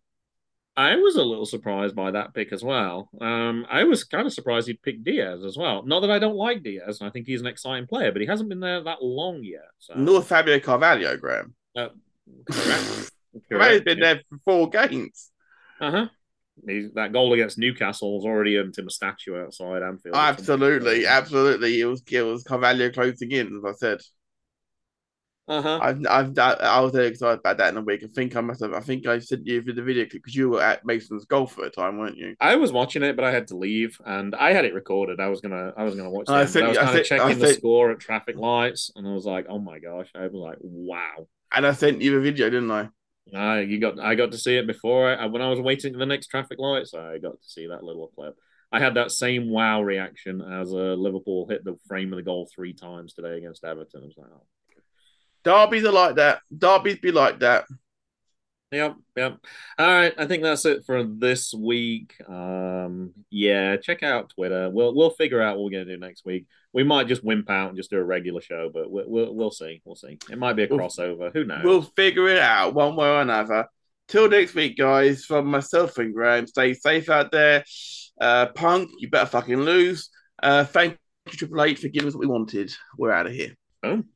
I 0.77 0.95
was 0.97 1.15
a 1.15 1.23
little 1.23 1.45
surprised 1.45 1.95
by 1.95 2.11
that 2.11 2.33
pick 2.33 2.51
as 2.51 2.63
well. 2.63 3.09
Um, 3.21 3.65
I 3.69 3.85
was 3.85 4.03
kind 4.03 4.27
of 4.27 4.33
surprised 4.33 4.67
he'd 4.67 4.81
pick 4.81 5.03
Diaz 5.03 5.43
as 5.45 5.57
well. 5.57 5.83
Not 5.85 6.01
that 6.01 6.11
I 6.11 6.19
don't 6.19 6.35
like 6.35 6.63
Diaz, 6.63 6.99
I 7.01 7.09
think 7.09 7.27
he's 7.27 7.41
an 7.41 7.47
exciting 7.47 7.87
player, 7.87 8.11
but 8.11 8.21
he 8.21 8.27
hasn't 8.27 8.49
been 8.49 8.59
there 8.59 8.83
that 8.83 9.01
long 9.01 9.43
yet. 9.43 9.69
So 9.79 9.93
Nor 9.95 10.21
Fabio 10.21 10.59
Carvalho, 10.59 11.15
Graham. 11.17 11.55
uh, 11.77 11.89
correct. 12.51 13.11
Carvalho's 13.49 13.81
been 13.81 13.99
there 13.99 14.21
for 14.29 14.37
four 14.43 14.69
games. 14.69 15.31
Uh 15.79 15.91
huh. 15.91 16.07
That 16.95 17.11
goal 17.11 17.33
against 17.33 17.57
Newcastle 17.57 18.17
has 18.17 18.25
already 18.25 18.57
earned 18.57 18.77
him 18.77 18.87
a 18.87 18.89
statue 18.89 19.37
outside 19.37 19.83
Anfield. 19.83 20.15
Absolutely, 20.15 21.05
absolutely. 21.05 21.81
It 21.81 21.85
was 21.85 22.01
it 22.09 22.21
was 22.21 22.43
Carvalho 22.43 22.89
closing 22.91 23.31
in, 23.31 23.57
as 23.57 23.65
I 23.65 23.73
said. 23.73 23.99
Uh 25.47 25.61
huh. 25.61 25.79
I've, 25.79 26.07
I've, 26.09 26.39
I 26.39 26.79
was 26.79 26.95
excited 26.95 27.39
about 27.39 27.57
that 27.57 27.71
in 27.71 27.77
a 27.77 27.81
week. 27.81 28.03
I 28.03 28.07
think 28.07 28.35
I 28.35 28.41
must 28.41 28.61
have. 28.61 28.73
I 28.73 28.79
think 28.79 29.05
I 29.05 29.19
sent 29.19 29.45
you 29.45 29.61
the 29.61 29.83
video 29.83 30.05
clip 30.05 30.23
because 30.23 30.35
you 30.35 30.49
were 30.49 30.61
at 30.61 30.85
Mason's 30.85 31.25
golf 31.25 31.57
at 31.59 31.65
the 31.65 31.69
time, 31.69 31.99
weren't 31.99 32.17
you? 32.17 32.35
I 32.41 32.55
was 32.55 32.71
watching 32.71 33.03
it, 33.03 33.15
but 33.15 33.25
I 33.25 33.31
had 33.31 33.47
to 33.49 33.57
leave, 33.57 34.01
and 34.05 34.33
I 34.33 34.53
had 34.53 34.65
it 34.65 34.73
recorded. 34.73 35.19
I 35.19 35.27
was 35.27 35.41
gonna, 35.41 35.71
I 35.77 35.83
was 35.83 35.93
gonna 35.93 36.09
watch. 36.09 36.29
I 36.29 36.41
it. 36.41 36.47
sent 36.47 36.65
I 36.65 36.69
was 36.69 36.77
I 36.77 36.83
kind 36.85 36.99
of 36.99 37.05
sent- 37.05 37.21
I 37.21 37.25
checking 37.27 37.39
the 37.39 37.53
score 37.53 37.91
at 37.91 37.99
traffic 37.99 38.37
lights, 38.37 38.91
and 38.95 39.07
I 39.07 39.11
was 39.11 39.25
like, 39.25 39.45
"Oh 39.47 39.59
my 39.59 39.77
gosh!" 39.77 40.09
I 40.15 40.21
was 40.27 40.33
like, 40.33 40.57
"Wow." 40.61 41.27
And 41.51 41.67
I 41.67 41.73
sent 41.73 42.01
you 42.01 42.11
the 42.15 42.21
video, 42.21 42.49
didn't 42.49 42.71
I? 42.71 42.89
I 43.33 43.61
you 43.61 43.79
got 43.79 43.99
I 43.99 44.15
got 44.15 44.31
to 44.31 44.37
see 44.37 44.57
it 44.57 44.65
before 44.65 45.15
I, 45.15 45.27
when 45.27 45.41
I 45.41 45.49
was 45.49 45.59
waiting 45.59 45.93
for 45.93 45.99
the 45.99 46.05
next 46.07 46.27
traffic 46.27 46.57
lights. 46.59 46.93
I 46.95 47.19
got 47.19 47.41
to 47.41 47.47
see 47.47 47.67
that 47.67 47.83
little 47.83 48.07
clip. 48.15 48.35
I 48.71 48.79
had 48.79 48.95
that 48.95 49.11
same 49.11 49.49
wow 49.49 49.83
reaction 49.83 50.41
as 50.41 50.73
uh, 50.73 50.95
Liverpool 50.95 51.47
hit 51.47 51.63
the 51.63 51.77
frame 51.87 52.11
of 52.11 52.17
the 52.17 52.23
goal 52.23 52.49
three 52.53 52.73
times 52.73 53.13
today 53.13 53.37
against 53.37 53.63
Everton. 53.63 54.01
I 54.01 54.05
was 54.05 54.15
like, 54.17 54.27
oh. 54.33 54.41
Derbies 55.45 55.85
are 55.85 55.91
like 55.91 56.15
that. 56.15 56.39
Derbies 56.55 56.99
be 56.99 57.11
like 57.11 57.39
that. 57.39 57.65
Yep, 58.71 58.95
yep. 59.15 59.37
All 59.77 59.87
right, 59.87 60.13
I 60.17 60.25
think 60.25 60.43
that's 60.43 60.65
it 60.65 60.83
for 60.85 61.03
this 61.03 61.53
week. 61.53 62.15
Um, 62.27 63.11
yeah, 63.29 63.77
check 63.77 64.03
out 64.03 64.31
Twitter. 64.31 64.69
We'll 64.69 64.93
we'll 64.93 65.11
figure 65.11 65.41
out 65.41 65.55
what 65.55 65.65
we're 65.65 65.71
gonna 65.79 65.85
do 65.85 65.97
next 65.97 66.25
week. 66.25 66.47
We 66.73 66.83
might 66.83 67.07
just 67.07 67.23
wimp 67.23 67.49
out 67.49 67.69
and 67.69 67.77
just 67.77 67.91
do 67.91 67.97
a 67.99 68.03
regular 68.03 68.41
show, 68.41 68.69
but 68.73 68.91
we'll 68.91 69.05
we'll, 69.07 69.33
we'll 69.35 69.51
see. 69.51 69.81
We'll 69.85 69.95
see. 69.95 70.17
It 70.29 70.37
might 70.37 70.53
be 70.53 70.63
a 70.63 70.67
We'll- 70.69 70.79
crossover. 70.79 71.31
Who 71.31 71.45
knows? 71.45 71.63
We'll 71.63 71.81
figure 71.83 72.27
it 72.27 72.39
out 72.39 72.73
one 72.73 72.95
way 72.97 73.07
or 73.07 73.21
another. 73.21 73.67
Till 74.07 74.29
next 74.29 74.55
week, 74.55 74.77
guys. 74.77 75.23
From 75.25 75.45
myself 75.45 75.97
and 75.99 76.13
Graham, 76.13 76.47
stay 76.47 76.73
safe 76.73 77.07
out 77.09 77.31
there. 77.31 77.63
Uh, 78.19 78.47
Punk, 78.47 78.89
you 78.97 79.09
better 79.09 79.25
fucking 79.29 79.61
lose. 79.61 80.09
Uh, 80.41 80.63
thank 80.65 80.97
you, 81.27 81.31
Triple 81.37 81.63
H, 81.63 81.79
for 81.79 81.87
giving 81.87 82.07
us 82.09 82.13
what 82.15 82.21
we 82.21 82.27
wanted. 82.27 82.73
We're 82.97 83.11
out 83.11 83.27
of 83.27 83.31
here. 83.33 83.55
Boom. 83.81 84.09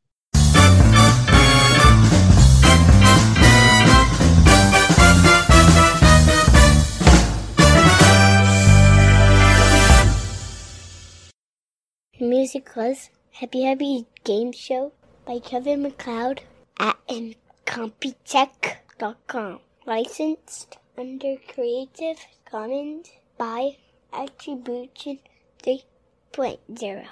The 12.19 12.25
music 12.25 12.75
was 12.75 13.09
Happy 13.31 13.63
Happy 13.63 14.05
Game 14.25 14.51
Show 14.51 14.91
by 15.25 15.39
Kevin 15.39 15.83
MacLeod 15.83 16.41
at 16.77 16.97
Incompetech.com. 17.07 19.61
Licensed 19.85 20.77
under 20.97 21.37
Creative 21.37 22.17
Commons 22.43 23.09
by 23.37 23.77
Attribution 24.11 25.19
3.0. 25.63 27.05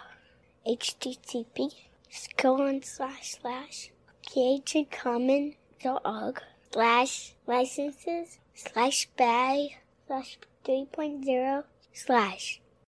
HTTP 0.68 1.74
colon 2.36 2.84
slash 2.84 3.38
slash 3.40 3.92
creativecommons.org 4.28 6.42
slash 6.74 7.34
licenses 7.48 8.40
slash 8.54 9.08
by 9.16 9.70
slash 10.06 10.38
3.0 10.66 11.64
slash 11.94 12.60